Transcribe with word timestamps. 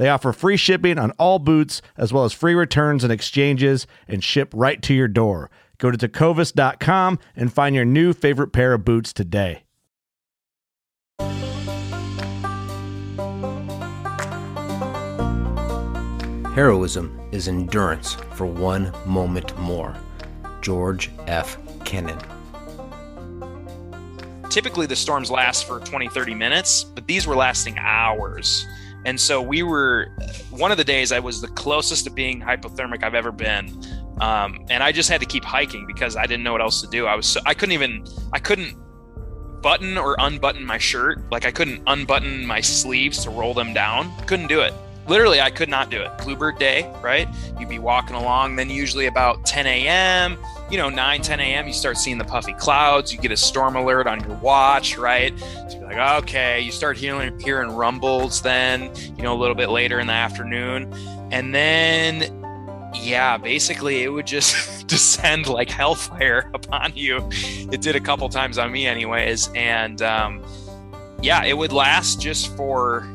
They 0.00 0.08
offer 0.08 0.32
free 0.32 0.56
shipping 0.56 0.96
on 0.96 1.10
all 1.18 1.38
boots, 1.38 1.82
as 1.98 2.10
well 2.10 2.24
as 2.24 2.32
free 2.32 2.54
returns 2.54 3.04
and 3.04 3.12
exchanges, 3.12 3.86
and 4.08 4.24
ship 4.24 4.50
right 4.56 4.80
to 4.80 4.94
your 4.94 5.08
door. 5.08 5.50
Go 5.76 5.90
to 5.90 5.98
tecovas.com 5.98 7.18
and 7.36 7.52
find 7.52 7.76
your 7.76 7.84
new 7.84 8.14
favorite 8.14 8.48
pair 8.48 8.72
of 8.72 8.82
boots 8.82 9.12
today. 9.12 9.64
Heroism 16.54 17.20
is 17.30 17.46
endurance 17.46 18.14
for 18.32 18.46
one 18.46 18.94
moment 19.04 19.54
more. 19.58 19.94
George 20.62 21.10
F. 21.26 21.58
Kennan. 21.84 22.18
Typically, 24.48 24.86
the 24.86 24.96
storms 24.96 25.30
last 25.30 25.66
for 25.66 25.78
20, 25.80 26.08
30 26.08 26.34
minutes, 26.34 26.84
but 26.84 27.06
these 27.06 27.26
were 27.26 27.36
lasting 27.36 27.76
hours. 27.78 28.66
And 29.04 29.18
so 29.18 29.40
we 29.40 29.62
were, 29.62 30.14
one 30.50 30.70
of 30.70 30.76
the 30.76 30.84
days 30.84 31.10
I 31.12 31.18
was 31.20 31.40
the 31.40 31.48
closest 31.48 32.04
to 32.04 32.10
being 32.10 32.40
hypothermic 32.40 33.02
I've 33.02 33.14
ever 33.14 33.32
been. 33.32 33.82
Um, 34.20 34.66
and 34.68 34.82
I 34.82 34.92
just 34.92 35.08
had 35.08 35.20
to 35.20 35.26
keep 35.26 35.44
hiking 35.44 35.86
because 35.86 36.16
I 36.16 36.26
didn't 36.26 36.42
know 36.42 36.52
what 36.52 36.60
else 36.60 36.82
to 36.82 36.86
do. 36.88 37.06
I 37.06 37.14
was, 37.14 37.26
so, 37.26 37.40
I 37.46 37.54
couldn't 37.54 37.72
even, 37.72 38.04
I 38.32 38.38
couldn't 38.38 38.76
button 39.62 39.96
or 39.96 40.16
unbutton 40.18 40.64
my 40.64 40.78
shirt. 40.78 41.30
Like 41.30 41.46
I 41.46 41.50
couldn't 41.50 41.82
unbutton 41.86 42.46
my 42.46 42.60
sleeves 42.60 43.22
to 43.24 43.30
roll 43.30 43.54
them 43.54 43.72
down. 43.72 44.12
Couldn't 44.26 44.48
do 44.48 44.60
it. 44.60 44.74
Literally, 45.08 45.40
I 45.40 45.50
could 45.50 45.68
not 45.68 45.90
do 45.90 46.00
it. 46.00 46.10
Bluebird 46.18 46.58
day, 46.58 46.92
right? 47.02 47.28
You'd 47.58 47.68
be 47.68 47.78
walking 47.78 48.16
along, 48.16 48.56
then 48.56 48.70
usually 48.70 49.06
about 49.06 49.44
10 49.44 49.66
a.m., 49.66 50.38
you 50.70 50.76
know, 50.76 50.88
9, 50.88 51.22
10 51.22 51.40
a.m., 51.40 51.66
you 51.66 51.72
start 51.72 51.96
seeing 51.98 52.18
the 52.18 52.24
puffy 52.24 52.52
clouds. 52.52 53.12
You 53.12 53.18
get 53.18 53.32
a 53.32 53.36
storm 53.36 53.74
alert 53.74 54.06
on 54.06 54.20
your 54.20 54.36
watch, 54.36 54.96
right? 54.96 55.36
So 55.68 55.78
you're 55.78 55.86
like, 55.86 56.22
okay, 56.22 56.60
you 56.60 56.70
start 56.70 56.96
hearing, 56.96 57.38
hearing 57.40 57.72
rumbles 57.72 58.40
then, 58.40 58.92
you 59.16 59.24
know, 59.24 59.34
a 59.34 59.38
little 59.38 59.56
bit 59.56 59.70
later 59.70 59.98
in 59.98 60.06
the 60.06 60.12
afternoon. 60.12 60.92
And 61.32 61.52
then 61.52 62.40
yeah, 62.94 63.36
basically 63.36 64.02
it 64.02 64.08
would 64.08 64.26
just 64.26 64.86
descend 64.86 65.46
like 65.48 65.70
hellfire 65.70 66.50
upon 66.54 66.92
you. 66.94 67.28
It 67.30 67.80
did 67.80 67.96
a 67.96 68.00
couple 68.00 68.28
times 68.28 68.58
on 68.58 68.72
me, 68.72 68.86
anyways. 68.86 69.48
And 69.54 70.02
um, 70.02 70.42
yeah, 71.22 71.44
it 71.44 71.56
would 71.56 71.72
last 71.72 72.20
just 72.20 72.54
for, 72.56 73.08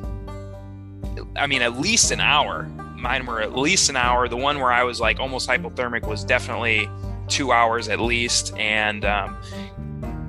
I 1.35 1.47
mean, 1.47 1.61
at 1.61 1.79
least 1.79 2.11
an 2.11 2.19
hour. 2.19 2.63
Mine 2.97 3.25
were 3.25 3.41
at 3.41 3.55
least 3.55 3.89
an 3.89 3.97
hour. 3.97 4.27
The 4.27 4.37
one 4.37 4.59
where 4.59 4.71
I 4.71 4.83
was 4.83 4.99
like 4.99 5.19
almost 5.19 5.49
hypothermic 5.49 6.07
was 6.07 6.23
definitely 6.23 6.89
two 7.27 7.51
hours 7.51 7.87
at 7.87 7.99
least. 7.99 8.55
And 8.57 9.05
um, 9.05 9.37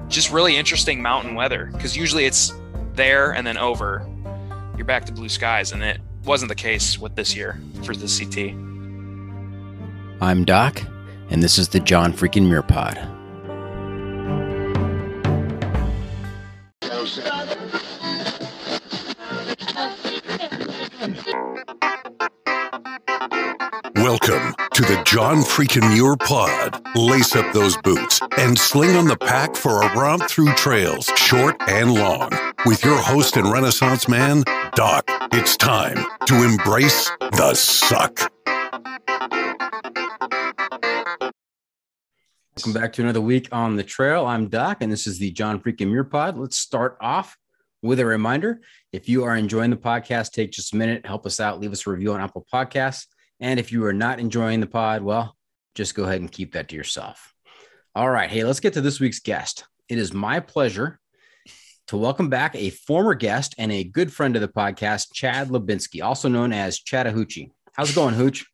just 0.09 0.31
really 0.31 0.57
interesting 0.57 1.01
mountain 1.01 1.35
weather 1.35 1.71
because 1.73 1.97
usually 1.97 2.25
it's 2.25 2.53
there 2.95 3.33
and 3.33 3.47
then 3.47 3.57
over. 3.57 4.07
You're 4.77 4.87
back 4.87 5.07
to 5.07 5.13
blue 5.13 5.29
skies. 5.29 5.73
And 5.73 5.83
it 5.83 6.01
wasn't 6.25 6.49
the 6.49 6.57
case 6.57 6.99
with 6.99 7.15
this 7.15 7.35
year 7.35 7.59
for 7.85 7.95
the 7.95 8.07
CT. 8.07 8.55
I'm 10.21 10.45
Doc, 10.45 10.83
and 11.31 11.43
this 11.43 11.59
is 11.59 11.69
the 11.69 11.81
John 11.81 12.13
Freaking 12.13 12.49
Muir 12.49 12.63
Pod. 12.63 13.16
John 25.07 25.37
Freakin' 25.37 25.89
Muir 25.95 26.17
Pod. 26.17 26.85
Lace 26.97 27.37
up 27.37 27.53
those 27.53 27.77
boots 27.77 28.21
and 28.39 28.59
sling 28.59 28.97
on 28.97 29.07
the 29.07 29.17
pack 29.17 29.55
for 29.55 29.83
a 29.83 29.97
romp 29.97 30.29
through 30.29 30.53
trails, 30.55 31.07
short 31.15 31.55
and 31.69 31.95
long. 31.95 32.29
With 32.67 32.85
your 32.85 32.99
host 32.99 33.37
and 33.37 33.51
Renaissance 33.51 34.09
man, 34.09 34.43
Doc, 34.75 35.05
it's 35.33 35.57
time 35.57 36.05
to 36.27 36.43
embrace 36.43 37.09
the 37.21 37.55
suck. 37.55 38.33
Welcome 42.57 42.73
back 42.73 42.93
to 42.95 43.03
another 43.03 43.21
week 43.21 43.49
on 43.53 43.77
the 43.77 43.85
trail. 43.85 44.27
I'm 44.27 44.49
Doc, 44.49 44.79
and 44.81 44.91
this 44.91 45.07
is 45.07 45.21
the 45.21 45.31
John 45.31 45.61
Freakin' 45.61 45.87
Muir 45.87 46.03
Pod. 46.03 46.37
Let's 46.37 46.59
start 46.59 46.99
off 47.01 47.37
with 47.81 48.01
a 48.01 48.05
reminder. 48.05 48.61
If 48.93 49.09
you 49.09 49.23
are 49.23 49.37
enjoying 49.37 49.71
the 49.71 49.77
podcast, 49.77 50.33
take 50.33 50.51
just 50.51 50.75
a 50.75 50.77
minute, 50.77 51.07
help 51.07 51.27
us 51.27 51.39
out, 51.39 51.61
leave 51.61 51.71
us 51.71 51.87
a 51.87 51.91
review 51.91 52.13
on 52.13 52.21
Apple 52.21 52.45
Podcasts. 52.53 53.07
And 53.41 53.61
if 53.61 53.71
you 53.71 53.85
are 53.85 53.93
not 53.93 54.19
enjoying 54.19 54.61
the 54.61 54.67
pod, 54.67 55.03
well, 55.03 55.37
just 55.75 55.95
go 55.95 56.05
ahead 56.05 56.21
and 56.21 56.33
keep 56.33 56.53
that 56.55 56.69
to 56.69 56.77
yourself. 56.77 57.35
All 57.95 58.09
right. 58.09 58.31
Hey, 58.31 58.45
let's 58.45 58.61
get 58.61 58.73
to 58.75 58.81
this 58.81 59.01
week's 59.01 59.21
guest. 59.21 59.65
It 59.89 59.99
is 59.99 60.13
my 60.13 60.41
pleasure 60.41 60.99
to 61.89 61.97
welcome 61.97 62.29
back 62.29 62.57
a 62.57 62.71
former 62.71 63.15
guest 63.15 63.55
and 63.59 63.71
a 63.71 63.85
good 63.85 64.13
friend 64.13 64.37
of 64.37 64.43
the 64.43 64.49
podcast, 64.49 65.13
Chad 65.13 65.49
Lubinsky, 65.49 66.03
also 66.03 66.29
known 66.29 66.53
as 66.53 66.81
Chattahoochee. 66.81 67.53
How's 67.75 67.91
it 67.91 67.95
going, 67.95 68.15
Hooch? 68.15 68.45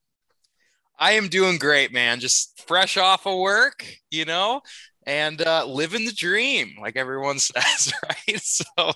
I 0.99 1.13
am 1.13 1.29
doing 1.29 1.59
great, 1.59 1.93
man. 1.93 2.21
Just 2.21 2.63
fresh 2.67 2.97
off 2.97 3.27
of 3.27 3.39
work, 3.39 3.87
you 4.11 4.25
know, 4.25 4.63
and 5.07 5.41
uh, 5.41 5.65
living 5.65 6.05
the 6.05 6.13
dream, 6.13 6.77
like 6.81 6.97
everyone 6.97 7.39
says, 7.39 7.93
right? 8.05 8.41
So, 8.41 8.93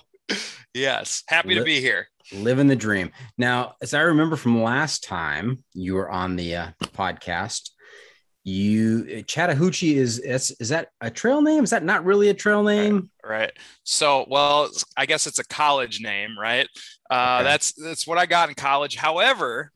yes, 0.73 1.23
happy 1.27 1.55
to 1.55 1.63
be 1.63 1.81
here. 1.81 2.07
Living 2.33 2.67
the 2.67 2.75
dream. 2.75 3.11
Now, 3.37 3.75
as 3.81 3.93
I 3.93 4.01
remember 4.01 4.35
from 4.35 4.61
last 4.61 5.03
time 5.03 5.63
you 5.73 5.95
were 5.95 6.09
on 6.09 6.35
the 6.35 6.55
uh, 6.55 6.67
podcast, 6.81 7.69
you 8.43 9.23
Chattahoochee 9.23 9.95
is, 9.97 10.19
is 10.19 10.55
is 10.59 10.69
that 10.69 10.87
a 11.01 11.09
trail 11.09 11.41
name? 11.41 11.63
Is 11.63 11.71
that 11.71 11.83
not 11.83 12.05
really 12.05 12.29
a 12.29 12.33
trail 12.33 12.63
name? 12.63 13.09
Right. 13.23 13.39
right. 13.39 13.51
So, 13.83 14.25
well, 14.29 14.69
I 14.95 15.05
guess 15.05 15.27
it's 15.27 15.39
a 15.39 15.45
college 15.45 15.99
name, 16.01 16.37
right? 16.39 16.67
Uh, 17.09 17.37
okay. 17.39 17.43
That's 17.49 17.73
that's 17.73 18.07
what 18.07 18.17
I 18.17 18.25
got 18.25 18.47
in 18.49 18.55
college. 18.55 18.95
However, 18.95 19.71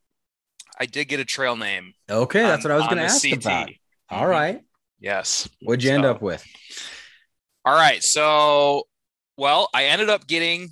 I 0.79 0.85
did 0.85 1.05
get 1.09 1.19
a 1.19 1.25
trail 1.25 1.55
name. 1.57 1.93
Okay, 2.09 2.41
that's 2.43 2.63
what 2.63 2.71
I 2.71 2.75
was 2.77 2.85
going 2.85 2.97
to 2.97 3.03
ask 3.03 3.21
CT. 3.21 3.35
about. 3.45 3.69
All 4.09 4.25
Mhm. 4.25 4.29
right, 4.29 4.61
Yes. 4.99 5.47
what'd 5.61 5.83
you 5.83 5.91
end 5.91 6.05
up 6.05 6.21
with? 6.21 6.45
All 7.65 7.75
right. 7.75 8.01
So, 8.03 8.83
well, 9.37 9.69
I 9.73 9.85
ended 9.85 10.09
up 10.09 10.27
getting 10.27 10.69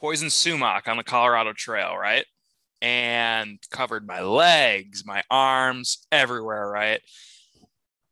poison 0.00 0.30
sumac 0.30 0.88
on 0.88 0.96
the 0.96 1.04
Colorado 1.04 1.52
Trail, 1.52 1.96
right? 1.96 2.24
And 2.82 3.58
covered 3.70 4.06
my 4.06 4.22
legs, 4.22 5.04
my 5.04 5.22
arms, 5.30 6.06
everywhere, 6.10 6.68
right? 6.68 7.00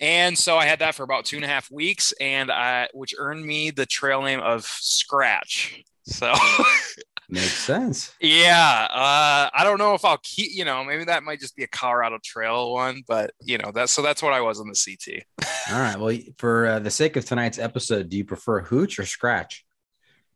And 0.01 0.39
so 0.39 0.57
I 0.57 0.67
had 0.67 0.79
that 0.79 0.95
for 0.95 1.03
about 1.03 1.25
two 1.25 1.37
and 1.37 1.45
a 1.45 1.49
half 1.49 1.71
weeks, 1.71 2.13
and 2.21 2.53
I, 2.53 2.89
which 2.93 3.15
earned 3.19 3.45
me 3.45 3.71
the 3.71 3.87
trail 3.87 4.23
name 4.23 4.41
of 4.41 4.65
Scratch. 4.65 5.83
So, 6.05 6.33
Makes 7.31 7.53
sense. 7.59 8.15
yeah, 8.21 8.87
uh, 8.91 9.51
I 9.53 9.65
don't 9.65 9.79
know 9.79 9.95
if 9.95 10.05
I'll 10.05 10.21
keep, 10.23 10.53
you 10.55 10.65
know, 10.65 10.83
maybe 10.85 11.05
that 11.05 11.25
might 11.25 11.41
just 11.41 11.57
be 11.57 11.65
a 11.65 11.69
Colorado 11.69 12.19
Trail 12.25 12.73
one, 12.73 13.03
but 13.07 13.33
you 13.41 13.59
know, 13.59 13.71
that's 13.75 13.93
so 13.93 14.01
that's 14.01 14.23
what 14.23 14.33
I 14.33 14.41
was 14.41 14.61
on 14.61 14.69
the 14.69 14.75
CT. 14.75 15.25
All 15.73 15.81
right. 15.81 15.99
Well, 15.99 16.17
for 16.39 16.67
uh, 16.67 16.79
the 16.79 16.91
sake 16.91 17.17
of 17.17 17.25
tonight's 17.27 17.59
episode, 17.59 18.09
do 18.09 18.17
you 18.17 18.25
prefer 18.25 18.63
hooch 18.63 18.99
or 18.99 19.05
scratch? 19.05 19.67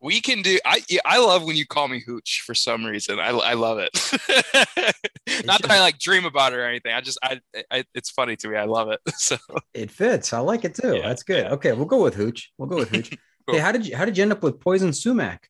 We 0.03 0.21
can 0.21 0.43
do. 0.43 0.59
I 0.67 0.83
yeah, 0.89 1.01
I 1.05 1.19
love 1.19 1.45
when 1.45 1.55
you 1.55 1.65
call 1.65 1.87
me 1.87 2.01
Hooch 2.05 2.43
for 2.45 2.55
some 2.55 2.85
reason. 2.85 3.21
I, 3.21 3.29
I 3.29 3.55
love 3.55 3.79
it. 3.79 3.91
Not 5.47 5.63
that 5.63 5.71
I 5.71 5.81
like 5.81 5.99
dream 5.99 6.25
about 6.25 6.53
it 6.53 6.57
or 6.57 6.67
anything. 6.67 6.93
I 6.93 7.01
just 7.01 7.19
I, 7.23 7.41
I 7.71 7.85
it's 7.95 8.11
funny 8.11 8.35
to 8.37 8.49
me. 8.49 8.57
I 8.57 8.65
love 8.65 8.91
it. 8.91 9.01
So 9.17 9.37
It 9.75 9.91
fits. 9.93 10.33
I 10.33 10.41
like 10.41 10.65
it 10.65 10.75
too. 10.75 10.97
Yeah, 10.97 11.07
That's 11.07 11.23
good. 11.23 11.45
yeah. 11.45 11.53
Okay, 11.53 11.73
we'll 11.73 11.87
go 11.87 12.03
with 12.03 12.15
hooch. 12.15 12.51
We'll 12.59 12.69
go 12.69 12.77
with 12.77 12.91
hooch. 12.91 13.17
Cool. 13.49 13.57
Hey, 13.57 13.61
how 13.61 13.73
did 13.73 13.85
you 13.87 13.97
how 13.97 14.05
did 14.05 14.17
you 14.17 14.23
end 14.23 14.31
up 14.31 14.43
with 14.45 14.61
poison 14.61 14.93
sumac? 14.93 15.49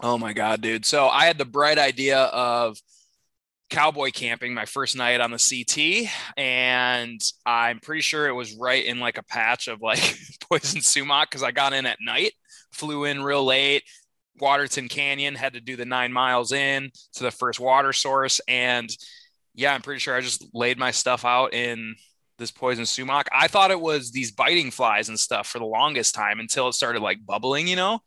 oh 0.00 0.18
my 0.18 0.32
god, 0.32 0.60
dude. 0.60 0.84
So 0.84 1.06
I 1.08 1.26
had 1.26 1.38
the 1.38 1.44
bright 1.44 1.78
idea 1.78 2.18
of 2.22 2.76
cowboy 3.70 4.10
camping 4.10 4.52
my 4.52 4.64
first 4.64 4.96
night 4.96 5.20
on 5.20 5.30
the 5.30 5.38
CT, 5.38 6.10
and 6.36 7.20
I'm 7.46 7.78
pretty 7.78 8.00
sure 8.00 8.26
it 8.26 8.32
was 8.32 8.54
right 8.54 8.84
in 8.84 8.98
like 8.98 9.16
a 9.16 9.22
patch 9.22 9.68
of 9.68 9.80
like 9.80 10.00
poison 10.50 10.80
sumac 10.80 11.30
because 11.30 11.44
I 11.44 11.52
got 11.52 11.72
in 11.72 11.86
at 11.86 11.98
night, 12.00 12.32
flew 12.72 13.04
in 13.04 13.22
real 13.22 13.44
late. 13.44 13.84
Waterton 14.40 14.88
Canyon 14.88 15.34
had 15.34 15.52
to 15.54 15.60
do 15.60 15.76
the 15.76 15.84
nine 15.84 16.12
miles 16.12 16.52
in 16.52 16.90
to 17.14 17.22
the 17.22 17.30
first 17.30 17.60
water 17.60 17.92
source, 17.92 18.40
and 18.48 18.88
yeah, 19.54 19.74
I'm 19.74 19.82
pretty 19.82 19.98
sure 20.00 20.16
I 20.16 20.20
just 20.20 20.46
laid 20.54 20.78
my 20.78 20.90
stuff 20.92 21.24
out 21.24 21.52
in 21.52 21.94
this 22.38 22.50
poison 22.50 22.86
sumac. 22.86 23.28
I 23.32 23.48
thought 23.48 23.70
it 23.70 23.80
was 23.80 24.12
these 24.12 24.32
biting 24.32 24.70
flies 24.70 25.08
and 25.10 25.18
stuff 25.20 25.46
for 25.46 25.58
the 25.58 25.66
longest 25.66 26.14
time 26.14 26.40
until 26.40 26.68
it 26.68 26.72
started 26.72 27.02
like 27.02 27.24
bubbling, 27.26 27.68
you 27.68 27.76
know, 27.76 28.00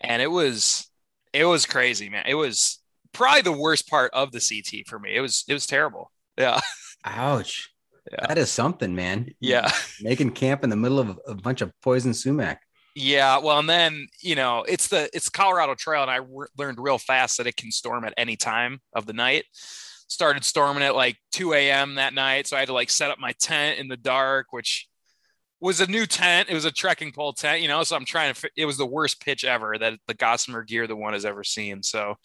and 0.00 0.20
it 0.20 0.30
was 0.30 0.86
it 1.32 1.44
was 1.46 1.64
crazy, 1.64 2.08
man. 2.10 2.24
It 2.26 2.34
was 2.34 2.78
probably 3.12 3.42
the 3.42 3.52
worst 3.52 3.88
part 3.88 4.10
of 4.12 4.32
the 4.32 4.40
CT 4.40 4.86
for 4.86 4.98
me. 4.98 5.16
It 5.16 5.20
was 5.20 5.44
it 5.48 5.54
was 5.54 5.66
terrible. 5.66 6.10
Yeah, 6.36 6.60
Ouch. 7.04 7.70
Yeah. 8.10 8.26
That 8.26 8.38
is 8.38 8.50
something, 8.50 8.94
man. 8.94 9.28
yeah. 9.40 9.70
Making 10.00 10.32
camp 10.32 10.64
in 10.64 10.70
the 10.70 10.76
middle 10.76 10.98
of 10.98 11.18
a 11.26 11.34
bunch 11.34 11.60
of 11.60 11.70
poison 11.80 12.12
sumac. 12.12 12.60
Yeah, 13.00 13.38
well, 13.38 13.58
and 13.58 13.68
then 13.68 14.08
you 14.20 14.34
know 14.34 14.62
it's 14.68 14.88
the 14.88 15.08
it's 15.14 15.30
Colorado 15.30 15.74
Trail, 15.74 16.02
and 16.02 16.10
I 16.10 16.16
re- 16.16 16.48
learned 16.58 16.78
real 16.78 16.98
fast 16.98 17.38
that 17.38 17.46
it 17.46 17.56
can 17.56 17.72
storm 17.72 18.04
at 18.04 18.12
any 18.18 18.36
time 18.36 18.80
of 18.92 19.06
the 19.06 19.14
night. 19.14 19.44
Started 19.54 20.44
storming 20.44 20.82
at 20.82 20.94
like 20.94 21.16
2 21.32 21.54
a.m. 21.54 21.94
that 21.94 22.12
night, 22.12 22.46
so 22.46 22.56
I 22.56 22.60
had 22.60 22.66
to 22.68 22.74
like 22.74 22.90
set 22.90 23.10
up 23.10 23.18
my 23.18 23.32
tent 23.40 23.78
in 23.78 23.88
the 23.88 23.96
dark, 23.96 24.48
which 24.50 24.86
was 25.60 25.80
a 25.80 25.86
new 25.86 26.04
tent. 26.04 26.50
It 26.50 26.54
was 26.54 26.66
a 26.66 26.70
trekking 26.70 27.12
pole 27.12 27.32
tent, 27.32 27.62
you 27.62 27.68
know. 27.68 27.82
So 27.84 27.96
I'm 27.96 28.04
trying 28.04 28.34
to. 28.34 28.50
It 28.54 28.66
was 28.66 28.76
the 28.76 28.86
worst 28.86 29.20
pitch 29.22 29.44
ever 29.44 29.78
that 29.78 29.98
the 30.06 30.14
Gossamer 30.14 30.62
Gear 30.62 30.86
the 30.86 30.96
one 30.96 31.14
has 31.14 31.24
ever 31.24 31.42
seen. 31.42 31.82
So, 31.82 32.16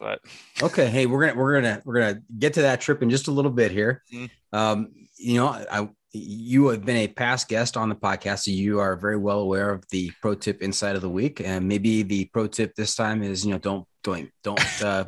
but 0.00 0.18
Okay, 0.60 0.88
hey, 0.88 1.06
we're 1.06 1.26
gonna 1.26 1.38
we're 1.38 1.60
gonna 1.60 1.82
we're 1.84 2.00
gonna 2.00 2.22
get 2.38 2.54
to 2.54 2.62
that 2.62 2.80
trip 2.80 3.02
in 3.02 3.10
just 3.10 3.28
a 3.28 3.32
little 3.32 3.52
bit 3.52 3.70
here. 3.70 4.02
Mhm. 4.12 4.30
Um, 4.52 4.88
you 5.16 5.34
know, 5.34 5.46
I 5.48 5.88
you 6.12 6.68
have 6.68 6.84
been 6.84 6.96
a 6.96 7.08
past 7.08 7.48
guest 7.48 7.76
on 7.76 7.88
the 7.88 7.94
podcast, 7.94 8.40
so 8.40 8.50
you 8.50 8.80
are 8.80 8.96
very 8.96 9.16
well 9.16 9.40
aware 9.40 9.70
of 9.70 9.84
the 9.90 10.10
pro 10.20 10.34
tip 10.34 10.62
inside 10.62 10.94
of 10.96 11.02
the 11.02 11.08
week, 11.08 11.40
and 11.44 11.66
maybe 11.66 12.02
the 12.02 12.26
pro 12.26 12.46
tip 12.46 12.74
this 12.74 12.94
time 12.94 13.22
is 13.22 13.44
you 13.46 13.52
know 13.52 13.58
don't 13.58 13.86
don't 14.04 14.30
don't 14.42 14.82
uh, 14.84 15.04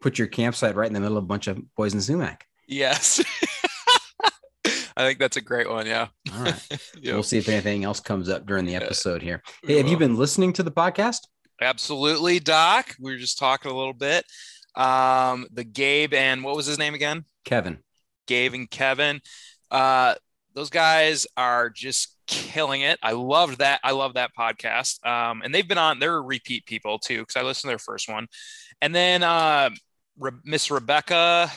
put 0.00 0.18
your 0.18 0.28
campsite 0.28 0.74
right 0.76 0.86
in 0.86 0.92
the 0.94 1.00
middle 1.00 1.16
of 1.18 1.24
a 1.24 1.26
bunch 1.26 1.46
of 1.48 1.58
poison 1.76 2.00
sumac. 2.00 2.46
yes, 2.68 3.22
I 4.96 5.04
think 5.04 5.18
that's 5.18 5.36
a 5.36 5.40
great 5.40 5.68
one. 5.68 5.86
Yeah, 5.86 6.08
All 6.34 6.42
right, 6.42 6.68
Yeah. 7.00 7.14
we'll 7.14 7.22
see 7.24 7.38
if 7.38 7.48
anything 7.48 7.84
else 7.84 8.00
comes 8.00 8.28
up 8.28 8.46
during 8.46 8.64
the 8.64 8.76
episode 8.76 9.22
here. 9.22 9.42
Hey, 9.64 9.78
have 9.78 9.88
you 9.88 9.96
been 9.96 10.16
listening 10.16 10.52
to 10.54 10.62
the 10.62 10.70
podcast? 10.70 11.18
Absolutely, 11.60 12.38
Doc. 12.40 12.94
We 13.00 13.12
were 13.12 13.18
just 13.18 13.38
talking 13.38 13.70
a 13.70 13.74
little 13.76 13.92
bit. 13.92 14.24
Um, 14.76 15.46
the 15.52 15.64
Gabe 15.64 16.14
and 16.14 16.42
what 16.44 16.56
was 16.56 16.66
his 16.66 16.78
name 16.78 16.94
again? 16.94 17.24
Kevin. 17.44 17.78
Gabe 18.26 18.54
and 18.54 18.70
Kevin. 18.70 19.20
Uh, 19.70 20.14
those 20.54 20.70
guys 20.70 21.26
are 21.36 21.70
just 21.70 22.16
killing 22.26 22.82
it. 22.82 22.98
I 23.02 23.12
loved 23.12 23.58
that. 23.58 23.80
I 23.84 23.92
love 23.92 24.14
that 24.14 24.30
podcast. 24.38 25.04
Um, 25.06 25.42
and 25.42 25.54
they've 25.54 25.66
been 25.66 25.78
on. 25.78 25.98
They're 25.98 26.22
repeat 26.22 26.64
people 26.66 26.98
too 26.98 27.20
because 27.20 27.36
I 27.36 27.42
listened 27.42 27.68
to 27.68 27.72
their 27.72 27.78
first 27.78 28.08
one. 28.08 28.26
And 28.80 28.94
then 28.94 29.22
uh, 29.22 29.70
Re- 30.18 30.32
Miss 30.44 30.70
Rebecca. 30.70 31.50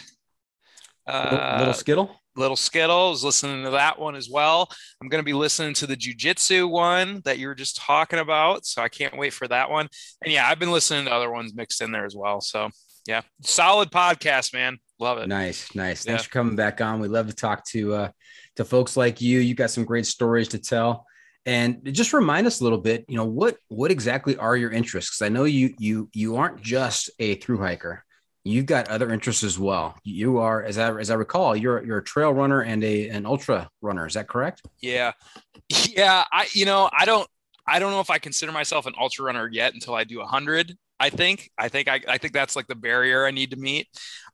Little, 1.08 1.40
Uh, 1.40 1.56
little 1.60 1.74
Skittle. 1.74 2.22
Little 2.36 2.58
Skittle 2.58 3.14
is 3.14 3.24
listening 3.24 3.64
to 3.64 3.72
that 3.72 3.98
one 3.98 4.16
as 4.16 4.30
well. 4.30 4.70
I'm 5.02 5.08
going 5.08 5.22
to 5.22 5.26
be 5.26 5.34
listening 5.34 5.74
to 5.76 5.88
the 5.88 5.96
jujitsu 5.96 6.70
one 6.70 7.22
that 7.26 7.40
you 7.40 7.48
were 7.48 7.56
just 7.56 7.78
talking 7.78 8.20
about. 8.20 8.66
So 8.66 8.82
I 8.82 8.90
can't 8.90 9.18
wait 9.18 9.34
for 9.34 9.48
that 9.48 9.70
one. 9.70 9.88
And 10.24 10.32
yeah, 10.32 10.48
I've 10.48 10.60
been 10.60 10.72
listening 10.72 11.06
to 11.06 11.12
other 11.12 11.32
ones 11.32 11.56
mixed 11.56 11.82
in 11.82 11.92
there 11.92 12.06
as 12.06 12.16
well. 12.16 12.42
So 12.42 12.70
yeah, 13.08 13.22
solid 13.42 13.90
podcast, 13.90 14.54
man. 14.54 14.78
Love 15.00 15.18
it. 15.20 15.28
Nice, 15.28 15.74
nice. 15.74 16.06
Yeah. 16.06 16.12
Thanks 16.12 16.26
for 16.26 16.32
coming 16.32 16.56
back 16.56 16.82
on. 16.82 17.00
We 17.00 17.08
love 17.08 17.28
to 17.28 17.34
talk 17.34 17.66
to 17.70 17.94
uh, 17.94 18.10
to 18.58 18.66
folks 18.66 18.98
like 18.98 19.22
you. 19.22 19.40
You 19.40 19.56
got 19.56 19.72
some 19.72 19.86
great 19.86 20.06
stories 20.06 20.50
to 20.50 20.60
tell, 20.60 21.06
and 21.46 21.82
just 21.94 22.14
remind 22.14 22.48
us 22.48 22.60
a 22.60 22.64
little 22.64 22.80
bit. 22.80 23.06
You 23.08 23.18
know 23.18 23.26
what 23.26 23.58
what 23.70 23.92
exactly 23.92 24.38
are 24.38 24.58
your 24.58 24.72
interests? 24.72 25.22
I 25.22 25.30
know 25.30 25.46
you 25.46 25.74
you 25.80 26.10
you 26.14 26.36
aren't 26.36 26.62
just 26.62 27.10
a 27.20 27.36
through 27.36 27.60
hiker. 27.60 28.04
You've 28.44 28.66
got 28.66 28.88
other 28.88 29.12
interests 29.12 29.44
as 29.44 29.60
well. 29.60 29.98
You 30.04 30.38
are, 30.38 30.64
as 30.64 30.78
I 30.78 30.98
as 30.98 31.12
I 31.12 31.16
recall, 31.16 31.56
you're 31.56 31.84
you're 31.84 31.98
a 31.98 32.04
trail 32.04 32.34
runner 32.34 32.62
and 32.62 32.82
a 32.84 33.10
an 33.10 33.26
ultra 33.26 33.70
runner. 33.82 34.08
Is 34.08 34.14
that 34.14 34.28
correct? 34.28 34.62
Yeah. 34.80 35.14
Yeah. 35.70 36.24
I, 36.32 36.48
you 36.54 36.66
know, 36.66 36.90
I 36.98 37.04
don't, 37.04 37.28
I 37.68 37.80
don't 37.80 37.92
know 37.92 38.00
if 38.00 38.10
I 38.10 38.20
consider 38.20 38.54
myself 38.54 38.86
an 38.86 38.94
ultra 38.98 39.26
runner 39.26 39.50
yet 39.52 39.74
until 39.74 39.96
I 39.96 40.06
do 40.06 40.22
a 40.22 40.26
hundred. 40.26 40.78
I 40.98 41.10
think, 41.10 41.52
I 41.58 41.68
think, 41.68 41.90
I, 41.90 42.00
I 42.08 42.18
think 42.18 42.34
that's 42.34 42.56
like 42.56 42.68
the 42.68 42.76
barrier 42.76 43.26
I 43.26 43.32
need 43.32 43.52
to 43.52 43.58
meet. 43.58 43.88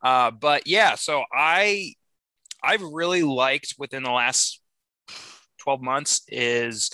Uh, 0.04 0.30
but 0.30 0.68
yeah, 0.68 0.94
so 0.94 1.24
I, 1.34 1.94
I've 2.64 2.82
really 2.82 3.24
liked 3.24 3.76
within 3.78 4.04
the 4.04 4.12
last 4.12 4.62
12 5.60 5.82
months 5.82 6.22
is 6.28 6.90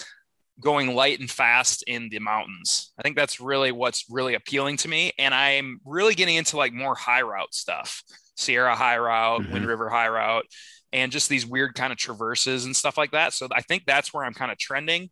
going 0.59 0.93
light 0.93 1.19
and 1.19 1.29
fast 1.31 1.83
in 1.88 2.09
the 2.09 2.19
mountains. 2.19 2.91
I 2.97 3.01
think 3.01 3.15
that's 3.15 3.39
really 3.39 3.71
what's 3.71 4.05
really 4.09 4.33
appealing 4.33 4.77
to 4.77 4.88
me. 4.89 5.13
And 5.17 5.33
I'm 5.33 5.79
really 5.85 6.15
getting 6.15 6.35
into 6.35 6.57
like 6.57 6.73
more 6.73 6.95
high 6.95 7.21
route 7.21 7.53
stuff, 7.53 8.03
Sierra 8.35 8.75
high 8.75 8.97
route, 8.97 9.41
Mhm. 9.43 9.53
Wind 9.53 9.65
River 9.67 9.89
high 9.89 10.09
route 10.09 10.45
and 10.91 11.11
just 11.11 11.29
these 11.29 11.45
weird 11.45 11.75
kind 11.75 11.93
of 11.93 11.97
traverses 11.99 12.65
and 12.65 12.75
stuff 12.75 12.97
like 12.97 13.11
that. 13.11 13.33
So 13.33 13.47
I 13.53 13.61
think 13.61 13.85
that's 13.85 14.13
where 14.13 14.25
I'm 14.25 14.33
kind 14.33 14.51
of 14.51 14.57
trending. 14.57 15.11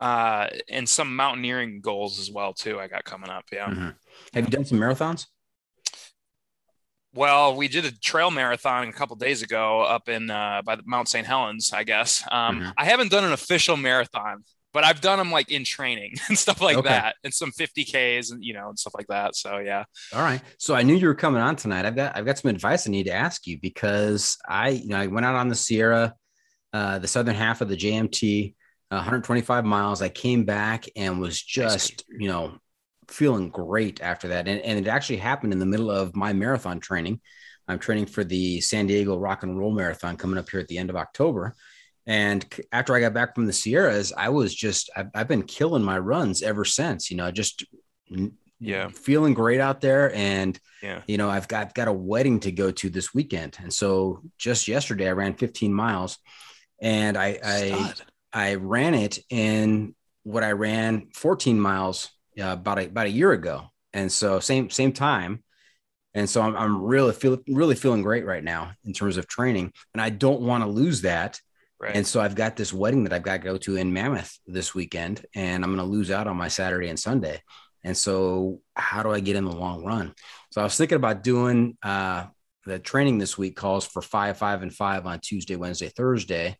Uh, 0.00 0.48
and 0.68 0.88
some 0.88 1.14
mountaineering 1.16 1.80
goals 1.80 2.18
as 2.18 2.30
well 2.30 2.52
too. 2.54 2.78
I 2.80 2.86
got 2.88 3.04
coming 3.04 3.30
up. 3.30 3.44
Yeah. 3.52 3.66
Mhm. 3.68 3.96
Have 4.34 4.44
you 4.44 4.50
done 4.50 4.64
some 4.64 4.78
marathons? 4.78 5.26
Well, 7.14 7.56
we 7.56 7.68
did 7.68 7.84
a 7.84 7.90
trail 7.92 8.30
marathon 8.30 8.88
a 8.88 8.92
couple 8.92 9.16
days 9.16 9.42
ago 9.42 9.80
up 9.80 10.08
in 10.08 10.30
uh, 10.30 10.62
by 10.64 10.76
the 10.76 10.82
Mount 10.86 11.08
St. 11.08 11.26
Helens, 11.26 11.72
I 11.72 11.84
guess. 11.84 12.22
Um, 12.30 12.60
Mhm. 12.60 12.72
I 12.76 12.84
haven't 12.84 13.10
done 13.10 13.24
an 13.24 13.32
official 13.32 13.76
marathon, 13.76 14.44
but 14.74 14.84
I've 14.84 15.00
done 15.00 15.18
them 15.18 15.30
like 15.32 15.50
in 15.50 15.64
training 15.64 16.16
and 16.28 16.38
stuff 16.38 16.60
like 16.60 16.76
Okay. 16.76 16.88
that, 16.88 17.16
and 17.24 17.32
some 17.32 17.50
50ks 17.50 18.30
and 18.30 18.44
you 18.44 18.52
know 18.52 18.68
and 18.68 18.78
stuff 18.78 18.92
like 18.96 19.06
that. 19.08 19.36
So 19.36 19.58
yeah, 19.58 19.84
All 20.14 20.22
right. 20.22 20.42
So 20.58 20.74
I 20.74 20.82
knew 20.82 20.94
you 20.94 21.06
were 21.06 21.14
coming 21.14 21.40
on 21.40 21.56
tonight. 21.56 21.86
I've 21.86 21.96
got 21.96 22.14
I've 22.16 22.26
got 22.26 22.38
some 22.38 22.50
advice 22.50 22.86
I 22.86 22.90
need 22.90 23.04
to 23.04 23.12
ask 23.14 23.46
you 23.46 23.58
because 23.60 24.36
I 24.46 24.68
you 24.70 24.88
know 24.88 24.98
I 25.00 25.06
went 25.06 25.24
out 25.26 25.34
on 25.34 25.48
the 25.48 25.54
Sierra, 25.54 26.14
uh, 26.74 26.98
the 26.98 27.08
southern 27.08 27.34
half 27.34 27.62
of 27.62 27.68
the 27.70 27.76
JMT, 27.76 28.54
uh, 28.90 28.96
125 28.96 29.64
miles. 29.64 30.02
I 30.02 30.10
came 30.10 30.44
back 30.44 30.84
and 30.94 31.20
was 31.20 31.40
just 31.42 32.04
you 32.08 32.28
know 32.28 32.58
feeling 33.08 33.48
great 33.50 34.00
after 34.02 34.28
that, 34.28 34.48
and 34.48 34.60
and 34.60 34.78
it 34.78 34.88
actually 34.88 35.16
happened 35.18 35.52
in 35.52 35.58
the 35.58 35.66
middle 35.66 35.90
of 35.90 36.14
my 36.14 36.32
marathon 36.32 36.80
training. 36.80 37.20
I'm 37.66 37.78
training 37.78 38.06
for 38.06 38.24
the 38.24 38.60
San 38.62 38.86
Diego 38.86 39.18
Rock 39.18 39.42
and 39.42 39.58
Roll 39.58 39.72
Marathon 39.72 40.16
coming 40.16 40.38
up 40.38 40.48
here 40.48 40.60
at 40.60 40.68
the 40.68 40.78
end 40.78 40.88
of 40.90 40.96
October. 40.96 41.54
And 42.06 42.46
after 42.72 42.94
I 42.94 43.00
got 43.00 43.12
back 43.12 43.34
from 43.34 43.44
the 43.44 43.52
Sierras, 43.52 44.12
I 44.16 44.30
was 44.30 44.54
just 44.54 44.88
I've, 44.96 45.08
I've 45.14 45.28
been 45.28 45.42
killing 45.42 45.82
my 45.82 45.98
runs 45.98 46.42
ever 46.42 46.64
since. 46.64 47.10
You 47.10 47.18
know, 47.18 47.30
just 47.30 47.66
Yeah. 48.60 48.88
feeling 48.88 49.34
great 49.34 49.60
out 49.60 49.80
there 49.80 50.12
and 50.14 50.58
Yeah. 50.82 51.02
you 51.06 51.16
know 51.16 51.30
i've 51.30 51.46
got, 51.46 51.74
got 51.74 51.86
a 51.88 51.92
wedding 51.92 52.40
to 52.40 52.50
go 52.50 52.70
to 52.72 52.90
this 52.90 53.14
weekend 53.14 53.56
and 53.62 53.72
so 53.72 54.22
just 54.36 54.66
yesterday 54.66 55.08
i 55.08 55.12
ran 55.12 55.34
15 55.34 55.72
miles 55.72 56.18
and 56.80 57.16
i 57.16 57.38
i, 57.44 57.94
I 58.32 58.54
ran 58.56 58.94
it 58.94 59.18
in 59.30 59.94
what 60.24 60.42
i 60.42 60.52
ran 60.52 61.08
14 61.14 61.60
miles 61.60 62.10
uh, 62.40 62.52
about 62.52 62.78
a, 62.78 62.86
about 62.86 63.06
a 63.06 63.10
year 63.10 63.32
ago 63.32 63.70
and 63.92 64.10
so 64.12 64.40
same 64.40 64.70
same 64.70 64.92
time 64.92 65.42
And 66.14 66.28
so 66.28 66.42
I'm, 66.42 66.56
I'm 66.56 66.82
really 66.82 67.12
feel, 67.12 67.38
really 67.48 67.76
feeling 67.76 68.02
great 68.02 68.24
right 68.24 68.42
now 68.42 68.72
in 68.84 68.92
terms 68.92 69.16
of 69.16 69.26
training, 69.28 69.72
and 69.94 70.00
I 70.00 70.10
don't 70.10 70.40
want 70.40 70.64
to 70.64 70.70
lose 70.70 71.02
that. 71.02 71.40
Right. 71.80 71.94
And 71.94 72.06
so 72.06 72.20
I've 72.20 72.34
got 72.34 72.56
this 72.56 72.72
wedding 72.72 73.04
that 73.04 73.12
I've 73.12 73.22
got 73.22 73.34
to 73.38 73.38
go 73.44 73.56
to 73.58 73.76
in 73.76 73.92
Mammoth 73.92 74.36
this 74.46 74.74
weekend, 74.74 75.24
and 75.34 75.62
I'm 75.62 75.70
going 75.74 75.86
to 75.86 75.92
lose 75.92 76.10
out 76.10 76.26
on 76.26 76.36
my 76.36 76.48
Saturday 76.48 76.88
and 76.88 76.98
Sunday. 76.98 77.40
And 77.84 77.96
so, 77.96 78.60
how 78.74 79.02
do 79.04 79.12
I 79.12 79.20
get 79.20 79.36
in 79.36 79.44
the 79.44 79.54
long 79.54 79.84
run? 79.84 80.14
So 80.50 80.60
I 80.60 80.64
was 80.64 80.76
thinking 80.76 80.96
about 80.96 81.22
doing 81.22 81.76
uh, 81.82 82.26
the 82.66 82.80
training 82.80 83.18
this 83.18 83.38
week 83.38 83.54
calls 83.54 83.86
for 83.86 84.02
five, 84.02 84.36
five, 84.38 84.62
and 84.62 84.74
five 84.74 85.06
on 85.06 85.20
Tuesday, 85.20 85.54
Wednesday, 85.56 85.88
Thursday, 85.88 86.56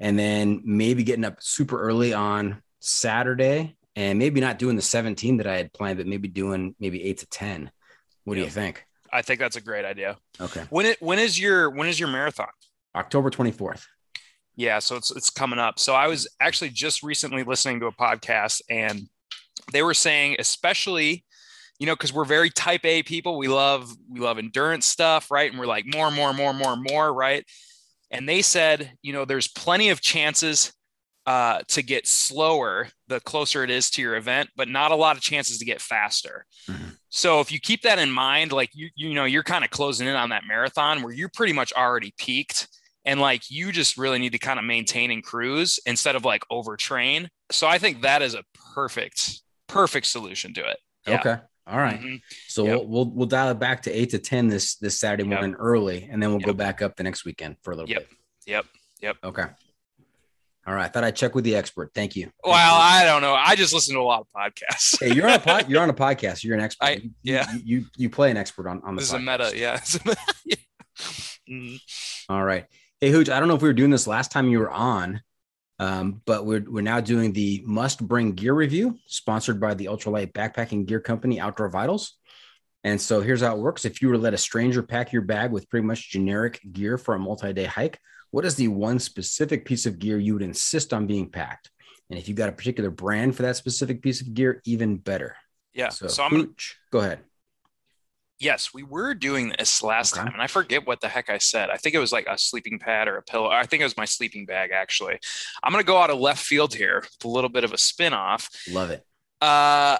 and 0.00 0.18
then 0.18 0.62
maybe 0.64 1.04
getting 1.04 1.24
up 1.24 1.36
super 1.40 1.80
early 1.80 2.12
on 2.12 2.62
Saturday, 2.80 3.75
and 3.96 4.18
maybe 4.18 4.40
not 4.40 4.58
doing 4.58 4.76
the 4.76 4.82
17 4.82 5.38
that 5.38 5.46
I 5.46 5.56
had 5.56 5.72
planned, 5.72 5.96
but 5.98 6.06
maybe 6.06 6.28
doing 6.28 6.74
maybe 6.78 7.02
eight 7.02 7.18
to 7.18 7.26
10. 7.26 7.70
What 8.24 8.34
do 8.34 8.40
Yeah. 8.40 8.46
you 8.46 8.50
think? 8.52 8.84
I 9.12 9.22
think 9.22 9.40
that's 9.40 9.56
a 9.56 9.60
great 9.60 9.84
idea. 9.84 10.18
Okay, 10.40 10.64
When 10.70 10.84
it 10.84 11.00
when 11.00 11.18
is 11.18 11.38
your 11.40 11.70
when 11.70 11.88
is 11.88 11.98
your 11.98 12.08
marathon? 12.08 12.48
October 12.94 13.30
24th. 13.30 13.84
Yeah, 14.56 14.78
so 14.80 14.96
it's 14.96 15.10
it's 15.10 15.30
coming 15.30 15.58
up. 15.58 15.78
So 15.78 15.94
I 15.94 16.06
was 16.08 16.28
actually 16.40 16.70
just 16.70 17.02
recently 17.02 17.42
listening 17.44 17.80
to 17.80 17.86
a 17.86 17.92
podcast 17.92 18.60
and 18.68 19.02
they 19.72 19.82
were 19.82 19.94
saying 19.94 20.36
especially 20.38 21.24
you 21.78 21.86
know 21.86 21.94
because 21.94 22.12
we're 22.12 22.24
very 22.24 22.50
type 22.50 22.84
A 22.84 23.02
people, 23.02 23.38
we 23.38 23.48
love 23.48 23.90
we 24.10 24.20
love 24.20 24.38
endurance 24.38 24.86
stuff, 24.86 25.30
right? 25.30 25.50
And 25.50 25.58
we're 25.58 25.66
like 25.66 25.84
more 25.86 26.10
more 26.10 26.34
more 26.34 26.52
more 26.52 26.76
more, 26.76 27.12
right? 27.14 27.44
And 28.10 28.28
they 28.28 28.42
said, 28.42 28.92
you 29.02 29.12
know, 29.12 29.24
there's 29.24 29.48
plenty 29.48 29.88
of 29.90 30.00
chances 30.00 30.72
uh, 31.26 31.60
to 31.68 31.82
get 31.82 32.06
slower 32.06 32.88
the 33.08 33.20
closer 33.20 33.64
it 33.64 33.70
is 33.70 33.90
to 33.90 34.02
your 34.02 34.16
event, 34.16 34.48
but 34.56 34.68
not 34.68 34.92
a 34.92 34.96
lot 34.96 35.16
of 35.16 35.22
chances 35.22 35.58
to 35.58 35.64
get 35.64 35.80
faster. 35.80 36.46
Mhm. 36.68 36.96
So 37.08 37.40
if 37.40 37.50
you 37.50 37.58
keep 37.60 37.82
that 37.82 37.98
in 37.98 38.10
mind, 38.10 38.52
like 38.52 38.70
you 38.74 38.90
you 38.94 39.12
know 39.14 39.24
you're 39.24 39.42
kind 39.42 39.64
of 39.64 39.70
closing 39.70 40.06
in 40.06 40.14
on 40.14 40.28
that 40.30 40.44
marathon 40.46 41.02
where 41.02 41.12
you're 41.12 41.28
pretty 41.30 41.52
much 41.52 41.72
already 41.72 42.12
peaked 42.18 42.68
and 43.04 43.20
like 43.20 43.50
you 43.50 43.72
just 43.72 43.96
really 43.96 44.18
need 44.18 44.32
to 44.32 44.38
kind 44.38 44.58
of 44.58 44.64
maintain 44.64 45.10
and 45.10 45.22
cruise 45.24 45.78
instead 45.86 46.14
of 46.16 46.24
like 46.24 46.42
overtrain. 46.50 47.28
So 47.50 47.66
I 47.66 47.78
think 47.78 48.02
that 48.02 48.22
is 48.22 48.34
a 48.34 48.42
perfect 48.74 49.40
perfect 49.68 50.06
solution 50.06 50.54
to 50.54 50.68
it. 50.68 50.78
Yeah. 51.06 51.14
Okay, 51.20 51.36
all 51.66 51.78
right. 51.78 52.00
Mhm. 52.00 52.20
So 52.48 52.64
Yep. 52.66 52.74
we'll, 52.78 52.86
we'll 52.88 53.10
we'll 53.10 53.26
dial 53.26 53.50
it 53.50 53.58
back 53.58 53.82
to 53.82 53.92
eight 53.92 54.10
to 54.10 54.18
ten 54.18 54.48
this 54.48 54.76
this 54.76 54.98
Saturday 54.98 55.22
Yep. 55.24 55.30
morning 55.30 55.54
early, 55.58 56.08
and 56.10 56.22
then 56.22 56.30
we'll 56.30 56.40
go 56.40 56.52
back 56.52 56.82
up 56.82 56.96
the 56.96 57.02
next 57.04 57.24
weekend 57.24 57.56
for 57.62 57.72
a 57.72 57.76
little 57.76 57.88
bit. 57.92 58.08
Yep. 58.46 58.66
Yep. 59.00 59.16
Okay. 59.24 59.44
All 60.66 60.74
right. 60.74 60.84
I 60.84 60.88
thought 60.88 61.04
I'd 61.04 61.14
check 61.16 61.34
with 61.34 61.44
the 61.44 61.54
expert. 61.54 61.92
Thank 61.94 62.16
you. 62.16 62.30
Well, 62.44 62.54
I 62.74 63.04
don't 63.04 63.22
know. 63.22 63.34
I 63.34 63.54
just 63.54 63.72
listen 63.72 63.94
to 63.94 64.00
a 64.00 64.02
lot 64.02 64.20
of 64.20 64.26
podcasts. 64.36 64.98
Hey, 65.00 65.14
you're 65.14 65.26
on 65.28 65.34
a 65.34 65.38
pod, 65.40 65.68
you're 65.70 65.80
on 65.82 65.90
a 65.90 65.94
podcast. 65.94 66.42
You're 66.42 66.56
an 66.56 66.60
expert. 66.62 66.84
I- 66.86 67.10
yeah. 67.22 67.50
You, 67.52 67.60
you 67.64 67.84
you 67.96 68.10
play 68.10 68.30
an 68.30 68.36
expert 68.36 68.68
on 68.68 68.82
on 68.84 68.96
the 68.96 69.00
this 69.00 69.08
is 69.08 69.14
a 69.14 69.18
podcast. 69.18 69.38
meta, 69.54 69.58
yeah. 69.58 69.80
A 70.04 70.08
meta. 70.08 70.20
Yeah. 70.44 70.56
Mhm. 71.48 71.80
All 72.28 72.44
right. 72.44 72.66
Hey, 73.00 73.10
Hooch, 73.10 73.28
I 73.28 73.38
don't 73.38 73.48
know 73.48 73.54
if 73.54 73.62
we 73.62 73.68
were 73.68 73.74
doing 73.74 73.90
this 73.90 74.06
last 74.06 74.32
time 74.32 74.48
you 74.48 74.58
were 74.58 74.70
on, 74.70 75.20
um, 75.78 76.22
but 76.24 76.46
we're, 76.46 76.64
we're 76.66 76.80
now 76.80 77.00
doing 77.00 77.32
the 77.32 77.62
must 77.66 78.00
bring 78.06 78.32
gear 78.32 78.54
review 78.54 78.98
sponsored 79.06 79.60
by 79.60 79.74
the 79.74 79.84
ultralight 79.86 80.32
backpacking 80.32 80.86
gear 80.86 80.98
company, 81.00 81.38
Outdoor 81.38 81.68
Vitals. 81.68 82.14
And 82.82 83.00
so 83.00 83.20
here's 83.20 83.42
how 83.42 83.54
it 83.54 83.60
works. 83.60 83.84
If 83.84 84.00
you 84.00 84.08
were 84.08 84.14
to 84.14 84.20
let 84.20 84.32
a 84.34 84.38
stranger 84.38 84.82
pack 84.82 85.12
your 85.12 85.22
bag 85.22 85.50
with 85.52 85.68
pretty 85.68 85.86
much 85.86 86.10
generic 86.10 86.60
gear 86.72 86.96
for 86.96 87.14
a 87.14 87.18
multi 87.18 87.52
day 87.52 87.64
hike, 87.64 87.98
what 88.36 88.44
is 88.44 88.54
the 88.54 88.68
one 88.68 88.98
specific 88.98 89.64
piece 89.64 89.86
of 89.86 89.98
gear 89.98 90.18
you 90.18 90.34
would 90.34 90.42
insist 90.42 90.92
on 90.92 91.06
being 91.06 91.30
packed? 91.30 91.70
And 92.10 92.18
if 92.18 92.28
you've 92.28 92.36
got 92.36 92.50
a 92.50 92.52
particular 92.52 92.90
brand 92.90 93.34
for 93.34 93.40
that 93.44 93.56
specific 93.56 94.02
piece 94.02 94.20
of 94.20 94.34
gear, 94.34 94.60
even 94.66 94.98
better. 94.98 95.36
Yeah. 95.72 95.88
So, 95.88 96.06
So, 96.06 96.22
I'm 96.22 96.30
gonna, 96.32 96.48
go 96.92 96.98
ahead. 96.98 97.20
yes, 98.38 98.74
we 98.74 98.82
were 98.82 99.14
doing 99.14 99.54
this 99.58 99.82
last 99.82 100.12
Okay. 100.12 100.22
time, 100.22 100.34
and 100.34 100.42
I 100.42 100.48
forget 100.48 100.86
what 100.86 101.00
the 101.00 101.08
heck 101.08 101.30
I 101.30 101.38
said. 101.38 101.70
I 101.70 101.78
think 101.78 101.94
it 101.94 101.98
was 101.98 102.12
like 102.12 102.26
a 102.28 102.36
sleeping 102.36 102.78
pad 102.78 103.08
or 103.08 103.16
a 103.16 103.22
pillow. 103.22 103.48
I 103.48 103.64
think 103.64 103.80
it 103.80 103.84
was 103.84 103.96
my 103.96 104.04
sleeping 104.04 104.44
bag 104.44 104.70
actually. 104.70 105.18
I'm 105.62 105.72
gonna 105.72 105.82
go 105.82 105.96
out 105.96 106.10
of 106.10 106.18
left 106.18 106.44
field 106.44 106.74
here 106.74 107.00
with 107.00 107.24
a 107.24 107.28
little 107.28 107.48
bit 107.50 107.64
of 107.64 107.72
a 107.72 107.78
spin 107.78 108.12
off. 108.12 108.50
Love 108.68 108.90
it. 108.90 109.02
Uh 109.40 109.96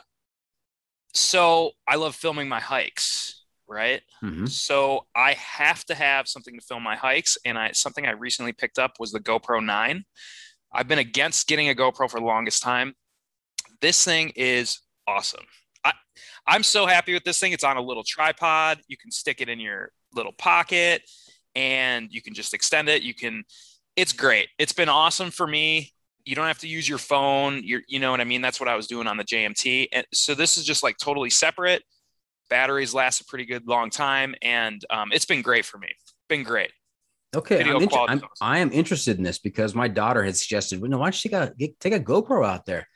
so 1.15 1.71
I 1.89 1.97
love 1.97 2.15
filming 2.15 2.49
my 2.49 2.61
hikes, 2.61 3.36
right? 3.69 4.03
Mhm. 4.23 4.49
So 4.49 5.07
I 5.15 5.33
have 5.35 5.85
to 5.87 5.95
have 5.95 6.29
something 6.29 6.59
to 6.59 6.65
film 6.65 6.83
my 6.83 6.97
hikes, 6.97 7.37
and 7.45 7.59
I 7.59 7.73
something 7.73 8.07
I 8.07 8.13
recently 8.13 8.53
picked 8.53 8.79
up 8.79 8.99
was 8.99 9.13
the 9.13 9.21
GoPro 9.21 9.65
9. 9.65 10.05
I've 10.73 10.89
been 10.89 10.99
against 10.99 11.47
getting 11.47 11.69
a 11.69 11.75
GoPro 11.75 12.11
for 12.11 12.21
the 12.21 12.27
longest 12.27 12.63
time. 12.63 12.95
This 13.81 14.05
thing 14.05 14.33
is 14.37 14.81
awesome. 15.07 15.45
I, 15.85 15.93
I'm 16.47 16.63
so 16.63 16.87
happy 16.87 17.15
with 17.15 17.25
this 17.25 17.39
thing. 17.39 17.53
It's 17.53 17.65
on 17.65 17.77
a 17.77 17.83
little 17.83 18.05
tripod. 18.05 18.81
You 18.89 18.97
can 18.97 19.11
stick 19.11 19.41
it 19.41 19.49
in 19.49 19.61
your 19.61 19.91
little 20.15 20.33
pocket, 20.33 21.03
and 21.55 22.09
you 22.11 22.23
can 22.23 22.35
just 22.35 22.55
extend 22.55 22.89
it. 22.89 23.03
You 23.03 23.15
can. 23.15 23.45
It's 23.97 24.13
great. 24.13 24.49
It's 24.59 24.73
been 24.73 24.89
awesome 24.91 25.31
for 25.31 25.47
me. 25.47 25.93
You 26.25 26.35
don't 26.35 26.49
have 26.49 26.59
to 26.59 26.69
use 26.69 26.89
your 26.89 26.99
phone. 26.99 27.63
You're, 27.63 27.83
you 27.87 27.99
know 28.01 28.11
what 28.11 28.21
I 28.21 28.25
mean. 28.25 28.43
That's 28.43 28.61
what 28.61 28.69
I 28.69 28.75
was 28.75 28.89
doing 28.89 29.07
on 29.07 29.17
the 29.17 29.25
JMT. 29.25 29.89
And 29.93 30.05
so 30.13 30.35
this 30.35 30.59
is 30.59 30.65
just 30.65 30.83
like 30.83 30.99
totally 30.99 31.31
separate 31.31 31.83
batteries 32.49 32.95
last 32.95 33.21
a 33.21 33.25
pretty 33.25 33.45
good 33.45 33.67
long 33.67 33.91
time 33.91 34.35
and 34.43 34.85
um, 34.91 35.11
it's 35.13 35.27
been 35.27 35.43
great 35.43 35.65
for 35.65 35.79
me 35.79 35.89
been 36.29 36.43
great 36.43 36.71
Okay, 37.35 37.63
I'm 37.63 37.83
inter- 37.83 38.07
I'm. 38.09 38.23
I 38.41 38.59
am 38.61 38.73
interested 38.73 39.19
in 39.19 39.23
this 39.23 39.39
because 39.39 39.75
my 39.75 39.89
daughter 39.89 40.23
had 40.23 40.37
suggested, 40.37 40.81
well, 40.81 40.91
no, 40.91 40.99
why 40.99 41.07
don't 41.07 41.23
you 41.25 41.31
take 41.31 41.39
a 41.39 41.53
get- 41.59 41.81
take 41.81 41.93
a 41.93 42.01
GoPro 42.01 42.47
out 42.47 42.65
there? 42.65 42.79
And 42.79 42.87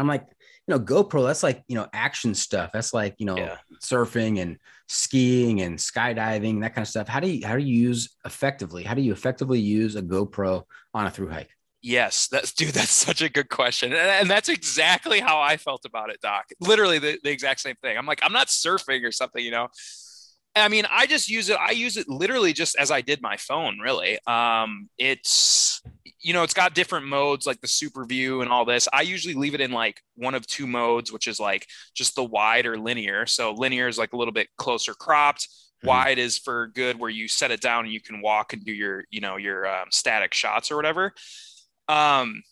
I'm 0.00 0.06
like, 0.06 0.24
you 0.68 0.74
know, 0.74 0.78
GoPro, 0.78 1.26
that's 1.26 1.42
like 1.42 1.64
you 1.66 1.74
know 1.74 1.88
action 1.92 2.34
stuff. 2.34 2.70
That's 2.72 2.94
like 2.94 3.16
you 3.18 3.26
know 3.26 3.36
Yeah. 3.36 3.56
surfing 3.82 4.40
and 4.40 4.58
skiing 4.88 5.62
and 5.62 5.78
skydiving, 5.78 6.60
that 6.60 6.74
kind 6.74 6.84
of 6.84 6.88
stuff. 6.88 7.08
How 7.08 7.18
do 7.18 7.28
you 7.28 7.44
how 7.44 7.56
do 7.56 7.62
you 7.64 7.74
use 7.88 8.14
effectively? 8.24 8.84
How 8.84 8.94
do 8.94 9.02
you 9.02 9.10
effectively 9.10 9.58
use 9.58 9.96
a 9.96 10.02
GoPro 10.02 10.62
on 10.94 11.06
a 11.06 11.10
through 11.10 11.30
hike? 11.30 11.50
Yes 11.82 12.28
that's 12.28 12.52
dude 12.52 12.74
that's 12.74 12.90
such 12.90 13.22
a 13.22 13.28
good 13.28 13.48
question 13.48 13.92
and, 13.92 14.00
and 14.10 14.30
that's 14.30 14.48
exactly 14.48 15.20
how 15.20 15.40
i 15.40 15.56
felt 15.56 15.84
about 15.84 16.10
it 16.10 16.20
doc 16.20 16.46
literally 16.60 16.98
the, 16.98 17.18
the 17.22 17.30
exact 17.30 17.60
same 17.60 17.76
thing 17.82 17.96
i'm 17.96 18.06
like 18.06 18.20
i'm 18.22 18.32
not 18.32 18.48
surfing 18.48 19.04
or 19.06 19.12
something 19.12 19.44
you 19.44 19.50
know 19.50 19.68
i 20.56 20.68
mean 20.68 20.84
i 20.90 21.06
just 21.06 21.28
use 21.28 21.48
it 21.48 21.56
i 21.60 21.70
use 21.70 21.96
it 21.96 22.08
literally 22.08 22.52
just 22.52 22.76
as 22.76 22.90
i 22.90 23.00
did 23.00 23.22
my 23.22 23.36
phone 23.36 23.78
really 23.78 24.18
um 24.26 24.88
it's 24.98 25.80
you 26.20 26.32
know 26.32 26.42
it's 26.42 26.54
got 26.54 26.74
different 26.74 27.06
modes 27.06 27.46
like 27.46 27.60
the 27.60 27.68
super 27.68 28.04
view 28.04 28.40
and 28.40 28.50
all 28.50 28.64
this 28.64 28.88
i 28.92 29.02
usually 29.02 29.34
leave 29.34 29.54
it 29.54 29.60
in 29.60 29.70
like 29.70 30.00
one 30.16 30.34
of 30.34 30.44
two 30.48 30.66
modes 30.66 31.12
which 31.12 31.28
is 31.28 31.38
like 31.38 31.64
just 31.94 32.16
the 32.16 32.24
wide 32.24 32.66
or 32.66 32.76
linear 32.76 33.24
so 33.24 33.52
linear 33.52 33.86
is 33.86 33.98
like 33.98 34.12
a 34.12 34.16
little 34.16 34.32
bit 34.34 34.48
closer 34.56 34.94
cropped 34.94 35.48
Mhm. 35.84 35.86
wide 35.86 36.18
is 36.18 36.36
for 36.36 36.66
good 36.74 36.98
where 36.98 37.08
you 37.08 37.28
set 37.28 37.52
it 37.52 37.60
down 37.60 37.84
and 37.84 37.92
you 37.94 38.00
can 38.00 38.20
walk 38.20 38.52
and 38.52 38.64
do 38.64 38.72
your 38.72 39.04
you 39.10 39.20
know 39.20 39.36
your 39.36 39.64
um, 39.64 39.86
static 39.92 40.34
shots 40.34 40.72
or 40.72 40.76
whatever 40.76 41.14
um 41.88 42.42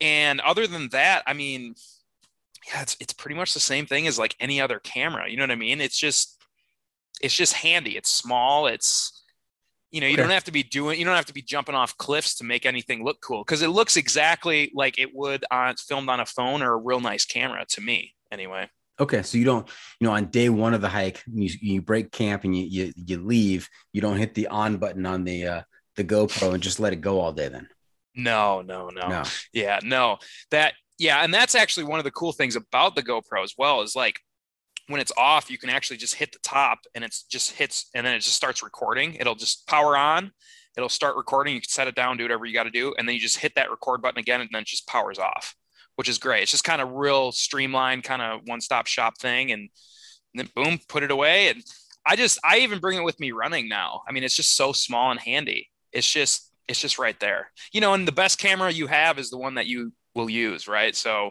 and 0.00 0.40
other 0.40 0.66
than 0.66 0.88
that 0.90 1.22
i 1.26 1.32
mean 1.32 1.74
yeah 2.72 2.82
it's, 2.82 2.96
it's 3.00 3.12
pretty 3.12 3.36
much 3.36 3.54
the 3.54 3.60
same 3.60 3.86
thing 3.86 4.06
as 4.06 4.18
like 4.18 4.36
any 4.40 4.60
other 4.60 4.78
camera 4.80 5.30
you 5.30 5.36
know 5.36 5.42
what 5.44 5.50
i 5.50 5.56
mean 5.56 5.80
it's 5.80 5.98
just 5.98 6.38
it's 7.22 7.36
just 7.36 7.54
handy 7.54 7.96
it's 7.96 8.10
small 8.10 8.66
it's 8.66 9.24
you 9.92 10.00
know 10.00 10.06
you 10.06 10.16
Okay. 10.16 10.22
don't 10.22 10.30
have 10.30 10.44
to 10.44 10.52
be 10.52 10.62
doing 10.62 10.98
you 10.98 11.04
don't 11.04 11.16
have 11.16 11.26
to 11.26 11.34
be 11.34 11.42
jumping 11.42 11.74
off 11.74 11.96
cliffs 11.98 12.36
to 12.36 12.44
make 12.44 12.66
anything 12.66 13.04
look 13.04 13.20
cool 13.22 13.44
because 13.44 13.62
it 13.62 13.68
looks 13.70 13.96
exactly 13.96 14.70
like 14.74 14.98
it 14.98 15.14
would 15.14 15.44
on 15.50 15.76
filmed 15.76 16.08
on 16.08 16.20
a 16.20 16.26
phone 16.26 16.62
or 16.62 16.74
a 16.74 16.78
real 16.78 17.00
nice 17.00 17.24
camera 17.24 17.64
to 17.68 17.80
me 17.80 18.14
anyway 18.32 18.68
Okay, 18.98 19.22
so 19.22 19.38
you 19.38 19.44
don't, 19.46 19.66
you 19.98 20.06
know, 20.06 20.12
on 20.12 20.26
day 20.26 20.50
one 20.50 20.74
of 20.74 20.82
the 20.82 20.88
hike, 20.88 21.22
you, 21.26 21.48
you 21.62 21.80
break 21.80 22.12
camp 22.12 22.44
and 22.44 22.54
you, 22.56 22.66
you 22.66 22.92
you 22.96 23.18
leave. 23.24 23.66
You 23.94 24.02
don't 24.02 24.18
hit 24.18 24.34
the 24.34 24.48
on 24.48 24.76
button 24.76 25.06
on 25.06 25.24
the 25.24 25.46
uh, 25.46 25.62
the 25.96 26.04
GoPro 26.04 26.52
and 26.52 26.62
just 26.62 26.80
let 26.80 26.92
it 26.92 27.00
go 27.00 27.18
all 27.18 27.32
day. 27.32 27.48
Then 27.48 27.66
no 28.14 28.62
no 28.62 28.88
no 28.88 29.08
no, 29.08 29.22
Yeah, 29.52 29.78
no, 29.82 30.18
that, 30.50 30.74
yeah. 30.98 31.22
And 31.22 31.32
that's 31.32 31.54
actually 31.54 31.84
one 31.84 31.98
of 31.98 32.04
the 32.04 32.10
cool 32.10 32.32
things 32.32 32.56
about 32.56 32.94
the 32.94 33.02
GoPro 33.02 33.42
as 33.42 33.54
well 33.56 33.82
is 33.82 33.96
like 33.96 34.20
when 34.88 35.00
it's 35.00 35.12
off, 35.16 35.50
you 35.50 35.58
can 35.58 35.70
actually 35.70 35.96
just 35.96 36.16
hit 36.16 36.32
the 36.32 36.38
top 36.42 36.80
and 36.94 37.04
it's 37.04 37.22
just 37.22 37.52
hits 37.52 37.88
and 37.94 38.04
then 38.06 38.14
it 38.14 38.20
just 38.20 38.36
starts 38.36 38.62
recording. 38.62 39.14
It'll 39.14 39.34
just 39.34 39.66
power 39.66 39.96
on, 39.96 40.32
it'll 40.76 40.88
start 40.88 41.16
recording. 41.16 41.54
You 41.54 41.60
can 41.60 41.68
set 41.68 41.88
it 41.88 41.94
down, 41.94 42.16
do 42.16 42.24
whatever 42.24 42.44
you 42.44 42.54
got 42.54 42.64
to 42.64 42.70
do. 42.70 42.94
And 42.98 43.06
then 43.08 43.14
you 43.14 43.20
just 43.20 43.38
hit 43.38 43.54
that 43.54 43.70
record 43.70 44.02
button 44.02 44.18
again 44.18 44.40
and 44.40 44.50
then 44.52 44.62
it 44.62 44.66
just 44.66 44.86
powers 44.86 45.18
off, 45.18 45.54
which 45.96 46.08
is 46.08 46.18
great. 46.18 46.42
It's 46.42 46.50
just 46.50 46.64
kind 46.64 46.82
of 46.82 46.90
real 46.92 47.32
streamlined, 47.32 48.02
kind 48.04 48.20
of 48.20 48.40
one 48.46 48.60
stop 48.60 48.86
shop 48.86 49.18
thing. 49.18 49.52
And, 49.52 49.68
then 50.34 50.48
boom, 50.54 50.78
put 50.88 51.02
it 51.02 51.10
away. 51.10 51.48
And 51.48 51.62
I 52.06 52.14
just, 52.14 52.38
I 52.44 52.58
even 52.58 52.78
bring 52.78 52.96
it 52.96 53.04
with 53.04 53.18
me 53.18 53.32
running 53.32 53.68
now. 53.68 54.02
I 54.08 54.12
mean, 54.12 54.22
it's 54.22 54.36
just 54.36 54.56
so 54.56 54.72
small 54.72 55.10
and 55.10 55.18
handy. 55.18 55.68
It's 55.92 56.10
just, 56.10 56.49
it's 56.68 56.80
just 56.80 56.98
right 56.98 57.18
there. 57.20 57.50
You 57.72 57.80
know, 57.80 57.94
and 57.94 58.06
the 58.06 58.12
best 58.12 58.38
camera 58.38 58.70
you 58.70 58.86
have 58.86 59.18
is 59.18 59.30
the 59.30 59.38
one 59.38 59.54
that 59.56 59.66
you 59.66 59.92
will 60.14 60.28
use, 60.30 60.66
right? 60.68 60.94
So, 60.96 61.30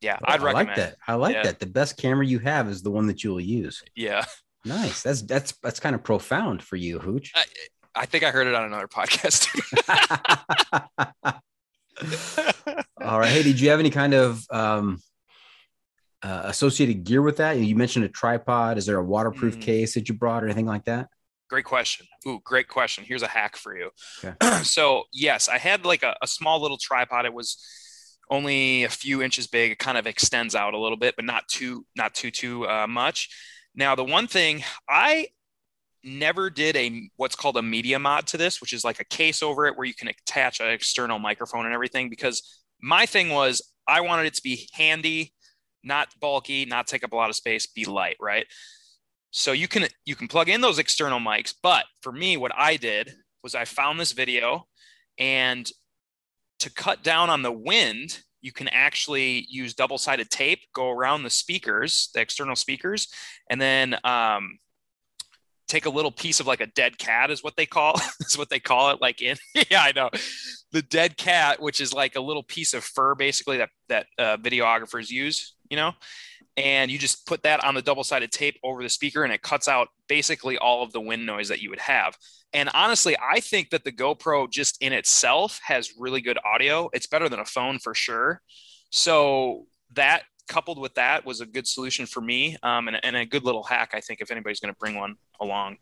yeah, 0.00 0.18
I'd 0.24 0.40
I 0.40 0.44
recommend. 0.44 0.68
like 0.68 0.76
that. 0.76 0.96
I 1.06 1.14
like 1.14 1.34
Yeah. 1.34 1.42
that. 1.44 1.58
The 1.60 1.66
best 1.66 1.96
camera 1.96 2.24
you 2.26 2.38
have 2.38 2.68
is 2.68 2.82
the 2.82 2.90
one 2.90 3.06
that 3.08 3.24
you 3.24 3.30
will 3.30 3.40
use. 3.40 3.82
Yeah, 3.96 4.24
Nice. 4.64 5.02
That's 5.02 5.22
that's 5.22 5.52
that's 5.62 5.80
kind 5.80 5.94
of 5.94 6.02
profound 6.02 6.62
for 6.62 6.76
you, 6.76 6.98
Hooch. 6.98 7.32
I 7.94 8.06
think 8.06 8.22
I 8.24 8.30
heard 8.30 8.46
it 8.46 8.54
on 8.54 8.64
another 8.64 8.86
podcast. 8.88 9.48
All 13.00 13.18
right. 13.18 13.30
Hey, 13.30 13.42
did 13.42 13.58
you 13.60 13.70
have 13.70 13.80
any 13.80 13.90
kind 13.90 14.14
of 14.14 14.44
um 14.50 14.98
uh, 16.22 16.42
associated 16.44 17.04
gear 17.04 17.22
with 17.22 17.36
that? 17.38 17.56
You 17.58 17.74
mentioned 17.76 18.04
a 18.04 18.08
tripod. 18.08 18.76
Is 18.78 18.86
there 18.86 18.98
a 18.98 19.04
waterproof 19.04 19.56
Mm. 19.56 19.60
case 19.60 19.94
that 19.94 20.08
you 20.08 20.14
brought 20.14 20.42
or 20.42 20.46
anything 20.46 20.66
like 20.66 20.84
that? 20.84 21.08
Great 21.48 21.64
question. 21.64 22.06
Ooh, 22.26 22.40
great 22.44 22.68
question. 22.68 23.04
Here's 23.04 23.22
a 23.22 23.28
hack 23.28 23.56
for 23.56 23.76
you. 23.76 23.90
Okay. 24.22 24.34
so 24.62 25.04
yes, 25.12 25.48
I 25.48 25.58
had 25.58 25.84
like 25.84 26.02
a, 26.02 26.14
a 26.22 26.26
small 26.26 26.60
little 26.60 26.78
tripod. 26.78 27.24
It 27.24 27.32
was 27.32 27.56
only 28.30 28.84
a 28.84 28.88
few 28.88 29.22
inches 29.22 29.46
big. 29.46 29.72
It 29.72 29.78
kind 29.78 29.96
of 29.96 30.06
extends 30.06 30.54
out 30.54 30.74
a 30.74 30.78
little 30.78 30.98
bit, 30.98 31.16
but 31.16 31.24
not 31.24 31.48
too 31.48 31.86
not 31.96 32.14
too 32.14 32.30
too 32.30 32.66
uh, 32.68 32.86
much. 32.86 33.30
Now 33.74 33.94
the 33.94 34.04
one 34.04 34.26
thing 34.26 34.62
I 34.88 35.28
never 36.04 36.50
did 36.50 36.76
a 36.76 37.10
what's 37.16 37.34
called 37.34 37.56
a 37.56 37.62
media 37.62 37.98
mod 37.98 38.26
to 38.28 38.36
this, 38.36 38.60
which 38.60 38.72
is 38.72 38.84
like 38.84 39.00
a 39.00 39.04
case 39.04 39.42
over 39.42 39.66
it 39.66 39.76
where 39.76 39.86
you 39.86 39.94
can 39.94 40.08
attach 40.08 40.60
an 40.60 40.68
external 40.68 41.18
microphone 41.18 41.64
and 41.64 41.74
everything. 41.74 42.10
Because 42.10 42.62
my 42.80 43.06
thing 43.06 43.30
was 43.30 43.72
I 43.86 44.02
wanted 44.02 44.26
it 44.26 44.34
to 44.34 44.42
be 44.42 44.68
handy, 44.72 45.32
not 45.82 46.08
bulky, 46.20 46.66
not 46.66 46.86
take 46.86 47.04
up 47.04 47.12
a 47.12 47.16
lot 47.16 47.30
of 47.30 47.36
space, 47.36 47.66
be 47.66 47.84
light, 47.84 48.16
right? 48.20 48.46
So 49.30 49.52
you 49.52 49.68
can 49.68 49.86
you 50.04 50.16
can 50.16 50.28
plug 50.28 50.48
in 50.48 50.60
those 50.60 50.78
external 50.78 51.20
mics, 51.20 51.54
but 51.62 51.84
for 52.00 52.12
me, 52.12 52.36
what 52.36 52.52
I 52.56 52.76
did 52.76 53.12
was 53.42 53.54
I 53.54 53.64
found 53.64 54.00
this 54.00 54.12
video, 54.12 54.66
and 55.18 55.70
to 56.60 56.70
cut 56.70 57.02
down 57.02 57.30
on 57.30 57.42
the 57.42 57.52
wind, 57.52 58.20
you 58.40 58.52
can 58.52 58.68
actually 58.68 59.46
use 59.48 59.74
double-sided 59.74 60.30
tape, 60.30 60.60
go 60.74 60.90
around 60.90 61.22
the 61.22 61.30
speakers, 61.30 62.10
the 62.14 62.20
external 62.20 62.56
speakers, 62.56 63.08
and 63.50 63.60
then 63.60 63.96
um, 64.02 64.58
take 65.68 65.86
a 65.86 65.90
little 65.90 66.10
piece 66.10 66.40
of 66.40 66.46
like 66.46 66.60
a 66.60 66.66
dead 66.66 66.98
cat 66.98 67.30
is 67.30 67.44
what 67.44 67.54
they 67.56 67.66
call 67.66 67.94
is 68.20 68.38
what 68.38 68.48
they 68.48 68.60
call 68.60 68.90
it. 68.90 69.00
Like 69.00 69.20
in 69.20 69.36
yeah, 69.70 69.82
I 69.82 69.92
know 69.94 70.08
the 70.72 70.82
dead 70.82 71.18
cat, 71.18 71.60
which 71.60 71.82
is 71.82 71.92
like 71.92 72.16
a 72.16 72.20
little 72.20 72.42
piece 72.42 72.72
of 72.72 72.82
fur 72.82 73.14
basically 73.14 73.58
that 73.58 73.70
that 73.90 74.06
uh, 74.18 74.36
videographers 74.38 75.10
use, 75.10 75.54
you 75.68 75.76
know 75.76 75.92
and 76.58 76.90
you 76.90 76.98
just 76.98 77.24
put 77.24 77.44
that 77.44 77.62
on 77.64 77.74
the 77.74 77.82
double-sided 77.82 78.32
tape 78.32 78.58
over 78.64 78.82
the 78.82 78.88
speaker 78.88 79.22
and 79.22 79.32
it 79.32 79.42
cuts 79.42 79.68
out 79.68 79.88
basically 80.08 80.58
all 80.58 80.82
of 80.82 80.92
the 80.92 81.00
wind 81.00 81.24
noise 81.24 81.48
that 81.48 81.62
you 81.62 81.70
would 81.70 81.78
have. 81.78 82.16
And 82.52 82.68
honestly 82.74 83.16
i 83.22 83.40
think 83.40 83.70
that 83.70 83.84
the 83.84 83.92
gopro 83.92 84.50
just 84.50 84.82
in 84.82 84.92
itself 84.92 85.60
has 85.64 85.92
really 85.98 86.20
good 86.20 86.38
audio. 86.44 86.90
It's 86.92 87.06
better 87.06 87.28
than 87.28 87.40
a 87.40 87.44
phone 87.44 87.78
for 87.78 87.94
sure. 87.94 88.42
So 88.90 89.66
that 89.94 90.22
coupled 90.48 90.80
with 90.80 90.94
that 90.94 91.24
was 91.24 91.40
a 91.40 91.46
good 91.46 91.66
solution 91.66 92.06
for 92.06 92.20
me 92.20 92.56
um, 92.62 92.88
and, 92.88 92.98
and 93.04 93.14
a 93.14 93.26
good 93.26 93.44
little 93.44 93.62
hack 93.62 93.90
i 93.92 94.00
think 94.00 94.20
if 94.22 94.30
anybody's 94.30 94.60
going 94.60 94.72
to 94.72 94.78
bring 94.78 94.96
one 94.96 95.14
along 95.40 95.76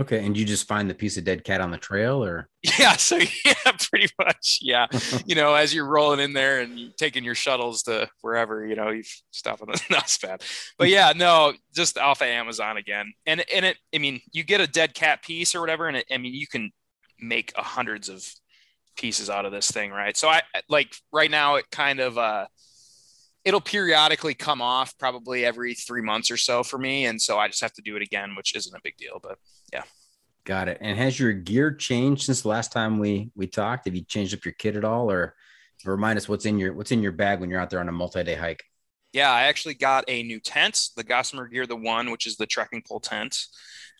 Okay. 0.00 0.24
And 0.24 0.36
you 0.36 0.44
just 0.46 0.66
find 0.66 0.88
the 0.88 0.94
piece 0.94 1.18
of 1.18 1.24
dead 1.24 1.44
cat 1.44 1.60
on 1.60 1.70
the 1.70 1.78
trail 1.78 2.24
or? 2.24 2.48
yeah 2.78 2.96
so 2.96 3.16
yeah 3.16 3.72
pretty 3.90 4.08
much 4.18 4.58
yeah 4.60 4.86
you 5.26 5.34
know 5.34 5.54
as 5.54 5.74
you're 5.74 5.86
rolling 5.86 6.20
in 6.20 6.34
there 6.34 6.60
and 6.60 6.92
taking 6.98 7.24
your 7.24 7.34
shuttles 7.34 7.82
to 7.82 8.06
wherever 8.20 8.66
you 8.66 8.76
know 8.76 8.90
you 8.90 9.02
stop 9.30 9.62
on 9.62 9.68
the 9.68 9.82
not 9.90 10.14
bad 10.22 10.42
but 10.78 10.88
yeah 10.88 11.12
no 11.16 11.54
just 11.74 11.96
off 11.96 12.20
of 12.20 12.26
amazon 12.26 12.76
again 12.76 13.10
and 13.24 13.42
and 13.54 13.64
it 13.64 13.78
i 13.94 13.98
mean 13.98 14.20
you 14.32 14.44
get 14.44 14.60
a 14.60 14.66
dead 14.66 14.92
cat 14.92 15.22
piece 15.22 15.54
or 15.54 15.60
whatever 15.60 15.88
and 15.88 15.96
it, 15.96 16.06
i 16.10 16.18
mean 16.18 16.34
you 16.34 16.46
can 16.46 16.70
make 17.18 17.50
hundreds 17.56 18.10
of 18.10 18.26
pieces 18.96 19.30
out 19.30 19.46
of 19.46 19.52
this 19.52 19.70
thing 19.70 19.90
right 19.90 20.18
so 20.18 20.28
i 20.28 20.42
like 20.68 20.94
right 21.12 21.30
now 21.30 21.54
it 21.54 21.64
kind 21.70 21.98
of 21.98 22.18
uh 22.18 22.44
it'll 23.44 23.60
periodically 23.60 24.34
come 24.34 24.60
off 24.60 24.96
probably 24.98 25.44
every 25.44 25.74
three 25.74 26.02
months 26.02 26.30
or 26.30 26.36
so 26.36 26.62
for 26.62 26.78
me 26.78 27.06
and 27.06 27.20
so 27.20 27.38
i 27.38 27.48
just 27.48 27.62
have 27.62 27.72
to 27.72 27.82
do 27.82 27.96
it 27.96 28.02
again 28.02 28.34
which 28.36 28.54
isn't 28.54 28.76
a 28.76 28.80
big 28.82 28.96
deal 28.96 29.18
but 29.22 29.38
yeah. 29.72 29.82
Got 30.44 30.68
it. 30.68 30.78
And 30.80 30.96
has 30.96 31.20
your 31.20 31.32
gear 31.34 31.70
changed 31.70 32.22
since 32.22 32.40
the 32.40 32.48
last 32.48 32.72
time 32.72 32.98
we 32.98 33.30
we 33.36 33.46
talked? 33.46 33.84
Have 33.84 33.94
you 33.94 34.02
changed 34.02 34.34
up 34.34 34.44
your 34.44 34.54
kit 34.54 34.74
at 34.74 34.84
all, 34.84 35.10
or 35.10 35.34
remind 35.84 36.16
us 36.16 36.30
what's 36.30 36.46
in 36.46 36.58
your 36.58 36.72
what's 36.72 36.90
in 36.90 37.02
your 37.02 37.12
bag 37.12 37.40
when 37.40 37.50
you're 37.50 37.60
out 37.60 37.68
there 37.68 37.78
on 37.78 37.90
a 37.90 37.92
multi-day 37.92 38.34
hike? 38.34 38.64
Yeah, 39.12 39.30
I 39.30 39.42
actually 39.42 39.74
got 39.74 40.04
a 40.08 40.22
new 40.22 40.40
tent, 40.40 40.88
the 40.96 41.04
Gossamer 41.04 41.46
Gear 41.46 41.66
the 41.66 41.76
One, 41.76 42.10
which 42.10 42.26
is 42.26 42.36
the 42.36 42.46
trekking 42.46 42.82
pole 42.88 43.00
tent, 43.00 43.36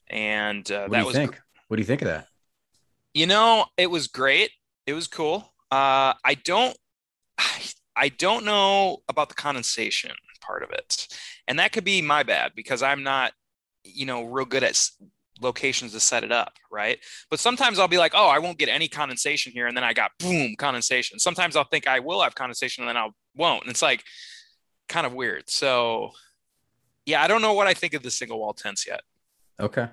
and 0.08 0.68
uh, 0.72 0.88
What 0.88 0.90
that 0.90 0.96
do 0.96 1.00
you 1.00 1.06
was, 1.06 1.14
think? 1.14 1.40
What 1.68 1.76
do 1.76 1.82
you 1.82 1.86
think 1.86 2.02
of 2.02 2.08
that? 2.08 2.26
you 3.12 3.26
know, 3.26 3.66
it 3.76 3.90
was 3.90 4.06
great. 4.08 4.50
It 4.86 4.94
was 4.94 5.08
cool. 5.08 5.52
Uh, 5.70 6.14
I 6.24 6.36
don't, 6.42 6.76
I, 7.38 7.60
I 8.00 8.08
don't 8.08 8.46
know 8.46 9.02
about 9.10 9.28
the 9.28 9.34
condensation 9.34 10.12
part 10.40 10.62
of 10.62 10.70
it, 10.70 11.06
and 11.46 11.58
that 11.58 11.72
could 11.72 11.84
be 11.84 12.00
my 12.00 12.22
bad 12.22 12.52
because 12.56 12.82
I'm 12.82 13.02
not, 13.02 13.32
you 13.84 14.06
know, 14.06 14.24
real 14.24 14.46
good 14.46 14.64
at 14.64 14.88
locations 15.42 15.92
to 15.92 16.00
set 16.00 16.24
it 16.24 16.32
up, 16.32 16.54
right? 16.72 16.98
But 17.28 17.40
sometimes 17.40 17.78
I'll 17.78 17.88
be 17.88 17.98
like, 17.98 18.12
oh, 18.14 18.28
I 18.28 18.38
won't 18.38 18.58
get 18.58 18.70
any 18.70 18.88
condensation 18.88 19.52
here, 19.52 19.66
and 19.66 19.76
then 19.76 19.84
I 19.84 19.92
got 19.92 20.12
boom 20.18 20.56
condensation. 20.56 21.18
Sometimes 21.18 21.56
I'll 21.56 21.64
think 21.64 21.86
I 21.86 21.98
will 22.00 22.22
have 22.22 22.34
condensation, 22.34 22.82
and 22.84 22.88
then 22.88 22.96
I 22.96 23.10
won't, 23.36 23.64
and 23.64 23.70
it's 23.70 23.82
like 23.82 24.02
kind 24.88 25.06
of 25.06 25.12
weird. 25.12 25.50
So, 25.50 26.12
yeah, 27.04 27.22
I 27.22 27.28
don't 27.28 27.42
know 27.42 27.52
what 27.52 27.66
I 27.66 27.74
think 27.74 27.92
of 27.92 28.02
the 28.02 28.10
single 28.10 28.38
wall 28.38 28.54
tents 28.54 28.86
yet. 28.86 29.02
Okay. 29.60 29.88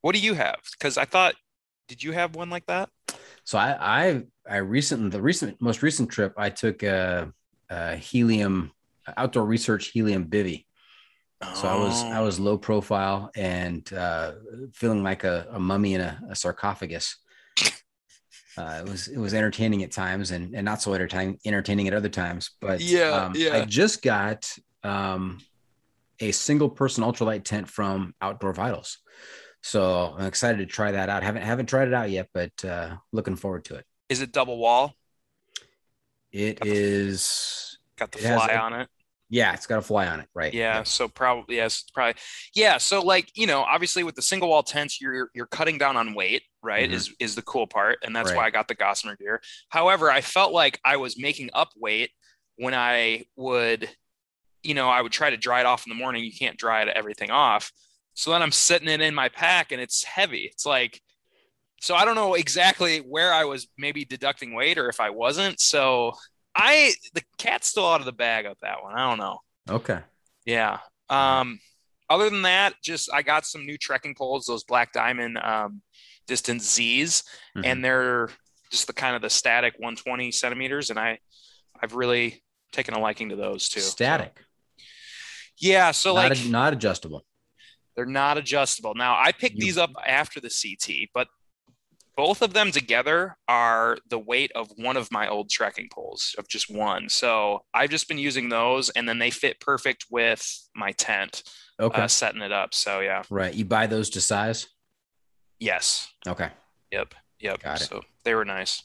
What 0.00 0.14
do 0.14 0.20
you 0.20 0.32
have? 0.32 0.60
Because 0.72 0.96
I 0.96 1.04
thought, 1.04 1.34
did 1.88 2.02
you 2.02 2.12
have 2.12 2.34
one 2.34 2.48
like 2.48 2.64
that? 2.66 2.88
So 3.44 3.58
I 3.58 3.76
I 3.80 4.22
I 4.48 4.56
recently 4.58 5.10
the 5.10 5.20
recent 5.20 5.60
most 5.60 5.82
recent 5.82 6.08
trip 6.08 6.32
I 6.36 6.50
took 6.50 6.82
a, 6.82 7.32
a 7.70 7.96
helium 7.96 8.72
outdoor 9.16 9.44
research 9.46 9.86
helium 9.88 10.26
bivy. 10.26 10.66
So 11.54 11.68
I 11.68 11.74
was 11.74 12.04
I 12.04 12.18
Oh. 12.20 12.24
was 12.24 12.38
low 12.38 12.58
profile 12.58 13.30
and 13.34 13.90
uh, 13.92 14.32
feeling 14.74 15.02
like 15.02 15.24
a, 15.24 15.46
a 15.52 15.58
mummy 15.58 15.94
in 15.94 16.00
a, 16.00 16.20
a 16.30 16.36
sarcophagus. 16.36 17.16
Uh, 18.58 18.82
it 18.84 18.88
was 18.90 19.08
it 19.08 19.16
was 19.18 19.32
entertaining 19.32 19.82
at 19.82 19.90
times 19.92 20.32
and, 20.32 20.54
and 20.54 20.64
not 20.64 20.82
so 20.82 20.92
entertaining 20.92 21.38
entertaining 21.46 21.88
at 21.88 21.94
other 21.94 22.08
times. 22.08 22.50
But 22.60 22.80
Yeah, 22.80 23.10
um, 23.10 23.32
yeah. 23.34 23.54
I 23.54 23.64
just 23.64 24.02
got 24.02 24.52
um, 24.82 25.38
a 26.20 26.32
single 26.32 26.68
person 26.68 27.04
ultralight 27.04 27.44
tent 27.44 27.68
from 27.68 28.14
Outdoor 28.20 28.52
Vitals, 28.52 28.98
so 29.62 30.14
I'm 30.18 30.26
excited 30.26 30.58
to 30.58 30.66
try 30.66 30.92
that 30.92 31.08
out. 31.08 31.22
haven't 31.22 31.42
haven't 31.42 31.66
tried 31.66 31.88
it 31.88 31.94
out 31.94 32.10
yet, 32.10 32.28
but 32.34 32.64
uh, 32.64 32.96
looking 33.12 33.36
forward 33.36 33.64
to 33.66 33.76
it. 33.76 33.86
Is 34.08 34.20
it 34.20 34.32
double 34.32 34.58
wall? 34.58 34.94
It 36.32 36.64
is 36.64 37.78
Got 37.98 38.12
the 38.12 38.18
fly 38.18 38.48
a- 38.52 38.58
on 38.58 38.72
it. 38.74 38.88
yeah, 39.28 39.52
it's 39.52 39.66
got 39.66 39.78
a 39.78 39.82
fly 39.82 40.06
on 40.06 40.20
it, 40.20 40.28
right? 40.34 40.52
Yeah, 40.54 40.82
so 40.84 41.06
probably 41.08 41.56
yes, 41.56 41.84
probably 41.94 42.14
yeah. 42.54 42.78
So 42.78 43.00
like 43.02 43.30
you 43.36 43.46
know, 43.46 43.60
obviously 43.62 44.02
with 44.04 44.14
the 44.14 44.22
single 44.22 44.48
wall 44.48 44.62
tents, 44.62 45.00
you're 45.00 45.30
you're 45.34 45.46
cutting 45.46 45.78
down 45.78 45.96
on 45.96 46.14
weight, 46.14 46.42
right? 46.62 46.88
Mhm. 46.88 46.92
Is 46.94 47.14
is 47.20 47.34
the 47.34 47.42
cool 47.42 47.66
part, 47.66 47.98
and 48.04 48.14
that's 48.14 48.30
why 48.32 48.46
I 48.46 48.50
got 48.50 48.68
the 48.68 48.74
Gossamer 48.74 49.16
gear. 49.16 49.40
However, 49.68 50.10
I 50.10 50.20
felt 50.20 50.52
like 50.52 50.80
I 50.84 50.96
was 50.96 51.18
making 51.18 51.50
up 51.52 51.70
weight 51.76 52.10
when 52.56 52.74
I 52.74 53.24
would, 53.36 53.88
you 54.62 54.74
know, 54.74 54.88
I 54.88 55.00
would 55.02 55.12
try 55.12 55.30
to 55.30 55.36
dry 55.36 55.60
it 55.60 55.66
off 55.66 55.86
in 55.86 55.90
the 55.90 55.96
morning. 55.96 56.24
You 56.24 56.32
can't 56.32 56.56
dry 56.58 56.82
it 56.82 56.88
everything 56.88 57.30
off, 57.30 57.72
so 58.14 58.30
then 58.30 58.42
I'm 58.42 58.52
sitting 58.52 58.88
it 58.88 59.00
in 59.00 59.14
my 59.14 59.28
pack, 59.28 59.72
and 59.72 59.80
it's 59.80 60.04
heavy. 60.04 60.48
It's 60.52 60.66
like, 60.66 61.00
so 61.80 61.94
I 61.96 62.04
don't 62.04 62.14
know 62.14 62.34
exactly 62.34 62.98
where 62.98 63.32
I 63.32 63.44
was 63.44 63.66
maybe 63.76 64.04
deducting 64.04 64.54
weight 64.54 64.78
or 64.78 64.88
if 64.88 65.00
I 65.00 65.10
wasn't. 65.10 65.60
So 65.60 66.12
I 66.54 66.92
the 67.14 67.22
cat's 67.38 67.68
still 67.68 67.86
out 67.86 68.00
of 68.00 68.06
the 68.06 68.12
bag 68.12 68.46
of 68.46 68.56
that 68.62 68.82
one. 68.82 68.94
I 68.94 69.08
don't 69.08 69.18
know. 69.18 69.38
Okay. 69.68 69.98
Yeah. 70.44 70.78
Um, 71.08 71.58
other 72.08 72.28
than 72.30 72.42
that, 72.42 72.74
just 72.82 73.12
I 73.12 73.22
got 73.22 73.46
some 73.46 73.66
new 73.66 73.76
trekking 73.78 74.14
poles, 74.14 74.46
those 74.46 74.64
black 74.64 74.92
diamond 74.92 75.38
um, 75.38 75.82
distance 76.26 76.70
Z's, 76.74 77.22
Mhm. 77.56 77.66
and 77.66 77.84
they're 77.84 78.30
just 78.70 78.86
the 78.86 78.92
kind 78.92 79.16
of 79.16 79.22
the 79.22 79.30
static 79.30 79.74
120 79.78 80.30
centimeters, 80.32 80.90
and 80.90 80.98
I 80.98 81.18
I've 81.82 81.94
really 81.94 82.42
taken 82.72 82.94
a 82.94 83.00
liking 83.00 83.30
to 83.30 83.36
those 83.36 83.68
too. 83.68 83.80
So- 83.80 83.90
static, 83.90 84.36
yeah. 85.58 85.90
So 85.92 86.14
not, 86.14 86.30
like 86.30 86.38
a- 86.44 86.48
not 86.48 86.72
adjustable. 86.72 87.24
they're 87.96 88.06
not 88.06 88.38
adjustable. 88.38 88.94
Now 88.94 89.18
I 89.20 89.32
picked 89.32 89.56
You- 89.56 89.62
these 89.62 89.78
up 89.78 89.90
after 90.06 90.40
the 90.40 90.50
CT, 90.50 91.10
but 91.12 91.28
both 92.16 92.42
of 92.42 92.52
them 92.52 92.70
together 92.70 93.36
are 93.48 93.98
the 94.08 94.18
weight 94.18 94.52
of 94.54 94.70
one 94.76 94.96
of 94.96 95.10
my 95.10 95.28
old 95.28 95.48
trekking 95.50 95.88
poles 95.92 96.34
of 96.38 96.48
just 96.48 96.70
one. 96.70 97.08
So 97.08 97.64
I've 97.72 97.90
just 97.90 98.08
been 98.08 98.18
using 98.18 98.48
those, 98.48 98.90
and 98.90 99.08
then 99.08 99.18
they 99.18 99.30
fit 99.30 99.60
perfect 99.60 100.06
with 100.10 100.46
my 100.74 100.92
tent, 100.92 101.42
Okay. 101.80 102.02
uh, 102.02 102.08
setting 102.08 102.42
it 102.42 102.52
up. 102.52 102.74
So 102.74 103.00
yeah. 103.00 103.22
right. 103.30 103.54
You 103.54 103.64
buy 103.64 103.86
those 103.86 104.10
to 104.10 104.20
size. 104.20 104.66
Yes. 105.58 106.08
Okay. 106.26 106.48
Yep. 106.90 107.14
Yep. 107.40 107.62
Got 107.62 107.80
it. 107.80 107.84
So 107.84 108.02
they 108.24 108.34
were 108.34 108.44
nice. 108.44 108.82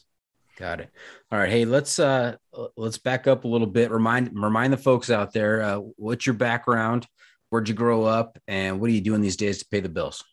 Got 0.58 0.80
it. 0.80 0.90
All 1.30 1.38
right. 1.38 1.50
Hey, 1.50 1.64
let's 1.66 1.98
uh 1.98 2.36
let's 2.76 2.96
back 2.96 3.26
up 3.26 3.44
a 3.44 3.48
little 3.48 3.66
bit. 3.66 3.90
Remind 3.90 4.30
remind 4.34 4.72
the 4.72 4.78
folks 4.78 5.10
out 5.10 5.32
there 5.34 5.60
uh, 5.62 5.80
what's 5.96 6.24
your 6.24 6.34
background, 6.34 7.06
where'd 7.50 7.68
you 7.68 7.74
grow 7.74 8.04
up, 8.04 8.38
and 8.48 8.80
what 8.80 8.88
are 8.88 8.94
you 8.94 9.02
doing 9.02 9.20
these 9.20 9.36
days 9.36 9.58
to 9.58 9.66
pay 9.70 9.80
the 9.80 9.88
bills? 9.90 10.24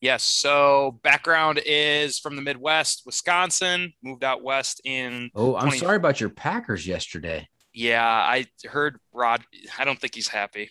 Yes. 0.00 0.22
So 0.22 1.00
background 1.02 1.60
is 1.64 2.18
from 2.18 2.36
the 2.36 2.42
Midwest, 2.42 3.02
Wisconsin. 3.06 3.92
Moved 4.02 4.24
out 4.24 4.42
west 4.42 4.80
in. 4.84 5.30
Oh, 5.34 5.56
I'm 5.56 5.68
20 5.68 5.78
sorry 5.78 5.96
about 5.96 6.20
your 6.20 6.30
Packers 6.30 6.86
yesterday. 6.86 7.48
Yeah, 7.72 8.06
I 8.06 8.46
heard 8.66 8.98
Rod. 9.12 9.42
I 9.78 9.84
don't 9.84 10.00
think 10.00 10.14
he's 10.14 10.28
happy. 10.28 10.70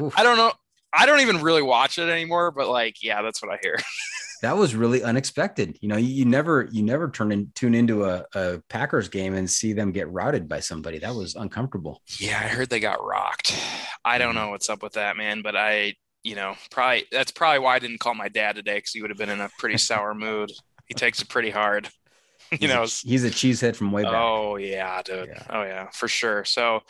Oof. 0.00 0.12
I 0.16 0.22
don't 0.22 0.36
know. 0.36 0.52
I 0.92 1.06
don't 1.06 1.20
even 1.20 1.40
really 1.40 1.62
watch 1.62 1.98
it 1.98 2.08
anymore, 2.08 2.50
but 2.50 2.68
like, 2.68 3.02
yeah, 3.02 3.22
that's 3.22 3.42
what 3.42 3.52
I 3.52 3.58
hear. 3.62 3.76
That 4.42 4.56
was 4.56 4.74
really 4.74 5.02
unexpected. 5.02 5.76
You 5.82 5.88
know, 5.88 5.98
you, 5.98 6.08
you 6.08 6.24
never 6.24 6.66
you 6.72 6.82
never 6.82 7.10
turn 7.10 7.30
in 7.30 7.52
tune 7.54 7.74
into 7.74 8.06
a, 8.06 8.24
a 8.34 8.62
Packers 8.70 9.08
game 9.10 9.34
and 9.34 9.48
see 9.50 9.74
them 9.74 9.92
get 9.92 10.10
routed 10.10 10.48
by 10.48 10.60
somebody. 10.60 10.98
That 10.98 11.14
was 11.14 11.34
uncomfortable. 11.34 12.00
Yeah, 12.18 12.38
I 12.38 12.48
heard 12.48 12.70
they 12.70 12.80
got 12.80 13.04
rocked. 13.04 13.54
I 14.02 14.16
don't 14.16 14.34
mm-hmm. 14.34 14.46
know 14.46 14.50
what's 14.50 14.70
up 14.70 14.82
with 14.82 14.94
that, 14.94 15.18
man. 15.18 15.42
But 15.42 15.56
I, 15.56 15.94
you 16.22 16.34
know, 16.34 16.54
probably 16.70 17.04
that's 17.10 17.30
probably 17.30 17.60
why 17.60 17.76
I 17.76 17.78
didn't 17.78 18.00
call 18.00 18.14
my 18.14 18.28
dad 18.28 18.56
today 18.56 18.76
because 18.78 18.92
he 18.92 19.00
would 19.00 19.10
have 19.10 19.18
been 19.18 19.30
in 19.30 19.40
a 19.40 19.50
pretty 19.58 19.78
sour 19.78 20.14
mood. 20.14 20.52
He 20.86 20.94
takes 20.94 21.22
it 21.22 21.28
pretty 21.28 21.50
hard. 21.50 21.88
you 22.52 22.58
He's 22.58 22.68
know, 22.68 22.82
a, 22.82 22.86
he's 22.86 23.24
a 23.24 23.30
cheesehead 23.30 23.76
from 23.76 23.92
way 23.92 24.02
back. 24.02 24.12
Oh 24.14 24.56
yeah, 24.56 25.00
dude. 25.02 25.28
Yeah. 25.28 25.46
Oh 25.50 25.62
yeah, 25.62 25.88
for 25.90 26.08
sure. 26.08 26.44
So 26.44 26.80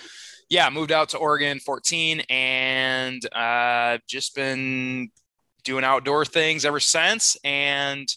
yeah, 0.48 0.68
moved 0.70 0.90
out 0.90 1.10
to 1.10 1.18
Oregon 1.18 1.60
14 1.60 2.20
and 2.30 3.34
uh 3.34 3.98
just 4.08 4.34
been 4.34 5.10
doing 5.64 5.84
outdoor 5.84 6.24
things 6.24 6.64
ever 6.64 6.80
since. 6.80 7.36
And 7.44 8.08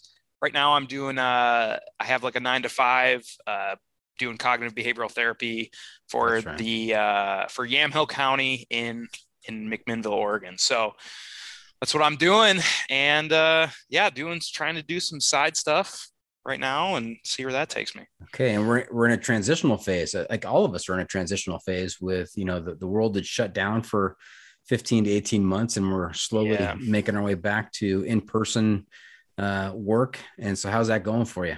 right 0.41 0.53
now 0.53 0.73
I'm 0.73 0.85
doing 0.85 1.17
uh 1.17 1.79
I 1.99 2.05
have 2.05 2.23
like 2.23 2.35
a 2.35 2.39
nine 2.39 2.63
to 2.63 2.69
five 2.69 3.23
uh 3.45 3.75
doing 4.19 4.37
cognitive 4.37 4.73
behavioral 4.73 5.11
therapy 5.11 5.71
for 6.07 6.39
right. 6.39 6.57
the 6.57 6.95
uh 6.95 7.47
for 7.47 7.67
Yamhill 7.67 8.07
County 8.07 8.65
in 8.69 9.09
in 9.45 9.69
McMinnville, 9.69 10.11
Oregon. 10.11 10.57
So 10.57 10.93
that's 11.81 11.93
what 11.93 12.03
I'm 12.03 12.15
doing. 12.15 12.59
And 12.89 13.31
uh 13.33 13.67
yeah, 13.89 14.09
doing 14.09 14.39
trying 14.53 14.75
to 14.75 14.83
do 14.83 14.99
some 14.99 15.19
side 15.19 15.57
stuff 15.57 16.07
right 16.45 16.59
now 16.59 16.95
and 16.95 17.15
see 17.23 17.45
where 17.45 17.53
that 17.53 17.69
takes 17.69 17.95
me. 17.95 18.03
Okay, 18.23 18.53
and 18.53 18.67
we're 18.67 18.85
we're 18.91 19.05
in 19.05 19.11
a 19.13 19.17
transitional 19.17 19.77
phase. 19.77 20.13
Uh, 20.15 20.25
Like 20.29 20.45
all 20.45 20.65
of 20.65 20.73
us 20.75 20.89
are 20.89 20.93
in 20.93 20.99
a 20.99 21.05
transitional 21.05 21.59
phase 21.59 21.99
with 22.01 22.31
you 22.35 22.45
know 22.45 22.59
the, 22.59 22.75
the 22.75 22.87
world 22.87 23.13
that 23.15 23.25
shut 23.25 23.53
down 23.53 23.81
for 23.81 24.17
15 24.67 25.03
to 25.05 25.09
18 25.09 25.43
months, 25.43 25.75
and 25.77 25.91
we're 25.91 26.13
slowly 26.13 26.51
Yeah. 26.53 26.75
making 26.79 27.17
our 27.17 27.23
way 27.23 27.33
back 27.35 27.71
to 27.73 28.03
in 28.03 28.21
person 28.21 28.87
uh, 29.37 29.71
work. 29.73 30.19
And 30.39 30.57
so, 30.57 30.69
how's 30.69 30.87
that 30.87 31.03
going 31.03 31.25
for 31.25 31.45
you? 31.45 31.57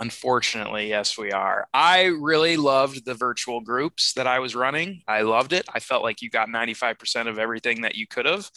Unfortunately, 0.00 0.88
yes, 0.88 1.16
we 1.16 1.30
are. 1.30 1.68
I 1.72 2.04
really 2.04 2.56
loved 2.56 3.04
the 3.04 3.14
virtual 3.14 3.60
groups 3.60 4.12
that 4.14 4.26
I 4.26 4.40
was 4.40 4.54
running. 4.54 5.02
I 5.06 5.22
loved 5.22 5.52
it. 5.52 5.66
I 5.72 5.80
felt 5.80 6.02
like 6.02 6.20
you 6.20 6.30
got 6.30 6.48
95% 6.48 7.28
of 7.28 7.38
everything 7.38 7.82
that 7.82 7.94
you 7.94 8.06
could 8.06 8.26
have. 8.26 8.50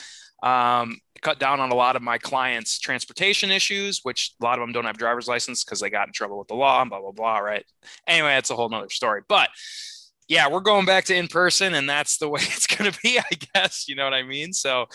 Um, 0.44 1.00
cut 1.22 1.40
down 1.40 1.60
on 1.60 1.72
a 1.72 1.76
lot 1.76 1.96
of 1.96 2.02
my 2.02 2.18
clients' 2.18 2.80
transportation 2.80 3.52
issues, 3.52 4.02
which 4.04 4.34
a 4.42 4.46
lot 4.46 4.60
of 4.60 4.64
them 4.64 4.72
don't 4.72 4.86
have 4.86 4.98
driver's 4.98 5.28
license 5.28 5.64
because 5.64 5.80
they 5.80 5.90
got 5.90 6.08
in 6.08 6.14
trouble 6.14 6.38
with 6.38 6.48
the 6.48 6.56
law 6.56 6.82
and 6.82 6.90
blah, 6.90 7.02
blah, 7.02 7.12
blah. 7.12 7.38
Right. 7.40 7.66
Anyway, 8.08 8.30
that's 8.30 8.50
a 8.50 8.56
whole 8.56 8.70
nother 8.70 8.90
story. 8.90 9.22
But 9.28 9.50
yeah, 10.28 10.50
we're 10.50 10.60
going 10.60 10.86
back 10.86 11.06
to 11.06 11.16
in 11.16 11.28
person 11.28 11.74
and 11.74 11.90
that's 11.90 12.18
the 12.18 12.30
way 12.30 12.42
it's 12.42 12.68
going 12.68 12.92
to 12.92 13.00
be, 13.02 13.20
I 13.20 13.36
guess. 13.54 13.88
You 13.88 13.96
know 13.96 14.04
what 14.04 14.14
I 14.14 14.24
mean? 14.24 14.54
So 14.54 14.88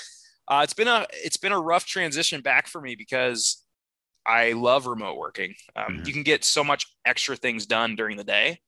uh, 0.49 0.61
it's 0.65 0.75
been 0.75 0.89
a 0.89 1.07
it's 1.13 1.37
been 1.37 1.53
a 1.53 1.61
rough 1.61 1.87
transition 1.87 2.41
back 2.41 2.67
for 2.67 2.81
me 2.81 2.95
because 2.95 3.62
I 4.27 4.53
love 4.53 4.87
remote 4.87 5.17
working. 5.17 5.55
Um, 5.77 6.01
Mhm. 6.01 6.05
You 6.05 6.13
can 6.13 6.23
get 6.23 6.45
so 6.45 6.65
much 6.65 6.87
extra 7.05 7.37
things 7.37 7.67
done 7.67 7.97
during 7.97 8.17
the 8.17 8.25
day, 8.25 8.61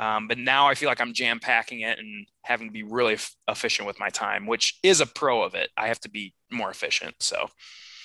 um, 0.00 0.28
but 0.28 0.38
now 0.38 0.68
I 0.68 0.74
feel 0.74 0.88
like 0.88 1.00
I'm 1.00 1.12
jam 1.14 1.38
packing 1.40 1.80
it 1.80 1.98
and 1.98 2.26
having 2.44 2.68
to 2.68 2.72
be 2.72 2.82
really 2.82 3.14
f- 3.14 3.34
efficient 3.48 3.86
with 3.86 3.98
my 4.00 4.08
time, 4.08 4.46
which 4.46 4.78
is 4.82 5.00
a 5.00 5.06
pro 5.06 5.42
of 5.42 5.54
it. 5.54 5.70
I 5.76 5.88
have 5.88 6.00
to 6.00 6.10
be 6.10 6.34
more 6.50 6.70
efficient. 6.70 7.16
So 7.20 7.48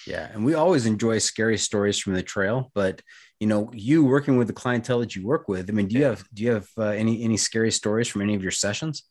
Yeah, 0.05 0.29
and 0.31 0.45
we 0.45 0.53
always 0.53 0.85
enjoy 0.85 1.17
scary 1.17 1.57
stories 1.57 1.99
from 1.99 2.13
the 2.13 2.23
trail, 2.23 2.71
but 2.73 3.01
you 3.39 3.47
know, 3.47 3.69
you 3.73 4.03
working 4.05 4.37
with 4.37 4.47
the 4.47 4.53
clientele 4.53 4.99
that 4.99 5.15
you 5.15 5.25
work 5.25 5.47
with. 5.47 5.69
I 5.69 5.73
mean, 5.73 5.87
do 5.87 5.95
you 5.97 6.03
Yeah. 6.03 6.05
have 6.05 6.23
do 6.33 6.43
you 6.43 6.51
have 6.51 6.67
uh, 6.77 6.85
any 6.85 7.23
any 7.23 7.37
scary 7.37 7.71
stories 7.71 8.07
from 8.07 8.21
any 8.21 8.33
of 8.35 8.41
your 8.41 8.51
sessions? 8.51 9.03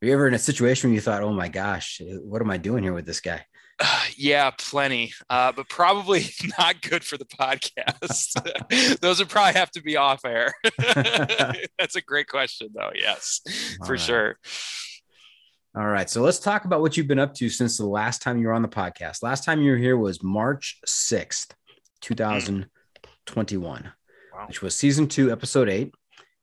Were 0.00 0.08
you 0.08 0.14
ever 0.14 0.28
in 0.28 0.34
a 0.34 0.38
situation 0.38 0.90
where 0.90 0.94
you 0.94 1.00
thought, 1.00 1.22
"Oh 1.22 1.32
my 1.32 1.48
gosh, 1.48 2.00
what 2.22 2.42
am 2.42 2.50
I 2.50 2.58
doing 2.58 2.82
here 2.82 2.92
with 2.92 3.06
this 3.06 3.20
guy"? 3.20 3.44
yeah, 4.16 4.50
plenty, 4.58 5.12
uh, 5.30 5.52
but 5.52 5.68
probably 5.68 6.24
not 6.58 6.80
good 6.82 7.04
for 7.04 7.16
the 7.18 7.24
podcast. 7.24 8.98
Those 9.00 9.18
would 9.18 9.28
probably 9.28 9.54
have 9.58 9.70
to 9.72 9.82
be 9.82 9.96
off 9.96 10.24
air. 10.24 10.52
That's 11.78 11.96
a 11.96 12.00
great 12.02 12.28
question, 12.28 12.68
though. 12.74 12.90
Yes, 12.94 13.40
All 13.80 13.86
for 13.86 13.92
right. 13.92 14.00
sure. 14.00 14.38
All 15.74 15.86
right. 15.86 16.08
So 16.10 16.20
let's 16.22 16.38
talk 16.38 16.66
about 16.66 16.82
what 16.82 16.96
you've 16.96 17.08
been 17.08 17.18
up 17.18 17.32
to 17.34 17.48
since 17.48 17.78
the 17.78 17.86
last 17.86 18.20
time 18.20 18.38
you 18.38 18.48
were 18.48 18.52
on 18.52 18.60
the 18.62 18.68
podcast. 18.68 19.22
Last 19.22 19.44
time 19.44 19.62
you 19.62 19.70
were 19.72 19.78
here 19.78 19.96
was 19.96 20.22
March 20.22 20.78
6th, 20.86 21.52
2021, 22.02 23.92
Wow. 24.34 24.46
which 24.48 24.60
was 24.62 24.76
season 24.76 25.08
two, 25.08 25.32
episode 25.32 25.68
eight. 25.70 25.94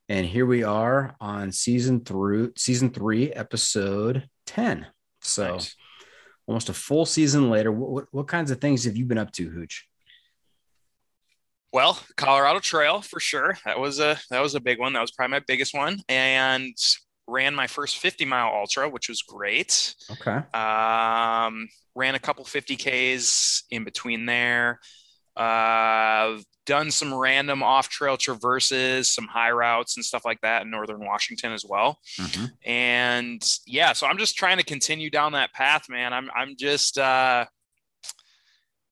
And 0.08 0.26
here 0.26 0.48
we 0.48 0.64
are 0.64 1.16
on 1.22 1.52
season 1.52 2.04
through 2.04 2.54
season 2.58 2.90
three, 2.90 3.32
episode 3.32 4.28
10. 4.48 4.88
So 5.22 5.54
Nice. 5.54 5.76
Almost 6.50 6.68
a 6.68 6.74
full 6.74 7.06
season 7.06 7.52
later. 7.52 7.72
What, 7.72 7.92
what, 7.92 8.06
what 8.10 8.28
kinds 8.28 8.50
of 8.50 8.60
things 8.60 8.86
have 8.86 8.98
you 8.98 9.06
been 9.06 9.20
up 9.20 9.32
to, 9.34 9.48
Hooch? 9.50 9.88
Well, 11.72 12.00
Colorado 12.18 12.60
Trail 12.60 13.02
for 13.02 13.20
sure. 13.20 13.56
That 13.66 13.80
was 13.80 14.00
a 14.00 14.18
that 14.32 14.42
was 14.42 14.56
a 14.56 14.60
big 14.60 14.80
one. 14.80 14.94
That 14.94 15.02
was 15.02 15.12
probably 15.12 15.34
my 15.34 15.44
biggest 15.48 15.76
one, 15.76 16.00
and 16.10 16.76
ran 17.28 17.54
my 17.54 17.68
first 17.68 18.00
50 18.00 18.26
mile 18.26 18.52
ultra, 18.52 18.90
which 18.90 19.10
was 19.10 19.22
great. 19.22 19.94
Okay. 20.10 20.38
Um, 20.60 21.70
ran 21.94 22.16
a 22.16 22.20
couple 22.20 22.44
50ks 22.44 23.62
in 23.70 23.84
between 23.84 24.26
there. 24.26 24.80
Uh, 25.40 26.40
done 26.66 26.92
some 26.92 27.14
random 27.14 27.64
off 27.64 27.90
trail 27.90 28.18
traverses, 28.18 29.14
some 29.14 29.26
high 29.28 29.52
routes 29.52 29.96
and 29.98 30.06
stuff 30.06 30.24
like 30.26 30.40
that 30.42 30.62
in 30.64 30.70
northern 30.70 31.00
Washington 31.04 31.52
as 31.54 31.66
well. 31.68 32.00
Mhm. 32.20 32.52
And 32.66 33.42
yeah, 33.66 33.94
so 33.94 34.06
I'm 34.06 34.18
just 34.18 34.38
trying 34.38 34.58
to 34.58 34.64
continue 34.64 35.10
down 35.10 35.32
that 35.32 35.54
path, 35.54 35.90
man. 35.90 36.14
I'm 36.14 36.30
I'm 36.36 36.56
just 36.58 36.98
uh 36.98 37.46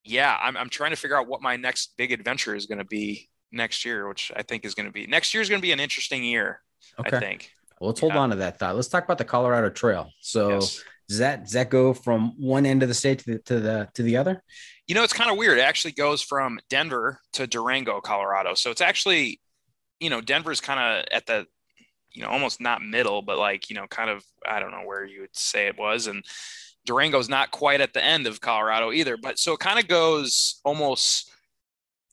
yeah, 0.04 0.38
I'm 0.42 0.56
I'm 0.58 0.70
trying 0.70 0.92
to 0.92 0.96
figure 0.96 1.18
out 1.18 1.28
what 1.28 1.42
my 1.42 1.58
next 1.58 1.94
big 1.98 2.12
adventure 2.12 2.56
is 2.56 2.66
going 2.66 2.78
to 2.80 2.86
be 2.86 3.30
next 3.52 3.86
year, 3.86 4.08
which 4.08 4.32
I 4.36 4.42
think 4.42 4.66
is 4.66 4.74
going 4.74 4.86
to 4.88 4.92
be 4.92 5.06
next 5.08 5.34
year 5.34 5.42
is 5.42 5.50
going 5.50 5.62
to 5.62 5.66
be 5.66 5.72
an 5.74 5.80
interesting 5.80 6.24
year, 6.24 6.62
I 7.04 7.10
Okay. 7.10 7.20
think. 7.20 7.52
Well, 7.80 7.90
let's 7.90 8.00
hold 8.00 8.14
Yeah. 8.14 8.20
on 8.20 8.30
to 8.32 8.38
that 8.38 8.58
thought. 8.58 8.76
Let's 8.76 8.88
talk 8.88 9.04
about 9.04 9.18
the 9.18 9.26
Colorado 9.26 9.70
Trail. 9.70 10.12
So 10.22 10.50
Yes. 10.50 10.84
Does 11.08 11.20
that 11.20 11.44
does 11.44 11.54
that 11.54 11.70
go 11.70 11.94
from 11.94 12.34
one 12.38 12.66
end 12.66 12.84
of 12.84 12.90
the 12.90 12.96
state 12.96 13.20
to 13.20 13.34
the 13.34 13.40
to 13.40 13.60
the 13.60 13.90
to 13.94 14.04
the 14.04 14.18
other? 14.18 14.44
You 14.88 14.96
know, 14.96 15.04
it's 15.04 15.14
kind 15.14 15.30
of 15.30 15.38
weird. 15.38 15.58
It 15.58 15.62
actually 15.62 15.92
goes 15.94 16.22
from 16.22 16.60
Denver 16.70 17.20
to 17.34 17.46
Durango, 17.46 18.00
Colorado. 18.00 18.54
So 18.54 18.72
it's 18.72 18.82
actually, 18.82 19.42
you 20.00 20.10
know, 20.10 20.22
Denver's 20.22 20.62
kind 20.62 20.80
of 20.80 21.06
at 21.12 21.26
the, 21.26 21.46
you 22.14 22.22
know, 22.22 22.30
almost 22.30 22.62
not 22.62 22.82
middle, 22.82 23.22
but 23.22 23.38
like, 23.38 23.70
you 23.70 23.76
know, 23.76 23.86
kind 23.88 24.10
of, 24.10 24.24
I 24.48 24.62
don't 24.62 24.72
know 24.72 24.86
where 24.86 25.04
you 25.04 25.22
would 25.22 25.36
say 25.36 25.68
it 25.68 25.78
was. 25.78 26.08
And 26.08 26.24
Durango's 26.86 27.28
not 27.28 27.52
quite 27.52 27.82
at 27.82 27.94
the 27.94 28.02
end 28.02 28.28
of 28.28 28.40
Colorado 28.40 28.94
either. 28.94 29.18
But 29.18 29.40
so 29.40 29.54
it 29.54 29.60
kind 29.60 29.78
of 29.78 29.90
goes 29.90 30.62
almost 30.64 31.30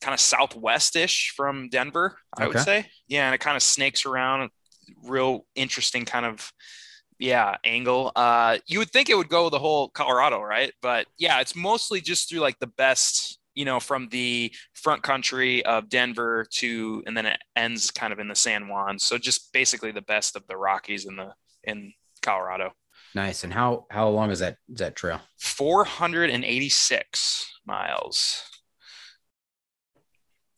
kind 0.01 0.13
of 0.13 0.19
southwest-ish 0.19 1.33
from 1.37 1.69
Denver, 1.69 2.19
I 2.37 2.49
would 2.49 2.59
say. 2.59 2.87
Yeah. 3.07 3.27
And 3.27 3.37
it 3.37 3.41
kind 3.41 3.57
of 3.57 3.63
snakes 3.63 4.05
around, 4.05 4.51
real 5.05 5.47
interesting 5.55 6.05
kind 6.05 6.27
of 6.27 6.53
yeah 7.18 7.57
angle 7.64 8.11
uh 8.16 8.59
you 8.66 8.79
would 8.79 8.90
think 8.90 9.09
it 9.09 9.16
would 9.16 9.29
go 9.29 9.48
the 9.48 9.59
whole 9.59 9.88
colorado 9.88 10.40
right 10.40 10.72
but 10.83 11.07
yeah 11.18 11.40
it's 11.40 11.55
mostly 11.55 12.00
just 12.00 12.29
through 12.29 12.40
like 12.40 12.59
the 12.59 12.66
best 12.66 13.38
you 13.55 13.64
know 13.64 13.79
from 13.79 14.09
the 14.11 14.53
front 14.72 15.03
country 15.03 15.64
of 15.64 15.88
denver 15.88 16.46
to 16.50 17.03
and 17.07 17.16
then 17.16 17.27
it 17.27 17.38
ends 17.57 17.90
kind 17.90 18.12
of 18.12 18.18
in 18.18 18.29
the 18.29 18.35
san 18.35 18.68
juan 18.68 18.98
so 18.98 19.16
just 19.16 19.53
basically 19.53 19.92
the 19.92 20.03
best 20.03 20.37
of 20.37 20.46
the 20.48 20.57
rockies 20.57 21.07
in 21.07 21.16
the 21.16 21.33
in 21.64 21.92
colorado 22.22 22.72
Nice. 23.16 23.44
And 23.44 23.53
how 23.53 23.87
how 23.92 24.09
long 24.09 24.33
is 24.33 24.40
that 24.40 24.57
is 24.68 24.81
that 24.81 24.96
trail? 24.96 25.20
486 25.38 27.61
miles 27.64 28.42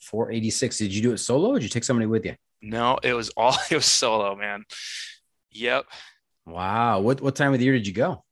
486. 0.00 0.78
Did 0.78 0.94
you 0.94 1.02
do 1.02 1.12
it 1.12 1.18
solo 1.18 1.50
or 1.50 1.54
did 1.56 1.64
you 1.64 1.68
take 1.68 1.84
somebody 1.84 2.06
with 2.06 2.24
you? 2.24 2.34
no 2.62 2.98
it 3.02 3.12
was 3.12 3.30
all 3.36 3.56
it 3.70 3.74
was 3.74 3.86
solo 3.86 4.36
man 4.36 4.64
yep 5.50 5.86
Wow. 6.46 7.00
What 7.00 7.20
what 7.20 7.36
time 7.36 7.52
of 7.52 7.58
the 7.58 7.64
year 7.64 7.74
did 7.74 7.86
you 7.86 7.92
go? 7.92 8.22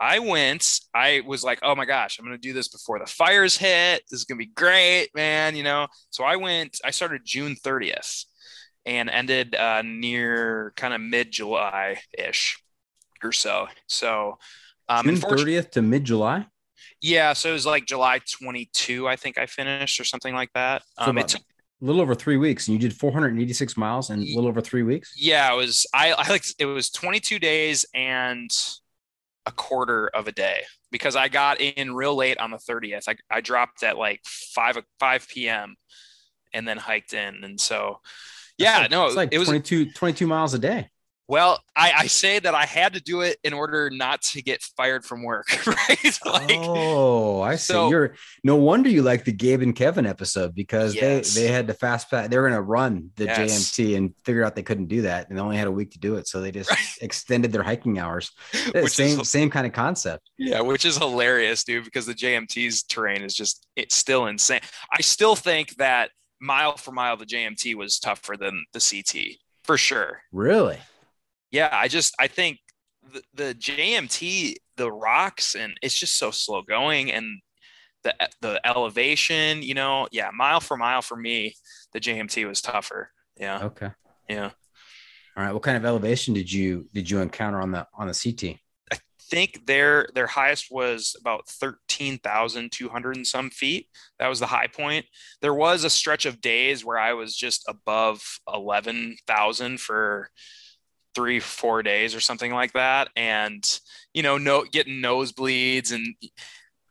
I 0.00 0.18
went, 0.18 0.80
I 0.92 1.22
was 1.24 1.44
like, 1.44 1.60
oh 1.62 1.76
my 1.76 1.84
gosh, 1.84 2.18
I'm 2.18 2.24
going 2.24 2.36
to 2.36 2.40
do 2.40 2.52
this 2.52 2.66
before 2.66 2.98
the 2.98 3.06
fires 3.06 3.56
hit. 3.56 4.02
This 4.10 4.18
is 4.20 4.24
going 4.24 4.36
to 4.36 4.44
be 4.44 4.50
great, 4.52 5.10
man. 5.14 5.54
You 5.54 5.62
know, 5.62 5.86
so 6.10 6.24
I 6.24 6.34
went, 6.36 6.80
I 6.84 6.90
started 6.90 7.20
June 7.24 7.54
30th 7.54 8.24
and 8.84 9.08
ended 9.08 9.54
uh, 9.54 9.82
near 9.82 10.72
kind 10.76 10.92
of 10.92 11.00
mid 11.00 11.30
July 11.30 12.00
ish 12.18 12.60
or 13.22 13.30
so. 13.30 13.68
So, 13.86 14.38
um, 14.88 15.04
June 15.04 15.14
unfortunately- 15.14 15.52
30th 15.54 15.70
to 15.72 15.82
mid 15.82 16.02
July. 16.04 16.46
yeah, 17.00 17.32
so 17.32 17.50
it 17.50 17.52
was 17.52 17.64
like 17.66 17.86
July 17.86 18.18
22, 18.40 19.06
I 19.06 19.14
think 19.14 19.38
I 19.38 19.46
finished 19.46 20.00
or 20.00 20.04
something 20.04 20.34
like 20.34 20.50
that. 20.54 20.82
So 20.98 21.04
Um, 21.10 21.18
it 21.18 21.28
took, 21.28 21.42
a 21.82 21.84
little 21.84 22.00
over 22.00 22.14
three 22.14 22.36
weeks, 22.36 22.68
and 22.68 22.74
you 22.74 22.78
did 22.80 22.96
486 22.96 23.76
miles 23.76 24.10
in 24.10 24.20
a 24.20 24.24
little 24.34 24.46
over 24.46 24.60
three 24.60 24.82
weeks. 24.84 25.14
yeah, 25.16 25.52
it 25.52 25.56
was, 25.56 25.86
I, 25.92 26.12
I 26.12 26.28
like, 26.28 26.44
it 26.58 26.66
was 26.66 26.90
22 26.90 27.38
days 27.38 27.84
and 27.92 28.50
a 29.44 29.52
quarter 29.52 30.08
of 30.08 30.28
a 30.28 30.32
day 30.32 30.62
because 30.92 31.16
I 31.16 31.28
got 31.28 31.60
in 31.60 31.94
real 31.94 32.14
late 32.14 32.38
on 32.38 32.52
the 32.52 32.58
30th. 32.58 33.08
I, 33.08 33.16
I 33.30 33.40
dropped 33.40 33.82
at 33.82 33.98
like 33.98 34.20
5 34.24 34.78
5 35.00 35.28
p.m. 35.28 35.74
and 36.54 36.66
then 36.66 36.76
hiked 36.78 37.12
in. 37.12 37.42
And 37.42 37.60
so 37.60 37.98
yeah, 38.58 38.82
It's 38.82 38.90
no, 38.90 39.06
it's 39.06 39.16
like 39.16 39.30
it 39.32 39.38
was 39.38 39.48
22 39.48 39.92
22 39.92 40.26
miles 40.26 40.54
a 40.54 40.58
day. 40.58 40.88
Well, 41.32 41.60
I, 41.74 41.92
I 41.96 42.06
say 42.08 42.40
that 42.40 42.54
I 42.54 42.66
had 42.66 42.92
to 42.92 43.00
do 43.00 43.22
it 43.22 43.38
in 43.42 43.54
order 43.54 43.88
not 43.88 44.20
to 44.20 44.42
get 44.42 44.60
fired 44.76 45.02
from 45.02 45.22
work, 45.22 45.46
right? 45.66 46.18
like, 46.26 46.58
oh, 46.58 47.40
I 47.40 47.56
see. 47.56 47.72
So, 47.72 47.88
You're 47.88 48.16
no 48.44 48.56
wonder 48.56 48.90
you 48.90 49.00
like 49.00 49.24
the 49.24 49.32
Gabe 49.32 49.62
and 49.62 49.74
Kevin 49.74 50.04
episode 50.04 50.54
because 50.54 50.94
yes. 50.94 51.32
they 51.32 51.40
they 51.40 51.48
had 51.50 51.68
to 51.68 51.72
fast 51.72 52.10
pass. 52.10 52.28
They 52.28 52.36
were 52.36 52.42
going 52.42 52.58
to 52.58 52.60
run 52.60 53.12
the 53.16 53.24
yes. 53.24 53.70
JMT 53.70 53.96
and 53.96 54.14
figured 54.26 54.44
out 54.44 54.54
they 54.54 54.62
couldn't 54.62 54.88
do 54.88 55.00
that, 55.02 55.30
and 55.30 55.38
they 55.38 55.40
only 55.40 55.56
had 55.56 55.68
a 55.68 55.72
week 55.72 55.92
to 55.92 55.98
do 55.98 56.16
it, 56.16 56.28
so 56.28 56.42
they 56.42 56.50
just 56.50 56.68
right. 56.68 56.78
extended 57.00 57.50
their 57.50 57.62
hiking 57.62 57.98
hours. 57.98 58.30
Eh, 58.74 58.82
which 58.82 58.92
same 58.92 59.18
is, 59.18 59.30
same 59.30 59.48
kind 59.48 59.66
of 59.66 59.72
concept. 59.72 60.28
Yeah, 60.36 60.60
which 60.60 60.84
is 60.84 60.98
hilarious, 60.98 61.64
dude, 61.64 61.84
because 61.84 62.04
the 62.04 62.14
JMT's 62.14 62.82
terrain 62.82 63.22
is 63.22 63.34
just 63.34 63.66
it's 63.74 63.96
still 63.96 64.26
insane. 64.26 64.60
I 64.92 65.00
still 65.00 65.34
think 65.34 65.76
that 65.76 66.10
mile 66.40 66.76
for 66.76 66.92
mile 66.92 67.16
the 67.16 67.24
JMT 67.24 67.74
was 67.74 67.98
tougher 67.98 68.36
than 68.36 68.66
the 68.74 68.80
CT 68.80 69.38
for 69.64 69.78
sure. 69.78 70.22
Really? 70.30 70.78
Yeah, 71.52 71.68
I 71.70 71.86
just 71.86 72.14
I 72.18 72.26
think 72.26 72.58
the, 73.12 73.22
the 73.34 73.54
JMT, 73.54 74.56
the 74.76 74.90
rocks, 74.90 75.54
and 75.54 75.74
it's 75.82 75.94
just 75.94 76.18
so 76.18 76.30
slow 76.30 76.62
going, 76.62 77.12
and 77.12 77.40
the 78.02 78.14
the 78.40 78.66
elevation, 78.66 79.62
you 79.62 79.74
know, 79.74 80.08
yeah, 80.10 80.30
mile 80.34 80.60
for 80.60 80.76
mile 80.76 81.02
for 81.02 81.16
me, 81.16 81.54
the 81.92 82.00
JMT 82.00 82.48
was 82.48 82.60
tougher. 82.60 83.10
Yeah. 83.36 83.64
Okay. 83.64 83.90
Yeah. 84.28 84.50
All 85.36 85.44
right. 85.44 85.52
What 85.52 85.62
kind 85.62 85.76
of 85.76 85.84
elevation 85.84 86.34
did 86.34 86.50
you 86.50 86.88
did 86.92 87.08
you 87.08 87.20
encounter 87.20 87.60
on 87.60 87.70
the 87.70 87.86
on 87.94 88.08
the 88.08 88.14
CT? 88.14 88.58
I 88.90 88.98
think 89.20 89.66
their 89.66 90.08
their 90.14 90.26
highest 90.26 90.68
was 90.70 91.14
about 91.20 91.48
thirteen 91.48 92.18
thousand 92.18 92.72
two 92.72 92.88
hundred 92.88 93.16
and 93.16 93.26
some 93.26 93.50
feet. 93.50 93.88
That 94.18 94.28
was 94.28 94.40
the 94.40 94.46
high 94.46 94.68
point. 94.68 95.06
There 95.42 95.54
was 95.54 95.84
a 95.84 95.90
stretch 95.90 96.24
of 96.24 96.40
days 96.40 96.84
where 96.84 96.98
I 96.98 97.12
was 97.12 97.36
just 97.36 97.64
above 97.68 98.22
eleven 98.52 99.16
thousand 99.26 99.80
for 99.80 100.30
three 101.14 101.40
four 101.40 101.82
days 101.82 102.14
or 102.14 102.20
something 102.20 102.52
like 102.52 102.72
that. 102.72 103.08
And 103.16 103.64
you 104.14 104.22
know 104.22 104.38
no 104.38 104.64
getting 104.64 105.02
nosebleeds 105.02 105.92
and 105.92 106.14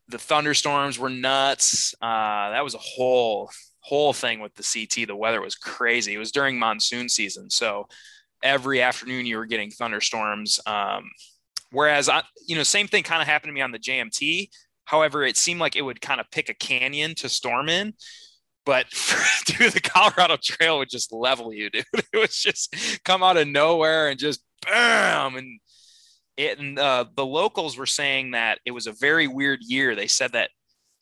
the 0.07 0.17
thunderstorms 0.17 0.99
were 0.99 1.09
nuts. 1.09 1.93
Uh, 2.01 2.51
that 2.51 2.63
was 2.63 2.75
a 2.75 2.79
whole 2.79 3.49
whole 3.79 4.13
thing 4.13 4.39
with 4.39 4.53
the 4.53 4.63
ct 4.63 5.07
the 5.07 5.15
weather 5.15 5.41
was 5.41 5.55
crazy. 5.55 6.13
It 6.13 6.19
was 6.19 6.31
during 6.31 6.59
monsoon 6.59 7.09
season. 7.09 7.49
So 7.49 7.87
every 8.43 8.81
afternoon 8.81 9.25
you 9.25 9.37
were 9.37 9.45
getting 9.45 9.71
thunderstorms. 9.71 10.59
Um, 10.65 11.09
whereas 11.71 12.09
i 12.09 12.21
you 12.47 12.55
know 12.55 12.63
same 12.63 12.87
thing 12.87 13.03
kind 13.03 13.21
of 13.21 13.27
happened 13.27 13.49
to 13.49 13.53
me 13.53 13.61
on 13.61 13.71
the 13.71 13.79
jmt 13.79 14.49
however 14.85 15.23
it 15.23 15.37
seemed 15.37 15.59
like 15.59 15.75
it 15.75 15.81
would 15.81 16.01
kind 16.01 16.19
of 16.19 16.29
pick 16.31 16.49
a 16.49 16.53
canyon 16.53 17.15
to 17.15 17.27
storm 17.27 17.69
in 17.69 17.93
but 18.65 18.85
dude, 19.45 19.73
the 19.73 19.81
Colorado 19.81 20.37
Trail 20.41 20.77
would 20.79 20.89
just 20.89 21.11
level 21.11 21.53
you, 21.53 21.69
dude. 21.69 21.85
It 22.13 22.17
was 22.17 22.35
just 22.35 22.75
come 23.03 23.23
out 23.23 23.37
of 23.37 23.47
nowhere 23.47 24.09
and 24.09 24.19
just 24.19 24.43
bam. 24.65 25.35
And 25.35 25.59
it 26.37 26.59
and 26.59 26.77
uh, 26.77 27.05
the 27.15 27.25
locals 27.25 27.77
were 27.77 27.85
saying 27.85 28.31
that 28.31 28.59
it 28.65 28.71
was 28.71 28.87
a 28.87 28.93
very 28.93 29.27
weird 29.27 29.59
year. 29.61 29.95
They 29.95 30.07
said 30.07 30.33
that 30.33 30.49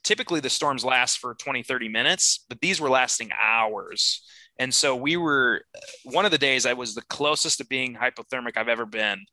typically 0.03 0.39
the 0.39 0.49
storms 0.49 0.85
last 0.85 1.17
for 1.17 1.35
20, 1.35 1.63
30 1.63 1.89
minutes, 1.89 2.45
but 2.47 2.59
these 2.61 2.79
were 2.79 2.89
lasting 2.89 3.31
hours. 3.39 4.23
And 4.57 4.73
so 4.73 4.95
we 4.95 5.17
were 5.17 5.61
one 6.03 6.25
of 6.25 6.31
the 6.31 6.37
days 6.37 6.65
I 6.65 6.73
was 6.73 6.93
the 6.93 7.01
closest 7.03 7.59
to 7.59 7.65
being 7.65 7.95
hypothermic 7.95 8.57
I've 8.57 8.67
ever 8.67 8.85
been. 8.85 9.23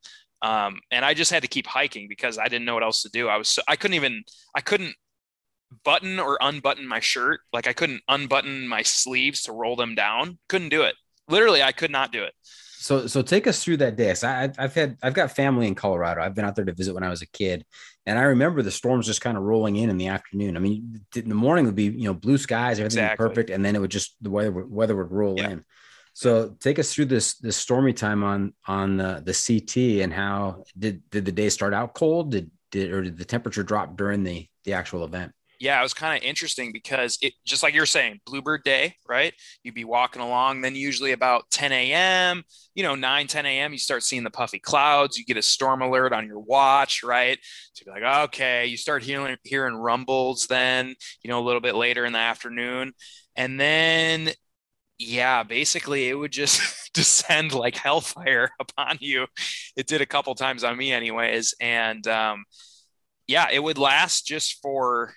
Um, 0.41 0.79
and 0.91 1.03
I 1.03 1.13
just 1.13 1.31
had 1.31 1.41
to 1.41 1.47
keep 1.47 1.67
hiking 1.67 2.07
because 2.07 2.37
I 2.37 2.47
didn't 2.47 2.65
know 2.65 2.75
what 2.75 2.83
else 2.83 3.01
to 3.01 3.09
do. 3.09 3.27
I 3.27 3.37
was 3.37 3.49
so, 3.49 3.61
I 3.67 3.75
couldn't 3.75 3.95
even 3.95 4.23
I 4.55 4.61
couldn't 4.61 4.95
button 5.83 6.19
or 6.19 6.37
unbutton 6.41 6.87
my 6.87 6.99
shirt. 6.99 7.41
Like 7.53 7.67
I 7.67 7.73
couldn't 7.73 8.01
unbutton 8.07 8.67
my 8.67 8.83
sleeves 8.83 9.43
to 9.43 9.51
roll 9.51 9.75
them 9.75 9.95
down. 9.95 10.37
Couldn't 10.49 10.69
do 10.69 10.83
it. 10.83 10.95
Literally, 11.27 11.61
I 11.61 11.71
could 11.71 11.91
not 11.91 12.11
do 12.11 12.23
it. 12.23 12.33
So, 12.79 13.07
so 13.07 13.21
take 13.21 13.47
us 13.47 13.63
through 13.63 13.77
that 13.77 13.97
day. 13.97 14.13
So 14.13 14.27
I, 14.27 14.49
I've 14.57 14.73
had, 14.73 14.97
I've 15.03 15.13
got 15.13 15.35
family 15.35 15.67
in 15.67 15.75
Colorado. 15.75 16.21
I've 16.21 16.35
been 16.35 16.45
out 16.45 16.55
there 16.55 16.63
to 16.63 16.73
visit 16.73 16.93
when 16.93 17.03
I 17.03 17.09
was 17.09 17.21
a 17.21 17.27
kid, 17.27 17.65
and 18.05 18.17
I 18.17 18.21
remember 18.23 18.61
the 18.61 18.71
storms 18.71 19.07
just 19.07 19.19
kind 19.19 19.35
of 19.35 19.43
rolling 19.43 19.75
in 19.75 19.89
in 19.89 19.97
the 19.97 20.07
afternoon. 20.07 20.55
I 20.55 20.59
mean, 20.61 21.01
in 21.15 21.27
the 21.27 21.35
morning 21.35 21.65
would 21.65 21.75
be, 21.75 21.85
you 21.85 22.05
know, 22.05 22.13
blue 22.13 22.37
skies, 22.37 22.79
everything 22.79 23.03
exactly. 23.03 23.27
perfect, 23.27 23.49
and 23.49 23.65
then 23.65 23.75
it 23.75 23.79
would 23.79 23.91
just 23.91 24.15
the 24.21 24.29
weather, 24.29 24.51
weather 24.51 24.95
would 24.95 25.11
roll 25.11 25.35
yeah. 25.37 25.49
in. 25.49 25.65
So 26.13 26.55
take 26.59 26.79
us 26.79 26.93
through 26.93 27.05
this 27.05 27.35
this 27.35 27.57
stormy 27.57 27.93
time 27.93 28.23
on 28.23 28.53
on 28.65 28.97
the, 28.97 29.21
the 29.23 29.33
CT 29.33 30.03
and 30.03 30.11
how 30.11 30.63
did 30.75 31.01
did 31.11 31.25
the 31.25 31.31
day 31.31 31.49
start 31.49 31.75
out 31.75 31.93
cold? 31.93 32.31
Did 32.31 32.49
did 32.71 32.91
or 32.91 33.03
did 33.03 33.17
the 33.17 33.25
temperature 33.25 33.61
drop 33.61 33.97
during 33.97 34.23
the 34.23 34.47
the 34.63 34.73
actual 34.73 35.03
event? 35.03 35.31
Yeah, 35.59 35.79
it 35.79 35.83
was 35.83 35.93
kind 35.93 36.15
of 36.15 36.23
interesting 36.27 36.71
because 36.71 37.17
it 37.21 37.33
just 37.45 37.63
like 37.63 37.73
you're 37.73 37.85
saying, 37.85 38.19
Bluebird 38.25 38.63
Day, 38.63 38.95
right? 39.07 39.33
You'd 39.63 39.73
be 39.73 39.85
walking 39.85 40.21
along, 40.21 40.61
then 40.61 40.75
usually 40.75 41.13
about 41.13 41.49
10 41.49 41.71
a.m., 41.71 42.43
you 42.75 42.83
know, 42.83 42.93
9, 42.95 43.27
10 43.27 43.45
a.m., 43.45 43.71
you 43.73 43.79
start 43.79 44.03
seeing 44.03 44.23
the 44.23 44.29
puffy 44.29 44.59
clouds. 44.59 45.17
You 45.17 45.25
get 45.25 45.37
a 45.37 45.41
storm 45.41 45.81
alert 45.81 46.13
on 46.13 46.27
your 46.27 46.39
watch, 46.39 47.03
right? 47.03 47.39
So 47.73 47.83
you're 47.85 47.95
like, 47.95 48.25
okay, 48.25 48.67
you 48.67 48.77
start 48.77 49.01
hearing 49.03 49.35
hearing 49.43 49.75
rumbles 49.75 50.45
then, 50.47 50.95
you 51.23 51.29
know, 51.29 51.39
a 51.39 51.45
little 51.45 51.61
bit 51.61 51.75
later 51.75 52.05
in 52.05 52.13
the 52.13 52.19
afternoon. 52.19 52.93
And 53.35 53.59
then 53.59 54.31
yeah, 54.99 55.43
basically 55.43 56.09
it 56.09 56.15
would 56.15 56.31
just 56.31 56.91
descend 56.93 57.53
like 57.53 57.75
hellfire 57.75 58.49
upon 58.59 58.97
you. 59.01 59.27
It 59.75 59.87
did 59.87 60.01
a 60.01 60.05
couple 60.05 60.33
times 60.35 60.63
on 60.63 60.77
me 60.77 60.91
anyways. 60.91 61.55
And 61.59 62.05
um 62.07 62.45
yeah, 63.27 63.47
it 63.51 63.61
would 63.61 63.77
last 63.77 64.25
just 64.25 64.61
for 64.61 65.13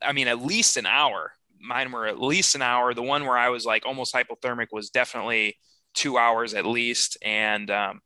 I 0.00 0.12
mean, 0.12 0.28
at 0.28 0.42
least 0.42 0.76
an 0.76 0.86
hour. 0.86 1.32
Mine 1.60 1.92
were 1.92 2.06
at 2.06 2.20
least 2.20 2.54
an 2.54 2.62
hour. 2.62 2.94
The 2.94 3.02
one 3.02 3.24
where 3.24 3.38
I 3.38 3.48
was 3.48 3.64
like 3.64 3.86
almost 3.86 4.14
hypothermic 4.14 4.68
was 4.72 4.90
definitely 4.90 5.56
two 5.94 6.18
hours 6.18 6.54
at 6.54 6.66
least. 6.66 7.16
And 7.22 7.70
um, 7.70 8.00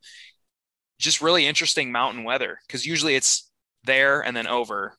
just 0.99 1.21
really 1.21 1.45
interesting 1.45 1.91
mountain 1.91 2.23
weather 2.23 2.59
because 2.67 2.85
usually 2.85 3.15
it's 3.15 3.49
there 3.83 4.21
and 4.21 4.35
then 4.35 4.47
over. 4.47 4.95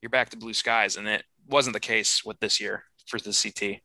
You're 0.00 0.10
back 0.10 0.30
to 0.30 0.36
blue 0.36 0.54
skies. 0.54 0.96
And 0.96 1.06
it 1.06 1.22
wasn't 1.46 1.74
the 1.74 1.80
case 1.80 2.24
with 2.24 2.40
this 2.40 2.60
year 2.60 2.84
for 3.06 3.18
the 3.18 3.32
CT. 3.32 3.80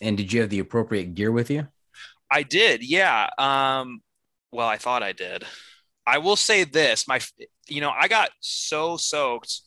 And 0.00 0.16
did 0.16 0.32
you 0.32 0.40
have 0.40 0.50
the 0.50 0.58
appropriate 0.58 1.14
gear 1.14 1.32
with 1.32 1.50
you? 1.50 1.68
I 2.30 2.42
did. 2.42 2.82
Yeah. 2.82 3.28
Um, 3.38 4.00
well, 4.52 4.68
I 4.68 4.76
thought 4.76 5.02
I 5.02 5.12
did. 5.12 5.44
I 6.06 6.18
will 6.18 6.36
say 6.36 6.64
this, 6.64 7.08
my, 7.08 7.20
you 7.68 7.80
know, 7.80 7.90
I 7.90 8.08
got 8.08 8.30
so 8.40 8.96
soaked 8.96 9.60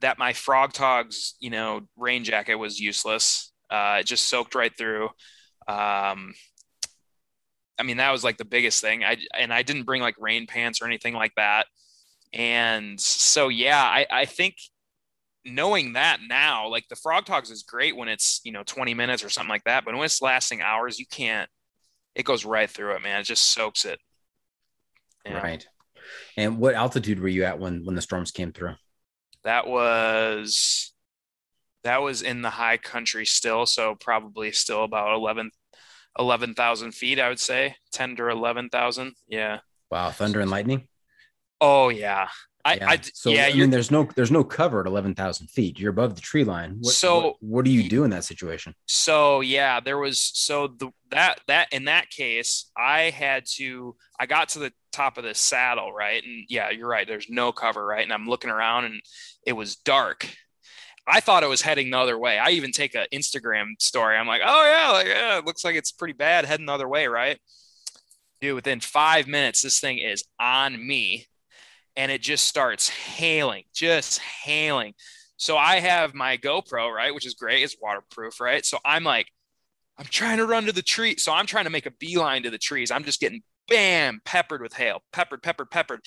that 0.00 0.18
my 0.18 0.32
Frogg 0.32 0.72
Toggs, 0.72 1.34
you 1.40 1.50
know, 1.50 1.82
rain 1.96 2.24
jacket 2.24 2.56
was 2.56 2.78
useless. 2.78 3.52
Uh, 3.70 3.98
it 4.00 4.06
just 4.06 4.28
soaked 4.28 4.54
right 4.54 4.76
through. 4.76 5.06
Um, 5.68 6.34
I 7.78 7.82
mean, 7.84 7.98
that 7.98 8.10
was 8.10 8.24
like 8.24 8.36
the 8.36 8.44
biggest 8.44 8.80
thing. 8.80 9.04
I 9.04 9.18
and 9.34 9.52
I 9.52 9.62
didn't 9.62 9.84
bring 9.84 10.02
like 10.02 10.16
rain 10.18 10.46
pants 10.46 10.80
or 10.80 10.86
anything 10.86 11.14
like 11.14 11.32
that. 11.36 11.66
And 12.32 13.00
so, 13.00 13.48
yeah, 13.48 13.82
I, 13.82 14.06
I 14.10 14.24
think 14.24 14.56
knowing 15.44 15.92
that 15.94 16.18
now, 16.26 16.68
like 16.68 16.88
the 16.88 16.96
Frogg 16.96 17.24
Toggs 17.24 17.50
is 17.50 17.62
great 17.62 17.96
when 17.96 18.08
it's 18.08 18.40
you 18.44 18.52
know 18.52 18.62
20 18.64 18.94
minutes 18.94 19.24
or 19.24 19.28
something 19.28 19.50
like 19.50 19.64
that, 19.64 19.84
but 19.84 19.94
when 19.94 20.04
it's 20.04 20.22
lasting 20.22 20.62
hours, 20.62 20.98
you 20.98 21.06
can't. 21.06 21.50
It 22.14 22.24
goes 22.24 22.46
right 22.46 22.68
through 22.70 22.94
it, 22.94 23.02
man. 23.02 23.20
It 23.20 23.24
just 23.24 23.52
soaks 23.52 23.84
it. 23.84 23.98
Right. 25.28 25.66
And 26.36 26.58
what 26.58 26.74
altitude 26.74 27.18
were 27.18 27.28
you 27.28 27.44
at 27.44 27.58
when 27.58 27.84
when 27.84 27.94
the 27.94 28.02
storms 28.02 28.30
came 28.30 28.52
through? 28.52 28.74
That 29.46 29.68
was 29.68 30.92
that 31.84 32.02
was 32.02 32.20
in 32.20 32.42
the 32.42 32.50
high 32.50 32.78
country 32.78 33.24
still, 33.24 33.64
so 33.64 33.94
probably 33.94 34.50
still 34.50 34.82
about 34.82 35.14
11 35.14 35.52
11,000 36.18 36.92
feet, 36.92 37.20
I 37.20 37.28
would 37.28 37.38
say 37.38 37.76
10 37.92 38.16
to 38.16 38.28
11,000. 38.28 39.14
Yeah. 39.28 39.60
Wow. 39.88 40.10
Thunder 40.10 40.40
and 40.40 40.50
lightning. 40.50 40.88
Oh 41.60 41.90
yeah. 41.90 42.26
I, 42.66 42.74
yeah. 42.74 42.90
I, 42.90 43.00
so 43.14 43.30
yeah, 43.30 43.46
I 43.46 43.52
mean, 43.52 43.70
there's 43.70 43.92
no 43.92 44.08
there's 44.16 44.32
no 44.32 44.42
cover 44.42 44.80
at 44.80 44.88
eleven 44.88 45.14
thousand 45.14 45.46
feet. 45.50 45.78
You're 45.78 45.92
above 45.92 46.16
the 46.16 46.20
tree 46.20 46.42
line. 46.42 46.78
What, 46.80 46.94
so 46.94 47.20
what, 47.20 47.36
what, 47.38 47.64
do 47.64 47.70
you 47.70 47.88
do 47.88 48.02
in 48.02 48.10
that 48.10 48.24
situation? 48.24 48.74
So 48.86 49.40
yeah, 49.40 49.78
there 49.78 49.98
was 49.98 50.20
so 50.20 50.66
the 50.66 50.90
that 51.12 51.40
that 51.46 51.72
in 51.72 51.84
that 51.84 52.10
case, 52.10 52.68
I 52.76 53.10
had 53.10 53.44
to 53.54 53.94
I 54.18 54.26
got 54.26 54.48
to 54.50 54.58
the 54.58 54.72
top 54.90 55.16
of 55.16 55.22
the 55.22 55.32
saddle, 55.32 55.92
right? 55.92 56.20
And 56.24 56.44
yeah, 56.48 56.70
you're 56.70 56.88
right. 56.88 57.06
There's 57.06 57.30
no 57.30 57.52
cover, 57.52 57.86
right? 57.86 58.02
And 58.02 58.12
I'm 58.12 58.26
looking 58.26 58.50
around 58.50 58.86
and 58.86 59.00
it 59.46 59.52
was 59.52 59.76
dark. 59.76 60.28
I 61.06 61.20
thought 61.20 61.44
it 61.44 61.48
was 61.48 61.62
heading 61.62 61.90
the 61.90 61.98
other 61.98 62.18
way. 62.18 62.36
I 62.36 62.50
even 62.50 62.72
take 62.72 62.96
an 62.96 63.06
Instagram 63.14 63.80
story. 63.80 64.16
I'm 64.16 64.26
like, 64.26 64.42
oh 64.44 64.66
yeah, 64.66 64.90
like 64.90 65.06
yeah, 65.06 65.38
it 65.38 65.44
looks 65.44 65.64
like 65.64 65.76
it's 65.76 65.92
pretty 65.92 66.14
bad 66.14 66.46
heading 66.46 66.66
the 66.66 66.72
other 66.72 66.88
way, 66.88 67.06
right? 67.06 67.38
Dude, 68.40 68.56
within 68.56 68.80
five 68.80 69.28
minutes, 69.28 69.62
this 69.62 69.78
thing 69.78 69.98
is 69.98 70.24
on 70.40 70.84
me 70.84 71.28
and 71.96 72.12
it 72.12 72.20
just 72.20 72.46
starts 72.46 72.88
hailing, 72.88 73.64
just 73.74 74.18
hailing. 74.20 74.94
So 75.36 75.56
I 75.56 75.80
have 75.80 76.14
my 76.14 76.36
GoPro, 76.36 76.92
right, 76.92 77.14
which 77.14 77.26
is 77.26 77.34
great. 77.34 77.62
It's 77.62 77.76
waterproof, 77.80 78.40
right? 78.40 78.64
So 78.64 78.78
I'm 78.84 79.04
like, 79.04 79.28
I'm 79.98 80.06
trying 80.06 80.38
to 80.38 80.46
run 80.46 80.66
to 80.66 80.72
the 80.72 80.82
tree. 80.82 81.16
So 81.16 81.32
I'm 81.32 81.46
trying 81.46 81.64
to 81.64 81.70
make 81.70 81.86
a 81.86 81.90
beeline 81.90 82.42
to 82.42 82.50
the 82.50 82.58
trees. 82.58 82.90
I'm 82.90 83.04
just 83.04 83.20
getting 83.20 83.42
bam, 83.68 84.20
peppered 84.24 84.62
with 84.62 84.74
hail, 84.74 85.02
peppered, 85.12 85.42
peppered, 85.42 85.70
peppered, 85.70 86.00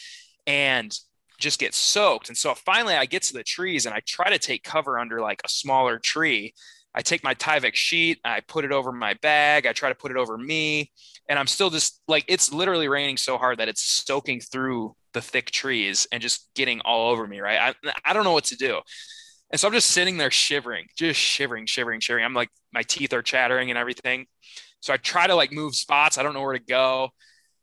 and 0.47 0.97
just 1.39 1.59
get 1.59 1.73
soaked. 1.73 2.29
And 2.29 2.37
so 2.37 2.53
finally 2.53 2.95
I 2.95 3.05
get 3.05 3.23
to 3.23 3.33
the 3.33 3.43
trees 3.43 3.85
and 3.85 3.95
I 3.95 4.01
try 4.05 4.29
to 4.29 4.39
take 4.39 4.63
cover 4.63 4.99
under 4.99 5.21
like 5.21 5.41
a 5.43 5.49
smaller 5.49 5.97
tree. 5.97 6.53
I 6.93 7.01
take 7.01 7.23
my 7.23 7.35
Tyvek 7.35 7.75
sheet, 7.75 8.19
I 8.25 8.41
put 8.41 8.65
it 8.65 8.71
over 8.71 8.91
my 8.91 9.13
bag, 9.21 9.67
I 9.67 9.73
try 9.73 9.89
to 9.89 9.95
put 9.95 10.11
it 10.11 10.17
over 10.17 10.37
me, 10.37 10.91
and 11.29 11.37
I'm 11.37 11.47
still 11.47 11.69
just 11.69 12.01
like 12.07 12.25
it's 12.27 12.51
literally 12.51 12.87
raining 12.87 13.17
so 13.17 13.37
hard 13.37 13.59
that 13.59 13.69
it's 13.69 13.83
soaking 13.83 14.41
through 14.41 14.95
the 15.13 15.21
thick 15.21 15.51
trees 15.51 16.07
and 16.11 16.21
just 16.21 16.49
getting 16.55 16.81
all 16.81 17.11
over 17.11 17.25
me, 17.25 17.39
right? 17.39 17.75
I, 17.85 17.91
I 18.03 18.13
don't 18.13 18.23
know 18.23 18.33
what 18.33 18.45
to 18.45 18.57
do. 18.57 18.81
And 19.51 19.59
so 19.59 19.67
I'm 19.67 19.73
just 19.73 19.91
sitting 19.91 20.17
there 20.17 20.31
shivering, 20.31 20.85
just 20.97 21.19
shivering, 21.19 21.65
shivering, 21.65 21.99
shivering. 21.99 22.25
I'm 22.25 22.33
like, 22.33 22.49
my 22.73 22.83
teeth 22.83 23.13
are 23.13 23.21
chattering 23.21 23.69
and 23.69 23.79
everything. 23.79 24.25
So 24.81 24.93
I 24.93 24.97
try 24.97 25.27
to 25.27 25.35
like 25.35 25.51
move 25.51 25.75
spots. 25.75 26.17
I 26.17 26.23
don't 26.23 26.33
know 26.33 26.41
where 26.41 26.57
to 26.57 26.63
go. 26.63 27.09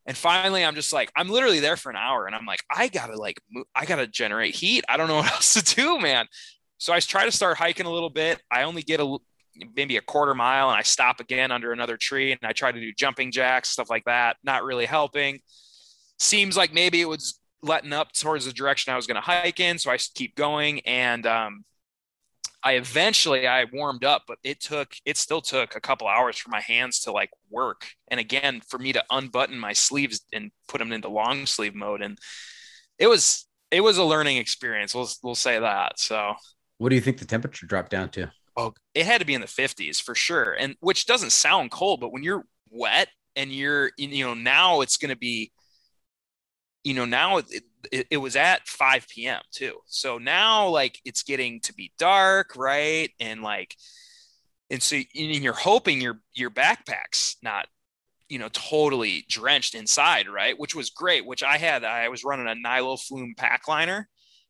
And 0.06 0.16
finally, 0.16 0.64
I'm 0.64 0.74
just 0.76 0.92
like, 0.92 1.10
I'm 1.16 1.28
literally 1.28 1.60
there 1.60 1.76
for 1.76 1.90
an 1.90 1.96
hour 1.96 2.26
and 2.26 2.34
I'm 2.34 2.46
like, 2.46 2.62
I 2.70 2.88
gotta 2.88 3.16
like, 3.16 3.40
move, 3.50 3.66
I 3.74 3.84
gotta 3.84 4.06
generate 4.06 4.54
heat. 4.54 4.84
I 4.88 4.96
don't 4.96 5.08
know 5.08 5.16
what 5.16 5.32
else 5.32 5.54
to 5.54 5.74
do, 5.74 5.98
man. 5.98 6.26
So 6.78 6.92
I 6.92 7.00
try 7.00 7.24
to 7.24 7.32
start 7.32 7.56
hiking 7.56 7.86
a 7.86 7.92
little 7.92 8.10
bit. 8.10 8.40
I 8.50 8.62
only 8.62 8.82
get 8.82 9.00
a 9.00 9.16
maybe 9.74 9.96
a 9.96 10.00
quarter 10.00 10.34
mile 10.34 10.68
and 10.70 10.78
I 10.78 10.82
stop 10.82 11.20
again 11.20 11.50
under 11.50 11.72
another 11.72 11.96
tree 11.96 12.32
and 12.32 12.40
I 12.42 12.52
try 12.52 12.72
to 12.72 12.80
do 12.80 12.92
jumping 12.92 13.32
jacks, 13.32 13.70
stuff 13.70 13.90
like 13.90 14.04
that. 14.04 14.36
Not 14.42 14.64
really 14.64 14.86
helping. 14.86 15.40
Seems 16.18 16.56
like 16.56 16.72
maybe 16.72 17.00
it 17.00 17.08
was 17.08 17.38
letting 17.62 17.92
up 17.92 18.12
towards 18.12 18.44
the 18.44 18.52
direction 18.52 18.92
I 18.92 18.96
was 18.96 19.06
going 19.06 19.16
to 19.16 19.20
hike 19.20 19.60
in. 19.60 19.78
So 19.78 19.90
I 19.90 19.98
keep 19.98 20.34
going 20.34 20.80
and 20.80 21.26
um, 21.26 21.64
I 22.62 22.72
eventually 22.72 23.46
I 23.46 23.66
warmed 23.72 24.04
up, 24.04 24.22
but 24.26 24.38
it 24.42 24.60
took 24.60 24.94
it 25.04 25.16
still 25.16 25.40
took 25.40 25.76
a 25.76 25.80
couple 25.80 26.08
hours 26.08 26.36
for 26.36 26.50
my 26.50 26.60
hands 26.60 27.00
to 27.02 27.12
like 27.12 27.30
work. 27.50 27.86
And 28.08 28.18
again, 28.18 28.60
for 28.66 28.78
me 28.78 28.92
to 28.92 29.04
unbutton 29.10 29.58
my 29.58 29.72
sleeves 29.72 30.22
and 30.32 30.50
put 30.68 30.78
them 30.78 30.92
into 30.92 31.08
long 31.08 31.46
sleeve 31.46 31.74
mode. 31.74 32.02
And 32.02 32.18
it 32.98 33.06
was 33.06 33.46
it 33.70 33.82
was 33.82 33.98
a 33.98 34.04
learning 34.04 34.38
experience. 34.38 34.94
We'll 34.94 35.08
we'll 35.22 35.34
say 35.34 35.58
that. 35.58 35.98
So 36.00 36.34
what 36.78 36.88
do 36.88 36.94
you 36.94 37.00
think 37.00 37.18
the 37.18 37.24
temperature 37.24 37.66
dropped 37.66 37.90
down 37.90 38.08
to? 38.10 38.32
Oh, 38.56 38.74
it 38.94 39.04
had 39.04 39.20
to 39.20 39.26
be 39.26 39.34
in 39.34 39.40
the 39.40 39.46
50s 39.46 40.00
for 40.00 40.14
sure. 40.14 40.52
And 40.52 40.76
which 40.80 41.06
doesn't 41.06 41.32
sound 41.32 41.70
cold, 41.70 42.00
but 42.00 42.12
when 42.12 42.22
you're 42.22 42.44
wet 42.70 43.08
and 43.34 43.52
you're, 43.52 43.90
you 43.98 44.24
know, 44.24 44.34
now 44.34 44.80
it's 44.80 44.96
going 44.96 45.10
to 45.10 45.16
be, 45.16 45.52
you 46.82 46.94
know, 46.94 47.04
now 47.04 47.38
it, 47.38 47.46
it, 47.92 48.06
it, 48.12 48.16
was 48.16 48.34
at 48.34 48.66
5 48.66 49.06
p.m. 49.08 49.42
too. 49.50 49.78
So 49.86 50.18
now 50.18 50.68
like 50.68 50.98
it's 51.04 51.22
getting 51.22 51.60
to 51.62 51.74
be 51.74 51.92
dark, 51.98 52.56
right? 52.56 53.10
And 53.20 53.42
like, 53.42 53.76
and 54.70 54.82
so 54.82 54.96
and 54.96 55.04
you're 55.14 55.52
hoping 55.52 56.00
your 56.00 56.20
your 56.34 56.50
backpack's 56.50 57.36
not 57.42 57.66
you 58.28 58.38
know 58.38 58.48
totally 58.52 59.24
drenched 59.28 59.74
inside 59.74 60.28
right 60.28 60.58
which 60.58 60.74
was 60.74 60.90
great 60.90 61.24
which 61.24 61.42
i 61.42 61.56
had 61.56 61.84
i 61.84 62.08
was 62.08 62.24
running 62.24 62.48
a 62.48 62.54
Nylofume 62.54 63.36
pack 63.36 63.68
liner 63.68 64.08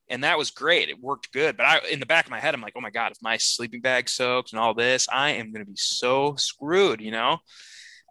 and 0.08 0.24
that 0.24 0.38
was 0.38 0.50
great. 0.50 0.88
It 0.88 1.00
worked 1.00 1.32
good. 1.32 1.56
But 1.56 1.66
I, 1.66 1.78
in 1.90 2.00
the 2.00 2.06
back 2.06 2.26
of 2.26 2.30
my 2.30 2.40
head, 2.40 2.54
I'm 2.54 2.60
like, 2.60 2.74
oh 2.76 2.80
my 2.80 2.90
god, 2.90 3.12
if 3.12 3.18
my 3.22 3.36
sleeping 3.36 3.80
bag 3.80 4.08
soaks 4.08 4.52
and 4.52 4.60
all 4.60 4.74
this, 4.74 5.08
I 5.12 5.30
am 5.32 5.52
going 5.52 5.64
to 5.64 5.70
be 5.70 5.76
so 5.76 6.36
screwed, 6.36 7.00
you 7.00 7.10
know. 7.10 7.38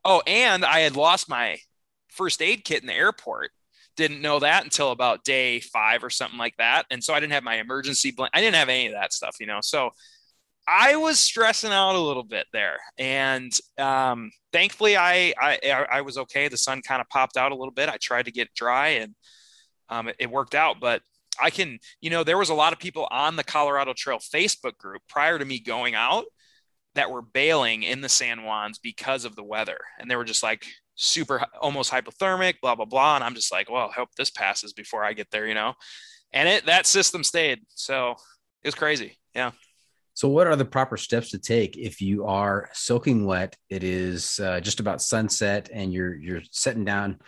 Oh, 0.03 0.21
and 0.27 0.65
I 0.65 0.81
had 0.81 0.95
lost 0.95 1.29
my 1.29 1.57
first 2.09 2.41
aid 2.41 2.63
kit 2.63 2.81
in 2.81 2.87
the 2.87 2.93
airport. 2.93 3.51
Didn't 3.95 4.21
know 4.21 4.39
that 4.39 4.63
until 4.63 4.91
about 4.91 5.23
day 5.23 5.61
five 5.61 6.03
or 6.03 6.09
something 6.09 6.37
like 6.37 6.55
that, 6.57 6.85
and 6.91 7.01
so 7.01 7.13
I 7.13 7.19
didn't 7.21 7.31
have 7.31 7.43
my 7.43 7.55
emergency 7.55 8.11
blanket. 8.11 8.37
I 8.37 8.41
didn't 8.41 8.55
have 8.55 8.67
any 8.67 8.87
of 8.87 8.93
that 8.93 9.13
stuff, 9.13 9.37
you 9.39 9.47
know. 9.47 9.59
So 9.61 9.91
I 10.67 10.97
was 10.97 11.17
stressing 11.17 11.71
out 11.71 11.95
a 11.95 11.99
little 11.99 12.23
bit 12.23 12.45
there, 12.51 12.77
and 12.97 13.53
um, 13.77 14.31
thankfully, 14.51 14.97
I, 14.97 15.33
I 15.39 15.85
I 15.89 16.01
was 16.01 16.17
okay. 16.17 16.49
The 16.49 16.57
sun 16.57 16.81
kind 16.81 16.99
of 16.99 17.07
popped 17.07 17.37
out 17.37 17.53
a 17.53 17.55
little 17.55 17.71
bit. 17.71 17.87
I 17.87 17.95
tried 17.95 18.25
to 18.25 18.31
get 18.31 18.53
dry, 18.53 18.89
and 18.89 19.15
um, 19.87 20.09
it, 20.09 20.17
it 20.19 20.29
worked 20.29 20.55
out, 20.55 20.81
but 20.81 21.01
I 21.41 21.49
can, 21.49 21.79
you 22.01 22.09
know, 22.09 22.23
there 22.23 22.37
was 22.37 22.49
a 22.49 22.55
lot 22.55 22.73
of 22.73 22.79
people 22.79 23.07
on 23.11 23.35
the 23.35 23.43
Colorado 23.43 23.93
Trail 23.95 24.17
Facebook 24.17 24.77
group 24.77 25.01
prior 25.07 25.37
to 25.37 25.45
me 25.45 25.59
going 25.59 25.95
out 25.95 26.25
that 26.95 27.11
were 27.11 27.21
bailing 27.21 27.83
in 27.83 28.01
the 28.01 28.09
San 28.09 28.39
Juans 28.39 28.79
because 28.79 29.25
of 29.25 29.35
the 29.35 29.43
weather. 29.43 29.77
And 29.99 30.09
they 30.09 30.15
were 30.15 30.23
just 30.23 30.43
like 30.43 30.65
super 30.95 31.45
almost 31.59 31.91
hypothermic, 31.91 32.55
blah, 32.61 32.75
blah, 32.75 32.85
blah. 32.85 33.15
And 33.15 33.23
I'm 33.23 33.35
just 33.35 33.51
like, 33.51 33.69
well, 33.69 33.89
I 33.89 33.93
hope 33.93 34.09
this 34.17 34.31
passes 34.31 34.73
before 34.73 35.03
I 35.03 35.13
get 35.13 35.29
there, 35.31 35.47
you 35.47 35.53
know? 35.53 35.73
And 36.31 36.49
it 36.49 36.65
that 36.65 36.85
system 36.85 37.23
stayed. 37.23 37.59
So 37.69 38.11
it 38.63 38.67
was 38.67 38.75
crazy. 38.75 39.17
Yeah. 39.33 39.51
So, 40.15 40.29
what 40.29 40.47
are 40.47 40.55
the 40.55 40.63
proper 40.63 40.95
steps 40.95 41.31
to 41.31 41.39
take 41.39 41.75
if 41.75 42.01
you 42.01 42.25
are 42.25 42.69
soaking 42.71 43.25
wet? 43.25 43.57
It 43.69 43.83
is 43.83 44.39
uh, 44.39 44.61
just 44.61 44.79
about 44.79 45.01
sunset, 45.01 45.69
and 45.73 45.93
you're 45.93 46.15
you're 46.15 46.41
setting 46.51 46.85
down 46.85 47.19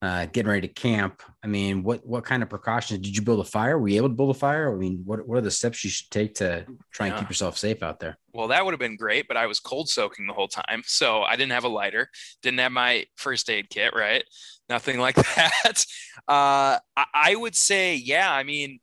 uh, 0.00 0.26
getting 0.26 0.48
ready 0.48 0.68
to 0.68 0.72
camp. 0.72 1.22
I 1.42 1.48
mean, 1.48 1.82
what 1.82 2.06
what 2.06 2.24
kind 2.24 2.42
of 2.42 2.48
precautions 2.48 3.00
did 3.00 3.16
you 3.16 3.22
build 3.22 3.40
a 3.40 3.44
fire? 3.44 3.78
Were 3.78 3.88
you 3.88 3.96
able 3.96 4.08
to 4.08 4.14
build 4.14 4.30
a 4.30 4.38
fire? 4.38 4.72
I 4.72 4.76
mean, 4.76 5.02
what 5.04 5.26
what 5.26 5.38
are 5.38 5.42
the 5.42 5.50
steps 5.50 5.82
you 5.84 5.90
should 5.90 6.10
take 6.10 6.34
to 6.36 6.66
try 6.92 7.06
and 7.06 7.14
yeah. 7.14 7.20
keep 7.20 7.28
yourself 7.28 7.58
safe 7.58 7.82
out 7.82 7.98
there? 7.98 8.16
Well, 8.32 8.48
that 8.48 8.64
would 8.64 8.72
have 8.72 8.80
been 8.80 8.96
great, 8.96 9.26
but 9.26 9.36
I 9.36 9.46
was 9.46 9.58
cold 9.58 9.88
soaking 9.88 10.26
the 10.26 10.32
whole 10.32 10.48
time, 10.48 10.82
so 10.86 11.22
I 11.22 11.34
didn't 11.34 11.52
have 11.52 11.64
a 11.64 11.68
lighter, 11.68 12.08
didn't 12.42 12.60
have 12.60 12.72
my 12.72 13.06
first 13.16 13.50
aid 13.50 13.70
kit, 13.70 13.92
right? 13.94 14.22
Nothing 14.68 14.98
like 15.00 15.16
that. 15.16 15.84
Uh, 16.28 16.78
I, 16.96 17.04
I 17.14 17.34
would 17.34 17.56
say, 17.56 17.96
yeah. 17.96 18.32
I 18.32 18.44
mean, 18.44 18.78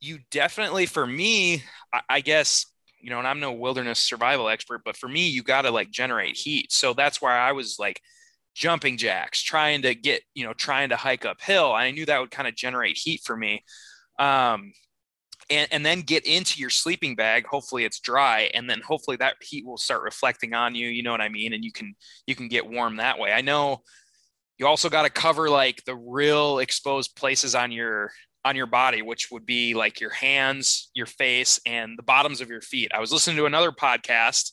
you 0.00 0.20
definitely, 0.30 0.86
for 0.86 1.06
me, 1.06 1.64
I, 1.92 2.02
I 2.08 2.20
guess 2.20 2.66
you 3.00 3.10
know, 3.10 3.18
and 3.18 3.26
I'm 3.26 3.40
no 3.40 3.50
wilderness 3.50 3.98
survival 3.98 4.48
expert, 4.48 4.82
but 4.84 4.96
for 4.96 5.08
me, 5.08 5.26
you 5.26 5.42
got 5.42 5.62
to 5.62 5.72
like 5.72 5.90
generate 5.90 6.36
heat. 6.36 6.70
So 6.70 6.94
that's 6.94 7.20
why 7.20 7.36
I 7.36 7.50
was 7.50 7.76
like 7.80 8.00
jumping 8.54 8.96
jacks, 8.96 9.42
trying 9.42 9.82
to 9.82 9.94
get, 9.94 10.22
you 10.34 10.44
know, 10.44 10.52
trying 10.52 10.90
to 10.90 10.96
hike 10.96 11.24
uphill. 11.24 11.72
I 11.72 11.90
knew 11.90 12.06
that 12.06 12.20
would 12.20 12.30
kind 12.30 12.48
of 12.48 12.54
generate 12.54 12.98
heat 12.98 13.20
for 13.24 13.36
me. 13.36 13.64
Um, 14.18 14.72
and, 15.50 15.68
and 15.70 15.84
then 15.84 16.00
get 16.00 16.24
into 16.24 16.60
your 16.60 16.70
sleeping 16.70 17.16
bag. 17.16 17.46
Hopefully 17.46 17.84
it's 17.84 18.00
dry. 18.00 18.50
And 18.54 18.70
then 18.70 18.80
hopefully 18.80 19.16
that 19.18 19.36
heat 19.40 19.66
will 19.66 19.76
start 19.76 20.02
reflecting 20.02 20.54
on 20.54 20.74
you. 20.74 20.88
You 20.88 21.02
know 21.02 21.10
what 21.10 21.20
I 21.20 21.28
mean? 21.28 21.52
And 21.52 21.64
you 21.64 21.72
can, 21.72 21.94
you 22.26 22.34
can 22.34 22.48
get 22.48 22.68
warm 22.68 22.96
that 22.96 23.18
way. 23.18 23.32
I 23.32 23.40
know 23.40 23.82
you 24.58 24.66
also 24.66 24.88
got 24.88 25.02
to 25.02 25.10
cover 25.10 25.50
like 25.50 25.82
the 25.84 25.96
real 25.96 26.58
exposed 26.58 27.16
places 27.16 27.54
on 27.54 27.72
your, 27.72 28.12
on 28.44 28.56
your 28.56 28.66
body, 28.66 29.02
which 29.02 29.30
would 29.30 29.46
be 29.46 29.74
like 29.74 30.00
your 30.00 30.10
hands, 30.10 30.90
your 30.94 31.06
face, 31.06 31.60
and 31.66 31.98
the 31.98 32.02
bottoms 32.02 32.40
of 32.40 32.48
your 32.48 32.60
feet. 32.60 32.92
I 32.94 33.00
was 33.00 33.12
listening 33.12 33.36
to 33.36 33.46
another 33.46 33.72
podcast, 33.72 34.52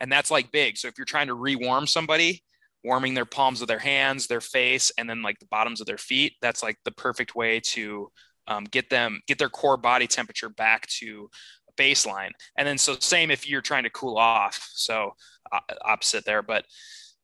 and 0.00 0.10
that's 0.10 0.30
like 0.30 0.52
big. 0.52 0.76
So 0.76 0.88
if 0.88 0.94
you're 0.98 1.04
trying 1.04 1.28
to 1.28 1.34
rewarm 1.34 1.86
somebody, 1.86 2.42
warming 2.84 3.14
their 3.14 3.24
palms 3.24 3.62
of 3.62 3.68
their 3.68 3.78
hands, 3.78 4.26
their 4.26 4.40
face, 4.40 4.92
and 4.98 5.08
then 5.08 5.22
like 5.22 5.38
the 5.38 5.46
bottoms 5.46 5.80
of 5.80 5.86
their 5.86 5.98
feet. 5.98 6.34
That's 6.40 6.62
like 6.62 6.78
the 6.84 6.90
perfect 6.92 7.34
way 7.34 7.60
to 7.60 8.10
um, 8.48 8.64
get 8.64 8.90
them 8.90 9.20
get 9.26 9.38
their 9.38 9.48
core 9.48 9.76
body 9.76 10.06
temperature 10.06 10.48
back 10.48 10.86
to 10.98 11.30
baseline. 11.76 12.30
And 12.56 12.66
then 12.66 12.78
so 12.78 12.96
same 12.98 13.30
if 13.30 13.48
you're 13.48 13.62
trying 13.62 13.84
to 13.84 13.90
cool 13.90 14.18
off. 14.18 14.68
So 14.74 15.12
uh, 15.50 15.60
opposite 15.84 16.24
there, 16.24 16.42
but 16.42 16.64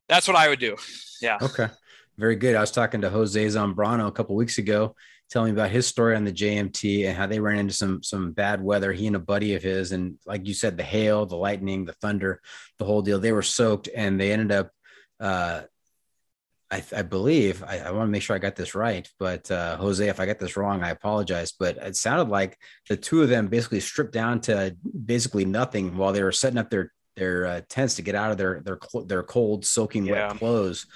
that's 0.08 0.26
what 0.26 0.36
I 0.36 0.48
would 0.48 0.60
do. 0.60 0.76
Yeah. 1.20 1.38
Okay. 1.42 1.68
Very 2.16 2.36
good. 2.36 2.56
I 2.56 2.60
was 2.60 2.70
talking 2.70 3.00
to 3.02 3.10
Jose 3.10 3.44
Zambrano 3.46 4.08
a 4.08 4.12
couple 4.12 4.34
weeks 4.34 4.58
ago, 4.58 4.96
telling 5.30 5.54
me 5.54 5.60
about 5.60 5.70
his 5.70 5.86
story 5.86 6.16
on 6.16 6.24
the 6.24 6.32
JMT 6.32 7.06
and 7.06 7.16
how 7.16 7.26
they 7.26 7.38
ran 7.38 7.58
into 7.58 7.74
some 7.74 8.02
some 8.02 8.32
bad 8.32 8.62
weather. 8.62 8.92
He 8.92 9.06
and 9.06 9.16
a 9.16 9.20
buddy 9.20 9.54
of 9.54 9.62
his, 9.62 9.92
and 9.92 10.16
like 10.26 10.46
you 10.46 10.54
said, 10.54 10.76
the 10.76 10.82
hail, 10.82 11.26
the 11.26 11.36
lightning, 11.36 11.84
the 11.84 11.92
thunder, 11.94 12.40
the 12.78 12.84
whole 12.84 13.02
deal. 13.02 13.20
They 13.20 13.32
were 13.32 13.42
soaked, 13.42 13.88
and 13.94 14.20
they 14.20 14.32
ended 14.32 14.50
up 14.50 14.70
uh, 15.20 15.62
I, 16.70 16.82
I, 16.94 17.02
believe 17.02 17.64
I, 17.64 17.78
I, 17.78 17.90
want 17.92 18.08
to 18.08 18.10
make 18.10 18.22
sure 18.22 18.36
I 18.36 18.40
got 18.40 18.54
this 18.54 18.74
right, 18.74 19.10
but 19.18 19.50
uh, 19.50 19.76
Jose, 19.78 20.06
if 20.06 20.20
I 20.20 20.26
got 20.26 20.38
this 20.38 20.56
wrong, 20.56 20.82
I 20.82 20.90
apologize. 20.90 21.52
But 21.52 21.78
it 21.78 21.96
sounded 21.96 22.28
like 22.28 22.58
the 22.88 22.96
two 22.96 23.22
of 23.22 23.30
them 23.30 23.46
basically 23.46 23.80
stripped 23.80 24.12
down 24.12 24.40
to 24.42 24.76
basically 25.06 25.46
nothing 25.46 25.96
while 25.96 26.12
they 26.12 26.22
were 26.22 26.32
setting 26.32 26.58
up 26.58 26.68
their 26.68 26.92
their 27.16 27.46
uh, 27.46 27.60
tents 27.68 27.94
to 27.96 28.02
get 28.02 28.14
out 28.14 28.30
of 28.30 28.38
their 28.38 28.60
their 28.60 28.78
their 29.06 29.22
cold, 29.22 29.64
soaking 29.64 30.06
yeah. 30.06 30.28
wet 30.28 30.38
clothes, 30.38 30.86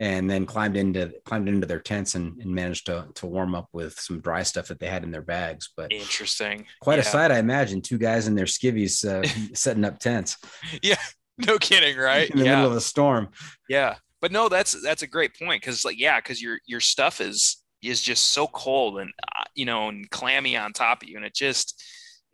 and 0.00 0.28
then 0.28 0.46
climbed 0.46 0.76
into 0.76 1.12
climbed 1.24 1.48
into 1.48 1.66
their 1.66 1.80
tents 1.80 2.16
and, 2.16 2.40
and, 2.40 2.52
managed 2.52 2.86
to 2.86 3.06
to 3.14 3.26
warm 3.26 3.54
up 3.54 3.68
with 3.72 3.98
some 4.00 4.20
dry 4.20 4.42
stuff 4.42 4.68
that 4.68 4.80
they 4.80 4.88
had 4.88 5.04
in 5.04 5.10
their 5.12 5.22
bags. 5.22 5.70
But 5.76 5.92
interesting, 5.92 6.66
quite 6.80 6.96
yeah. 6.96 7.02
a 7.02 7.04
sight, 7.04 7.30
I 7.30 7.38
imagine. 7.38 7.82
Two 7.82 7.98
guys 7.98 8.26
in 8.26 8.34
their 8.34 8.46
skivvies 8.46 9.04
uh, 9.04 9.26
setting 9.54 9.84
up 9.84 10.00
tents. 10.00 10.38
Yeah, 10.82 10.96
no 11.46 11.58
kidding, 11.58 11.96
right? 11.96 12.30
In 12.30 12.38
the 12.38 12.44
yeah. 12.44 12.56
middle 12.56 12.70
of 12.70 12.76
a 12.76 12.80
storm. 12.80 13.28
Yeah. 13.68 13.96
But 14.20 14.32
no, 14.32 14.48
that's 14.48 14.80
that's 14.82 15.02
a 15.02 15.06
great 15.06 15.38
point 15.38 15.62
because 15.62 15.84
like 15.84 15.98
yeah, 15.98 16.20
because 16.20 16.42
your 16.42 16.58
your 16.66 16.80
stuff 16.80 17.20
is 17.20 17.62
is 17.82 18.02
just 18.02 18.32
so 18.32 18.46
cold 18.48 18.98
and 18.98 19.10
uh, 19.34 19.44
you 19.54 19.64
know 19.64 19.88
and 19.88 20.08
clammy 20.10 20.56
on 20.56 20.72
top 20.72 21.02
of 21.02 21.08
you, 21.08 21.16
and 21.16 21.24
it 21.24 21.34
just 21.34 21.82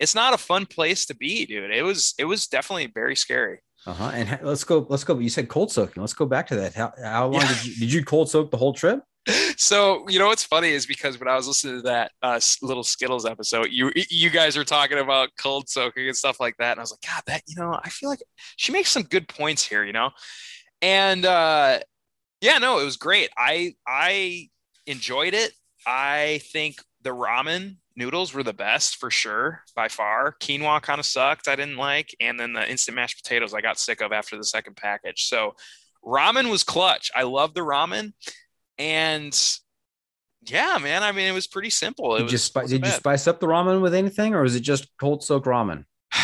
it's 0.00 0.14
not 0.14 0.34
a 0.34 0.38
fun 0.38 0.66
place 0.66 1.06
to 1.06 1.16
be, 1.16 1.46
dude. 1.46 1.70
It 1.70 1.82
was 1.82 2.14
it 2.18 2.24
was 2.24 2.48
definitely 2.48 2.90
very 2.92 3.14
scary. 3.14 3.60
Uh 3.86 3.92
huh. 3.92 4.10
And 4.14 4.38
let's 4.42 4.64
go. 4.64 4.84
Let's 4.88 5.04
go. 5.04 5.18
You 5.18 5.28
said 5.28 5.48
cold 5.48 5.70
soaking. 5.70 6.02
Let's 6.02 6.14
go 6.14 6.26
back 6.26 6.48
to 6.48 6.56
that. 6.56 6.74
How 6.74 6.92
how 7.00 7.26
long 7.28 7.42
yeah. 7.42 7.48
did 7.48 7.64
you 7.64 7.74
did 7.76 7.92
you 7.92 8.04
cold 8.04 8.28
soak 8.28 8.50
the 8.50 8.56
whole 8.56 8.72
trip? 8.72 9.00
So 9.56 10.08
you 10.08 10.18
know 10.18 10.26
what's 10.28 10.44
funny 10.44 10.68
is 10.68 10.86
because 10.86 11.18
when 11.18 11.28
I 11.28 11.36
was 11.36 11.48
listening 11.48 11.76
to 11.76 11.82
that 11.82 12.12
uh, 12.22 12.40
little 12.62 12.84
Skittles 12.84 13.26
episode, 13.26 13.68
you 13.70 13.90
you 14.10 14.30
guys 14.30 14.56
were 14.56 14.64
talking 14.64 14.98
about 14.98 15.30
cold 15.38 15.68
soaking 15.68 16.06
and 16.06 16.16
stuff 16.16 16.38
like 16.40 16.56
that, 16.58 16.72
and 16.72 16.80
I 16.80 16.82
was 16.82 16.92
like, 16.92 17.12
God, 17.12 17.22
that 17.26 17.42
you 17.46 17.56
know, 17.56 17.78
I 17.82 17.88
feel 17.88 18.08
like 18.08 18.22
she 18.56 18.72
makes 18.72 18.90
some 18.90 19.02
good 19.02 19.28
points 19.28 19.66
here, 19.66 19.84
you 19.84 19.92
know, 19.92 20.10
and 20.82 21.24
uh, 21.24 21.80
yeah, 22.40 22.58
no, 22.58 22.78
it 22.78 22.84
was 22.84 22.96
great. 22.96 23.30
I 23.36 23.74
I 23.86 24.48
enjoyed 24.86 25.34
it. 25.34 25.52
I 25.86 26.40
think 26.52 26.82
the 27.02 27.10
ramen 27.10 27.76
noodles 27.96 28.34
were 28.34 28.42
the 28.42 28.52
best 28.52 28.96
for 28.96 29.10
sure 29.10 29.62
by 29.74 29.88
far. 29.88 30.36
Quinoa 30.40 30.82
kind 30.82 30.98
of 30.98 31.06
sucked. 31.06 31.48
I 31.48 31.56
didn't 31.56 31.76
like. 31.76 32.14
And 32.20 32.38
then 32.38 32.52
the 32.52 32.68
instant 32.68 32.96
mashed 32.96 33.22
potatoes 33.22 33.54
I 33.54 33.60
got 33.60 33.78
sick 33.78 34.00
of 34.00 34.12
after 34.12 34.36
the 34.36 34.44
second 34.44 34.76
package. 34.76 35.24
So 35.24 35.54
ramen 36.04 36.50
was 36.50 36.62
clutch. 36.62 37.10
I 37.14 37.22
love 37.22 37.54
the 37.54 37.60
ramen. 37.60 38.12
And 38.78 39.58
yeah, 40.42 40.78
man. 40.80 41.02
I 41.02 41.12
mean, 41.12 41.26
it 41.26 41.32
was 41.32 41.46
pretty 41.46 41.70
simple. 41.70 42.14
It 42.14 42.18
Did, 42.18 42.22
was, 42.24 42.32
you, 42.32 42.38
spi- 42.38 42.66
did 42.66 42.84
you 42.84 42.92
spice 42.92 43.26
up 43.26 43.40
the 43.40 43.46
ramen 43.46 43.80
with 43.80 43.94
anything, 43.94 44.34
or 44.34 44.42
was 44.42 44.54
it 44.54 44.60
just 44.60 44.88
cold 44.98 45.22
soaked 45.22 45.46
ramen? 45.46 45.84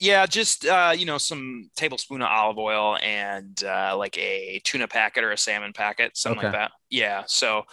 Yeah, 0.00 0.26
just 0.26 0.64
uh, 0.64 0.94
you 0.96 1.06
know, 1.06 1.18
some 1.18 1.70
tablespoon 1.74 2.22
of 2.22 2.28
olive 2.28 2.56
oil 2.56 2.96
and 3.02 3.60
uh, 3.64 3.96
like 3.98 4.16
a 4.16 4.60
tuna 4.62 4.86
packet 4.86 5.24
or 5.24 5.32
a 5.32 5.36
salmon 5.36 5.72
packet, 5.72 6.16
something 6.16 6.40
like 6.40 6.52
that. 6.52 6.70
Yeah. 6.88 7.24
So, 7.26 7.64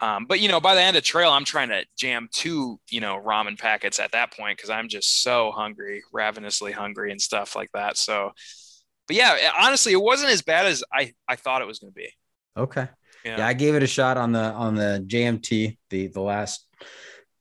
um, 0.00 0.26
but 0.26 0.38
you 0.38 0.48
know, 0.48 0.60
by 0.60 0.76
the 0.76 0.80
end 0.80 0.96
of 0.96 1.02
trail, 1.02 1.32
I'm 1.32 1.44
trying 1.44 1.70
to 1.70 1.84
jam 1.98 2.28
two, 2.30 2.78
you 2.88 3.00
know, 3.00 3.20
ramen 3.20 3.58
packets 3.58 3.98
at 3.98 4.12
that 4.12 4.32
point 4.32 4.58
because 4.58 4.70
I'm 4.70 4.88
just 4.88 5.24
so 5.24 5.50
hungry, 5.50 6.04
ravenously 6.12 6.70
hungry, 6.70 7.10
and 7.10 7.20
stuff 7.20 7.56
like 7.56 7.70
that. 7.74 7.96
So, 7.96 8.30
but 9.08 9.16
yeah, 9.16 9.50
honestly, 9.58 9.92
it 9.92 10.00
wasn't 10.00 10.30
as 10.30 10.42
bad 10.42 10.66
as 10.66 10.84
I 10.92 11.14
I 11.26 11.34
thought 11.34 11.62
it 11.62 11.66
was 11.66 11.80
going 11.80 11.92
to 11.92 11.96
be. 11.96 12.10
Okay. 12.56 12.86
Yeah. 13.24 13.38
Yeah. 13.38 13.46
I 13.46 13.52
gave 13.54 13.74
it 13.74 13.82
a 13.82 13.86
shot 13.86 14.16
on 14.16 14.32
the 14.32 14.40
on 14.40 14.74
the 14.74 15.04
JMT 15.06 15.78
the 15.90 16.06
the 16.08 16.20
last 16.20 16.66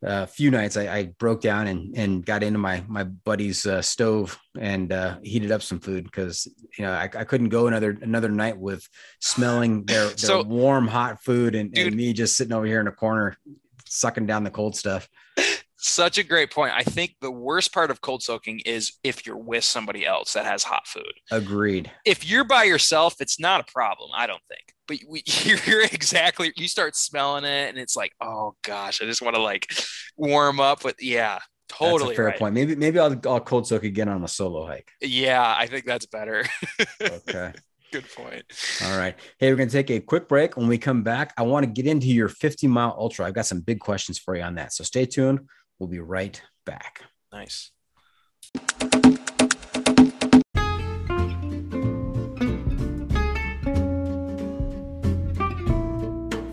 uh, 0.05 0.25
few 0.25 0.49
nights. 0.49 0.77
I, 0.77 0.88
I 0.88 1.03
broke 1.19 1.41
down 1.41 1.67
and 1.67 1.95
and 1.97 2.25
got 2.25 2.41
into 2.43 2.57
my 2.59 2.84
my 2.88 3.03
buddy's 3.03 3.65
uh, 3.65 3.82
stove 3.82 4.39
and 4.59 4.91
uh, 4.91 5.17
heated 5.23 5.51
up 5.51 5.61
some 5.61 5.79
food 5.79 6.05
because 6.05 6.47
you 6.77 6.86
know 6.86 6.91
I, 6.91 7.03
I 7.03 7.23
couldn't 7.23 7.49
go 7.49 7.67
another 7.67 7.97
another 8.01 8.29
night 8.29 8.57
with 8.57 8.88
smelling 9.19 9.86
their, 9.86 10.05
their 10.07 10.17
So- 10.17 10.43
warm 10.43 10.88
hot 10.88 11.23
food 11.23 11.55
and, 11.55 11.71
Dude. 11.71 11.88
and 11.88 11.95
me 11.95 12.13
just 12.13 12.36
sitting 12.38 12.53
over 12.53 12.65
here 12.65 12.79
in 12.82 12.88
a 12.88 12.91
corner 12.91 13.38
sucking 13.86 14.25
down 14.25 14.43
the 14.43 14.49
cold 14.51 14.75
stuff. 14.75 15.07
Such 15.84 16.19
a 16.19 16.23
great 16.23 16.51
point. 16.51 16.73
I 16.75 16.84
think 16.84 17.15
the 17.21 17.32
worst 17.32 17.73
part 17.73 17.89
of 17.89 18.01
cold 18.01 18.21
soaking 18.21 18.59
is 18.67 18.93
if 19.03 19.25
you're 19.25 19.36
with 19.38 19.63
somebody 19.63 20.05
else 20.05 20.34
that 20.34 20.45
has 20.45 20.63
hot 20.63 20.86
food. 20.88 21.11
Agreed. 21.32 21.89
if 22.05 22.23
you're 22.23 22.43
by 22.43 22.65
yourself, 22.65 23.15
it's 23.19 23.39
not 23.39 23.61
a 23.61 23.71
problem, 23.71 24.11
I 24.13 24.27
don't 24.27 24.43
think. 24.47 24.73
But 24.92 25.10
we, 25.10 25.24
you're 25.44 25.84
exactly, 25.84 26.52
you 26.56 26.68
start 26.68 26.96
smelling 26.96 27.46
it 27.46 27.70
and 27.70 27.78
it's 27.78 27.96
like, 27.96 28.14
oh 28.22 28.56
gosh, 28.64 29.02
I 29.02 29.06
just 29.06 29.22
want 29.22 29.36
to 29.36 29.42
like 29.42 29.72
warm 30.18 30.60
up. 30.60 30.84
But 30.84 31.02
yeah, 31.02 31.39
totally 31.70 32.00
That's 32.00 32.12
a 32.12 32.16
fair 32.16 32.26
right. 32.26 32.39
point. 32.39 32.54
Maybe 32.54 32.76
maybe 32.76 33.00
I'll 33.00 33.20
I'll 33.26 33.39
cold 33.39 33.68
soak 33.68 33.84
again 33.84 34.10
on 34.10 34.24
a 34.24 34.28
solo 34.28 34.66
hike. 34.66 34.92
Yeah, 35.02 35.56
I 35.58 35.68
think 35.68 35.86
that's 35.86 36.06
better. 36.06 36.46
Okay. 37.02 37.54
Good 37.92 38.06
point. 38.16 38.44
All 38.86 38.98
right. 38.98 39.16
Hey, 39.38 39.52
we're 39.52 39.58
to 39.58 39.70
take 39.70 39.92
a 39.92 40.00
quick 40.00 40.30
break. 40.30 40.56
When 40.56 40.68
we 40.68 40.78
come 40.78 41.04
back, 41.04 41.34
I 41.38 41.42
want 41.42 41.66
to 41.66 41.72
get 41.72 41.86
into 41.86 42.08
your 42.08 42.30
50 42.30 42.68
mile 42.68 42.96
ultra. 42.98 43.26
I've 43.26 43.34
got 43.34 43.46
some 43.46 43.60
big 43.60 43.82
questions 43.82 44.18
for 44.18 44.34
you 44.34 44.44
on 44.44 44.56
that. 44.56 44.72
So 44.72 44.86
stay 44.86 45.06
tuned. 45.06 45.42
We'll 45.78 45.89
be 45.89 46.00
right 46.00 46.42
back. 46.66 47.02
Nice. 47.34 47.72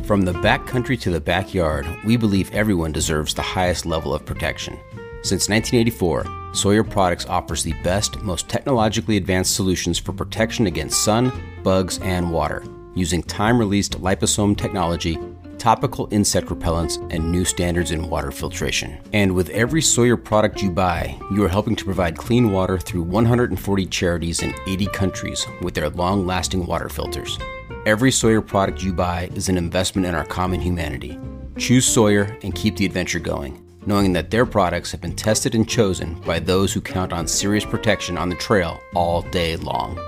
From 0.08 0.22
the 0.22 0.32
backcountry 0.32 0.98
to 1.02 1.10
the 1.10 1.20
backyard, 1.20 1.86
we 2.02 2.16
believe 2.16 2.50
everyone 2.54 2.92
deserves 2.92 3.34
the 3.34 3.42
highest 3.42 3.84
level 3.84 4.14
of 4.14 4.24
protection. 4.24 4.78
Since 5.22 5.50
1984, 5.50 6.54
Sawyer 6.54 6.82
Products 6.82 7.26
offers 7.26 7.62
the 7.62 7.74
best, 7.84 8.18
most 8.22 8.48
technologically 8.48 9.18
advanced 9.18 9.54
solutions 9.54 9.98
for 9.98 10.14
protection 10.14 10.66
against 10.66 11.04
sun, 11.04 11.30
bugs, 11.62 11.98
and 11.98 12.32
water, 12.32 12.64
using 12.94 13.22
time 13.22 13.58
released 13.58 14.00
liposome 14.00 14.56
technology, 14.56 15.18
topical 15.58 16.08
insect 16.10 16.48
repellents, 16.48 16.96
and 17.12 17.30
new 17.30 17.44
standards 17.44 17.90
in 17.90 18.08
water 18.08 18.30
filtration. 18.30 18.98
And 19.12 19.34
with 19.34 19.50
every 19.50 19.82
Sawyer 19.82 20.16
product 20.16 20.62
you 20.62 20.70
buy, 20.70 21.18
you 21.32 21.44
are 21.44 21.48
helping 21.48 21.76
to 21.76 21.84
provide 21.84 22.16
clean 22.16 22.52
water 22.52 22.78
through 22.78 23.02
140 23.02 23.86
charities 23.86 24.42
in 24.42 24.54
80 24.66 24.86
countries 24.86 25.46
with 25.62 25.74
their 25.74 25.90
long 25.90 26.26
lasting 26.26 26.66
water 26.66 26.88
filters. 26.88 27.38
Every 27.86 28.10
Sawyer 28.10 28.40
product 28.40 28.82
you 28.82 28.92
buy 28.92 29.30
is 29.34 29.48
an 29.48 29.56
investment 29.56 30.06
in 30.06 30.14
our 30.14 30.24
common 30.24 30.60
humanity. 30.60 31.18
Choose 31.56 31.86
Sawyer 31.86 32.38
and 32.42 32.54
keep 32.54 32.76
the 32.76 32.86
adventure 32.86 33.18
going, 33.18 33.64
knowing 33.86 34.12
that 34.12 34.30
their 34.30 34.46
products 34.46 34.92
have 34.92 35.00
been 35.00 35.16
tested 35.16 35.54
and 35.54 35.68
chosen 35.68 36.14
by 36.20 36.38
those 36.38 36.72
who 36.72 36.80
count 36.80 37.12
on 37.12 37.26
serious 37.26 37.64
protection 37.64 38.16
on 38.16 38.28
the 38.28 38.36
trail 38.36 38.80
all 38.94 39.22
day 39.22 39.56
long. 39.56 39.98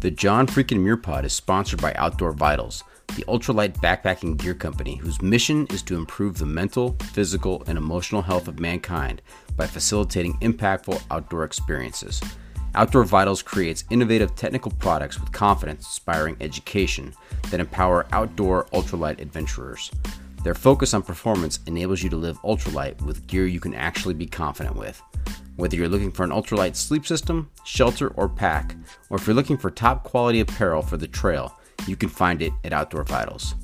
The 0.00 0.12
John 0.12 0.46
Freakin' 0.46 0.78
Muir 0.78 0.96
Pod 0.96 1.24
is 1.24 1.32
sponsored 1.32 1.82
by 1.82 1.92
Outdoor 1.94 2.30
Vitals, 2.30 2.84
the 3.16 3.24
ultralight 3.24 3.74
backpacking 3.78 4.36
gear 4.36 4.54
company 4.54 4.94
whose 4.94 5.20
mission 5.20 5.66
is 5.70 5.82
to 5.82 5.96
improve 5.96 6.38
the 6.38 6.46
mental, 6.46 6.96
physical, 7.12 7.64
and 7.66 7.76
emotional 7.76 8.22
health 8.22 8.46
of 8.46 8.60
mankind 8.60 9.22
by 9.56 9.66
facilitating 9.66 10.38
impactful 10.38 11.02
outdoor 11.10 11.42
experiences. 11.42 12.22
Outdoor 12.76 13.02
Vitals 13.02 13.42
creates 13.42 13.82
innovative 13.90 14.36
technical 14.36 14.70
products 14.70 15.18
with 15.18 15.32
confidence 15.32 15.84
inspiring 15.86 16.36
education 16.40 17.12
that 17.50 17.58
empower 17.58 18.06
outdoor 18.12 18.66
ultralight 18.66 19.20
adventurers. 19.20 19.90
Their 20.44 20.54
focus 20.54 20.94
on 20.94 21.02
performance 21.02 21.58
enables 21.66 22.02
you 22.02 22.08
to 22.10 22.16
live 22.16 22.40
ultralight 22.42 23.00
with 23.02 23.26
gear 23.26 23.46
you 23.46 23.58
can 23.58 23.74
actually 23.74 24.14
be 24.14 24.26
confident 24.26 24.76
with. 24.76 25.02
Whether 25.56 25.76
you're 25.76 25.88
looking 25.88 26.12
for 26.12 26.22
an 26.22 26.30
ultralight 26.30 26.76
sleep 26.76 27.04
system, 27.04 27.50
shelter, 27.64 28.08
or 28.14 28.28
pack, 28.28 28.76
or 29.10 29.18
if 29.18 29.26
you're 29.26 29.34
looking 29.34 29.56
for 29.56 29.70
top 29.70 30.04
quality 30.04 30.38
apparel 30.38 30.82
for 30.82 30.96
the 30.96 31.08
trail, 31.08 31.58
you 31.88 31.96
can 31.96 32.08
find 32.08 32.40
it 32.40 32.52
at 32.62 32.72
Outdoor 32.72 33.02
Vitals. 33.02 33.56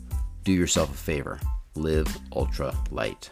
Do 0.42 0.52
yourself 0.52 0.90
a 0.90 0.96
favor 0.96 1.40
live 1.76 2.08
ultra 2.34 2.74
light. 2.90 3.30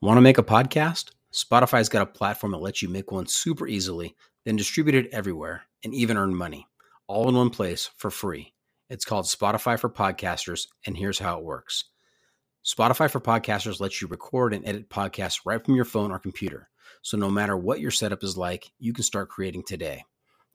Want 0.00 0.18
to 0.18 0.20
make 0.20 0.38
a 0.38 0.42
podcast? 0.44 1.10
Spotify's 1.32 1.88
got 1.88 2.02
a 2.02 2.06
platform 2.06 2.52
that 2.52 2.58
lets 2.58 2.80
you 2.80 2.88
make 2.88 3.10
one 3.10 3.26
super 3.26 3.66
easily, 3.66 4.14
then 4.44 4.54
distribute 4.54 4.94
it 4.94 5.12
everywhere 5.12 5.62
and 5.84 5.92
even 5.92 6.16
earn 6.16 6.34
money, 6.34 6.68
all 7.08 7.28
in 7.28 7.34
one 7.34 7.50
place 7.50 7.90
for 7.96 8.10
free. 8.10 8.52
It's 8.88 9.04
called 9.04 9.24
Spotify 9.24 9.80
for 9.80 9.90
Podcasters, 9.90 10.68
and 10.86 10.96
here's 10.96 11.18
how 11.18 11.38
it 11.38 11.44
works. 11.44 11.86
Spotify 12.64 13.10
for 13.10 13.20
Podcasters 13.20 13.80
lets 13.80 14.00
you 14.00 14.06
record 14.06 14.54
and 14.54 14.64
edit 14.64 14.88
podcasts 14.88 15.40
right 15.44 15.64
from 15.64 15.74
your 15.74 15.84
phone 15.84 16.12
or 16.12 16.20
computer. 16.20 16.68
So 17.02 17.16
no 17.16 17.28
matter 17.28 17.56
what 17.56 17.80
your 17.80 17.90
setup 17.90 18.22
is 18.22 18.36
like, 18.36 18.70
you 18.78 18.92
can 18.92 19.02
start 19.02 19.28
creating 19.28 19.64
today. 19.64 20.04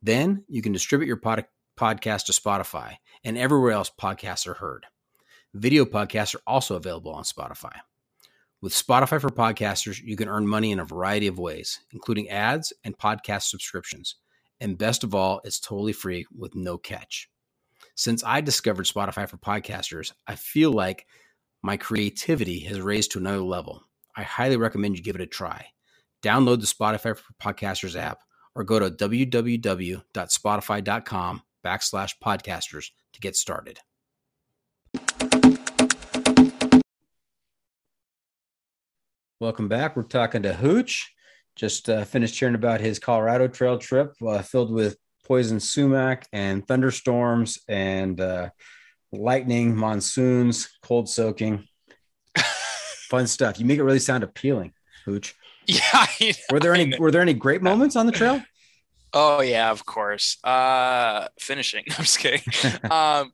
Then 0.02 0.46
you 0.48 0.62
can 0.62 0.72
distribute 0.72 1.08
your 1.08 1.18
pod- 1.18 1.46
podcast 1.78 2.28
to 2.28 2.32
Spotify 2.32 2.96
and 3.26 3.38
everywhere 3.38 3.74
else 3.74 3.92
podcasts 4.00 4.48
are 4.48 4.54
heard. 4.54 4.86
Video 5.54 5.84
podcasts 5.84 6.34
are 6.34 6.42
also 6.48 6.78
available 6.78 7.12
on 7.12 7.24
Spotify. 7.26 7.76
With 8.62 8.72
Spotify 8.72 9.20
for 9.20 9.30
Podcasters, 9.30 10.02
you 10.02 10.16
can 10.16 10.30
earn 10.30 10.48
money 10.48 10.72
in 10.72 10.80
a 10.80 10.86
variety 10.86 11.28
of 11.28 11.38
ways, 11.38 11.82
including 11.92 12.30
ads 12.30 12.72
and 12.86 12.98
podcast 12.98 13.50
subscriptions. 13.50 14.16
And 14.62 14.78
best 14.78 15.04
of 15.04 15.14
all, 15.14 15.42
it's 15.44 15.60
totally 15.60 15.92
free 15.92 16.26
with 16.34 16.56
no 16.56 16.78
catch. 16.78 17.28
Since 17.96 18.24
I 18.24 18.42
discovered 18.42 18.86
Spotify 18.86 19.28
for 19.28 19.38
Podcasters, 19.38 20.12
I 20.26 20.36
feel 20.36 20.72
like 20.72 21.08
my 21.62 21.76
creativity 21.78 22.60
has 22.62 22.82
raised 22.82 23.12
to 23.12 23.20
another 23.20 23.42
level. 23.42 23.84
I 24.16 24.24
highly 24.24 24.58
recommend 24.58 24.98
you 24.98 25.04
give 25.04 25.16
it 25.16 25.22
a 25.22 25.28
try. 25.28 25.68
Download 26.24 26.60
the 26.60 26.66
Spotify 26.68 27.16
for 27.18 27.34
Podcasters 27.42 28.00
app 28.00 28.20
or 28.56 28.64
go 28.64 28.80
to 28.80 28.90
www.spotify.com 28.90 31.42
backslash 31.64 32.14
podcasters 32.24 32.88
to 33.14 33.20
get 33.20 33.36
started. 33.36 33.80
Welcome 39.40 39.68
back. 39.68 39.96
We're 39.96 40.02
talking 40.04 40.42
to 40.44 40.54
Hooch. 40.54 41.14
Just 41.56 41.90
uh, 41.90 42.06
finished 42.06 42.40
hearing 42.40 42.56
about 42.56 42.80
his 42.80 43.00
Colorado 43.00 43.48
trail 43.48 43.78
trip 43.78 44.14
uh, 44.26 44.42
filled 44.42 44.72
with 44.72 44.98
poison 45.32 45.62
sumac 45.62 46.28
and 46.34 46.68
thunderstorms 46.68 47.58
and 47.70 48.20
uh, 48.20 48.50
lightning, 49.14 49.74
monsoons, 49.74 50.78
cold 50.84 51.08
soaking. 51.08 51.66
Fun 53.10 53.28
stuff. 53.28 53.58
You 53.58 53.66
make 53.66 53.80
it 53.80 53.84
really 53.84 54.00
sound 54.00 54.26
appealing, 54.26 54.74
Hooch. 55.06 55.34
Yeah. 55.68 56.06
Were 56.52 56.60
there 56.60 56.74
any 56.74 56.98
were 57.00 57.12
there 57.12 57.22
any 57.22 57.36
great 57.36 57.62
moments 57.62 57.96
on 57.96 58.08
the 58.08 58.12
trail? 58.12 58.44
Oh 59.14 59.42
yeah, 59.42 59.72
of 59.72 59.86
course. 59.86 60.38
Uh 60.44 61.28
finishing. 61.40 61.86
I'm 61.98 62.04
just 62.04 62.20
kidding. 62.20 62.42
um 62.92 63.32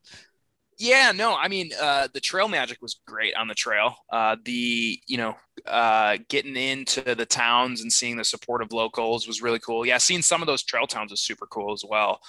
yeah, 0.79 1.11
no, 1.11 1.35
I 1.35 1.47
mean 1.47 1.71
uh 1.79 2.07
the 2.13 2.19
trail 2.19 2.47
magic 2.47 2.77
was 2.81 2.99
great 3.07 3.35
on 3.35 3.47
the 3.47 3.55
trail. 3.55 3.95
Uh 4.11 4.35
the, 4.43 4.99
you 5.07 5.17
know, 5.17 5.35
uh 5.65 6.17
getting 6.29 6.55
into 6.55 7.15
the 7.15 7.25
towns 7.25 7.81
and 7.81 7.91
seeing 7.91 8.17
the 8.17 8.23
support 8.23 8.61
of 8.61 8.71
locals 8.71 9.27
was 9.27 9.41
really 9.41 9.59
cool. 9.59 9.85
Yeah, 9.85 9.97
seeing 9.97 10.21
some 10.21 10.41
of 10.41 10.47
those 10.47 10.63
trail 10.63 10.85
towns 10.87 11.11
was 11.11 11.21
super 11.21 11.47
cool 11.47 11.73
as 11.73 11.83
well. 11.87 12.19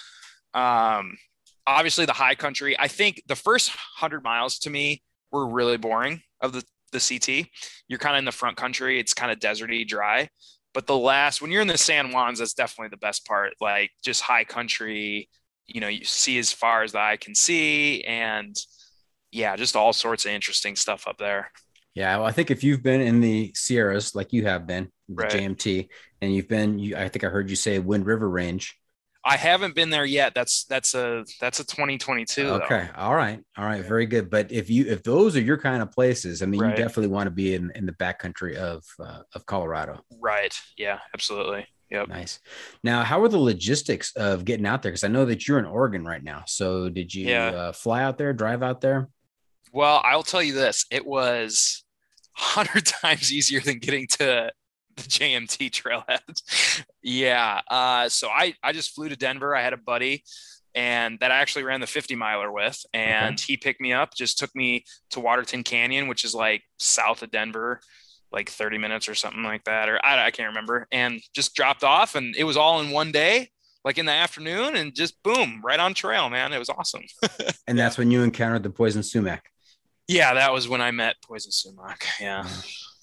Um 0.53 1.17
obviously 1.67 2.05
the 2.05 2.13
high 2.13 2.35
country. 2.35 2.77
I 2.79 2.87
think 2.87 3.21
the 3.27 3.35
first 3.35 3.69
100 3.69 4.23
miles 4.23 4.59
to 4.59 4.69
me 4.69 5.03
were 5.31 5.47
really 5.47 5.77
boring 5.77 6.21
of 6.41 6.53
the 6.53 6.63
the 6.91 6.99
CT. 6.99 7.47
You're 7.87 7.99
kind 7.99 8.15
of 8.15 8.19
in 8.19 8.25
the 8.25 8.31
front 8.31 8.57
country. 8.57 8.99
It's 8.99 9.13
kind 9.13 9.31
of 9.31 9.37
deserty, 9.39 9.87
dry. 9.87 10.29
But 10.73 10.87
the 10.87 10.97
last 10.97 11.41
when 11.41 11.51
you're 11.51 11.61
in 11.61 11.67
the 11.67 11.77
San 11.77 12.09
Juans, 12.11 12.39
that's 12.39 12.53
definitely 12.55 12.89
the 12.89 12.97
best 12.97 13.25
part. 13.27 13.53
Like 13.61 13.91
just 14.03 14.21
high 14.21 14.43
country, 14.43 15.29
you 15.73 15.81
know, 15.81 15.87
you 15.87 16.03
see 16.05 16.37
as 16.39 16.51
far 16.51 16.83
as 16.83 16.91
the 16.93 16.99
eye 16.99 17.17
can 17.17 17.35
see, 17.35 18.03
and 18.03 18.55
yeah, 19.31 19.55
just 19.55 19.75
all 19.75 19.93
sorts 19.93 20.25
of 20.25 20.31
interesting 20.31 20.75
stuff 20.75 21.07
up 21.07 21.17
there. 21.17 21.51
Yeah, 21.95 22.17
well, 22.17 22.25
I 22.25 22.31
think 22.31 22.51
if 22.51 22.63
you've 22.63 22.83
been 22.83 23.01
in 23.01 23.19
the 23.19 23.51
Sierras 23.55 24.15
like 24.15 24.31
you 24.31 24.45
have 24.45 24.65
been, 24.67 24.89
the 25.07 25.15
Right. 25.15 25.31
JMT, 25.31 25.89
and 26.21 26.33
you've 26.33 26.47
been, 26.47 26.79
you, 26.79 26.95
I 26.95 27.09
think 27.09 27.23
I 27.23 27.29
heard 27.29 27.49
you 27.49 27.55
say 27.55 27.79
Wind 27.79 28.05
River 28.05 28.29
Range. 28.29 28.75
I 29.25 29.35
haven't 29.35 29.75
been 29.75 29.89
there 29.89 30.05
yet. 30.05 30.33
That's 30.33 30.63
that's 30.63 30.95
a 30.95 31.25
that's 31.41 31.59
a 31.59 31.65
2022. 31.65 32.43
though. 32.43 32.53
Okay, 32.61 32.87
all 32.95 33.13
right, 33.15 33.41
all 33.57 33.65
right, 33.65 33.83
very 33.83 34.05
good. 34.05 34.29
But 34.29 34.49
if 34.51 34.69
you 34.69 34.85
if 34.85 35.03
those 35.03 35.35
are 35.35 35.41
your 35.41 35.57
kind 35.57 35.81
of 35.81 35.91
places, 35.91 36.41
I 36.41 36.45
mean, 36.45 36.61
Right. 36.61 36.69
you 36.69 36.75
definitely 36.83 37.09
want 37.09 37.27
to 37.27 37.31
be 37.31 37.53
in 37.53 37.69
in 37.75 37.85
the 37.85 37.91
backcountry 37.91 38.55
of 38.55 38.83
uh, 38.99 39.23
of 39.35 39.45
Colorado. 39.45 39.99
Right. 40.21 40.55
Yeah. 40.77 40.99
Absolutely. 41.13 41.67
Yep. 41.91 42.07
Nice. 42.07 42.39
Now, 42.83 43.03
how 43.03 43.21
are 43.23 43.27
the 43.27 43.39
logistics 43.39 44.15
of 44.15 44.45
getting 44.45 44.65
out 44.65 44.83
there? 44.83 44.91
Because 44.91 45.03
I 45.03 45.07
know 45.07 45.25
that 45.25 45.47
you're 45.47 45.57
in 45.59 45.65
Oregon 45.65 46.05
right 46.05 46.23
now. 46.23 46.43
So, 46.47 46.87
did 46.89 47.13
you 47.13 47.27
Yeah. 47.27 47.47
uh, 47.47 47.71
fly 47.71 48.03
out 48.03 48.17
there, 48.17 48.31
drive 48.33 48.61
out 48.61 48.81
there? 48.81 49.09
Well, 49.71 50.01
I'll 50.03 50.23
tell 50.23 50.41
you 50.43 50.53
this: 50.53 50.85
it 50.91 51.05
was 51.05 51.83
hundred 52.33 52.85
times 52.85 53.33
easier 53.33 53.59
than 53.59 53.79
getting 53.79 54.07
to 54.07 54.51
the 54.95 55.03
JMT 55.03 55.69
trailhead. 55.71 56.83
yeah. 57.01 57.61
Uh, 57.69 58.09
so 58.09 58.29
I 58.29 58.53
I 58.63 58.71
just 58.71 58.93
flew 58.93 59.09
to 59.09 59.15
Denver. 59.15 59.55
I 59.55 59.61
had 59.61 59.73
a 59.73 59.77
buddy, 59.77 60.23
and 60.75 61.19
that 61.19 61.31
I 61.31 61.37
actually 61.37 61.63
ran 61.63 61.81
the 61.81 61.87
50 61.87 62.15
miler 62.15 62.51
with, 62.51 62.79
and 62.93 63.39
he 63.39 63.57
picked 63.57 63.81
me 63.81 63.93
up. 63.93 64.13
Just 64.15 64.37
took 64.39 64.53
me 64.55 64.85
to 65.11 65.19
Waterton 65.19 65.63
Canyon, 65.63 66.07
which 66.07 66.23
is 66.23 66.35
like 66.35 66.61
south 66.77 67.23
of 67.23 67.31
Denver. 67.31 67.79
Like 68.31 68.49
30 68.49 68.77
minutes 68.77 69.09
or 69.09 69.15
something 69.15 69.43
like 69.43 69.63
that, 69.63 69.89
or 69.89 69.99
I, 70.05 70.27
I 70.27 70.31
can't 70.31 70.49
remember, 70.49 70.87
and 70.91 71.19
just 71.33 71.55
dropped 71.55 71.83
off, 71.83 72.13
and 72.15 72.35
it 72.35 72.43
was 72.43 72.57
all 72.57 72.79
in 72.79 72.91
one 72.91 73.11
day, 73.11 73.49
like 73.83 73.97
in 73.97 74.05
the 74.05 74.11
afternoon, 74.11 74.75
and 74.75 74.93
just 74.93 75.21
boom, 75.23 75.61
right 75.63 75.79
on 75.79 75.93
trail, 75.95 76.29
man. 76.29 76.53
It 76.53 76.59
was 76.59 76.69
awesome. 76.69 77.03
And 77.67 77.77
that's 77.77 77.97
when 77.99 78.09
you 78.11 78.23
encountered 78.23 78.63
the 78.63 78.69
poison 78.71 79.03
sumac. 79.03 79.45
Yeah, 80.07 80.33
that 80.33 80.51
was 80.51 80.67
when 80.67 80.81
I 80.81 80.89
met 80.89 81.17
Poison 81.23 81.51
Sumac. 81.51 82.03
Yeah. 82.19 82.47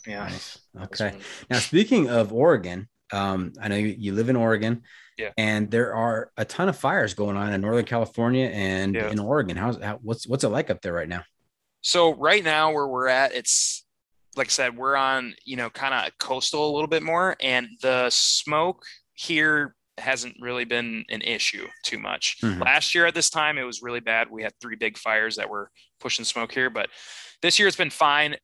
Yeah. 0.08 0.24
Nice. 0.24 0.58
Okay. 0.82 1.10
when- 1.12 1.20
Now, 1.50 1.58
speaking 1.60 2.10
of 2.10 2.32
Oregon, 2.32 2.88
um, 3.12 3.52
I 3.62 3.68
know 3.68 3.76
you, 3.76 3.94
you 3.96 4.12
live 4.12 4.28
in 4.28 4.34
Oregon. 4.34 4.82
Yeah. 5.16 5.30
And 5.38 5.70
there 5.70 5.94
are 5.94 6.32
a 6.36 6.44
ton 6.44 6.68
of 6.68 6.76
fires 6.76 7.14
going 7.14 7.36
on 7.36 7.52
in 7.52 7.60
Northern 7.60 7.84
California 7.84 8.46
and 8.52 8.96
Yeah. 8.96 9.08
in 9.08 9.20
Oregon. 9.20 9.56
How's 9.56 9.80
how, 9.80 10.00
what's 10.02 10.26
what's 10.26 10.42
it 10.42 10.48
like 10.48 10.68
up 10.68 10.82
there 10.82 10.92
right 10.92 11.08
now? 11.08 11.22
So 11.80 12.12
right 12.12 12.42
now 12.42 12.72
where 12.72 12.88
we're 12.88 13.06
at, 13.06 13.32
it's 13.32 13.85
like 14.36 14.48
I 14.48 14.50
said, 14.50 14.76
we're 14.76 14.96
on, 14.96 15.34
you 15.44 15.56
know, 15.56 15.70
kind 15.70 15.94
of 15.94 16.16
coastal 16.18 16.70
a 16.70 16.72
little 16.74 16.88
bit 16.88 17.02
more. 17.02 17.36
And 17.40 17.68
the 17.82 18.08
smoke 18.10 18.84
here 19.14 19.74
hasn't 19.98 20.36
really 20.40 20.64
been 20.64 21.04
an 21.08 21.22
issue 21.22 21.66
too 21.82 21.98
much. 21.98 22.36
Mhm. 22.42 22.62
Last 22.62 22.94
year 22.94 23.06
at 23.06 23.14
this 23.14 23.30
time, 23.30 23.56
it 23.56 23.62
was 23.62 23.80
really 23.82 24.00
bad. 24.00 24.30
We 24.30 24.42
had 24.42 24.52
three 24.60 24.76
big 24.76 24.98
fires 24.98 25.36
that 25.36 25.48
were 25.48 25.70
pushing 26.00 26.24
smoke 26.24 26.52
here, 26.52 26.68
but 26.68 26.90
this 27.40 27.58
year 27.58 27.66
it's 27.66 27.76
been 27.78 27.88
fine. 27.90 28.36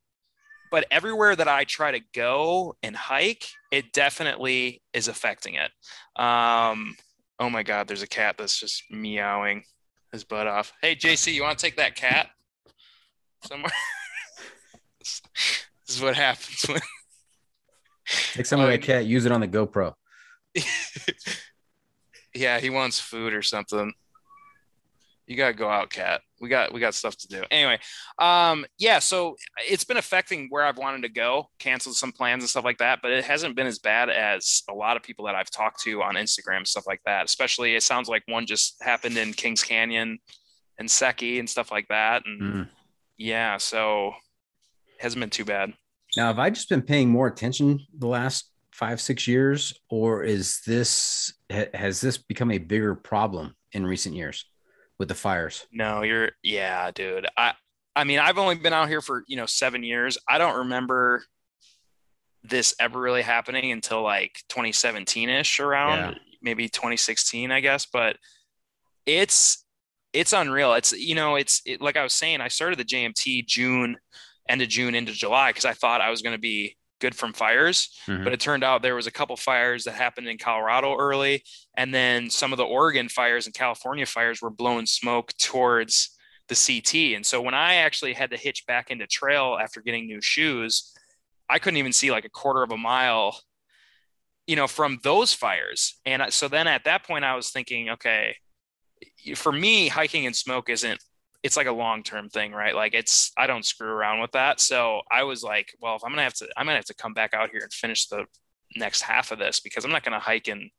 But 0.70 0.86
everywhere 0.90 1.36
that 1.36 1.49
I 1.49 1.64
try 1.64 1.90
to 1.93 2.01
go 2.14 2.74
and 2.82 2.97
hike, 2.97 3.47
it 3.70 3.93
definitely 3.93 4.82
is 4.95 5.07
affecting 5.09 5.57
it. 5.57 5.70
Um, 6.18 6.97
oh 7.38 7.51
my 7.51 7.62
God, 7.62 7.86
there's 7.86 8.01
a 8.01 8.07
cat 8.07 8.36
that's 8.38 8.59
just 8.59 8.84
meowing 8.90 9.64
his 10.12 10.24
butt 10.24 10.47
off. 10.47 10.72
Hey, 10.80 10.97
JC, 10.97 11.34
you 11.34 11.43
want 11.43 11.59
to 11.59 11.62
take 11.66 11.76
that 11.76 11.95
cat 11.95 12.30
somewhere? 13.45 13.72
this 15.93 15.99
is 15.99 16.03
what 16.03 16.16
happens 16.16 16.64
when 16.66 16.80
Take 18.32 18.47
some 18.47 18.61
of 18.61 18.66
that 18.68 18.80
cat, 18.80 19.05
use 19.05 19.26
it 19.26 19.32
on 19.32 19.40
the 19.43 19.49
GoPro. 19.49 19.93
yeah, 22.34 22.59
he 22.61 22.70
wants 22.70 22.99
food 22.99 23.34
or 23.34 23.43
something. 23.43 23.93
You 25.26 25.36
gotta 25.36 25.53
go 25.53 25.68
out, 25.68 25.90
cat. 25.90 26.22
We 26.40 26.49
got 26.49 26.72
we 26.72 26.80
got 26.80 26.95
stuff 26.95 27.16
to 27.18 27.28
do. 27.28 27.43
Anyway, 27.51 27.78
um, 28.18 28.64
yeah, 28.78 28.99
so 29.01 29.36
it's 29.68 29.84
been 29.84 29.99
affecting 29.99 30.49
where 30.51 30.64
I've 30.64 30.78
wanted 30.78 31.03
to 31.03 31.09
go, 31.11 31.49
canceled 31.59 31.95
some 31.97 32.11
plans 32.11 32.43
and 32.43 32.49
stuff 32.51 32.64
like 32.64 32.78
that, 32.78 33.01
but 33.03 33.12
it 33.12 33.24
hasn't 33.24 33.55
been 33.55 33.66
as 33.66 33.78
bad 33.78 34.09
as 34.11 34.62
a 34.68 34.74
lot 34.74 34.97
of 34.97 35.03
people 35.03 35.26
that 35.26 35.34
I've 35.34 35.51
talked 35.51 35.80
to 35.82 36.03
on 36.03 36.14
Instagram, 36.14 36.66
stuff 36.66 36.86
like 36.86 37.03
that. 37.05 37.24
Especially 37.26 37.76
it 37.76 37.82
sounds 37.82 38.09
like 38.09 38.22
one 38.26 38.47
just 38.47 38.82
happened 38.82 39.16
in 39.18 39.32
Kings 39.34 39.62
Canyon 39.62 40.18
and 40.78 40.90
Seki 40.90 41.38
and 41.38 41.49
stuff 41.49 41.70
like 41.70 41.86
that. 41.88 42.22
And 42.26 42.40
Mm. 42.43 42.68
yeah, 43.18 43.59
so 43.59 44.09
it 44.99 45.03
hasn't 45.03 45.20
been 45.20 45.30
too 45.30 45.45
bad. 45.45 45.72
Now, 46.16 46.26
have 46.26 46.38
I 46.38 46.50
just 46.50 46.68
been 46.68 46.82
paying 46.82 47.08
more 47.08 47.26
attention 47.26 47.80
the 47.96 48.06
last 48.06 48.50
five, 48.70 49.00
six 49.00 49.26
years, 49.26 49.74
or 49.88 50.24
is 50.24 50.60
this 50.66 51.32
ha- 51.50 51.70
has 51.74 52.00
this 52.00 52.18
become 52.18 52.50
a 52.50 52.58
bigger 52.58 52.94
problem 52.94 53.54
in 53.72 53.86
recent 53.86 54.14
years 54.14 54.44
with 54.98 55.08
the 55.08 55.14
fires? 55.14 55.66
No, 55.72 56.02
you're 56.02 56.32
yeah, 56.42 56.90
dude. 56.90 57.26
I 57.36 57.54
I 57.94 58.04
mean, 58.04 58.18
I've 58.18 58.38
only 58.38 58.54
been 58.56 58.72
out 58.72 58.88
here 58.88 59.02
for, 59.02 59.22
you 59.26 59.36
know, 59.36 59.44
7 59.44 59.82
years. 59.82 60.16
I 60.26 60.38
don't 60.38 60.60
remember 60.60 61.22
this 62.42 62.74
ever 62.80 62.98
really 62.98 63.22
happening 63.22 63.70
until 63.70 64.02
like 64.02 64.38
2017ish 64.48 65.60
around, 65.60 66.18
maybe 66.40 66.68
2016, 66.68 67.52
I 67.52 67.60
guess, 67.60 67.86
but 67.86 68.16
it's 69.06 69.64
it's 70.12 70.32
unreal. 70.32 70.74
It's 70.74 70.92
you 70.92 71.14
know, 71.14 71.36
it's 71.36 71.62
it, 71.64 71.80
like 71.80 71.96
I 71.96 72.02
was 72.02 72.12
saying, 72.12 72.40
I 72.40 72.48
started 72.48 72.78
the 72.78 72.84
JMT 72.84 73.46
June 73.46 73.96
end 74.53 74.62
of 74.62 74.68
June 74.68 74.94
into 74.94 75.12
July 75.12 75.50
because 75.50 75.64
I 75.64 75.72
thought 75.72 76.00
I 76.00 76.11
was 76.11 76.22
going 76.22 76.34
to 76.36 76.40
be 76.40 76.76
good 77.00 77.14
from 77.16 77.32
fires 77.32 77.98
Mhm. 78.07 78.22
but 78.22 78.32
it 78.32 78.38
turned 78.38 78.62
out 78.62 78.80
there 78.80 78.94
was 78.94 79.09
a 79.09 79.11
couple 79.11 79.36
fires 79.36 79.82
that 79.84 79.94
happened 79.94 80.28
in 80.28 80.38
Colorado 80.38 80.96
early, 80.96 81.42
and 81.76 81.92
then 81.92 82.30
some 82.30 82.53
of 82.53 82.59
the 82.59 82.64
Oregon 82.64 83.09
fires 83.09 83.46
and 83.46 83.55
California 83.55 84.07
fires 84.07 84.40
were 84.40 84.50
blowing 84.50 84.86
smoke 84.86 85.32
towards 85.38 86.16
the 86.48 86.55
CT. 86.55 87.14
And 87.16 87.24
so 87.26 87.40
when 87.40 87.55
I 87.55 87.74
actually 87.86 88.12
had 88.12 88.30
to 88.30 88.36
hitch 88.36 88.66
back 88.66 88.90
into 88.90 89.07
trail 89.09 89.59
after 89.61 89.80
getting 89.80 90.07
new 90.07 90.20
shoes, 90.20 90.94
I 91.48 91.59
couldn't 91.59 91.78
even 91.78 91.92
see 91.92 92.11
like 92.12 92.24
a 92.24 92.28
quarter 92.40 92.62
of 92.62 92.70
a 92.70 92.76
mile, 92.76 93.40
you 94.46 94.55
know, 94.57 94.68
from 94.68 95.00
those 95.03 95.32
fires. 95.32 96.00
And 96.05 96.32
so 96.32 96.46
then 96.46 96.66
at 96.68 96.84
that 96.84 97.05
point, 97.05 97.24
I 97.24 97.34
was 97.34 97.50
thinking, 97.50 97.90
okay, 97.90 98.36
for 99.34 99.50
me, 99.53 99.88
hiking 99.88 100.24
in 100.24 100.34
smoke 100.34 100.68
isn't 100.68 101.00
it's 101.43 101.57
like 101.57 101.66
a 101.66 101.72
long-term 101.72 102.28
thing, 102.28 102.53
right? 102.53 102.74
Like 102.74 102.95
it's 102.95 103.32
I 103.36 103.47
don't 103.47 103.64
screw 103.64 103.88
around 103.88 104.20
with 104.20 104.32
that. 104.32 104.61
So 104.61 105.03
I 105.11 105.24
was 105.24 105.43
like, 105.43 105.72
well, 105.80 105.97
if 105.97 106.05
I'm 106.05 106.11
gonna 106.12 106.22
have 106.22 106.34
to, 106.34 106.49
I'm 106.57 106.66
gonna 106.66 106.76
have 106.76 106.84
to 106.86 106.95
come 106.95 107.14
back 107.14 107.34
out 107.34 107.51
here 107.51 107.61
and 107.62 107.72
finish 107.72 108.07
the 108.07 108.24
next 108.76 109.03
half 109.03 109.32
of 109.32 109.38
this 109.38 109.61
because 109.61 109.84
I'm 109.84 109.90
not 109.90 110.05
gonna 110.05 110.18
hike 110.20 110.49
and 110.49 110.70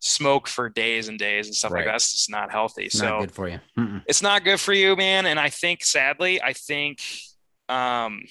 smoke 0.00 0.48
for 0.48 0.68
days 0.68 1.08
and 1.08 1.18
days 1.18 1.46
and 1.46 1.54
stuff 1.54 1.70
Right. 1.72 1.80
like 1.80 1.86
that. 1.86 1.96
It's 1.96 2.12
just 2.12 2.30
not 2.30 2.50
healthy. 2.50 2.86
It's 2.86 2.98
so 2.98 3.04
not 3.08 3.20
good 3.20 3.32
for 3.32 3.48
you. 3.48 3.60
Mm-mm. 3.78 4.02
it's 4.06 4.22
not 4.22 4.44
good 4.44 4.58
for 4.60 4.72
you, 4.72 4.96
man. 4.96 5.26
And 5.26 5.38
I 5.38 5.48
think 5.50 5.84
sadly, 5.84 6.42
I 6.42 6.52
think 6.54 7.00
um, 7.68 8.22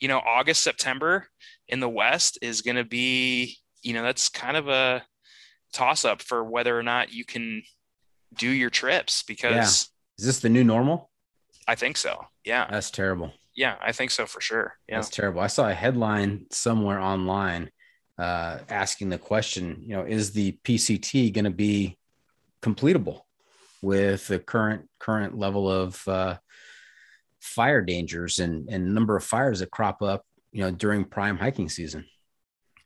you 0.00 0.08
know, 0.08 0.18
August, 0.18 0.62
September 0.62 1.28
in 1.68 1.80
the 1.80 1.88
West 1.88 2.38
is 2.42 2.62
gonna 2.62 2.84
be, 2.84 3.56
you 3.82 3.92
know, 3.94 4.02
that's 4.02 4.28
kind 4.28 4.56
of 4.56 4.68
a 4.68 5.02
toss 5.72 6.04
up 6.04 6.20
for 6.22 6.42
whether 6.44 6.76
or 6.78 6.82
not 6.82 7.12
you 7.12 7.24
can 7.24 7.62
do 8.36 8.48
your 8.48 8.70
trips 8.70 9.22
because 9.22 9.88
Is 10.18 10.26
this 10.26 10.40
the 10.40 10.48
new 10.48 10.64
normal? 10.64 11.10
I 11.66 11.74
think 11.74 11.96
so. 11.96 12.26
Yeah. 12.44 12.66
That's 12.70 12.90
terrible. 12.90 13.32
Yeah, 13.56 13.76
I 13.80 13.92
think 13.92 14.10
so 14.10 14.26
for 14.26 14.40
sure. 14.40 14.74
Yeah. 14.88 14.96
That's 14.96 15.08
terrible. 15.08 15.40
I 15.40 15.46
saw 15.46 15.68
a 15.68 15.74
headline 15.74 16.46
somewhere 16.50 17.00
online 17.00 17.70
uh, 18.18 18.58
asking 18.68 19.10
the 19.10 19.18
question, 19.18 19.82
you 19.82 19.96
know, 19.96 20.02
is 20.02 20.32
the 20.32 20.58
PCT 20.64 21.32
going 21.32 21.44
to 21.44 21.50
be 21.50 21.98
completable 22.62 23.22
with 23.82 24.26
the 24.28 24.38
current 24.38 24.88
current 24.98 25.36
level 25.38 25.70
of 25.70 26.06
uh, 26.08 26.36
fire 27.40 27.82
dangers 27.82 28.38
and 28.38 28.68
and 28.68 28.94
number 28.94 29.16
of 29.16 29.24
fires 29.24 29.60
that 29.60 29.70
crop 29.70 30.02
up, 30.02 30.24
you 30.52 30.60
know, 30.60 30.70
during 30.70 31.04
prime 31.04 31.36
hiking 31.36 31.68
season? 31.68 32.04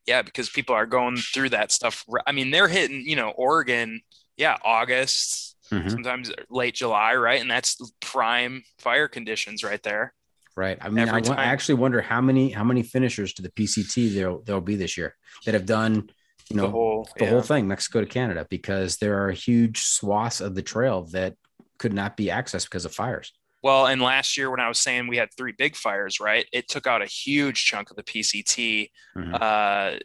yeah, 0.08 0.22
because 0.22 0.48
people 0.48 0.74
are 0.74 0.86
going 0.86 1.18
through 1.18 1.50
that 1.50 1.70
stuff. 1.70 2.02
I 2.26 2.32
mean, 2.32 2.50
they're 2.50 2.66
hitting, 2.66 3.02
you 3.06 3.14
know, 3.14 3.28
Oregon, 3.28 4.00
yeah, 4.38 4.56
August, 4.64 5.54
Mhm. 5.70 5.90
sometimes 5.90 6.32
late 6.50 6.74
July, 6.74 7.14
right? 7.14 7.40
And 7.40 7.50
that's 7.50 7.76
prime 8.00 8.62
fire 8.78 9.08
conditions 9.08 9.62
right 9.62 9.82
there. 9.82 10.14
Right. 10.56 10.78
I 10.80 10.88
mean, 10.88 11.08
I, 11.08 11.18
I 11.18 11.44
actually 11.44 11.76
wonder 11.76 12.00
how 12.00 12.20
many 12.20 12.50
how 12.50 12.64
many 12.64 12.82
finishers 12.82 13.32
to 13.34 13.42
the 13.42 13.50
PCT 13.50 14.12
there 14.14 14.34
there'll 14.44 14.60
be 14.60 14.76
this 14.76 14.96
year 14.96 15.14
that 15.44 15.54
have 15.54 15.66
done, 15.66 16.10
you 16.50 16.56
know, 16.56 16.62
the 16.62 16.70
whole, 16.70 17.08
the 17.16 17.24
yeah. 17.24 17.30
whole 17.30 17.42
thing, 17.42 17.68
Mexico 17.68 18.00
to 18.00 18.06
Canada, 18.06 18.46
because 18.50 18.96
there 18.96 19.24
are 19.24 19.30
huge 19.30 19.82
swaths 19.82 20.40
of 20.40 20.56
the 20.56 20.62
trail 20.62 21.04
that 21.12 21.34
could 21.78 21.92
not 21.92 22.16
be 22.16 22.26
accessed 22.26 22.64
because 22.64 22.84
of 22.84 22.92
fires. 22.92 23.32
Well, 23.62 23.86
and 23.86 24.00
last 24.00 24.36
year 24.36 24.50
when 24.50 24.60
I 24.60 24.68
was 24.68 24.78
saying 24.80 25.06
we 25.06 25.16
had 25.16 25.28
three 25.36 25.52
big 25.56 25.76
fires, 25.76 26.18
right? 26.18 26.46
It 26.52 26.68
took 26.68 26.86
out 26.86 27.02
a 27.02 27.06
huge 27.06 27.64
chunk 27.64 27.90
of 27.90 27.96
the 27.96 28.02
PCT 28.02 28.90
Mhm. 29.16 29.40
uh, 29.40 29.98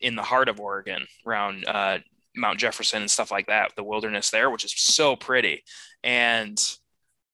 in 0.00 0.14
the 0.14 0.22
heart 0.22 0.48
of 0.48 0.60
Oregon, 0.60 1.06
around 1.26 1.64
uh, 1.66 1.98
Mount 2.36 2.58
Jefferson 2.58 3.02
and 3.02 3.10
stuff 3.10 3.30
like 3.30 3.46
that, 3.46 3.72
the 3.76 3.84
wilderness 3.84 4.30
there, 4.30 4.50
which 4.50 4.64
is 4.64 4.72
so 4.76 5.16
pretty. 5.16 5.62
And 6.04 6.60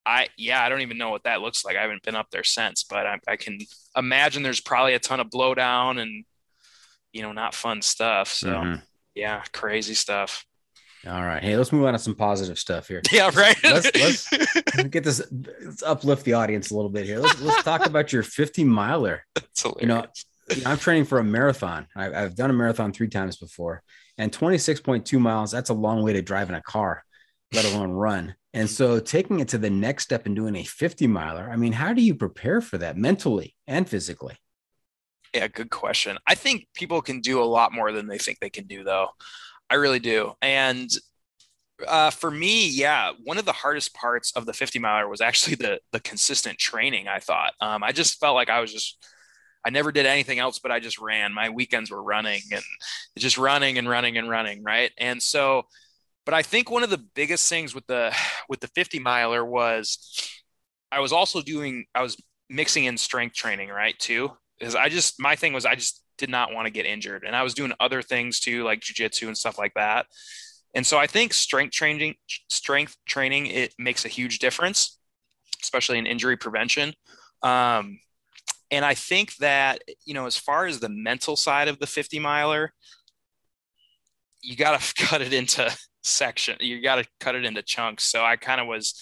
I, 0.04 0.28
yeah, 0.38 0.62
I 0.62 0.68
don't 0.68 0.80
even 0.82 0.98
know 0.98 1.10
what 1.10 1.24
that 1.24 1.40
looks 1.40 1.64
like. 1.64 1.76
I 1.76 1.82
haven't 1.82 2.02
been 2.02 2.16
up 2.16 2.30
there 2.30 2.44
since, 2.44 2.84
but 2.84 3.06
I, 3.06 3.18
I 3.28 3.36
can 3.36 3.58
imagine 3.96 4.42
there's 4.42 4.60
probably 4.60 4.94
a 4.94 4.98
ton 4.98 5.20
of 5.20 5.28
blowdown 5.28 6.00
and, 6.00 6.24
you 7.12 7.22
know, 7.22 7.32
not 7.32 7.54
fun 7.54 7.82
stuff. 7.82 8.28
So 8.32 8.48
Mhm. 8.48 8.82
yeah, 9.14 9.42
crazy 9.52 9.94
stuff. 9.94 10.44
All 11.06 11.22
right. 11.24 11.42
Hey, 11.42 11.56
let's 11.56 11.72
move 11.72 11.84
on 11.84 11.92
to 11.92 11.98
some 12.00 12.14
positive 12.16 12.58
stuff 12.58 12.88
here. 12.88 13.00
Yeah, 13.12 13.30
right. 13.34 13.56
Let's- 13.62 13.90
let's- 13.94 14.62
Get 14.90 15.04
this. 15.04 15.22
Let's 15.64 15.82
uplift 15.82 16.24
the 16.24 16.32
audience 16.34 16.70
a 16.70 16.74
little 16.76 16.90
bit 16.90 17.06
here. 17.06 17.18
Let's, 17.20 17.40
let's 17.40 17.62
talk 17.62 17.86
about 17.86 18.12
your 18.12 18.22
50 18.22 18.64
miler. 18.64 19.24
It's 19.36 19.62
hilarious. 19.62 19.80
You 19.82 19.86
know, 19.88 20.06
you 20.54 20.62
know, 20.62 20.70
I'm 20.70 20.78
training 20.78 21.04
for 21.04 21.18
a 21.18 21.24
marathon. 21.24 21.86
I, 21.96 22.12
I've 22.12 22.36
done 22.36 22.50
a 22.50 22.54
marathon 22.54 22.92
three 22.92 23.08
times 23.08 23.36
before, 23.36 23.82
and 24.18 24.32
26.2 24.32 25.18
miles. 25.18 25.50
That's 25.50 25.70
a 25.70 25.74
long 25.74 26.02
way 26.02 26.12
to 26.12 26.22
drive 26.22 26.48
in 26.48 26.54
a 26.54 26.62
car, 26.62 27.02
let 27.52 27.64
alone 27.64 27.90
run. 27.90 28.34
And 28.54 28.68
so, 28.70 29.00
taking 29.00 29.40
it 29.40 29.48
to 29.48 29.58
the 29.58 29.70
next 29.70 30.04
step 30.04 30.26
and 30.26 30.34
doing 30.34 30.56
a 30.56 30.64
50 30.64 31.06
miler. 31.06 31.50
I 31.50 31.56
mean, 31.56 31.72
how 31.72 31.92
do 31.92 32.02
you 32.02 32.14
prepare 32.14 32.60
for 32.60 32.78
that 32.78 32.96
mentally 32.96 33.54
and 33.66 33.88
physically? 33.88 34.36
Yeah, 35.34 35.48
good 35.48 35.70
question. 35.70 36.16
I 36.26 36.34
think 36.34 36.66
people 36.74 37.02
can 37.02 37.20
do 37.20 37.42
a 37.42 37.44
lot 37.44 37.72
more 37.72 37.92
than 37.92 38.06
they 38.06 38.18
think 38.18 38.38
they 38.38 38.50
can 38.50 38.66
do, 38.66 38.84
though. 38.84 39.08
I 39.68 39.74
really 39.74 39.98
do. 39.98 40.32
And 40.40 40.90
uh, 41.86 42.10
for 42.10 42.30
me, 42.30 42.68
yeah, 42.70 43.12
one 43.24 43.38
of 43.38 43.44
the 43.44 43.52
hardest 43.52 43.94
parts 43.94 44.32
of 44.34 44.46
the 44.46 44.52
50 44.52 44.78
miler 44.78 45.08
was 45.08 45.20
actually 45.20 45.56
the 45.56 45.80
the 45.92 46.00
consistent 46.00 46.58
training. 46.58 47.08
I 47.08 47.18
thought 47.18 47.52
um, 47.60 47.82
I 47.82 47.92
just 47.92 48.18
felt 48.18 48.34
like 48.34 48.48
I 48.48 48.60
was 48.60 48.72
just 48.72 49.04
I 49.66 49.70
never 49.70 49.90
did 49.90 50.06
anything 50.06 50.38
else, 50.38 50.60
but 50.60 50.70
I 50.70 50.78
just 50.78 51.00
ran. 51.00 51.34
My 51.34 51.50
weekends 51.50 51.90
were 51.90 52.02
running 52.02 52.40
and 52.52 52.62
just 53.18 53.36
running 53.36 53.78
and 53.78 53.88
running 53.88 54.16
and 54.16 54.30
running, 54.30 54.62
right? 54.62 54.92
And 54.96 55.20
so, 55.20 55.64
but 56.24 56.34
I 56.34 56.42
think 56.42 56.70
one 56.70 56.84
of 56.84 56.90
the 56.90 57.04
biggest 57.16 57.48
things 57.48 57.74
with 57.74 57.84
the 57.88 58.14
with 58.48 58.60
the 58.60 58.68
50 58.68 59.00
miler 59.00 59.44
was 59.44 60.30
I 60.92 61.00
was 61.00 61.12
also 61.12 61.42
doing 61.42 61.86
I 61.96 62.02
was 62.02 62.16
mixing 62.48 62.84
in 62.84 62.96
strength 62.96 63.34
training, 63.34 63.70
right? 63.70 63.98
Too, 63.98 64.30
because 64.56 64.76
I 64.76 64.88
just 64.88 65.16
my 65.18 65.34
thing 65.34 65.52
was 65.52 65.66
I 65.66 65.74
just 65.74 66.00
did 66.16 66.30
not 66.30 66.54
want 66.54 66.66
to 66.66 66.72
get 66.72 66.86
injured, 66.86 67.24
and 67.26 67.34
I 67.34 67.42
was 67.42 67.52
doing 67.52 67.72
other 67.80 68.02
things 68.02 68.38
too, 68.38 68.62
like 68.62 68.80
jujitsu 68.80 69.26
and 69.26 69.36
stuff 69.36 69.58
like 69.58 69.74
that. 69.74 70.06
And 70.76 70.86
so 70.86 70.96
I 70.96 71.08
think 71.08 71.34
strength 71.34 71.72
training, 71.72 72.14
strength 72.50 72.96
training, 73.04 73.46
it 73.46 73.74
makes 73.80 74.04
a 74.04 74.08
huge 74.08 74.38
difference, 74.38 74.96
especially 75.60 75.98
in 75.98 76.06
injury 76.06 76.36
prevention. 76.36 76.94
Um, 77.42 77.98
and 78.70 78.84
I 78.84 78.94
think 78.94 79.36
that 79.36 79.82
you 80.04 80.14
know, 80.14 80.26
as 80.26 80.36
far 80.36 80.66
as 80.66 80.80
the 80.80 80.88
mental 80.88 81.36
side 81.36 81.68
of 81.68 81.78
the 81.78 81.86
50 81.86 82.18
miler, 82.18 82.72
you 84.42 84.56
got 84.56 84.80
to 84.80 84.94
cut 85.04 85.22
it 85.22 85.32
into 85.32 85.74
section. 86.02 86.56
You 86.60 86.82
got 86.82 86.96
to 86.96 87.04
cut 87.20 87.34
it 87.34 87.44
into 87.44 87.62
chunks. 87.62 88.04
So 88.04 88.24
I 88.24 88.36
kind 88.36 88.60
of 88.60 88.66
was, 88.66 88.94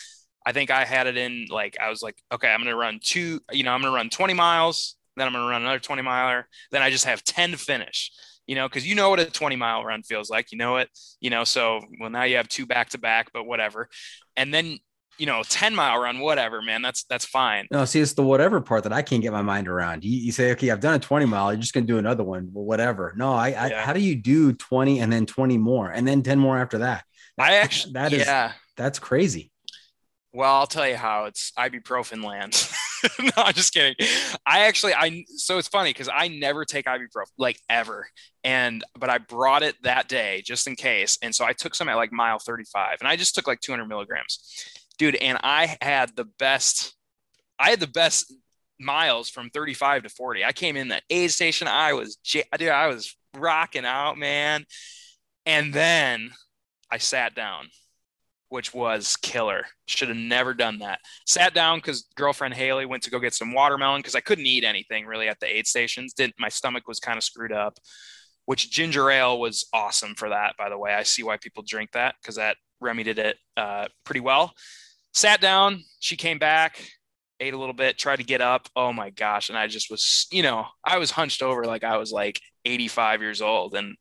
I 0.47 0.53
think 0.53 0.71
I 0.71 0.85
had 0.85 1.07
it 1.07 1.17
in 1.17 1.47
like 1.49 1.77
I 1.81 1.91
was 1.91 2.03
like, 2.03 2.17
okay, 2.33 2.49
I'm 2.49 2.61
gonna 2.61 2.77
run 2.77 3.01
two. 3.03 3.41
You 3.53 3.63
know, 3.63 3.73
I'm 3.73 3.83
gonna 3.83 3.95
run 3.95 4.11
20 4.11 4.35
miles, 4.35 4.97
then 5.17 5.27
I'm 5.27 5.33
gonna 5.33 5.49
run 5.49 5.63
another 5.63 5.79
20 5.79 6.03
miler. 6.03 6.49
Then 6.71 6.83
I 6.83 6.91
just 6.91 7.05
have 7.05 7.23
10 7.25 7.53
to 7.53 7.57
finish. 7.57 8.11
You 8.47 8.55
know, 8.57 8.69
because 8.69 8.87
you 8.87 8.95
know 8.95 9.09
what 9.09 9.21
a 9.21 9.25
20 9.25 9.57
mile 9.57 9.85
run 9.85 10.03
feels 10.03 10.29
like. 10.29 10.53
You 10.53 10.59
know 10.59 10.77
it. 10.77 10.91
You 11.21 11.31
know, 11.31 11.45
so 11.45 11.81
well 11.99 12.11
now 12.11 12.25
you 12.25 12.37
have 12.37 12.49
two 12.49 12.67
back 12.67 12.91
to 12.91 12.99
back, 12.99 13.33
but 13.33 13.45
whatever. 13.45 13.89
And 14.37 14.53
then 14.53 14.79
you 15.19 15.27
know, 15.27 15.43
10 15.49 15.75
mile 15.75 15.99
run, 16.01 16.21
whatever, 16.21 16.63
man. 16.63 16.83
That's 16.83 17.05
that's 17.05 17.25
fine. 17.25 17.67
No, 17.71 17.85
see, 17.85 18.01
it's 18.01 18.15
the 18.15 18.23
whatever 18.23 18.61
part 18.61 18.83
that 18.85 18.93
I 18.93 19.03
can't 19.03 19.23
get 19.23 19.33
my 19.33 19.43
mind 19.43 19.69
around. 19.69 20.05
You, 20.05 20.17
you 20.19 20.33
say, 20.33 20.53
okay, 20.53 20.71
I've 20.71 20.81
done 20.81 20.95
a 20.95 20.99
20 20.99 21.27
mile, 21.27 21.53
you're 21.53 21.61
just 21.61 21.73
gonna 21.75 21.87
do 21.87 21.99
another 21.99 22.25
one, 22.25 22.49
well, 22.53 22.65
whatever. 22.65 23.13
No, 23.17 23.33
I, 23.33 23.49
I 23.49 23.67
Yeah. 23.69 23.85
how 23.85 23.93
do 23.93 24.01
you 24.01 24.17
do 24.17 24.53
20 24.53 25.01
and 25.01 25.13
then 25.13 25.27
20 25.27 25.59
more 25.59 25.91
and 25.91 26.07
then 26.07 26.23
10 26.23 26.39
more 26.39 26.59
after 26.59 26.79
that? 26.79 27.05
I 27.39 27.55
actually, 27.57 27.95
that 27.95 28.13
is 28.13 28.27
yeah. 28.27 28.53
that's 28.77 28.99
crazy. 28.99 29.51
Well, 30.33 30.53
I'll 30.53 30.67
tell 30.67 30.89
you 30.89 30.97
how 30.97 31.27
it's 31.27 31.53
ibuprofen 31.57 32.25
land. 32.25 32.69
no, 33.21 33.31
I'm 33.37 33.55
just 33.55 33.73
kidding. 33.73 33.95
I 34.45 34.61
actually, 34.67 34.93
I 34.95 35.25
so 35.29 35.59
it's 35.59 35.69
funny 35.69 35.91
because 35.91 36.09
I 36.13 36.27
never 36.27 36.65
take 36.65 36.87
ibuprofen 36.87 37.31
like 37.39 37.61
ever, 37.71 38.09
and 38.43 38.83
but 38.99 39.11
I 39.11 39.19
brought 39.19 39.63
it 39.63 39.77
that 39.85 40.09
day 40.09 40.43
just 40.45 40.67
in 40.67 40.75
case, 40.75 41.19
and 41.23 41.33
so 41.33 41.45
I 41.45 41.53
took 41.53 41.77
some 41.77 41.89
at 41.89 41.95
like 41.95 42.13
mile 42.13 42.41
35, 42.41 42.97
and 43.01 43.09
I 43.09 43.15
just 43.15 43.37
took 43.37 43.47
like 43.47 43.61
200 43.61 43.87
milligrams, 43.87 44.41
dude, 44.99 45.17
and 45.17 45.39
I 45.43 45.77
had 45.81 46.15
the 46.17 46.27
best, 46.39 46.95
I 47.59 47.71
had 47.71 47.81
the 47.81 47.87
best 47.87 48.33
miles 48.79 49.29
from 49.29 49.51
35 49.51 50.05
to 50.05 50.09
40. 50.09 50.45
I 50.45 50.53
came 50.53 50.77
in 50.77 50.89
that 50.89 51.03
aid 51.11 51.31
station, 51.31 51.69
I 51.69 51.93
was, 51.93 52.17
dude, 52.17 52.45
I 52.69 52.87
was 52.89 53.17
rocking 53.37 53.85
out, 53.85 54.19
man, 54.19 54.65
and 55.47 55.73
then 55.73 56.31
I 56.91 56.99
sat 56.99 57.35
down 57.35 57.67
which 58.55 58.73
was 58.73 59.17
killer. 59.17 59.65
Should 59.89 60.11
have 60.11 60.17
never 60.17 60.55
done 60.55 60.79
that. 60.79 61.01
Sat 61.27 61.55
down 61.55 61.79
because 61.79 62.07
girlfriend 62.15 62.55
Haley 62.55 62.87
went 62.87 63.03
to 63.03 63.11
go 63.11 63.19
get 63.19 63.35
some 63.35 63.53
watermelon 63.53 63.99
because 63.99 64.15
I 64.15 64.21
couldn't 64.21 64.47
eat 64.47 64.63
anything 64.63 65.07
really 65.07 65.27
at 65.27 65.41
the 65.41 65.53
aid 65.53 65.67
stations. 65.67 66.13
Didn't 66.13 66.37
my 66.39 66.49
stomach 66.49 66.87
was 66.87 67.01
kind 67.01 67.19
of 67.19 67.25
screwed 67.25 67.51
up. 67.51 67.79
Which 68.45 68.71
ginger 68.71 69.11
ale 69.11 69.41
was 69.41 69.67
awesome 69.73 70.15
for 70.15 70.29
that, 70.29 70.55
by 70.57 70.69
the 70.69 70.79
way. 70.79 70.95
I 70.95 71.03
see 71.03 71.25
why 71.25 71.37
people 71.37 71.65
drink 71.67 71.91
that 71.95 72.15
because 72.23 72.37
that 72.37 72.57
remedied 72.81 73.19
it 73.19 73.39
uh, 73.57 73.87
pretty 74.05 74.21
well. 74.21 74.53
Sat 75.15 75.41
down. 75.41 75.83
She 76.01 76.17
came 76.17 76.39
back, 76.39 76.79
ate 77.41 77.55
a 77.55 77.59
little 77.59 77.75
bit, 77.75 77.97
tried 77.99 78.17
to 78.17 78.25
get 78.25 78.41
up. 78.41 78.69
Oh 78.77 78.93
my 78.93 79.11
gosh! 79.11 79.49
And 79.49 79.57
I 79.57 79.67
just 79.69 79.91
was, 79.91 80.27
you 80.31 80.43
know, 80.43 80.67
I 80.85 80.99
was 80.99 81.11
hunched 81.11 81.43
over 81.43 81.65
like 81.65 81.85
I 81.85 81.97
was 81.97 82.13
like 82.13 82.41
85 82.65 83.23
years 83.23 83.41
old, 83.41 83.75
and 83.75 83.97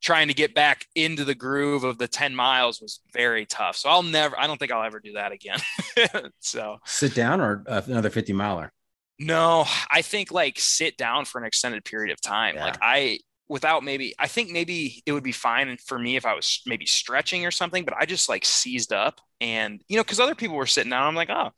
trying 0.00 0.28
to 0.28 0.34
get 0.34 0.54
back 0.54 0.86
into 0.94 1.24
the 1.24 1.34
groove 1.34 1.82
of 1.84 1.98
the 1.98 2.06
10 2.06 2.34
miles 2.34 2.80
was 2.80 3.00
very 3.12 3.44
tough. 3.46 3.76
So 3.76 3.88
I'll 3.88 4.04
never, 4.04 4.38
I 4.38 4.46
don't 4.46 4.56
think 4.56 4.70
I'll 4.70 4.84
ever 4.84 5.00
do 5.00 5.14
that 5.14 5.32
again. 5.32 5.58
so 6.38 6.76
Sit 6.84 7.14
down 7.14 7.40
or 7.40 7.64
uh, 7.66 7.82
another 7.86 8.08
50 8.08 8.32
miler. 8.32 8.72
no, 9.18 9.64
I 9.90 10.02
think 10.02 10.30
like 10.30 10.60
sit 10.60 10.96
down 10.96 11.24
for 11.24 11.40
an 11.40 11.46
extended 11.46 11.84
period 11.84 12.12
of 12.12 12.20
time. 12.20 12.54
Yeah. 12.54 12.66
Like 12.66 12.76
I, 12.80 13.18
without 13.48 13.82
maybe, 13.82 14.14
I 14.18 14.28
think 14.28 14.50
maybe 14.50 15.02
it 15.06 15.12
would 15.12 15.24
be 15.24 15.32
fine 15.32 15.76
for 15.84 15.98
me 15.98 16.16
if 16.16 16.26
I 16.26 16.34
was 16.34 16.60
maybe 16.66 16.86
stretching 16.86 17.46
or 17.46 17.50
something, 17.50 17.84
but 17.84 17.94
I 17.98 18.04
just 18.04 18.28
like 18.28 18.44
seized 18.44 18.92
up 18.92 19.20
and, 19.40 19.82
you 19.88 19.96
know, 19.96 20.04
cause 20.04 20.20
other 20.20 20.34
people 20.34 20.56
were 20.56 20.66
sitting 20.66 20.90
down. 20.90 21.06
I'm 21.06 21.14
like, 21.14 21.30
oh, 21.30 21.50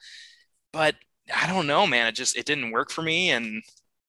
but 0.72 0.94
I 1.34 1.46
don't 1.46 1.66
know, 1.66 1.86
man. 1.86 2.06
It 2.06 2.14
just, 2.14 2.36
it 2.36 2.46
didn't 2.46 2.70
work 2.70 2.90
for 2.90 3.02
me. 3.02 3.30
And, 3.30 3.62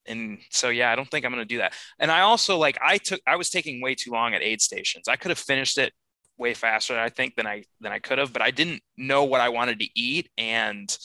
and 0.08 0.40
so 0.50 0.70
yeah, 0.70 0.92
I 0.92 0.96
don't 0.96 1.10
think 1.10 1.26
I'm 1.26 1.34
to 1.34 1.46
do 1.46 1.60
that. 1.60 1.74
And 2.00 2.12
I 2.12 2.22
also 2.22 2.58
like 2.58 2.78
I 2.84 2.98
took 2.98 3.22
I 3.28 3.36
was 3.36 3.50
taking 3.50 3.82
way 3.82 3.96
too 3.96 4.12
long 4.12 4.34
at 4.34 4.42
aid 4.42 4.62
stations. 4.62 5.08
I 5.08 5.16
could 5.16 5.30
have 5.30 5.38
finished 5.38 5.78
it 5.78 5.94
way 6.38 6.54
faster 6.54 6.98
I 6.98 7.10
think 7.10 7.36
than 7.36 7.46
I 7.46 7.64
than 7.80 7.92
I 7.92 8.00
could 8.00 8.18
have, 8.18 8.34
but 8.34 8.42
I 8.42 8.52
didn't 8.52 8.82
know 8.98 9.24
what 9.24 9.42
I 9.42 9.50
wanted 9.50 9.80
to 9.80 9.88
eat 9.96 10.30
and 10.38 10.96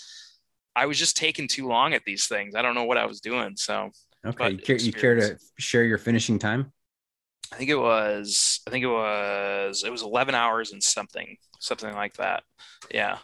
I 0.75 0.87
was 0.87 0.99
just 0.99 1.17
taking 1.17 1.49
too 1.49 1.67
long 1.67 1.95
at 1.95 2.05
these 2.05 2.27
things. 2.27 2.55
I 2.55 2.63
don't 2.63 2.75
know 2.75 2.85
what 2.85 2.99
I 2.99 3.07
was 3.07 3.21
doing. 3.21 3.57
So 3.57 3.91
Okay. 4.27 4.51
You 4.51 4.59
care, 4.59 4.77
you 4.77 4.93
care 4.93 5.15
to 5.15 5.39
share 5.59 5.85
your 5.85 5.99
finishing 5.99 6.39
time? 6.39 6.73
I 7.53 7.57
think 7.57 7.71
it 7.71 7.79
was 7.79 8.61
I 8.67 8.71
think 8.71 8.85
it 8.85 8.89
was 8.89 9.85
it 9.85 9.91
was 9.91 10.03
11 10.03 10.35
hours 10.35 10.73
and 10.73 10.83
something 10.83 11.37
something 11.61 11.95
like 11.95 12.15
that. 12.15 12.43
Yeah. 12.93 13.19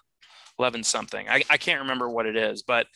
11 0.58 0.84
something. 0.84 1.28
I, 1.28 1.42
I 1.50 1.56
can't 1.56 1.80
remember 1.80 2.08
what 2.08 2.26
it 2.26 2.36
is, 2.36 2.62
but 2.62 2.86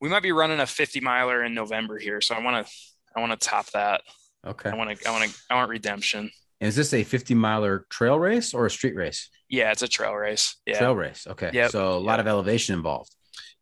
we 0.00 0.08
might 0.08 0.22
be 0.22 0.32
running 0.32 0.60
a 0.60 0.66
50 0.66 1.00
miler 1.00 1.44
in 1.44 1.54
November 1.54 1.98
here. 1.98 2.20
So 2.20 2.34
I 2.34 2.42
want 2.42 2.66
to 2.66 2.72
I 3.16 3.20
want 3.20 3.38
to 3.38 3.48
top 3.48 3.70
that. 3.70 4.02
Okay. 4.46 4.70
I 4.70 4.74
want 4.74 4.98
to 4.98 5.08
I 5.08 5.12
want 5.12 5.30
to 5.30 5.38
I 5.50 5.54
want 5.54 5.70
redemption. 5.70 6.30
Is 6.60 6.74
this 6.74 6.92
a 6.92 7.04
50 7.04 7.34
miler 7.34 7.86
trail 7.88 8.18
race 8.18 8.52
or 8.52 8.66
a 8.66 8.70
street 8.70 8.96
race? 8.96 9.30
Yeah, 9.48 9.70
it's 9.70 9.82
a 9.82 9.88
trail 9.88 10.14
race. 10.14 10.56
Yeah. 10.66 10.78
Trail 10.78 10.96
race. 10.96 11.26
Okay. 11.26 11.50
Yep. 11.52 11.70
So 11.70 11.96
a 11.96 12.00
lot 12.00 12.20
of 12.20 12.26
elevation 12.26 12.74
involved. 12.74 13.14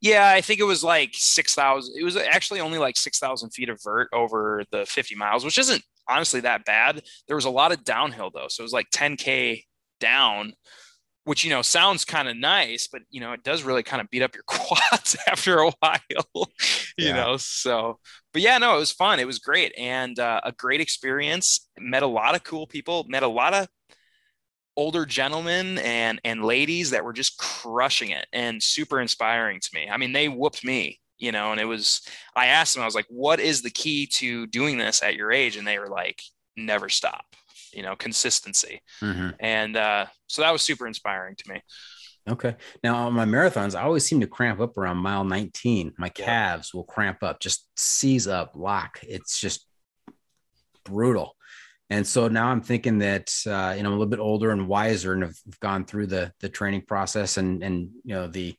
Yeah, 0.07 0.28
I 0.30 0.40
think 0.40 0.61
it 0.61 0.64
was 0.64 0.84
like 0.84 1.11
6,000. 1.14 1.94
It 1.98 2.04
was 2.04 2.16
actually 2.16 2.61
only 2.61 2.78
like 2.78 2.96
6,000 2.96 3.50
feet 3.50 3.68
of 3.68 3.80
vert 3.82 4.09
over 4.12 4.64
the 4.70 4.86
50 4.86 5.14
miles, 5.14 5.44
which 5.44 5.59
isn't 5.59 5.82
honestly 6.09 6.40
that 6.40 6.64
bad. 6.64 7.02
There 7.26 7.36
was 7.36 7.44
a 7.46 7.50
lot 7.50 7.72
of 7.72 7.84
downhill 7.84 8.30
though. 8.34 8.48
So 8.48 8.62
it 8.62 8.64
was 8.64 8.72
like 8.72 8.88
10K 8.92 9.64
down, 10.00 10.52
which, 11.24 11.44
you 11.44 11.50
know, 11.50 11.62
sounds 11.62 12.04
kind 12.04 12.28
of 12.28 12.36
nice, 12.36 12.88
but, 12.88 13.02
you 13.11 13.20
know, 13.20 13.32
it 13.32 13.44
does 13.44 13.64
really 13.64 13.82
kind 13.82 14.00
of 14.02 14.11
beat 14.11 14.22
up 14.22 14.34
your 14.34 14.44
quads 14.48 15.16
after 15.28 15.59
a 15.61 15.72
while, 15.80 16.50
you 16.98 17.12
Yeah. 17.12 17.14
know? 17.14 17.36
So, 17.38 17.98
but 18.32 18.42
yeah, 18.42 18.59
no, 18.59 18.76
it 18.76 18.80
was 18.80 18.92
fun. 18.92 19.20
It 19.20 19.26
was 19.26 19.40
great 19.40 19.72
and 19.78 20.18
uh, 20.18 20.40
a 20.44 20.52
great 20.52 20.80
experience. 20.82 21.68
Met 21.78 22.02
a 22.04 22.09
lot 22.09 22.34
of 22.36 22.44
cool 22.44 22.66
people, 22.66 23.07
met 23.09 23.22
a 23.24 23.28
lot 23.28 23.54
of 23.54 23.68
older 24.76 25.06
gentlemen 25.06 25.78
and 25.78 26.20
and 26.24 26.44
ladies 26.44 26.90
that 26.90 27.04
were 27.04 27.12
just 27.12 27.38
crushing 27.38 28.10
it 28.10 28.26
and 28.32 28.62
super 28.62 29.00
inspiring 29.00 29.60
to 29.60 29.70
me. 29.74 29.88
I 29.90 29.96
mean, 29.96 30.12
they 30.12 30.28
whooped 30.28 30.64
me, 30.64 31.00
you 31.18 31.32
know, 31.32 31.52
and 31.52 31.60
it 31.60 31.64
was 31.64 32.02
I 32.34 32.46
asked 32.46 32.74
them, 32.74 32.82
I 32.82 32.86
was 32.86 32.94
like, 32.94 33.06
what 33.08 33.40
is 33.40 33.62
the 33.62 33.70
key 33.70 34.06
to 34.14 34.46
doing 34.46 34.78
this 34.78 35.02
at 35.02 35.16
your 35.16 35.32
age? 35.32 35.56
And 35.56 35.66
they 35.66 35.78
were 35.78 35.88
like, 35.88 36.20
never 36.56 36.88
stop, 36.88 37.24
you 37.72 37.82
know, 37.82 37.96
consistency. 37.96 38.82
Mhm. 39.00 39.34
And 39.40 39.76
uh, 39.76 40.06
so 40.26 40.42
that 40.42 40.52
was 40.52 40.62
super 40.62 40.86
inspiring 40.86 41.36
to 41.36 41.52
me. 41.52 41.62
Okay. 42.28 42.56
Now 42.82 43.06
on 43.06 43.12
my 43.12 43.24
marathons, 43.24 43.76
I 43.76 43.82
always 43.82 44.04
seem 44.04 44.20
to 44.20 44.26
cramp 44.26 44.60
up 44.60 44.76
around 44.76 44.96
mile 44.96 45.24
19. 45.24 45.92
My 45.96 46.08
calves 46.08 46.74
will 46.74 46.84
cramp 46.84 47.22
up, 47.22 47.40
just 47.40 47.68
seize 47.76 48.26
up, 48.26 48.52
lock. 48.56 48.98
It's 49.02 49.38
just 49.40 49.64
brutal. 50.84 51.36
And 51.89 52.07
so 52.07 52.28
now 52.28 52.49
I'm 52.49 52.62
thinking 52.62 52.99
that 52.99 53.32
uh, 53.47 53.74
you 53.76 53.82
know 53.82 53.91
I'm 53.91 53.95
a 53.95 53.99
little 53.99 54.07
bit 54.07 54.18
older 54.18 54.51
and 54.51 54.66
wiser 54.68 55.12
and 55.12 55.22
have 55.22 55.37
gone 55.61 55.84
through 55.84 56.09
the 56.09 56.32
the 56.41 56.49
training 56.49 56.82
process 56.82 57.37
and 57.37 57.62
and 57.62 57.91
you 58.05 58.14
know 58.14 58.26
the 58.26 58.57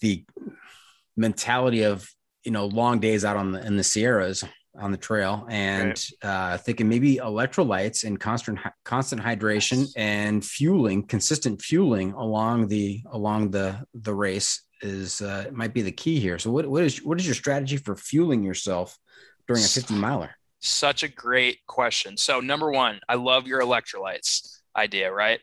the 0.00 0.24
mentality 1.16 1.82
of 1.82 2.08
you 2.44 2.52
know 2.52 2.66
long 2.66 3.00
days 3.00 3.24
out 3.24 3.36
on 3.36 3.52
the 3.52 3.64
in 3.66 3.76
the 3.76 3.84
Sierras. 3.84 4.44
on 4.78 4.92
the 4.92 4.96
trail 4.96 5.46
and 5.50 6.00
uh, 6.22 6.56
thinking 6.56 6.88
maybe 6.88 7.16
electrolytes 7.16 8.04
and 8.04 8.20
constant 8.20 8.58
constant 8.84 9.20
hydration 9.20 9.86
and 9.96 10.44
fueling, 10.44 11.02
consistent 11.02 11.60
fueling 11.60 12.12
along 12.12 12.68
the 12.68 13.02
along 13.10 13.50
the 13.50 13.84
the 13.94 14.14
race 14.14 14.62
is 14.80 15.20
uh, 15.20 15.46
might 15.52 15.74
be 15.74 15.82
the 15.82 15.92
key 15.92 16.20
here. 16.20 16.38
So 16.38 16.50
what 16.50 16.66
what 16.66 16.84
is 16.84 17.02
what 17.02 17.18
is 17.18 17.26
your 17.26 17.34
strategy 17.34 17.76
for 17.76 17.96
fueling 17.96 18.42
yourself 18.42 18.96
during 19.46 19.62
a 19.62 19.66
50 19.66 19.94
miler? 19.94 20.30
Such 20.60 21.02
a 21.02 21.08
great 21.08 21.58
question. 21.66 22.16
So 22.16 22.40
number 22.40 22.70
one, 22.70 23.00
I 23.08 23.14
love 23.14 23.46
your 23.46 23.60
electrolytes 23.60 24.58
idea, 24.76 25.12
right? 25.12 25.40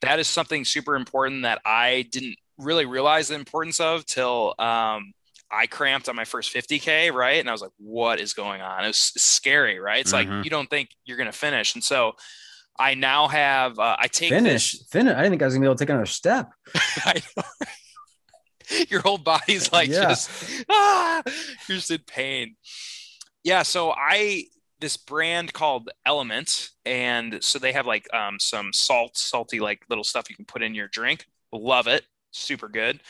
That 0.00 0.18
is 0.18 0.28
something 0.28 0.64
super 0.64 0.96
important 0.96 1.42
that 1.42 1.60
I 1.64 2.06
didn't 2.10 2.36
really 2.56 2.86
realize 2.86 3.28
the 3.28 3.34
importance 3.34 3.80
of 3.80 4.06
till 4.06 4.54
um, 4.58 5.12
I 5.50 5.66
cramped 5.66 6.08
on 6.08 6.16
my 6.16 6.24
first 6.24 6.54
50K, 6.54 7.12
right? 7.12 7.40
And 7.40 7.48
I 7.48 7.52
was 7.52 7.62
like, 7.62 7.72
what 7.78 8.20
is 8.20 8.34
going 8.34 8.60
on? 8.60 8.84
It 8.84 8.88
was 8.88 8.98
scary, 8.98 9.80
right? 9.80 10.00
It's 10.00 10.12
mm-hmm. 10.12 10.30
like 10.32 10.44
you 10.44 10.50
don't 10.50 10.70
think 10.70 10.90
you're 11.04 11.16
going 11.16 11.26
to 11.26 11.36
finish. 11.36 11.74
And 11.74 11.82
so 11.82 12.12
I 12.78 12.94
now 12.94 13.28
have, 13.28 13.78
uh, 13.78 13.96
I 13.98 14.06
take 14.06 14.30
finish, 14.30 14.72
this, 14.72 14.86
finish. 14.90 15.12
I 15.12 15.16
didn't 15.16 15.32
think 15.32 15.42
I 15.42 15.46
was 15.46 15.54
going 15.54 15.62
to 15.62 15.64
be 15.64 15.68
able 15.68 15.74
to 15.76 15.84
take 15.84 15.90
another 15.90 16.06
step. 16.06 16.50
Your 18.88 19.00
whole 19.00 19.18
body's 19.18 19.72
like 19.72 19.88
yeah. 19.88 20.10
just, 20.10 20.30
ah, 20.70 21.22
you're 21.68 21.78
just 21.78 21.90
in 21.90 21.98
pain. 22.06 22.54
Yeah. 23.42 23.62
So 23.62 23.90
I, 23.90 24.44
this 24.80 24.96
brand 24.96 25.52
called 25.52 25.90
LMNT, 26.06 26.70
and 26.84 27.42
so 27.42 27.58
they 27.58 27.72
have 27.72 27.86
like 27.86 28.12
um, 28.14 28.38
some 28.38 28.72
salt, 28.72 29.16
salty 29.16 29.60
like 29.60 29.82
little 29.88 30.04
stuff 30.04 30.30
you 30.30 30.36
can 30.36 30.44
put 30.44 30.62
in 30.62 30.74
your 30.74 30.88
drink. 30.88 31.26
Love 31.52 31.86
it, 31.86 32.04
super 32.32 32.68
good. 32.68 33.00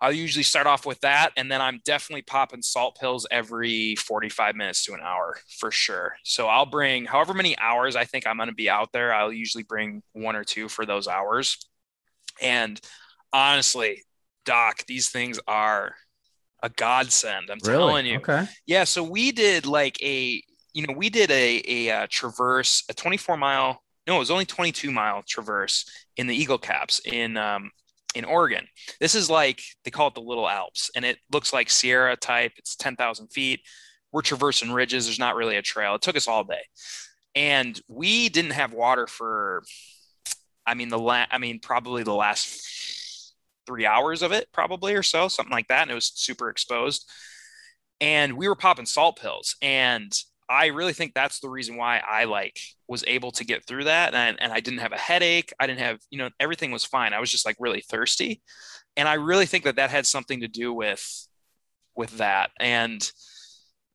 I'll 0.00 0.12
usually 0.12 0.42
start 0.42 0.66
off 0.66 0.84
with 0.84 1.00
that, 1.00 1.30
and 1.36 1.50
then 1.50 1.62
I'm 1.62 1.80
definitely 1.84 2.22
popping 2.22 2.60
salt 2.60 2.98
pills 3.00 3.26
every 3.30 3.96
45 3.96 4.54
minutes 4.54 4.84
to 4.84 4.92
an 4.92 5.00
hour 5.02 5.36
for 5.58 5.70
sure. 5.70 6.16
So 6.22 6.48
I'll 6.48 6.66
bring 6.66 7.06
however 7.06 7.32
many 7.32 7.56
hours 7.58 7.96
I 7.96 8.04
think 8.04 8.26
I'm 8.26 8.36
going 8.36 8.50
to 8.50 8.54
be 8.54 8.68
out 8.68 8.92
there. 8.92 9.14
I'll 9.14 9.32
usually 9.32 9.64
bring 9.64 10.02
one 10.12 10.36
or 10.36 10.44
two 10.44 10.68
for 10.68 10.84
those 10.84 11.08
hours. 11.08 11.66
And 12.42 12.78
honestly, 13.32 14.02
Doc, 14.44 14.84
these 14.86 15.08
things 15.08 15.40
are 15.48 15.94
a 16.62 16.68
godsend. 16.68 17.50
I'm 17.50 17.58
really? 17.64 17.78
telling 17.78 18.06
you. 18.06 18.18
Okay. 18.18 18.46
Yeah. 18.66 18.84
So 18.84 19.02
we 19.02 19.32
did 19.32 19.64
like 19.64 20.00
a, 20.02 20.42
you 20.76 20.86
know, 20.86 20.92
we 20.92 21.08
did 21.08 21.30
a 21.30 21.62
a, 21.66 21.88
a 21.88 21.96
uh, 21.96 22.06
traverse, 22.10 22.84
a 22.90 22.94
24 22.94 23.38
mile. 23.38 23.82
No, 24.06 24.16
it 24.16 24.18
was 24.18 24.30
only 24.30 24.44
22 24.44 24.90
mile 24.90 25.22
traverse 25.26 25.86
in 26.18 26.26
the 26.26 26.36
Eagle 26.36 26.58
Caps 26.58 27.00
in 27.06 27.38
um, 27.38 27.70
in 28.14 28.26
Oregon. 28.26 28.66
This 29.00 29.14
is 29.14 29.30
like 29.30 29.62
they 29.84 29.90
call 29.90 30.08
it 30.08 30.14
the 30.14 30.20
Little 30.20 30.46
Alps, 30.46 30.90
and 30.94 31.02
it 31.02 31.16
looks 31.32 31.54
like 31.54 31.70
Sierra 31.70 32.14
type. 32.14 32.52
It's 32.58 32.76
10,000 32.76 33.28
feet. 33.28 33.60
We're 34.12 34.20
traversing 34.20 34.70
ridges. 34.70 35.06
There's 35.06 35.18
not 35.18 35.34
really 35.34 35.56
a 35.56 35.62
trail. 35.62 35.94
It 35.94 36.02
took 36.02 36.14
us 36.14 36.28
all 36.28 36.44
day, 36.44 36.62
and 37.34 37.80
we 37.88 38.28
didn't 38.28 38.50
have 38.50 38.74
water 38.74 39.06
for, 39.06 39.62
I 40.66 40.74
mean 40.74 40.90
the 40.90 40.98
la- 40.98 41.26
I 41.30 41.38
mean 41.38 41.58
probably 41.58 42.02
the 42.02 42.12
last 42.12 43.32
three 43.66 43.86
hours 43.86 44.20
of 44.20 44.30
it, 44.32 44.48
probably 44.52 44.94
or 44.94 45.02
so, 45.02 45.28
something 45.28 45.52
like 45.54 45.68
that, 45.68 45.82
and 45.82 45.90
it 45.90 45.94
was 45.94 46.12
super 46.14 46.50
exposed. 46.50 47.10
And 47.98 48.36
we 48.36 48.46
were 48.46 48.54
popping 48.54 48.84
salt 48.84 49.18
pills, 49.18 49.56
and 49.62 50.12
I 50.48 50.66
really 50.66 50.92
think 50.92 51.14
that's 51.14 51.40
the 51.40 51.48
reason 51.48 51.76
why 51.76 51.98
I 51.98 52.24
like 52.24 52.58
was 52.86 53.04
able 53.06 53.32
to 53.32 53.44
get 53.44 53.66
through 53.66 53.84
that. 53.84 54.14
And, 54.14 54.40
and 54.40 54.52
I 54.52 54.60
didn't 54.60 54.80
have 54.80 54.92
a 54.92 54.98
headache. 54.98 55.52
I 55.58 55.66
didn't 55.66 55.80
have, 55.80 55.98
you 56.10 56.18
know, 56.18 56.30
everything 56.38 56.70
was 56.70 56.84
fine. 56.84 57.12
I 57.12 57.20
was 57.20 57.30
just 57.30 57.46
like 57.46 57.56
really 57.58 57.80
thirsty. 57.80 58.42
And 58.96 59.08
I 59.08 59.14
really 59.14 59.46
think 59.46 59.64
that 59.64 59.76
that 59.76 59.90
had 59.90 60.06
something 60.06 60.40
to 60.40 60.48
do 60.48 60.72
with, 60.72 61.28
with 61.96 62.18
that. 62.18 62.50
And 62.60 63.10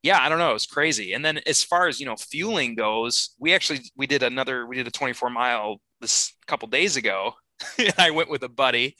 yeah, 0.04 0.20
I 0.20 0.30
don't 0.30 0.40
know. 0.40 0.52
It 0.52 0.54
was 0.54 0.66
crazy. 0.66 1.14
And 1.14 1.24
then 1.24 1.40
as 1.46 1.64
far 1.64 1.88
as, 1.88 2.00
you 2.00 2.06
know, 2.06 2.16
fueling 2.16 2.76
goes, 2.76 3.36
we 3.40 3.54
actually, 3.54 3.80
we 3.96 4.08
did 4.08 4.24
another, 4.24 4.66
we 4.68 4.76
did 4.76 4.88
a 4.88 4.92
24 4.92 5.30
mile 5.30 5.80
this 6.02 6.34
couple 6.48 6.68
days 6.68 6.98
ago. 6.98 7.34
I 7.98 8.12
went 8.12 8.30
with 8.30 8.44
a 8.44 8.50
buddy 8.50 8.96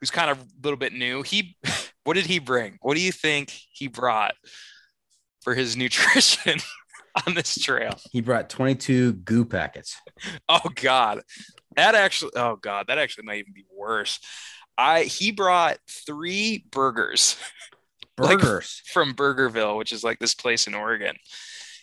who's 0.00 0.10
kind 0.10 0.30
of 0.30 0.38
a 0.38 0.46
little 0.62 0.78
bit 0.78 0.92
new. 0.92 1.22
He, 1.22 1.56
what 2.04 2.14
did 2.14 2.26
he 2.26 2.38
bring? 2.38 2.78
What 2.80 2.94
do 2.94 3.00
you 3.00 3.12
think 3.12 3.52
he 3.70 3.86
brought? 3.86 4.34
For 5.44 5.54
his 5.54 5.76
nutrition 5.76 6.58
on 7.26 7.34
this 7.34 7.56
trail. 7.56 7.96
He 8.10 8.20
brought 8.20 8.50
22 8.50 9.12
goo 9.12 9.44
packets. 9.44 10.00
Oh 10.48 10.68
God. 10.74 11.22
That 11.76 11.94
actually 11.94 12.32
oh 12.36 12.56
God, 12.56 12.86
that 12.88 12.98
actually 12.98 13.26
might 13.26 13.38
even 13.38 13.52
be 13.54 13.64
worse. 13.72 14.18
I 14.76 15.04
he 15.04 15.30
brought 15.30 15.78
three 15.88 16.64
burgers. 16.70 17.36
Burgers 18.16 18.80
like 18.86 18.92
from 18.92 19.12
Burgerville, 19.14 19.76
which 19.76 19.90
is 19.90 20.04
like 20.04 20.20
this 20.20 20.36
place 20.36 20.68
in 20.68 20.74
Oregon. 20.74 21.16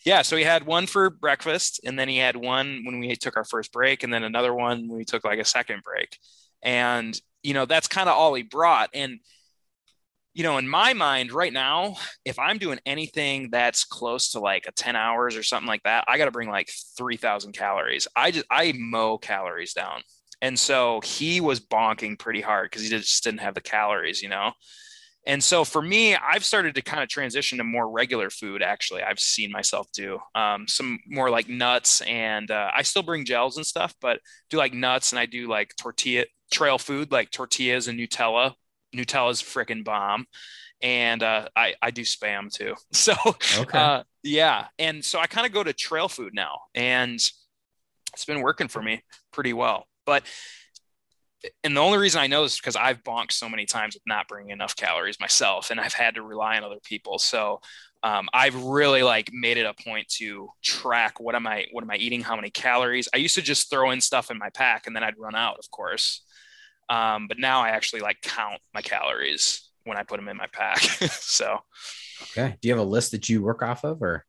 Yeah, 0.06 0.22
so 0.22 0.38
he 0.38 0.44
had 0.46 0.66
one 0.66 0.88
for 0.88 1.10
breakfast, 1.10 1.82
and 1.84 2.00
then 2.00 2.08
he 2.08 2.18
had 2.18 2.38
one 2.38 2.84
when 2.86 3.00
we 3.00 3.14
took 3.18 3.36
our 3.36 3.44
first 3.44 3.74
break, 3.74 4.04
and 4.04 4.14
then 4.14 4.24
another 4.24 4.54
one 4.54 4.88
when 4.88 4.98
we 4.98 5.04
took 5.04 5.26
like 5.26 5.40
a 5.40 5.46
second 5.46 5.84
break. 5.84 6.18
And 6.64 7.20
you 7.44 7.54
know, 7.54 7.66
that's 7.66 7.90
kind 7.90 8.08
of 8.08 8.16
all 8.16 8.34
he 8.34 8.44
brought. 8.44 8.92
And 8.94 9.20
you 10.34 10.44
know, 10.44 10.58
in 10.58 10.68
my 10.68 10.94
mind 10.94 11.32
right 11.32 11.52
now, 11.52 11.96
if 12.24 12.40
I'm 12.40 12.58
doing 12.58 12.80
anything 12.86 13.50
that's 13.52 13.84
close 13.84 14.32
to 14.32 14.40
like 14.40 14.66
a 14.68 14.72
10 14.72 14.96
hours 14.96 15.36
or 15.36 15.44
something 15.44 15.68
like 15.68 15.84
that, 15.84 16.06
I 16.08 16.18
got 16.18 16.26
to 16.26 16.32
bring 16.32 16.50
like 16.50 16.70
3000 16.98 17.52
calories. 17.52 18.08
I 18.16 18.32
just, 18.32 18.46
I 18.50 18.74
mow 18.78 19.18
calories 19.18 19.74
down. 19.74 20.02
And 20.42 20.58
so 20.58 21.02
he 21.04 21.42
was 21.42 21.60
bonking 21.60 22.18
pretty 22.18 22.42
hard 22.42 22.70
because 22.70 22.84
he 22.84 22.90
just 22.90 23.24
didn't 23.24 23.42
have 23.42 23.54
the 23.54 23.62
calories, 23.62 24.22
you 24.22 24.30
know? 24.30 24.54
And 25.28 25.44
so 25.44 25.64
for 25.64 25.82
me, 25.82 26.16
I've 26.16 26.44
started 26.44 26.74
to 26.76 26.82
kind 26.82 27.04
of 27.04 27.10
transition 27.10 27.60
to 27.60 27.64
more 27.64 27.88
regular 27.88 28.32
food. 28.32 28.64
Actually, 28.64 29.04
I've 29.04 29.20
seen 29.20 29.52
myself 29.52 29.88
do 29.94 30.18
um, 30.34 30.68
some 30.68 30.98
more 31.08 31.30
like 31.30 31.48
nuts, 31.48 32.02
and 32.02 32.50
uh, 32.50 32.72
I 32.76 32.82
still 32.82 33.04
bring 33.04 33.24
gels 33.24 33.58
and 33.58 33.66
stuff, 33.66 33.94
but 34.02 34.20
do 34.50 34.58
like 34.58 34.74
nuts, 34.74 35.12
and 35.12 35.20
I 35.20 35.28
do 35.28 35.48
like 35.48 35.76
tortilla 35.80 36.26
trail 36.52 36.80
food, 36.80 37.12
like 37.12 37.30
tortillas 37.30 37.88
and 37.88 38.00
Nutella 38.00 38.56
Nutella's 38.96 39.42
freaking 39.42 39.84
bomb. 39.84 40.26
And 40.82 41.22
uh, 41.22 41.48
I, 41.56 41.76
I 41.82 41.92
do 41.92 42.02
spam 42.02 42.52
too. 42.52 42.76
So, 42.92 43.14
okay. 43.58 43.78
uh, 43.78 44.04
yeah. 44.24 44.68
And 44.80 45.04
so 45.04 45.20
I 45.20 45.28
kind 45.28 45.46
of 45.46 45.54
go 45.54 45.64
to 45.64 45.74
trail 45.74 46.08
food 46.08 46.34
now, 46.34 46.60
and 46.76 47.16
it's 47.16 48.26
been 48.26 48.42
working 48.42 48.68
for 48.68 48.82
me 48.82 49.04
pretty 49.32 49.54
well. 49.54 49.86
But, 50.06 50.24
and 51.64 51.76
the 51.76 51.82
only 51.82 51.98
reason 51.98 52.22
I 52.22 52.28
know 52.28 52.44
is 52.44 52.58
because 52.58 52.76
I've 52.76 53.04
bonked 53.04 53.32
so 53.32 53.50
many 53.50 53.66
times 53.66 53.96
with 53.96 54.04
not 54.06 54.28
bringing 54.28 54.52
enough 54.52 54.76
calories 54.76 55.20
myself, 55.20 55.72
and 55.72 55.80
I've 55.80 55.94
had 55.94 56.16
to 56.16 56.22
rely 56.22 56.58
on 56.58 56.64
other 56.64 56.80
people. 56.84 57.20
So, 57.20 57.62
um, 58.04 58.28
I've 58.34 58.56
really 58.64 59.04
like 59.04 59.30
made 59.32 59.58
it 59.58 59.66
a 59.66 59.74
point 59.74 60.08
to 60.18 60.50
track 60.64 61.20
what 61.20 61.36
am 61.36 61.46
I 61.46 61.68
what 61.72 61.84
am 61.84 61.92
I 61.92 61.98
eating, 61.98 62.22
how 62.22 62.36
many 62.36 62.50
calories. 62.50 63.08
I 63.14 63.18
used 63.18 63.36
to 63.36 63.42
just 63.42 63.70
throw 63.70 63.92
in 63.92 64.02
stuff 64.02 64.32
in 64.32 64.38
my 64.38 64.50
pack 64.50 64.88
and 64.88 64.96
then 64.96 65.04
I'd 65.04 65.20
run 65.20 65.36
out, 65.36 65.58
of 65.60 65.70
course. 65.70 66.24
Um, 66.92 67.28
but 67.28 67.40
now 67.40 67.62
I 67.62 67.70
actually 67.70 68.02
like 68.02 68.22
count 68.22 68.60
my 68.74 68.82
calories 68.82 69.70
when 69.86 69.98
I 69.98 70.04
put 70.04 70.18
them 70.18 70.28
in 70.28 70.36
my 70.36 70.48
pack. 70.48 70.80
so, 71.10 71.60
okay. 72.24 72.58
Do 72.62 72.68
you 72.68 72.74
have 72.74 72.86
a 72.86 72.90
list 72.90 73.12
that 73.12 73.30
you 73.30 73.42
work 73.42 73.64
off 73.64 73.86
of 73.86 74.02
or? 74.04 74.26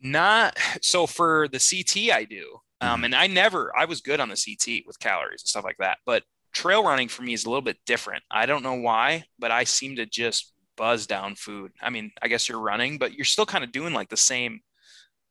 Not 0.00 0.56
so 0.80 1.08
for 1.08 1.48
the 1.48 1.58
CT, 1.58 2.14
I 2.14 2.22
do. 2.24 2.58
Um, 2.80 2.88
mm-hmm. 2.88 3.04
and 3.06 3.14
I 3.16 3.26
never, 3.26 3.76
I 3.76 3.86
was 3.86 4.00
good 4.00 4.20
on 4.20 4.28
the 4.28 4.36
CT 4.36 4.86
with 4.86 5.00
calories 5.00 5.42
and 5.42 5.48
stuff 5.48 5.64
like 5.64 5.78
that. 5.78 5.98
But 6.06 6.22
trail 6.52 6.84
running 6.84 7.08
for 7.08 7.22
me 7.22 7.32
is 7.32 7.44
a 7.44 7.50
little 7.50 7.62
bit 7.62 7.78
different. 7.84 8.22
I 8.30 8.46
don't 8.46 8.62
know 8.62 8.74
why, 8.74 9.24
but 9.40 9.50
I 9.50 9.64
seem 9.64 9.96
to 9.96 10.06
just 10.06 10.52
buzz 10.76 11.08
down 11.08 11.34
food. 11.34 11.72
I 11.82 11.90
mean, 11.90 12.12
I 12.22 12.28
guess 12.28 12.48
you're 12.48 12.60
running, 12.60 12.98
but 12.98 13.14
you're 13.14 13.24
still 13.24 13.44
kind 13.44 13.64
of 13.64 13.72
doing 13.72 13.92
like 13.92 14.08
the 14.08 14.16
same 14.16 14.60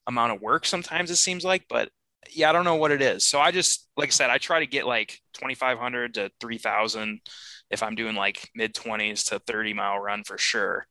amount 0.06 0.34
of 0.34 0.42
work 0.42 0.66
sometimes 0.66 1.12
it 1.12 1.16
seems 1.16 1.46
like, 1.46 1.64
but 1.70 1.90
yeah, 2.32 2.50
I 2.50 2.54
don't 2.54 2.66
know 2.66 2.76
what 2.76 2.92
it 2.92 3.02
is. 3.02 3.26
So 3.26 3.40
I 3.40 3.52
just, 3.52 3.88
like 3.98 4.10
I 4.10 4.12
said, 4.12 4.30
I 4.30 4.38
try 4.38 4.60
to 4.60 4.68
get 4.68 4.86
like 4.86 5.20
2,500 5.34 6.16
to 6.16 6.32
3,000 6.40 7.22
if 7.70 7.84
I'm 7.84 7.96
doing 7.96 8.16
like 8.16 8.50
mid 8.56 8.74
20s 8.74 9.30
to 9.30 9.40
30 9.40 9.74
mile 9.74 10.00
run 10.00 10.24
for 10.24 10.38
sure. 10.38 10.88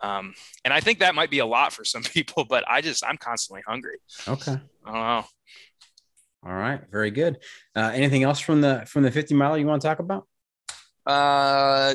Um, 0.00 0.34
and 0.64 0.72
I 0.72 0.80
think 0.80 1.00
that 1.00 1.14
might 1.14 1.30
be 1.30 1.40
a 1.40 1.46
lot 1.46 1.72
for 1.72 1.84
some 1.84 2.02
people, 2.14 2.44
but 2.44 2.64
I 2.68 2.80
just, 2.80 3.04
I'm 3.04 3.16
constantly 3.16 3.62
hungry. 3.66 3.98
Okay. 4.26 4.52
I 4.84 4.92
don't 4.92 4.94
know. 4.94 5.24
All 6.44 6.54
right. 6.54 6.80
Very 6.90 7.10
good. 7.10 7.38
Uh, 7.74 7.90
anything 7.94 8.22
else 8.22 8.40
from 8.40 8.60
the, 8.60 8.84
from 8.86 9.02
the 9.02 9.10
50 9.10 9.34
mile 9.34 9.58
you 9.58 9.66
want 9.66 9.82
to 9.82 9.88
talk 9.88 9.98
about? 9.98 10.26
Uh, 11.04 11.94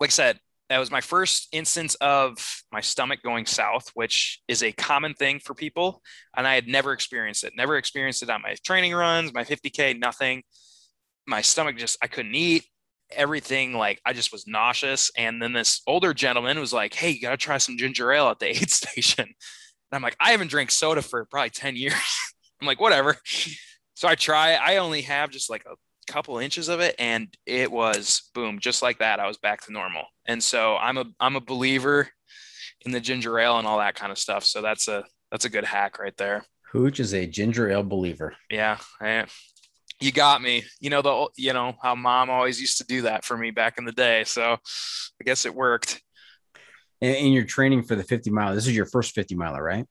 like 0.00 0.08
I 0.08 0.12
said, 0.12 0.40
that 0.72 0.78
was 0.78 0.90
my 0.90 1.02
first 1.02 1.48
instance 1.52 1.94
of 1.96 2.62
my 2.72 2.80
stomach 2.80 3.20
going 3.22 3.44
south, 3.44 3.90
which 3.92 4.40
is 4.48 4.62
a 4.62 4.72
common 4.72 5.12
thing 5.12 5.38
for 5.38 5.52
people. 5.52 6.00
And 6.34 6.46
I 6.46 6.54
had 6.54 6.66
never 6.66 6.92
experienced 6.92 7.44
it, 7.44 7.52
never 7.54 7.76
experienced 7.76 8.22
it 8.22 8.30
on 8.30 8.40
my 8.40 8.54
training 8.64 8.94
runs, 8.94 9.34
my 9.34 9.44
50K, 9.44 9.98
nothing. 9.98 10.42
My 11.26 11.42
stomach 11.42 11.76
just, 11.76 11.98
I 12.02 12.06
couldn't 12.06 12.34
eat 12.34 12.64
everything. 13.10 13.74
Like 13.74 14.00
I 14.06 14.14
just 14.14 14.32
was 14.32 14.46
nauseous. 14.46 15.10
And 15.14 15.42
then 15.42 15.52
this 15.52 15.82
older 15.86 16.14
gentleman 16.14 16.58
was 16.58 16.72
like, 16.72 16.94
Hey, 16.94 17.10
you 17.10 17.20
got 17.20 17.32
to 17.32 17.36
try 17.36 17.58
some 17.58 17.76
ginger 17.76 18.10
ale 18.10 18.28
at 18.28 18.38
the 18.38 18.46
aid 18.56 18.70
station. 18.70 19.26
And 19.26 19.34
I'm 19.92 20.02
like, 20.02 20.16
I 20.18 20.30
haven't 20.30 20.48
drank 20.48 20.70
soda 20.70 21.02
for 21.02 21.26
probably 21.26 21.50
10 21.50 21.76
years. 21.76 21.92
I'm 22.62 22.66
like, 22.66 22.80
whatever. 22.80 23.16
So 23.94 24.08
I 24.08 24.14
try, 24.14 24.54
I 24.54 24.78
only 24.78 25.02
have 25.02 25.28
just 25.28 25.50
like 25.50 25.64
a 25.66 25.74
couple 26.08 26.38
inches 26.38 26.68
of 26.68 26.80
it 26.80 26.94
and 26.98 27.28
it 27.46 27.70
was 27.70 28.30
boom 28.34 28.58
just 28.58 28.82
like 28.82 28.98
that 28.98 29.20
i 29.20 29.26
was 29.26 29.38
back 29.38 29.60
to 29.60 29.72
normal 29.72 30.04
and 30.26 30.42
so 30.42 30.76
i'm 30.78 30.98
a 30.98 31.04
i'm 31.20 31.36
a 31.36 31.40
believer 31.40 32.08
in 32.84 32.92
the 32.92 33.00
ginger 33.00 33.38
ale 33.38 33.58
and 33.58 33.66
all 33.66 33.78
that 33.78 33.94
kind 33.94 34.12
of 34.12 34.18
stuff. 34.18 34.44
So 34.44 34.62
that's 34.62 34.88
a 34.88 35.04
that's 35.30 35.44
a 35.44 35.50
good 35.50 35.64
hack 35.64 35.98
right 35.98 36.16
there. 36.16 36.44
Hooch 36.72 37.00
is 37.00 37.14
a 37.14 37.26
ginger 37.26 37.70
ale 37.70 37.82
believer. 37.82 38.34
Yeah, 38.50 38.78
I, 39.00 39.26
you 40.00 40.12
got 40.12 40.42
me. 40.42 40.64
You 40.80 40.90
know 40.90 41.02
the 41.02 41.28
you 41.36 41.52
know 41.52 41.74
how 41.82 41.94
mom 41.94 42.30
always 42.30 42.60
used 42.60 42.78
to 42.78 42.84
do 42.84 43.02
that 43.02 43.24
for 43.24 43.36
me 43.36 43.50
back 43.50 43.78
in 43.78 43.84
the 43.84 43.92
day. 43.92 44.24
So 44.24 44.52
I 44.52 45.24
guess 45.24 45.46
it 45.46 45.54
worked. 45.54 46.02
And 47.00 47.16
in 47.16 47.32
your 47.32 47.44
training 47.44 47.82
for 47.82 47.96
the 47.96 48.04
50 48.04 48.30
mile, 48.30 48.54
this 48.54 48.68
is 48.68 48.76
your 48.76 48.86
first 48.86 49.12
50 49.14 49.34
miler, 49.34 49.62
right? 49.62 49.86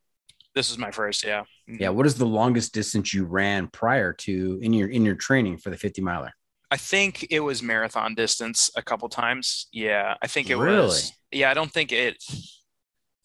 This 0.53 0.69
is 0.69 0.77
my 0.77 0.91
first, 0.91 1.23
yeah. 1.23 1.43
Yeah. 1.67 1.87
Mm-hmm. 1.87 1.97
What 1.97 2.05
is 2.05 2.15
the 2.15 2.25
longest 2.25 2.73
distance 2.73 3.13
you 3.13 3.23
ran 3.25 3.67
prior 3.67 4.11
to 4.13 4.59
in 4.61 4.73
your 4.73 4.89
in 4.89 5.05
your 5.05 5.15
training 5.15 5.57
for 5.57 5.69
the 5.69 5.77
50 5.77 6.01
miler? 6.01 6.31
I 6.69 6.77
think 6.77 7.27
it 7.29 7.39
was 7.41 7.61
marathon 7.61 8.15
distance 8.15 8.69
a 8.75 8.81
couple 8.81 9.07
times. 9.09 9.67
Yeah, 9.71 10.15
I 10.21 10.27
think 10.27 10.49
it 10.49 10.55
was 10.55 10.65
Really? 10.65 10.85
was. 10.87 11.11
Yeah, 11.31 11.49
I 11.49 11.53
don't 11.53 11.71
think 11.71 11.91
it. 11.91 12.23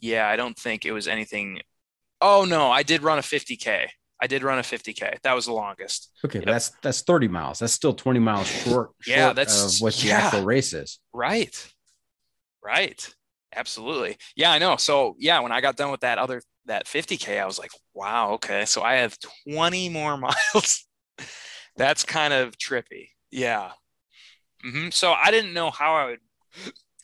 Yeah, 0.01 0.29
I 0.29 0.37
don't 0.37 0.57
think 0.59 0.85
it 0.85 0.93
was 0.93 1.09
anything. 1.09 1.61
Oh 2.21 2.45
no, 2.45 2.71
I 2.71 2.83
did 2.83 3.03
run 3.03 3.19
a 3.19 3.23
50k. 3.23 3.89
I 4.21 4.27
did 4.27 4.43
run 4.43 4.59
a 4.59 4.63
50k. 4.63 5.21
That 5.23 5.35
was 5.35 5.47
the 5.47 5.53
longest. 5.53 6.11
Okay, 6.25 6.39
Yep. 6.39 6.47
that's 6.47 6.71
that's 6.83 7.03
30 7.03 7.29
miles. 7.29 7.59
That's 7.59 7.73
still 7.73 7.93
20 7.93 8.19
miles 8.21 8.47
short, 8.65 8.91
Yeah, 9.07 9.27
short 9.27 9.37
that's- 9.37 9.81
what 9.81 9.95
the 9.95 10.09
yeah. 10.09 10.19
actual 10.19 10.45
race 10.45 10.73
is. 10.73 10.99
Right. 11.13 11.55
Right. 12.65 13.15
Absolutely. 13.57 14.19
Yeah, 14.37 14.53
I 14.53 14.59
know. 14.59 14.77
So 14.77 15.17
yeah, 15.19 15.41
when 15.41 15.53
I 15.53 15.61
got 15.63 15.77
done 15.77 15.91
with 15.91 16.01
that 16.01 16.19
other 16.19 16.43
that 16.67 16.87
50k, 16.87 17.41
I 17.41 17.47
was 17.47 17.59
like, 17.59 17.71
wow, 17.95 18.33
okay. 18.35 18.65
So 18.67 18.83
I 18.83 18.97
have 18.97 19.17
20 19.49 19.89
more 19.89 20.17
miles. 20.19 20.87
That's 21.77 22.05
kind 22.05 22.33
of 22.35 22.57
trippy. 22.59 23.11
Yeah. 23.31 23.73
hmm 24.63 24.91
So 24.91 25.13
I 25.13 25.31
didn't 25.31 25.55
know 25.55 25.71
how 25.71 25.95
I 25.97 26.07
would 26.07 26.21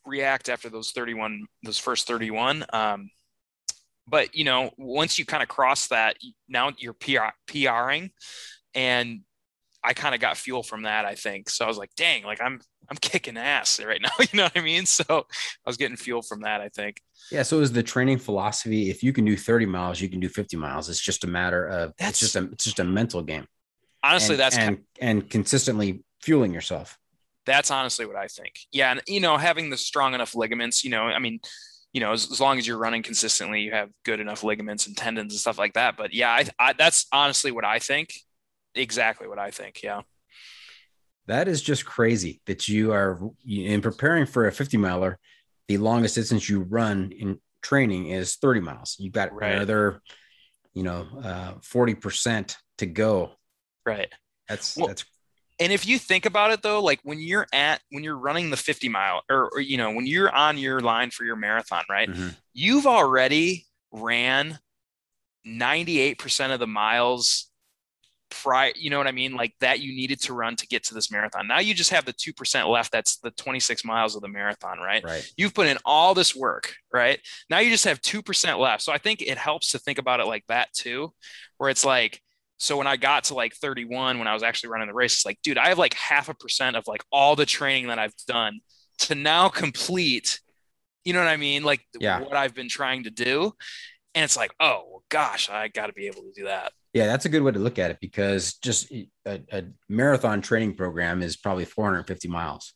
react 0.07 0.49
after 0.49 0.71
those 0.71 0.93
31, 0.93 1.47
those 1.65 1.79
first 1.79 2.07
31. 2.09 2.65
Um, 2.73 3.11
but 4.07 4.35
you 4.35 4.45
know, 4.45 4.71
once 4.77 5.19
you 5.19 5.25
kind 5.27 5.43
of 5.43 5.49
cross 5.49 5.89
that, 5.89 6.17
now 6.49 6.73
you're 6.79 6.93
PR, 6.95 7.35
PRing, 7.47 8.11
and 8.75 9.21
I 9.85 9.95
kind 9.95 10.15
of 10.15 10.21
got 10.21 10.37
fuel 10.37 10.63
from 10.63 10.83
that. 10.83 11.05
I 11.05 11.15
think 11.15 11.51
so. 11.51 11.65
I 11.65 11.69
was 11.69 11.77
like, 11.79 11.91
dang, 11.97 12.23
like 12.25 12.41
I'm 12.41 12.61
I'm 12.91 12.97
kicking 12.97 13.37
ass 13.37 13.81
right 13.85 14.01
now. 14.01 14.11
You 14.21 14.37
know 14.37 14.45
what 14.45 14.57
I 14.57 14.61
mean? 14.61 14.87
So 14.87 15.05
I 15.09 15.23
was 15.67 15.77
getting 15.77 15.97
fuel 15.97 16.23
from 16.23 16.43
that. 16.43 16.61
I 16.61 16.69
think. 16.69 17.01
Yeah, 17.31 17.43
so 17.43 17.57
it 17.57 17.61
was 17.61 17.73
the 17.73 17.83
training 17.83 18.19
philosophy 18.19 18.91
if 18.91 19.03
you 19.03 19.13
can 19.13 19.25
do 19.25 19.37
30 19.37 19.67
miles, 19.67 20.01
you 20.01 20.09
can 20.09 20.21
do 20.21 20.29
50 20.29 20.57
miles. 20.57 20.89
It's 20.89 21.01
just 21.01 21.25
a 21.25 21.27
matter 21.29 21.67
of 21.67 21.93
That's- 21.99 22.11
it's 22.11 22.21
just 22.21 22.37
a 22.37 22.45
it's 22.53 22.65
just 22.65 22.79
a 22.81 22.85
mental 22.85 23.23
game. 23.23 23.47
Honestly, 24.05 24.35
and, 24.35 24.41
that's 24.41 24.57
and 24.59 24.79
and 25.01 25.31
consistently 25.31 26.03
fueling 26.23 26.53
yourself. 26.53 26.99
that's 27.47 27.71
honestly 27.71 28.07
what 28.07 28.17
I 28.17 28.27
think. 28.29 28.55
Yeah, 28.73 28.93
and 28.93 29.03
you 29.07 29.21
know, 29.21 29.37
having 29.37 29.71
the 29.71 29.77
strong 29.77 30.15
enough 30.15 30.35
ligaments, 30.35 30.85
you 30.85 30.91
know, 30.91 31.05
I 31.05 31.19
mean, 31.19 31.41
you 31.93 32.01
know, 32.01 32.13
as, 32.13 32.31
as 32.33 32.41
long 32.41 32.59
as 32.59 32.67
you're 32.67 32.79
running 32.79 33.03
consistently, 33.03 33.61
you 33.61 33.73
have 33.73 33.91
good 34.05 34.19
enough 34.21 34.43
ligaments 34.45 34.87
and 34.87 34.97
tendons 34.97 35.33
and 35.33 35.41
stuff 35.41 35.59
like 35.59 35.75
that. 35.75 35.97
But 35.97 36.15
yeah, 36.15 36.31
I, 36.31 36.47
I 36.59 36.73
that's 36.73 37.07
honestly 37.13 37.53
what 37.53 37.65
I 37.65 37.79
think. 37.79 38.13
Exactly 38.75 39.29
what 39.29 39.39
I 39.39 39.51
think. 39.51 39.83
Yeah. 39.83 40.03
That 41.27 41.47
is 41.49 41.63
just 41.63 41.85
crazy 41.85 42.41
that 42.47 42.69
you 42.69 42.93
are 42.93 43.21
in 43.47 43.81
preparing 43.81 44.27
for 44.27 44.47
a 44.47 44.53
50 44.53 44.77
miler. 44.77 45.19
The 45.69 45.79
longest 45.79 46.17
distance 46.17 46.49
you 46.49 46.63
run 46.63 47.13
in 47.13 47.39
training 47.63 48.09
is 48.09 48.37
30 48.37 48.61
miles. 48.61 48.97
You've 48.99 49.13
got 49.13 49.33
Right. 49.33 49.53
another, 49.55 50.03
you 50.75 50.83
know, 50.83 51.07
uh, 51.23 51.55
40% 51.61 52.57
to 52.79 52.87
go. 52.87 53.33
Right. 53.87 54.13
That's 54.49 54.77
Well, 54.77 54.89
that's 54.89 55.05
And 55.61 55.73
if 55.73 55.87
you 55.87 55.99
think 55.99 56.27
about 56.27 56.51
it 56.51 56.63
though, 56.63 56.83
like 56.83 56.99
when 57.05 57.21
you're 57.21 57.47
at 57.53 57.81
when 57.91 58.03
you're 58.03 58.19
running 58.19 58.51
the 58.51 58.57
50 58.57 58.89
mile 58.89 59.23
or, 59.31 59.49
or 59.51 59.61
you 59.61 59.77
know, 59.77 59.93
when 59.93 60.07
you're 60.07 60.35
on 60.35 60.59
your 60.59 60.81
line 60.81 61.11
for 61.11 61.25
your 61.25 61.37
marathon, 61.37 61.85
right? 61.89 62.09
Mhm. 62.09 62.35
You've 62.53 62.87
already 62.87 63.67
ran 63.93 64.59
98% 65.47 66.53
of 66.53 66.59
the 66.59 66.67
miles 66.67 67.52
prior, 68.33 68.73
you 68.75 68.91
know 68.91 68.99
what 68.99 69.07
I 69.07 69.13
mean? 69.13 69.35
Like 69.35 69.55
that 69.61 69.81
you 69.81 69.95
needed 69.95 70.21
to 70.23 70.35
run 70.35 70.57
to 70.57 70.67
get 70.67 70.83
to 70.85 70.95
this 70.95 71.11
marathon. 71.11 71.47
Now 71.47 71.61
you 71.61 71.75
just 71.75 71.91
have 71.91 72.05
the 72.05 72.13
2% 72.13 72.69
left. 72.69 72.91
That's 72.91 73.19
the 73.19 73.31
26 73.31 73.85
miles 73.85 74.17
of 74.17 74.23
the 74.23 74.29
marathon, 74.29 74.79
right? 74.79 75.05
right. 75.05 75.33
You've 75.37 75.55
put 75.55 75.67
in 75.67 75.79
all 75.85 76.15
this 76.15 76.35
work, 76.35 76.75
right? 76.93 77.21
Now 77.51 77.59
you 77.61 77.71
just 77.71 77.85
have 77.85 78.01
2% 78.01 78.59
left. 78.59 78.83
So 78.83 78.93
I 78.93 78.99
think 78.99 79.23
it 79.23 79.39
helps 79.39 79.73
to 79.73 79.79
think 79.79 79.99
about 79.99 80.21
it 80.21 80.27
like 80.27 80.45
that 80.49 80.73
too, 80.73 81.13
where 81.59 81.71
it's 81.71 81.85
like, 81.85 82.21
so 82.59 82.77
when 82.77 82.87
I 82.87 82.97
got 82.97 83.25
to 83.25 83.35
like 83.35 83.55
31, 83.55 84.19
when 84.19 84.29
I 84.29 84.35
was 84.35 84.43
actually 84.43 84.71
running 84.71 84.89
the 84.89 84.95
race, 84.95 85.15
it's 85.15 85.27
like, 85.27 85.41
dude, 85.43 85.59
I 85.59 85.69
have 85.69 85.79
like 85.79 85.95
half 85.95 86.29
a 86.29 86.35
percent 86.35 86.77
of 86.77 86.87
like 86.87 87.03
all 87.11 87.37
the 87.37 87.47
training 87.47 87.89
that 87.89 87.99
I've 87.99 88.15
done 88.27 88.61
to 89.01 89.15
now 89.15 89.49
complete, 89.49 90.41
you 91.05 91.13
know 91.13 91.19
what 91.19 91.29
I 91.29 91.37
mean? 91.37 91.65
Like 91.65 91.81
Yeah. 91.99 92.21
what 92.21 92.37
I've 92.37 92.55
been 92.55 92.69
trying 92.69 93.05
to 93.05 93.11
do. 93.11 93.53
And 94.15 94.25
it's 94.25 94.37
like, 94.37 94.53
oh, 94.61 94.85
well, 94.91 95.03
gosh, 95.09 95.49
I 95.51 95.69
got 95.69 95.87
to 95.87 95.93
be 95.93 96.07
able 96.07 96.23
to 96.23 96.33
do 96.35 96.45
that. 96.45 96.73
Yeah, 96.93 97.07
that's 97.07 97.25
a 97.25 97.29
good 97.31 97.43
way 97.43 97.53
to 97.53 97.59
look 97.59 97.79
at 97.79 97.91
it 97.91 97.99
because 98.01 98.55
just 98.55 98.91
a, 98.93 99.09
a 99.27 99.65
marathon 99.89 100.43
training 100.43 100.75
program 100.75 101.23
is 101.23 101.37
probably 101.37 101.65
450 101.65 102.29
miles 102.29 102.75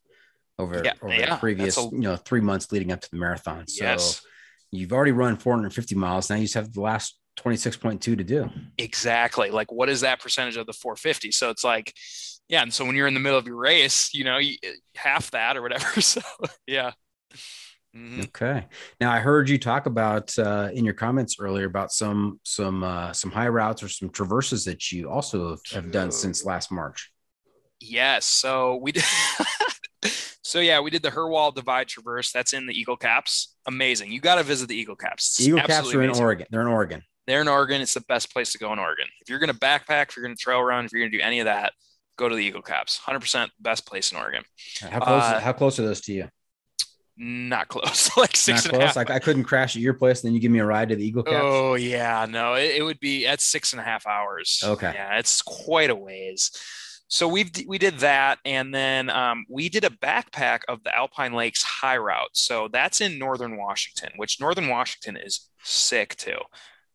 over, 0.59 0.81
Yeah, 0.83 0.95
over 1.03 1.13
yeah, 1.15 1.35
the 1.35 1.37
previous, 1.37 1.77
a- 1.77 1.83
you 1.93 1.99
know, 2.01 2.17
three 2.17 2.41
months 2.41 2.73
leading 2.73 2.93
up 2.93 3.01
to 3.03 3.11
the 3.11 3.19
marathon. 3.19 3.67
So 3.69 3.85
yes, 3.85 4.23
you've 4.71 4.93
already 4.93 5.13
run 5.13 5.37
450 5.37 5.95
miles. 5.95 6.31
Now 6.31 6.37
you 6.37 6.43
just 6.45 6.55
have 6.55 6.73
the 6.73 6.81
last 6.81 7.19
26.2 7.41 8.01
to 8.01 8.17
do. 8.17 8.49
exactly. 8.79 9.51
Like, 9.51 9.71
what 9.71 9.91
is 9.91 10.01
that 10.01 10.21
percentage 10.23 10.57
of 10.57 10.65
the 10.67 10.73
450? 10.73 11.33
So 11.33 11.51
it's 11.51 11.63
like, 11.65 11.93
yeah. 12.49 12.63
And 12.63 12.73
so 12.73 12.87
when 12.87 12.97
you're 12.97 13.09
in 13.09 13.13
the 13.15 13.21
middle 13.21 13.39
of 13.39 13.47
your 13.47 13.57
race, 13.57 14.15
you 14.15 14.25
know, 14.25 14.39
you, 14.39 14.57
half 14.95 15.31
that 15.33 15.59
or 15.59 15.63
whatever. 15.63 15.85
So 16.01 16.23
yeah. 16.67 16.93
Mhm. 17.97 18.25
Okay. 18.27 18.67
Now 19.01 19.11
I 19.11 19.21
heard 19.21 19.49
you 19.49 19.59
talk 19.59 19.87
about 19.87 20.37
uh, 20.39 20.69
in 20.73 20.85
your 20.85 20.95
comments 20.95 21.37
earlier 21.41 21.67
about 21.67 21.93
some 21.93 22.41
some 22.43 22.85
uh, 22.85 23.13
some 23.13 23.31
high 23.31 23.49
routes 23.49 23.83
or 23.83 23.89
some 23.89 24.11
traverses 24.11 24.65
that 24.67 24.93
you 24.93 25.09
also 25.09 25.51
have, 25.51 25.61
have 25.73 25.93
done 25.93 26.13
since 26.13 26.45
last 26.45 26.71
March. 26.71 27.11
Yes. 27.81 28.27
So 28.27 28.77
we 28.77 28.93
did. 28.93 29.05
so 30.43 30.61
yeah, 30.61 30.81
we 30.81 30.91
did 30.91 31.03
the 31.03 31.11
Hurwal 31.11 31.55
Divide 31.55 31.89
Traverse. 31.89 32.33
That's 32.33 32.53
in 32.53 32.67
the 32.67 32.75
Eagle 32.75 32.97
Caps. 32.97 33.55
Amazing. 33.67 34.13
You 34.13 34.21
got 34.21 34.37
to 34.37 34.43
visit 34.43 34.69
the 34.69 34.77
Eagle 34.77 34.97
Caps. 34.97 35.39
It's 35.39 35.49
Eagle 35.49 35.61
Caps 35.61 35.95
are 35.95 36.03
in 36.03 36.07
amazing. 36.07 36.25
Oregon. 36.25 36.47
They're 36.51 36.63
in 36.63 36.69
Oregon. 36.69 37.03
They're 37.27 37.41
in 37.41 37.49
Oregon. 37.49 37.81
It's 37.81 37.95
the 37.95 38.03
best 38.03 38.33
place 38.33 38.53
to 38.53 38.59
go 38.59 38.73
in 38.73 38.79
Oregon. 38.79 39.07
If 39.21 39.29
you're 39.31 39.39
going 39.39 39.53
to 39.53 39.59
backpack, 39.59 40.11
if 40.11 40.17
you're 40.17 40.25
going 40.25 40.37
to 40.37 40.41
trail 40.41 40.63
run, 40.63 40.85
if 40.85 40.93
you're 40.93 41.01
going 41.01 41.11
to 41.11 41.19
do 41.19 41.25
any 41.25 41.41
of 41.41 41.47
that, 41.47 41.73
go 42.17 42.29
to 42.29 42.35
the 42.35 42.45
Eagle 42.45 42.63
Caps. 42.63 43.01
100% 43.05 43.49
best 43.59 43.87
place 43.87 44.13
in 44.13 44.19
Oregon. 44.19 44.43
How 44.81 45.01
close? 45.01 45.23
Uh, 45.23 45.41
how 45.41 45.53
close 45.53 45.79
are 45.79 45.83
those 45.83 46.01
to 46.03 46.13
you? 46.13 46.29
Not 47.19 47.69
close. 47.69 48.15
like 48.17 48.37
six 48.37 48.65
Not 48.65 48.75
and 48.75 48.83
a 48.83 48.87
half. 48.87 48.97
Like 48.97 49.11
I 49.11 49.19
couldn't 49.19 49.45
crash 49.45 49.75
at 49.77 49.83
your 49.83 49.95
place, 49.95 50.23
and 50.23 50.29
then 50.29 50.35
you 50.35 50.41
give 50.41 50.51
me 50.51 50.59
a 50.59 50.67
ride 50.67 50.91
to 50.91 50.97
the 50.97 51.05
Eagle 51.05 51.23
Caps. 51.23 51.37
Oh 51.41 51.75
yeah, 51.75 52.27
no, 52.29 52.55
it, 52.55 52.77
it 52.77 52.83
would 52.83 53.01
be 53.01 53.27
at 53.27 53.41
six 53.41 53.73
and 53.73 53.81
a 53.81 53.85
half 53.85 54.07
hours. 54.07 54.63
Okay. 54.65 54.93
yeah, 54.95 55.19
it's 55.19 55.41
quite 55.43 55.91
a 55.91 55.95
ways. 55.95 56.51
So 57.09 57.29
we 57.29 57.51
we 57.67 57.79
did 57.79 58.01
that, 58.01 58.39
and 58.45 58.75
then 58.75 59.09
um, 59.09 59.47
we 59.49 59.69
did 59.69 59.85
a 59.85 59.91
backpack 59.91 60.61
of 60.69 60.83
the 60.83 60.95
Alpine 60.95 61.33
Lakes 61.33 61.63
High 61.63 61.97
Route. 61.97 62.31
So 62.33 62.69
that's 62.71 63.01
in 63.01 63.19
northern 63.19 63.57
Washington, 63.57 64.11
which 64.17 64.41
northern 64.41 64.69
Washington 64.69 65.17
is 65.17 65.49
sick 65.63 66.17
too, 66.17 66.39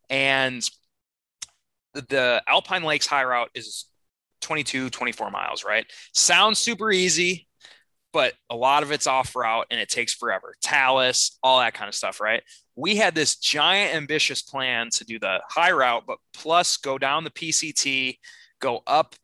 and 0.10 0.62
the- 1.94 2.02
the 2.02 2.44
Alpine 2.48 2.84
Lakes 2.84 3.08
High 3.08 3.24
Route 3.24 3.50
is 3.56 3.86
22, 4.42 4.90
24 4.90 5.32
miles. 5.32 5.64
Right? 5.64 5.86
Sounds 6.14 6.60
super 6.60 6.92
easy. 6.92 7.48
But 8.14 8.34
a 8.50 8.56
lot 8.56 8.84
of 8.84 8.92
it's 8.92 9.08
off 9.08 9.36
route 9.36 9.68
and 9.72 9.80
it 9.80 9.90
takes 9.90 10.14
forever. 10.14 10.56
Talus, 10.62 11.38
all 11.42 11.60
that 11.60 11.74
kind 11.74 11.88
of 11.88 11.96
stuff, 11.96 12.20
right? 12.20 12.44
we 12.76 12.96
had 12.96 13.16
this 13.16 13.36
giant 13.36 13.96
ambitious 13.96 14.42
plan 14.42 14.90
to 14.92 15.06
do 15.06 15.20
the 15.20 15.40
high 15.48 15.72
route, 15.72 16.04
but 16.08 16.18
plus 16.34 16.78
go 16.78 16.98
down 16.98 17.24
the 17.24 17.30
PCT, 17.30 18.18
go 18.60 18.82
up 18.88 19.16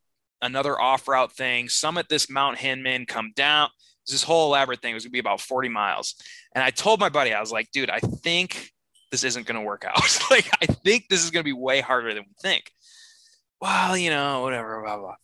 another 0.42 0.80
off 0.80 1.08
route 1.08 1.32
thing, 1.32 1.70
summit 1.70 2.08
this 2.10 2.30
Mount 2.30 2.58
Hinman, 2.58 3.06
come 3.06 3.32
down. 3.36 3.70
This 4.06 4.24
whole 4.24 4.48
elaborate 4.48 4.82
thing 4.82 4.94
was 4.94 5.04
gonna 5.04 5.12
be 5.12 5.20
about 5.20 5.42
40 5.42 5.70
miles. 5.70 6.16
And 6.54 6.64
I 6.64 6.70
told 6.70 7.00
my 7.00 7.10
buddy, 7.10 7.34
I 7.34 7.40
was 7.40 7.52
like, 7.52 7.72
dude, 7.72 7.90
I 7.90 8.00
think 8.00 8.72
this 9.12 9.24
isn't 9.24 9.48
gonna 9.48 9.64
work 9.64 9.86
out. 9.86 10.20
like, 10.32 10.50
I 10.62 10.66
think 10.66 11.08
this 11.10 11.24
is 11.24 11.32
gonna 11.32 11.44
be 11.44 11.54
way 11.54 11.82
harder 11.82 12.14
than 12.14 12.24
we 12.24 12.36
think. 12.42 12.72
Well, 13.60 13.98
you 13.98 14.12
know, 14.12 14.42
whatever, 14.42 14.82
blah, 14.84 14.98
blah. 14.98 15.16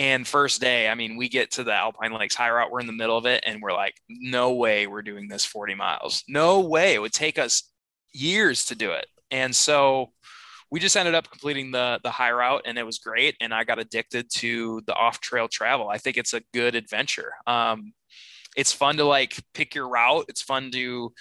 And 0.00 0.26
first 0.26 0.62
day, 0.62 0.88
I 0.88 0.94
mean, 0.94 1.18
we 1.18 1.28
get 1.28 1.50
to 1.52 1.62
the 1.62 1.74
Alpine 1.74 2.14
Lakes 2.14 2.34
high 2.34 2.48
route, 2.48 2.70
we're 2.70 2.80
in 2.80 2.86
the 2.86 2.92
middle 2.94 3.18
of 3.18 3.26
it, 3.26 3.44
and 3.46 3.60
we're 3.60 3.74
like, 3.74 3.94
no 4.08 4.54
way 4.54 4.86
we're 4.86 5.02
doing 5.02 5.28
this 5.28 5.44
40 5.44 5.74
miles. 5.74 6.24
No 6.26 6.60
way. 6.60 6.94
It 6.94 7.02
would 7.02 7.12
take 7.12 7.38
us 7.38 7.70
years 8.14 8.64
to 8.66 8.74
do 8.74 8.92
it. 8.92 9.04
And 9.30 9.54
so 9.54 10.12
we 10.70 10.80
just 10.80 10.96
ended 10.96 11.14
up 11.14 11.30
completing 11.30 11.70
the 11.70 12.00
the 12.02 12.10
high 12.10 12.32
route 12.32 12.62
and 12.64 12.78
it 12.78 12.86
was 12.86 12.98
great. 12.98 13.36
And 13.42 13.52
I 13.52 13.64
got 13.64 13.78
addicted 13.78 14.30
to 14.36 14.80
the 14.86 14.94
off 14.94 15.20
trail 15.20 15.48
travel. 15.48 15.90
I 15.90 15.98
think 15.98 16.16
it's 16.16 16.32
a 16.32 16.40
good 16.54 16.74
adventure. 16.74 17.32
Um, 17.46 17.92
it's 18.56 18.72
fun 18.72 18.96
to 18.96 19.04
like 19.04 19.36
pick 19.52 19.74
your 19.74 19.86
route. 19.86 20.24
It's 20.28 20.40
fun 20.40 20.70
to 20.70 21.12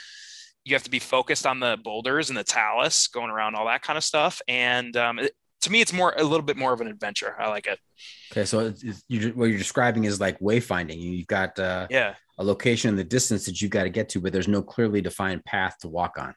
you 0.64 0.76
have 0.76 0.84
to 0.84 0.90
be 0.90 1.00
focused 1.00 1.46
on 1.46 1.60
the 1.60 1.78
boulders 1.84 2.30
and 2.30 2.38
the 2.38 2.46
talus 2.46 3.08
going 3.08 3.30
around 3.30 3.56
all 3.56 3.66
that 3.66 3.82
kind 3.82 3.98
of 3.98 4.06
stuff. 4.06 4.42
And 4.48 4.96
um, 4.96 5.20
it, 5.20 5.34
to 5.62 5.72
me, 5.72 5.82
it's 5.82 5.94
more 5.94 6.14
a 6.18 6.24
little 6.24 6.46
bit 6.46 6.58
more 6.58 6.74
of 6.74 6.82
an 6.82 6.88
adventure. 6.88 7.36
I 7.40 7.50
like 7.50 7.68
it. 7.68 7.80
Okay, 8.32 8.46
so 8.46 8.60
it's, 8.60 8.84
it's, 8.84 9.04
you, 9.08 9.30
what 9.30 9.46
you're 9.46 9.58
describing 9.58 10.06
is 10.06 10.20
like 10.20 10.40
wayfinding. 10.40 11.00
You've 11.02 11.28
got 11.28 11.58
uh, 11.60 11.88
Yeah. 11.90 12.16
a 12.38 12.44
location 12.44 12.90
in 12.90 12.96
the 12.96 13.04
distance 13.04 13.46
that 13.46 13.62
you've 13.62 13.72
got 13.72 13.84
to 13.84 13.90
get 13.90 14.10
to, 14.10 14.22
but 14.22 14.32
there's 14.34 14.48
no 14.48 14.62
clearly 14.62 15.02
defined 15.02 15.44
path 15.46 15.78
to 15.82 15.88
walk 15.88 16.18
on. 16.18 16.34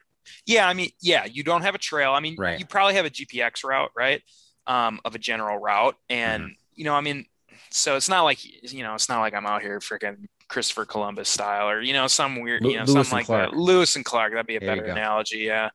Yeah, 0.46 0.68
I 0.68 0.72
mean, 0.72 0.90
yeah, 1.00 1.24
you 1.24 1.42
don't 1.44 1.62
have 1.62 1.74
a 1.74 1.78
trail. 1.78 2.12
I 2.12 2.20
mean, 2.20 2.36
Right. 2.38 2.58
you 2.58 2.66
probably 2.66 2.94
have 2.94 3.04
a 3.06 3.10
GPX 3.10 3.64
route, 3.64 3.90
right? 3.96 4.22
Um, 4.66 5.00
of 5.04 5.14
a 5.14 5.18
general 5.18 5.58
route, 5.58 5.96
and 6.08 6.42
Mm-hmm. 6.44 6.52
you 6.74 6.84
know, 6.84 6.94
I 6.94 7.00
mean, 7.00 7.26
so 7.70 7.96
it's 7.96 8.08
not 8.08 8.22
like 8.22 8.38
you 8.72 8.82
know, 8.82 8.94
it's 8.94 9.08
not 9.08 9.20
like 9.20 9.34
I'm 9.34 9.46
out 9.46 9.62
here 9.62 9.78
freaking 9.80 10.26
Christopher 10.48 10.84
Columbus 10.84 11.28
style 11.28 11.68
or 11.68 11.80
you 11.80 11.92
know, 11.92 12.06
some 12.06 12.40
weird, 12.40 12.64
you 12.64 12.76
know, 12.78 12.84
something 12.84 13.12
like 13.12 13.26
Clark. 13.26 13.50
that. 13.50 13.56
Lewis 13.56 13.96
and 13.96 14.04
Clark, 14.04 14.32
that'd 14.32 14.46
be 14.46 14.56
a 14.56 14.60
There 14.60 14.76
better 14.76 14.84
analogy. 14.86 15.38
Yeah, 15.38 15.70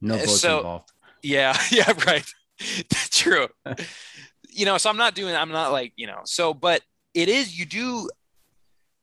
No 0.00 0.14
Uh, 0.14 0.18
boats 0.18 0.40
so- 0.40 0.56
involved. 0.58 0.90
yeah, 1.22 1.56
yeah, 1.70 1.92
right. 2.06 2.24
True. 3.10 3.48
you 4.48 4.64
know, 4.64 4.78
so 4.78 4.90
I'm 4.90 4.96
not 4.96 5.14
doing. 5.14 5.34
I'm 5.34 5.50
not 5.50 5.72
like 5.72 5.92
you 5.96 6.06
know. 6.06 6.20
So, 6.24 6.54
but 6.54 6.82
it 7.14 7.28
is. 7.28 7.58
You 7.58 7.66
do 7.66 8.08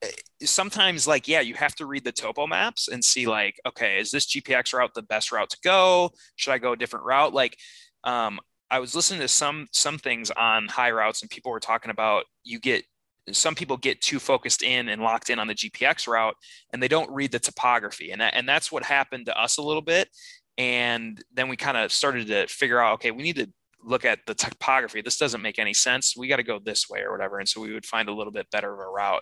uh, 0.04 0.08
sometimes 0.44 1.08
like 1.08 1.28
yeah 1.28 1.40
you 1.40 1.54
have 1.54 1.76
to 1.76 1.86
read 1.86 2.04
the 2.04 2.12
topo 2.12 2.46
maps 2.46 2.90
and 2.90 3.04
see 3.04 3.26
like 3.26 3.60
okay 3.66 3.98
is 4.00 4.12
this 4.12 4.26
gpx 4.26 4.74
route 4.74 4.94
the 4.94 5.02
best 5.02 5.32
route 5.32 5.50
to 5.50 5.58
go 5.64 6.12
should 6.36 6.52
i 6.52 6.58
go 6.58 6.74
a 6.74 6.78
different 6.78 7.06
route 7.06 7.34
like 7.34 7.58
um 8.04 8.40
i 8.70 8.78
was 8.78 8.94
listening 8.94 9.22
to 9.22 9.28
some 9.28 9.66
some 9.72 9.98
things 9.98 10.32
on 10.32 10.68
high 10.68 10.92
routes 10.92 11.22
and 11.22 11.32
people 11.32 11.52
were 11.52 11.60
talking 11.60 11.90
about 11.90 12.26
you 12.44 12.60
get 12.60 12.84
some 13.32 13.56
people 13.56 13.78
get 13.78 14.02
too 14.02 14.20
focused 14.20 14.62
in 14.62 14.90
and 14.90 15.02
locked 15.02 15.30
in 15.30 15.40
on 15.40 15.48
the 15.48 15.56
gpx 15.56 16.06
route 16.06 16.36
and 16.74 16.84
they 16.84 16.90
don't 16.90 17.10
read 17.10 17.32
the 17.32 17.40
topography 17.40 18.12
and 18.12 18.20
that, 18.20 18.36
and 18.36 18.48
that's 18.48 18.72
what 18.72 18.84
happened 18.84 19.26
to 19.26 19.40
us 19.40 19.58
a 19.58 19.64
little 19.64 19.82
bit 19.82 20.10
and 20.58 21.24
then 21.34 21.50
we 21.50 21.58
kind 21.58 21.78
of 21.78 21.92
started 21.92 22.28
to 22.28 22.48
figure 22.48 22.80
out 22.80 22.96
okay 22.96 23.12
we 23.12 23.24
need 23.24 23.36
to 23.36 23.50
look 23.84 24.06
at 24.06 24.20
the 24.26 24.34
topography 24.34 25.02
this 25.02 25.18
doesn't 25.18 25.42
make 25.42 25.60
any 25.60 25.74
sense 25.74 26.16
we 26.18 26.28
got 26.28 26.38
to 26.38 26.44
go 26.44 26.60
this 26.60 26.90
way 26.90 27.02
or 27.02 27.12
whatever 27.12 27.40
and 27.40 27.48
so 27.48 27.62
we 27.62 27.74
would 27.74 27.86
find 27.86 28.10
a 28.10 28.14
little 28.14 28.34
bit 28.34 28.50
better 28.50 28.74
of 28.74 28.80
a 28.80 28.90
route 28.90 29.22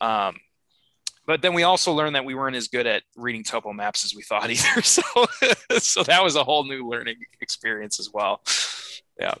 um, 0.00 0.36
but 1.26 1.40
then 1.40 1.54
we 1.54 1.62
also 1.62 1.92
learned 1.92 2.16
that 2.16 2.24
we 2.24 2.34
weren't 2.34 2.56
as 2.56 2.68
good 2.68 2.86
at 2.86 3.02
reading 3.16 3.44
topo 3.44 3.72
maps 3.72 4.04
as 4.04 4.14
we 4.14 4.22
thought 4.22 4.50
either. 4.50 4.82
So, 4.82 5.02
so 5.78 6.02
that 6.02 6.22
was 6.22 6.36
a 6.36 6.44
whole 6.44 6.64
new 6.64 6.88
learning 6.88 7.16
experience 7.40 8.00
as 8.00 8.10
well. 8.12 8.42
Yeah. 9.18 9.34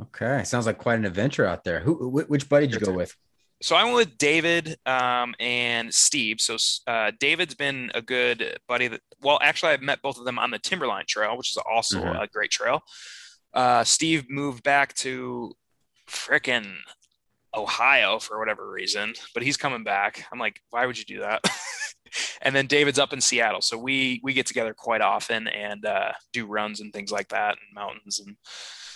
Okay, 0.00 0.42
sounds 0.44 0.66
like 0.66 0.78
quite 0.78 0.98
an 0.98 1.04
adventure 1.04 1.46
out 1.46 1.64
there. 1.64 1.80
Who, 1.80 2.10
wh- 2.10 2.28
which 2.28 2.48
buddy 2.48 2.66
did 2.66 2.80
you 2.80 2.86
go 2.86 2.92
with? 2.92 3.16
So 3.64 3.76
I 3.76 3.84
went 3.84 3.96
with 3.96 4.18
David 4.18 4.76
um, 4.84 5.34
and 5.40 5.92
Steve. 5.92 6.38
So 6.38 6.58
uh, 6.86 7.12
David's 7.18 7.54
been 7.54 7.90
a 7.94 8.02
good 8.02 8.58
buddy. 8.68 8.88
That 8.88 9.00
well, 9.22 9.38
actually, 9.40 9.72
I've 9.72 9.80
met 9.80 10.02
both 10.02 10.18
of 10.18 10.26
them 10.26 10.38
on 10.38 10.50
the 10.50 10.58
Timberline 10.58 11.06
Trail, 11.08 11.34
which 11.38 11.50
is 11.50 11.56
also 11.56 11.98
Mhm. 12.02 12.22
a 12.22 12.26
great 12.26 12.50
trail. 12.50 12.82
Uh, 13.54 13.82
Steve 13.82 14.28
moved 14.28 14.62
back 14.64 14.92
to 14.96 15.56
frickin' 16.06 16.76
Ohio 17.56 18.18
for 18.18 18.38
whatever 18.38 18.70
reason, 18.70 19.14
but 19.32 19.42
he's 19.42 19.56
coming 19.56 19.82
back. 19.82 20.26
I'm 20.30 20.38
like, 20.38 20.60
why 20.68 20.84
would 20.84 20.98
you 20.98 21.06
do 21.06 21.20
that? 21.20 21.42
and 22.42 22.54
then 22.54 22.66
David's 22.66 22.98
up 22.98 23.14
in 23.14 23.22
Seattle, 23.22 23.62
so 23.62 23.78
we 23.78 24.20
we 24.22 24.34
get 24.34 24.44
together 24.44 24.74
quite 24.74 25.00
often 25.00 25.48
and 25.48 25.86
uh, 25.86 26.12
do 26.34 26.44
runs 26.44 26.82
and 26.82 26.92
things 26.92 27.10
like 27.10 27.28
that 27.28 27.52
and 27.52 27.74
mountains 27.74 28.20
and 28.20 28.36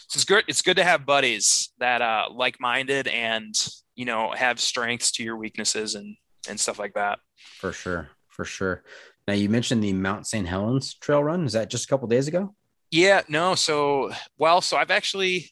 so 0.08 0.16
it's 0.16 0.24
good. 0.24 0.44
It's 0.48 0.62
good 0.62 0.76
to 0.78 0.84
have 0.84 1.04
buddies 1.04 1.70
that 1.78 2.00
uh, 2.00 2.28
like-minded 2.32 3.08
and 3.08 3.54
you 3.98 4.04
know 4.04 4.30
have 4.30 4.60
strengths 4.60 5.10
to 5.10 5.24
your 5.24 5.36
weaknesses 5.36 5.96
and 5.96 6.16
and 6.48 6.58
stuff 6.58 6.78
like 6.78 6.94
that. 6.94 7.18
For 7.58 7.72
sure, 7.72 8.10
for 8.28 8.44
sure. 8.44 8.84
Now 9.26 9.34
you 9.34 9.48
mentioned 9.48 9.82
the 9.82 9.92
Mount 9.92 10.26
St. 10.26 10.46
Helens 10.46 10.94
trail 10.94 11.22
run. 11.22 11.44
Is 11.44 11.52
that 11.52 11.68
just 11.68 11.84
a 11.84 11.88
couple 11.88 12.06
days 12.06 12.28
ago? 12.28 12.54
Yeah, 12.92 13.22
no. 13.28 13.56
So, 13.56 14.12
well, 14.38 14.60
so 14.60 14.76
I've 14.76 14.92
actually 14.92 15.50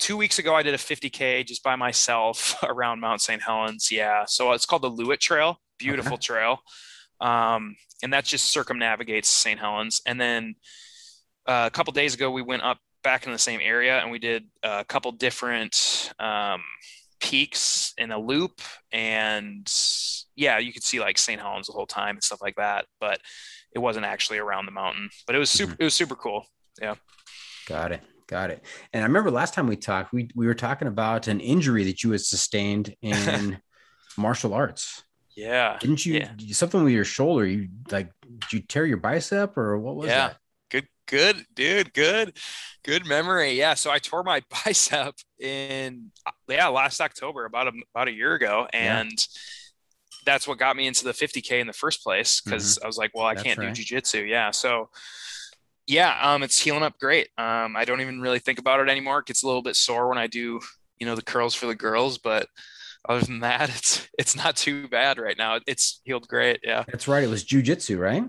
two 0.00 0.16
weeks 0.16 0.38
ago 0.40 0.54
I 0.54 0.62
did 0.64 0.74
a 0.74 0.78
50k 0.78 1.46
just 1.46 1.62
by 1.62 1.76
myself 1.76 2.56
around 2.64 3.00
Mount 3.00 3.20
St. 3.20 3.40
Helens. 3.40 3.88
Yeah, 3.90 4.24
so 4.26 4.50
it's 4.52 4.66
called 4.66 4.82
the 4.82 4.90
Loowit 4.90 5.20
Trail. 5.20 5.60
Beautiful 5.78 6.18
trail, 6.18 6.58
um, 7.20 7.76
and 8.02 8.12
that 8.12 8.24
just 8.24 8.46
circumnavigates 8.46 9.28
St. 9.28 9.60
Helens. 9.60 10.02
And 10.06 10.20
then 10.20 10.56
uh, 11.46 11.64
a 11.66 11.70
couple 11.70 11.92
days 11.92 12.14
ago 12.14 12.32
we 12.32 12.42
went 12.42 12.62
up 12.62 12.78
back 13.04 13.26
in 13.26 13.32
the 13.32 13.38
same 13.38 13.60
area 13.62 14.00
and 14.00 14.10
we 14.10 14.18
did 14.18 14.44
a 14.62 14.84
couple 14.84 15.12
different 15.12 16.12
um, 16.18 16.62
peaks 17.24 17.94
in 17.96 18.12
a 18.12 18.18
loop 18.18 18.60
and 18.92 19.72
yeah 20.36 20.58
you 20.58 20.72
could 20.74 20.82
see 20.82 21.00
like 21.00 21.16
st 21.16 21.40
helens 21.40 21.66
the 21.68 21.72
whole 21.72 21.86
time 21.86 22.16
and 22.16 22.22
stuff 22.22 22.42
like 22.42 22.54
that 22.56 22.84
but 23.00 23.18
it 23.74 23.78
wasn't 23.78 24.04
actually 24.04 24.36
around 24.38 24.66
the 24.66 24.72
mountain 24.72 25.08
but 25.26 25.34
it 25.34 25.38
was 25.38 25.48
super 25.48 25.72
mm-hmm. 25.72 25.80
it 25.82 25.84
was 25.86 25.94
super 25.94 26.14
cool 26.14 26.44
Yeah. 26.82 26.96
Got 27.66 27.92
it. 27.92 28.02
Got 28.26 28.50
it. 28.50 28.62
And 28.92 29.02
I 29.02 29.06
remember 29.06 29.30
last 29.30 29.54
time 29.54 29.66
we 29.66 29.76
talked, 29.76 30.12
we, 30.12 30.28
we 30.34 30.46
were 30.46 30.54
talking 30.54 30.86
about 30.86 31.28
an 31.28 31.40
injury 31.40 31.84
that 31.84 32.02
you 32.02 32.10
had 32.10 32.20
sustained 32.20 32.94
in 33.00 33.58
martial 34.18 34.52
arts. 34.52 35.02
yeah 35.34 35.78
Didn't 35.80 36.04
you 36.04 36.14
Yeah. 36.14 36.30
something 36.52 36.84
with 36.84 36.92
your 36.92 37.06
shoulder? 37.06 37.46
You 37.46 37.68
like 37.90 38.10
did 38.40 38.52
you 38.52 38.60
tear 38.60 38.84
your 38.84 38.98
bicep 38.98 39.56
or 39.56 39.78
what 39.78 39.96
was 39.96 40.08
Yeah. 40.08 40.28
that? 40.28 40.36
Good 40.80 40.88
good 41.06 41.46
dude 41.54 41.92
good 41.94 42.36
good 42.84 43.06
memory 43.06 43.52
yeah 43.52 43.74
so 43.74 43.90
i 43.90 43.98
tore 43.98 44.22
my 44.22 44.42
bicep 44.64 45.14
in 45.38 46.10
yeah 46.48 46.68
last 46.68 47.00
october 47.00 47.44
about 47.44 47.68
a 47.68 47.72
about 47.94 48.08
a 48.08 48.12
year 48.12 48.34
ago 48.34 48.66
Yeah. 48.72 49.00
and 49.00 49.26
that's 50.26 50.48
what 50.48 50.58
got 50.58 50.76
me 50.76 50.86
into 50.86 51.04
the 51.04 51.12
50k 51.12 51.60
in 51.60 51.66
the 51.66 51.72
first 51.74 52.02
place 52.02 52.40
because 52.40 52.78
i 52.82 52.86
was 52.86 52.96
like 52.96 53.10
well 53.14 53.26
i 53.26 53.34
Mm-hmm. 53.34 53.36
That's 53.36 53.44
can't 53.46 53.58
right. 53.58 53.74
do 53.74 53.82
jiu-jitsu 53.82 54.20
yeah 54.24 54.50
so 54.50 54.88
yeah 55.86 56.16
um 56.22 56.42
it's 56.42 56.58
healing 56.58 56.82
up 56.82 56.98
great 56.98 57.28
um 57.38 57.76
i 57.76 57.84
don't 57.84 58.00
even 58.00 58.20
really 58.20 58.38
think 58.38 58.58
about 58.58 58.80
it 58.80 58.88
anymore 58.88 59.18
it 59.18 59.26
gets 59.26 59.42
a 59.42 59.46
little 59.46 59.62
bit 59.62 59.76
sore 59.76 60.08
when 60.08 60.18
i 60.18 60.26
do 60.26 60.58
you 60.98 61.06
know 61.06 61.14
the 61.14 61.22
curls 61.22 61.54
for 61.54 61.66
the 61.66 61.74
girls 61.74 62.16
but 62.18 62.48
other 63.06 63.20
than 63.26 63.40
that 63.40 63.68
it's 63.76 64.08
it's 64.18 64.34
not 64.34 64.56
too 64.56 64.88
bad 64.88 65.18
right 65.18 65.36
now 65.36 65.58
it's 65.66 66.00
healed 66.04 66.26
great 66.26 66.60
yeah 66.64 66.84
That's 66.88 67.06
right. 67.06 67.22
It 67.22 67.28
was 67.28 67.44
jujitsu, 67.44 67.98
right? 67.98 68.24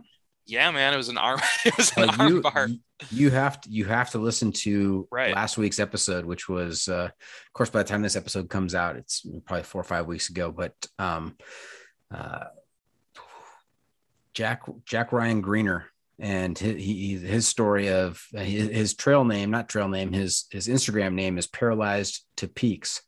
Yeah 0.48 0.70
man 0.72 0.94
it 0.94 0.98
was 0.98 1.10
an 1.10 1.18
arm 1.18 1.40
it 1.66 1.76
was 1.78 1.92
an 1.98 2.08
Well, 2.08 2.16
arm 2.22 2.34
you, 2.36 2.42
bar 2.42 2.68
you- 2.68 2.80
you 3.12 3.30
have 3.30 3.60
to 3.62 3.70
you 3.70 3.84
have 3.86 4.12
to 4.12 4.20
listen 4.20 4.52
to 4.54 5.06
Right. 5.12 5.36
last 5.36 5.58
week's 5.58 5.80
episode, 5.80 6.24
which 6.26 6.48
was 6.48 6.88
uh, 6.88 7.10
of 7.12 7.54
course 7.54 7.70
by 7.70 7.80
the 7.84 7.90
time 7.90 8.02
this 8.02 8.16
episode 8.16 8.50
comes 8.50 8.74
out, 8.74 8.96
it's 8.96 9.26
probably 9.46 9.64
four 9.64 9.82
or 9.82 9.84
five 9.84 10.06
weeks 10.08 10.30
ago. 10.30 10.50
But 10.50 10.74
um, 10.98 11.36
uh, 12.10 12.46
Jack 14.34 14.64
Jack 14.86 15.12
Ryan 15.12 15.42
Greener 15.42 15.86
and 16.20 16.58
his, 16.58 16.76
he, 16.82 17.18
his 17.18 17.48
story 17.48 17.90
of 17.90 18.24
uh, 18.36 18.40
his, 18.40 18.70
his 18.70 18.94
trail 18.96 19.26
name, 19.26 19.52
not 19.52 19.70
trail 19.70 19.88
name, 19.90 20.12
his 20.14 20.46
his 20.52 20.68
Instagram 20.68 21.14
name 21.14 21.38
is 21.38 21.48
Paralyzed 21.48 22.24
to 22.38 22.48
Peaks, 22.48 23.02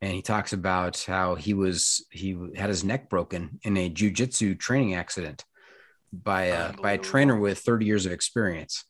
and 0.00 0.12
he 0.12 0.22
talks 0.22 0.52
about 0.52 1.02
how 1.06 1.34
he 1.36 1.54
was 1.54 2.04
he 2.10 2.36
had 2.56 2.68
his 2.70 2.84
neck 2.84 3.08
broken 3.08 3.58
in 3.62 3.76
a 3.76 3.90
jujitsu 3.90 4.58
training 4.58 4.94
accident 4.94 5.44
by 6.12 6.44
a 6.44 6.72
by 6.72 6.92
a 6.92 6.98
trainer 6.98 7.38
with 7.38 7.58
30 7.58 7.86
years 7.86 8.06
of 8.06 8.12
experience 8.12 8.84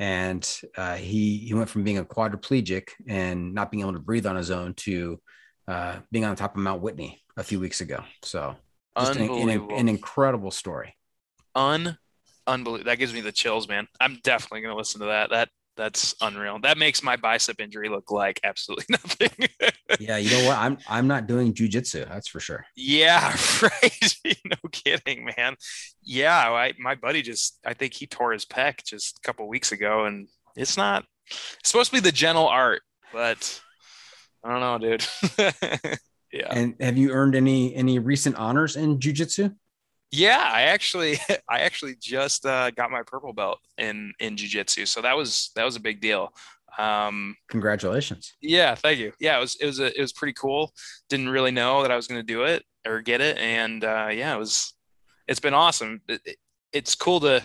and 0.00 0.60
uh, 0.78 0.96
he 0.96 1.36
he 1.36 1.54
went 1.54 1.68
from 1.68 1.84
being 1.84 1.98
a 1.98 2.04
quadriplegic 2.04 2.88
and 3.06 3.54
not 3.54 3.70
being 3.70 3.82
able 3.82 3.92
to 3.92 3.98
breathe 3.98 4.26
on 4.26 4.34
his 4.34 4.50
own 4.50 4.72
to 4.72 5.20
uh, 5.68 5.96
being 6.10 6.24
on 6.24 6.34
top 6.34 6.56
of 6.56 6.62
Mount 6.62 6.80
Whitney 6.80 7.22
a 7.36 7.44
few 7.44 7.60
weeks 7.60 7.82
ago. 7.82 8.02
So 8.22 8.56
just 8.98 9.16
an, 9.16 9.30
an, 9.30 9.70
an 9.70 9.88
incredible 9.88 10.50
story. 10.50 10.96
un 11.54 11.98
unbelievable. 12.46 12.90
That 12.90 12.98
gives 12.98 13.12
me 13.12 13.20
the 13.20 13.30
chills, 13.30 13.68
man. 13.68 13.86
I'm 14.00 14.18
definitely 14.24 14.62
gonna 14.62 14.74
listen 14.74 15.00
to 15.02 15.06
that. 15.08 15.30
That 15.30 15.50
that's 15.80 16.14
unreal. 16.20 16.58
That 16.60 16.76
makes 16.76 17.02
my 17.02 17.16
bicep 17.16 17.58
injury 17.58 17.88
look 17.88 18.10
like 18.10 18.38
absolutely 18.44 18.84
nothing. 18.90 19.48
Yeah, 19.98 20.18
you 20.18 20.30
know 20.30 20.48
what? 20.48 20.58
I'm 20.58 20.76
I'm 20.86 21.06
not 21.06 21.26
doing 21.26 21.54
jujitsu. 21.54 22.06
That's 22.06 22.28
for 22.28 22.38
sure. 22.38 22.66
yeah, 22.76 23.34
right. 23.62 24.16
no 24.44 24.68
kidding, 24.70 25.24
man. 25.24 25.56
Yeah, 26.02 26.36
I, 26.36 26.74
my 26.78 26.94
buddy 26.96 27.22
just 27.22 27.58
I 27.64 27.72
think 27.72 27.94
he 27.94 28.06
tore 28.06 28.32
his 28.32 28.44
pec 28.44 28.84
just 28.84 29.16
a 29.16 29.20
couple 29.22 29.48
weeks 29.48 29.72
ago, 29.72 30.04
and 30.04 30.28
it's 30.54 30.76
not 30.76 31.06
it's 31.58 31.70
supposed 31.70 31.90
to 31.90 31.96
be 31.96 32.00
the 32.00 32.12
gentle 32.12 32.46
art, 32.46 32.82
but 33.10 33.62
I 34.44 34.50
don't 34.50 34.60
know, 34.60 34.78
dude. 34.86 35.06
yeah. 36.30 36.48
And 36.50 36.74
have 36.78 36.98
you 36.98 37.12
earned 37.12 37.34
any 37.34 37.74
any 37.74 37.98
recent 37.98 38.36
honors 38.36 38.76
in 38.76 38.98
jujitsu? 38.98 39.54
Yeah, 40.12 40.42
I 40.42 40.62
actually 40.62 41.18
I 41.48 41.60
actually 41.60 41.94
just 42.00 42.44
uh, 42.46 42.70
got 42.72 42.90
my 42.90 43.02
purple 43.06 43.32
belt 43.32 43.58
in 43.78 44.12
in 44.20 44.36
jiu-jitsu. 44.36 44.86
So 44.86 45.00
that 45.02 45.16
was 45.16 45.50
that 45.56 45.64
was 45.64 45.76
a 45.76 45.80
big 45.80 46.00
deal. 46.00 46.32
Um 46.78 47.36
Congratulations. 47.48 48.32
yeah, 48.40 48.74
thank 48.74 48.98
you. 48.98 49.12
Yeah, 49.20 49.36
it 49.36 49.40
was 49.40 49.56
it 49.60 49.66
was 49.66 49.80
a, 49.80 49.96
it 49.96 50.00
was 50.00 50.12
pretty 50.12 50.34
cool. 50.34 50.72
Didn't 51.08 51.28
really 51.28 51.50
know 51.50 51.82
that 51.82 51.90
I 51.90 51.96
was 51.96 52.06
going 52.06 52.20
to 52.20 52.26
do 52.26 52.44
it 52.44 52.64
or 52.86 53.00
get 53.02 53.20
it 53.20 53.38
and 53.38 53.84
uh 53.84 54.08
yeah, 54.12 54.34
it 54.34 54.38
was 54.38 54.72
it's 55.28 55.40
been 55.40 55.54
awesome. 55.54 56.00
It, 56.08 56.20
it- 56.24 56.36
it's 56.72 56.94
cool 56.94 57.18
to 57.18 57.42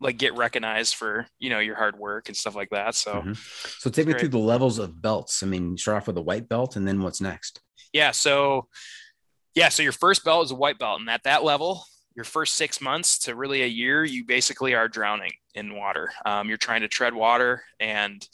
like 0.00 0.16
get 0.16 0.34
recognized 0.36 0.94
for, 0.94 1.26
you 1.38 1.50
know, 1.50 1.58
your 1.58 1.76
hard 1.76 1.98
work 1.98 2.28
and 2.28 2.36
stuff 2.36 2.54
like 2.56 2.70
that. 2.70 2.94
So 2.94 3.20
Mhm. 3.20 3.36
So 3.80 3.90
take 3.90 4.06
me 4.06 4.12
great. 4.14 4.20
through 4.20 4.28
the 4.30 4.38
levels 4.38 4.78
of 4.78 5.02
belts. 5.02 5.42
I 5.42 5.46
mean, 5.46 5.72
you 5.72 5.76
start 5.76 5.98
off 5.98 6.06
with 6.06 6.16
a 6.16 6.22
white 6.22 6.48
belt, 6.48 6.76
and 6.76 6.88
then 6.88 7.02
what's 7.02 7.20
next? 7.20 7.60
yeah 7.92 8.10
so 8.10 8.66
yeah 9.54 9.68
so 9.68 9.82
your 9.82 9.92
first 9.92 10.24
belt 10.24 10.46
is 10.46 10.50
a 10.50 10.54
white 10.54 10.78
belt 10.78 10.98
and 11.00 11.08
at 11.10 11.22
that 11.24 11.44
level 11.44 11.84
your 12.14 12.24
first 12.24 12.54
six 12.54 12.80
months 12.80 13.18
to 13.18 13.34
really 13.34 13.62
a 13.62 13.66
year 13.66 14.04
you 14.04 14.24
basically 14.24 14.74
are 14.74 14.88
drowning 14.88 15.32
in 15.54 15.74
water 15.74 16.10
um, 16.24 16.48
you're 16.48 16.56
trying 16.56 16.82
to 16.82 16.88
tread 16.88 17.14
water 17.14 17.62
and 17.80 18.28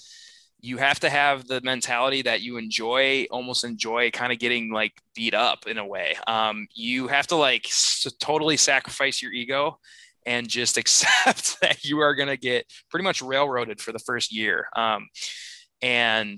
you 0.62 0.76
have 0.76 1.01
to 1.01 1.09
have 1.09 1.47
the 1.47 1.61
mentality 1.62 2.22
that 2.22 2.43
you 2.43 2.59
enjoy 2.59 3.26
almost 3.31 3.64
enjoy 3.64 4.11
kind 4.11 4.33
of 4.33 4.39
getting 4.39 4.70
like 4.70 4.93
beat 5.14 5.35
up 5.35 5.66
in 5.66 5.78
a 5.78 5.87
way 5.87 6.14
um, 6.26 6.66
you 6.74 7.09
have 7.09 7.26
to 7.26 7.37
like 7.37 7.66
s- 7.66 8.07
totally 8.20 8.57
sacrifice 8.57 9.22
your 9.22 9.33
ego 9.33 9.78
and 10.26 10.49
just 10.49 10.76
accept 10.78 11.61
that 11.61 11.85
you 11.85 12.01
are 12.01 12.14
going 12.14 12.28
to 12.28 12.37
get 12.37 12.66
pretty 12.91 13.05
much 13.05 13.22
railroaded 13.22 13.81
for 13.81 13.93
the 13.93 13.99
first 13.99 14.33
year. 14.33 14.66
Um, 14.76 15.09
and 15.83 16.35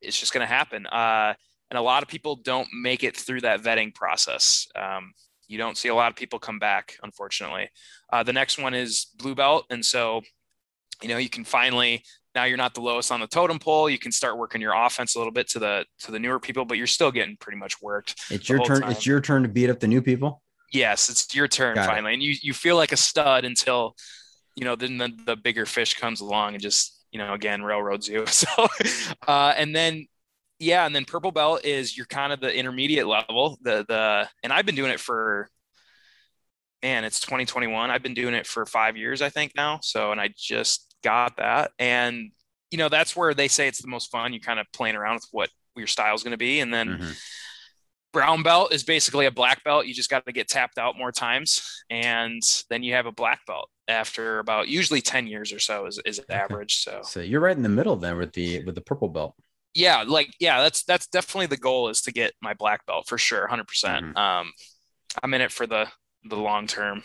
it's 0.00 0.20
just 0.20 0.32
going 0.32 0.46
to 0.46 0.52
happen. 0.52 0.86
Uh, 0.86 1.34
and 1.70 1.78
a 1.78 1.82
lot 1.82 2.02
of 2.02 2.08
people 2.08 2.36
don't 2.36 2.68
make 2.72 3.02
it 3.02 3.16
through 3.16 3.40
that 3.40 3.62
vetting 3.62 3.94
process. 3.94 4.68
Um, 4.76 5.12
you 5.48 5.58
don't 5.58 5.76
see 5.76 5.88
a 5.88 5.94
lot 5.94 6.10
of 6.10 6.16
people 6.16 6.38
come 6.38 6.58
back, 6.58 6.96
unfortunately. 7.02 7.70
Uh, 8.12 8.22
the 8.22 8.32
next 8.32 8.58
one 8.58 8.74
is 8.74 9.06
blue 9.16 9.34
belt, 9.34 9.66
and 9.70 9.84
so 9.84 10.22
you 11.02 11.08
know 11.08 11.18
you 11.18 11.28
can 11.28 11.44
finally 11.44 12.02
now 12.34 12.44
you're 12.44 12.56
not 12.56 12.74
the 12.74 12.80
lowest 12.80 13.12
on 13.12 13.20
the 13.20 13.26
totem 13.26 13.58
pole. 13.58 13.88
You 13.88 13.98
can 13.98 14.12
start 14.12 14.36
working 14.36 14.60
your 14.60 14.74
offense 14.74 15.14
a 15.14 15.18
little 15.18 15.32
bit 15.32 15.48
to 15.50 15.58
the 15.58 15.84
to 16.00 16.10
the 16.10 16.18
newer 16.18 16.40
people, 16.40 16.64
but 16.64 16.78
you're 16.78 16.86
still 16.86 17.12
getting 17.12 17.36
pretty 17.36 17.58
much 17.58 17.80
worked. 17.80 18.20
It's 18.30 18.48
your 18.48 18.62
turn. 18.64 18.82
Time. 18.82 18.90
It's 18.90 19.06
your 19.06 19.20
turn 19.20 19.42
to 19.42 19.48
beat 19.48 19.70
up 19.70 19.80
the 19.80 19.88
new 19.88 20.02
people. 20.02 20.42
Yes, 20.72 21.08
it's 21.08 21.32
your 21.34 21.46
turn 21.46 21.76
Got 21.76 21.86
finally, 21.86 22.12
it. 22.12 22.14
and 22.14 22.22
you 22.22 22.34
you 22.42 22.52
feel 22.52 22.76
like 22.76 22.92
a 22.92 22.96
stud 22.96 23.44
until 23.44 23.94
you 24.56 24.64
know 24.64 24.74
then 24.76 24.98
the, 24.98 25.12
the 25.26 25.36
bigger 25.36 25.66
fish 25.66 25.94
comes 25.94 26.20
along 26.20 26.54
and 26.54 26.62
just 26.62 27.06
you 27.12 27.18
know 27.18 27.32
again 27.34 27.62
railroads 27.62 28.08
you. 28.08 28.24
So 28.28 28.48
uh, 29.28 29.54
and 29.56 29.74
then 29.74 30.06
yeah, 30.64 30.86
and 30.86 30.94
then 30.94 31.04
purple 31.04 31.30
belt 31.30 31.64
is 31.64 31.96
you're 31.96 32.06
kind 32.06 32.32
of 32.32 32.40
the 32.40 32.54
intermediate 32.54 33.06
level. 33.06 33.58
The 33.62 33.84
the 33.86 34.28
and 34.42 34.52
I've 34.52 34.66
been 34.66 34.74
doing 34.74 34.90
it 34.90 35.00
for 35.00 35.48
man, 36.82 37.04
it's 37.04 37.20
2021. 37.20 37.90
I've 37.90 38.02
been 38.02 38.14
doing 38.14 38.34
it 38.34 38.46
for 38.46 38.66
five 38.66 38.96
years, 38.96 39.22
I 39.22 39.30
think 39.30 39.52
now. 39.56 39.80
So 39.82 40.12
and 40.12 40.20
I 40.20 40.30
just 40.36 40.94
got 41.02 41.36
that. 41.36 41.70
And 41.78 42.30
you 42.70 42.78
know, 42.78 42.88
that's 42.88 43.14
where 43.14 43.34
they 43.34 43.48
say 43.48 43.68
it's 43.68 43.80
the 43.80 43.88
most 43.88 44.10
fun. 44.10 44.32
You're 44.32 44.40
kind 44.40 44.58
of 44.58 44.66
playing 44.72 44.96
around 44.96 45.14
with 45.14 45.28
what 45.32 45.50
your 45.76 45.86
style 45.86 46.14
is 46.14 46.22
going 46.22 46.32
to 46.32 46.38
be. 46.38 46.60
And 46.60 46.72
then 46.72 46.88
mm-hmm. 46.88 47.10
brown 48.12 48.42
belt 48.42 48.72
is 48.72 48.82
basically 48.84 49.26
a 49.26 49.30
black 49.30 49.62
belt. 49.64 49.86
You 49.86 49.94
just 49.94 50.10
got 50.10 50.26
to 50.26 50.32
get 50.32 50.48
tapped 50.48 50.78
out 50.78 50.98
more 50.98 51.12
times. 51.12 51.84
And 51.88 52.42
then 52.70 52.82
you 52.82 52.94
have 52.94 53.06
a 53.06 53.12
black 53.12 53.46
belt 53.46 53.68
after 53.86 54.38
about 54.38 54.68
usually 54.68 55.00
10 55.00 55.26
years 55.26 55.52
or 55.52 55.58
so 55.58 55.86
is, 55.86 56.00
is 56.04 56.20
average. 56.30 56.76
So, 56.76 57.00
so 57.04 57.20
you're 57.20 57.40
right 57.40 57.56
in 57.56 57.62
the 57.62 57.68
middle 57.68 57.96
then 57.96 58.16
with 58.18 58.32
the, 58.32 58.64
with 58.64 58.74
the 58.74 58.80
purple 58.80 59.08
belt 59.08 59.34
yeah, 59.74 60.04
like 60.06 60.34
yeah, 60.38 60.62
that's 60.62 60.84
that's 60.84 61.06
definitely 61.06 61.46
the 61.46 61.56
goal 61.56 61.88
is 61.88 62.02
to 62.02 62.12
get 62.12 62.32
my 62.40 62.54
black 62.54 62.86
belt 62.86 63.08
for 63.08 63.18
sure, 63.18 63.40
100 63.40 63.62
mm-hmm. 63.62 63.66
percent. 63.66 64.16
Um, 64.16 64.52
I'm 65.22 65.34
in 65.34 65.40
it 65.40 65.52
for 65.52 65.66
the 65.66 65.88
the 66.24 66.36
long 66.36 66.66
term. 66.66 67.02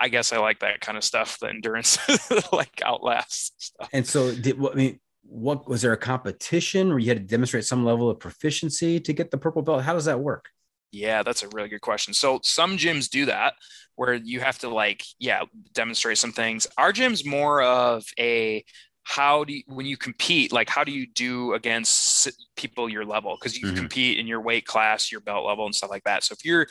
I 0.00 0.08
guess 0.08 0.32
I 0.32 0.38
like 0.38 0.60
that 0.60 0.80
kind 0.80 0.96
of 0.96 1.04
stuff, 1.04 1.38
the 1.38 1.48
endurance, 1.48 1.98
like 2.52 2.80
outlast 2.84 3.62
stuff. 3.62 3.88
And 3.92 4.06
so, 4.06 4.34
did 4.34 4.58
what 4.58 4.72
I 4.72 4.76
mean? 4.76 5.00
What 5.24 5.68
was 5.68 5.82
there 5.82 5.92
a 5.92 5.98
competition 5.98 6.88
where 6.88 6.98
you 6.98 7.08
had 7.08 7.18
to 7.18 7.24
demonstrate 7.24 7.64
some 7.64 7.84
level 7.84 8.10
of 8.10 8.18
proficiency 8.18 9.00
to 9.00 9.12
get 9.12 9.30
the 9.30 9.38
purple 9.38 9.62
belt? 9.62 9.82
How 9.82 9.94
does 9.94 10.04
that 10.06 10.20
work? 10.20 10.48
Yeah, 10.90 11.22
that's 11.22 11.42
a 11.42 11.48
really 11.48 11.68
good 11.68 11.80
question. 11.80 12.12
So 12.12 12.40
some 12.42 12.76
gyms 12.76 13.08
do 13.08 13.26
that 13.26 13.54
where 13.94 14.14
you 14.14 14.40
have 14.40 14.58
to 14.58 14.68
like, 14.68 15.04
yeah, 15.18 15.42
demonstrate 15.72 16.18
some 16.18 16.32
things. 16.32 16.66
Our 16.76 16.92
gym's 16.92 17.24
more 17.24 17.62
of 17.62 18.04
a 18.18 18.64
how 19.04 19.44
do 19.44 19.52
you, 19.54 19.62
when 19.66 19.86
you 19.86 19.96
compete 19.96 20.52
like 20.52 20.68
how 20.68 20.84
do 20.84 20.92
you 20.92 21.06
do 21.06 21.54
against 21.54 22.30
people 22.56 22.88
your 22.88 23.04
level? 23.04 23.36
Because 23.38 23.56
you 23.56 23.68
mm-hmm. 23.68 23.76
compete 23.76 24.18
in 24.18 24.26
your 24.26 24.40
weight 24.40 24.66
class 24.66 25.10
your 25.10 25.20
belt 25.20 25.44
level 25.44 25.66
and 25.66 25.74
stuff 25.74 25.90
like 25.90 26.04
that. 26.04 26.24
So 26.24 26.34
if 26.34 26.44
you're 26.44 26.66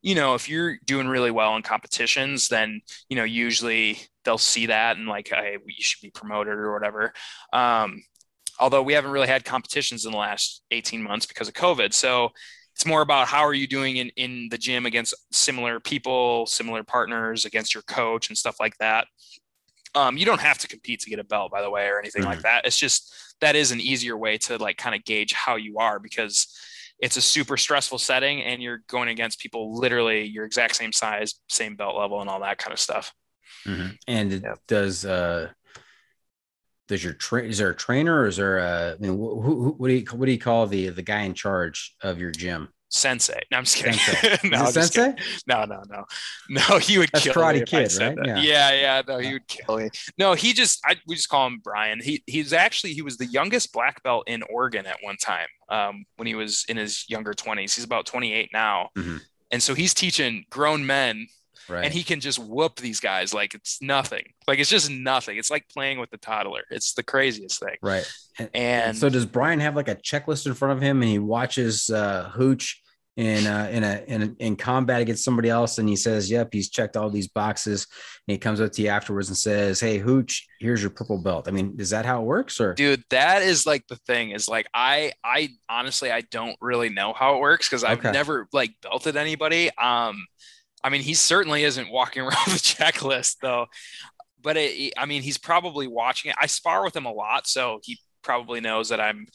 you 0.00 0.14
know 0.14 0.34
if 0.34 0.48
you're 0.48 0.78
doing 0.84 1.08
really 1.08 1.30
well 1.30 1.54
in 1.56 1.62
competitions 1.62 2.48
then 2.48 2.80
you 3.08 3.16
know 3.16 3.24
usually 3.24 3.98
they'll 4.24 4.38
see 4.38 4.66
that 4.66 4.96
and 4.96 5.06
like 5.06 5.28
hey 5.28 5.56
you 5.64 5.82
should 5.82 6.02
be 6.02 6.10
promoted 6.10 6.54
or 6.54 6.72
whatever. 6.72 7.12
Um, 7.52 8.02
although 8.60 8.82
we 8.82 8.92
haven't 8.92 9.10
really 9.10 9.28
had 9.28 9.44
competitions 9.44 10.04
in 10.04 10.12
the 10.12 10.18
last 10.18 10.62
18 10.70 11.02
months 11.02 11.26
because 11.26 11.48
of 11.48 11.54
covid. 11.54 11.92
So 11.92 12.30
it's 12.74 12.86
more 12.86 13.02
about 13.02 13.28
how 13.28 13.42
are 13.42 13.52
you 13.52 13.66
doing 13.66 13.96
in, 13.96 14.08
in 14.16 14.48
the 14.50 14.56
gym 14.56 14.86
against 14.86 15.14
similar 15.30 15.78
people 15.78 16.46
similar 16.46 16.82
partners 16.82 17.44
against 17.44 17.74
your 17.74 17.82
coach 17.82 18.28
and 18.28 18.38
stuff 18.38 18.56
like 18.60 18.76
that 18.78 19.06
um, 19.94 20.16
you 20.16 20.24
don't 20.24 20.40
have 20.40 20.58
to 20.58 20.68
compete 20.68 21.00
to 21.00 21.10
get 21.10 21.18
a 21.18 21.24
belt, 21.24 21.50
by 21.50 21.62
the 21.62 21.70
way, 21.70 21.86
or 21.86 21.98
anything 21.98 22.22
mm-hmm. 22.22 22.30
like 22.30 22.42
that. 22.42 22.66
It's 22.66 22.78
just 22.78 23.14
that 23.40 23.56
is 23.56 23.72
an 23.72 23.80
easier 23.80 24.16
way 24.16 24.38
to 24.38 24.56
like 24.58 24.76
kind 24.76 24.94
of 24.94 25.04
gauge 25.04 25.32
how 25.32 25.56
you 25.56 25.78
are 25.78 25.98
because 25.98 26.46
it's 26.98 27.16
a 27.16 27.20
super 27.20 27.56
stressful 27.56 27.98
setting 27.98 28.42
and 28.42 28.62
you're 28.62 28.82
going 28.86 29.08
against 29.08 29.40
people 29.40 29.76
literally 29.76 30.22
your 30.22 30.44
exact 30.44 30.76
same 30.76 30.92
size, 30.92 31.34
same 31.48 31.76
belt 31.76 31.96
level, 31.96 32.20
and 32.20 32.30
all 32.30 32.40
that 32.40 32.58
kind 32.58 32.72
of 32.72 32.78
stuff. 32.78 33.12
Mm-hmm. 33.66 33.88
And 34.08 34.32
yeah. 34.32 34.54
does 34.68 35.04
uh 35.04 35.48
does 36.88 37.02
your 37.02 37.12
train 37.12 37.50
is 37.50 37.58
there 37.58 37.70
a 37.70 37.76
trainer 37.76 38.20
or 38.20 38.26
is 38.26 38.36
there 38.36 38.58
a 38.58 38.94
I 38.94 38.96
mean, 38.98 39.16
who, 39.16 39.40
who, 39.40 39.70
what 39.72 39.88
do 39.88 39.94
you 39.94 40.04
what 40.12 40.26
do 40.26 40.32
you 40.32 40.38
call 40.38 40.66
the 40.66 40.88
the 40.88 41.02
guy 41.02 41.22
in 41.22 41.34
charge 41.34 41.94
of 42.02 42.18
your 42.18 42.30
gym? 42.30 42.68
Sensei. 42.92 43.40
No, 43.50 43.56
I'm 43.56 43.64
just 43.64 43.76
kidding. 43.76 43.94
Sensei. 43.94 44.48
no, 44.48 44.66
Sensei? 44.66 45.12
Kidding. 45.12 45.24
no, 45.46 45.64
no, 45.64 45.82
no, 45.88 46.04
no. 46.50 46.78
He 46.78 46.98
would 46.98 47.08
That's 47.12 47.24
kill 47.24 47.34
Karate 47.34 47.60
me. 47.60 47.64
Kid, 47.64 47.92
right? 47.98 48.18
Yeah. 48.22 48.40
yeah, 48.40 48.72
yeah. 48.72 49.02
No, 49.08 49.18
he 49.18 49.32
would 49.32 49.48
kill 49.48 49.78
me. 49.78 49.88
No, 50.18 50.34
he 50.34 50.52
just. 50.52 50.80
I 50.84 50.96
we 51.06 51.14
just 51.14 51.30
call 51.30 51.46
him 51.46 51.60
Brian. 51.64 52.00
He 52.02 52.22
he's 52.26 52.52
actually 52.52 52.92
he 52.92 53.00
was 53.00 53.16
the 53.16 53.24
youngest 53.24 53.72
black 53.72 54.02
belt 54.02 54.24
in 54.26 54.42
Oregon 54.50 54.86
at 54.86 54.98
one 55.00 55.16
time. 55.16 55.48
Um, 55.70 56.04
when 56.16 56.26
he 56.26 56.34
was 56.34 56.66
in 56.68 56.76
his 56.76 57.08
younger 57.08 57.32
20s. 57.32 57.74
He's 57.74 57.84
about 57.84 58.04
28 58.04 58.50
now, 58.52 58.90
mm-hmm. 58.96 59.16
and 59.50 59.62
so 59.62 59.74
he's 59.74 59.94
teaching 59.94 60.44
grown 60.50 60.84
men. 60.84 61.28
Right. 61.68 61.84
And 61.84 61.94
he 61.94 62.02
can 62.02 62.20
just 62.20 62.38
whoop 62.38 62.76
these 62.76 63.00
guys 63.00 63.32
like 63.32 63.54
it's 63.54 63.80
nothing. 63.80 64.24
Like 64.46 64.58
it's 64.58 64.70
just 64.70 64.90
nothing. 64.90 65.38
It's 65.38 65.50
like 65.50 65.68
playing 65.68 65.98
with 65.98 66.10
the 66.10 66.18
toddler. 66.18 66.62
It's 66.70 66.94
the 66.94 67.02
craziest 67.02 67.60
thing. 67.60 67.76
Right. 67.82 68.10
And, 68.38 68.50
and 68.54 68.96
so 68.96 69.08
does 69.08 69.26
Brian 69.26 69.60
have 69.60 69.76
like 69.76 69.88
a 69.88 69.96
checklist 69.96 70.46
in 70.46 70.54
front 70.54 70.72
of 70.72 70.82
him 70.82 71.02
and 71.02 71.10
he 71.10 71.18
watches 71.18 71.90
uh, 71.90 72.30
Hooch 72.34 72.82
in 73.16 73.46
uh, 73.46 73.68
in 73.70 73.84
a 73.84 74.02
in 74.06 74.36
in 74.38 74.56
combat 74.56 75.02
against 75.02 75.24
somebody 75.24 75.50
else, 75.50 75.78
and 75.78 75.88
he 75.88 75.96
says, 75.96 76.30
"Yep, 76.30 76.48
he's 76.52 76.70
checked 76.70 76.96
all 76.96 77.10
these 77.10 77.28
boxes." 77.28 77.86
And 78.26 78.32
he 78.32 78.38
comes 78.38 78.60
up 78.60 78.72
to 78.72 78.82
you 78.82 78.88
afterwards 78.88 79.28
and 79.28 79.36
says, 79.36 79.80
"Hey, 79.80 79.98
Hooch, 79.98 80.46
here's 80.60 80.80
your 80.80 80.90
purple 80.90 81.18
belt." 81.18 81.46
I 81.46 81.50
mean, 81.50 81.76
is 81.78 81.90
that 81.90 82.06
how 82.06 82.22
it 82.22 82.24
works, 82.24 82.58
or 82.58 82.72
dude? 82.72 83.04
That 83.10 83.42
is 83.42 83.66
like 83.66 83.86
the 83.88 83.96
thing 83.96 84.30
is 84.30 84.48
like 84.48 84.66
I 84.72 85.12
I 85.22 85.50
honestly 85.68 86.10
I 86.10 86.22
don't 86.22 86.56
really 86.60 86.88
know 86.88 87.12
how 87.12 87.36
it 87.36 87.40
works 87.40 87.68
because 87.68 87.84
I've 87.84 87.98
okay. 87.98 88.12
never 88.12 88.48
like 88.52 88.72
belted 88.82 89.16
anybody. 89.16 89.70
Um, 89.76 90.26
I 90.84 90.88
mean, 90.88 91.02
he 91.02 91.14
certainly 91.14 91.64
isn't 91.64 91.90
walking 91.90 92.22
around 92.22 92.46
the 92.46 92.58
checklist 92.58 93.36
though. 93.40 93.66
But 94.40 94.56
it, 94.56 94.92
I 94.96 95.06
mean, 95.06 95.22
he's 95.22 95.38
probably 95.38 95.86
watching 95.86 96.30
it. 96.30 96.36
I 96.40 96.46
spar 96.46 96.82
with 96.82 96.96
him 96.96 97.06
a 97.06 97.12
lot, 97.12 97.46
so 97.46 97.80
he 97.84 97.98
probably 98.22 98.60
knows 98.60 98.88
that 98.88 99.00
I'm 99.00 99.26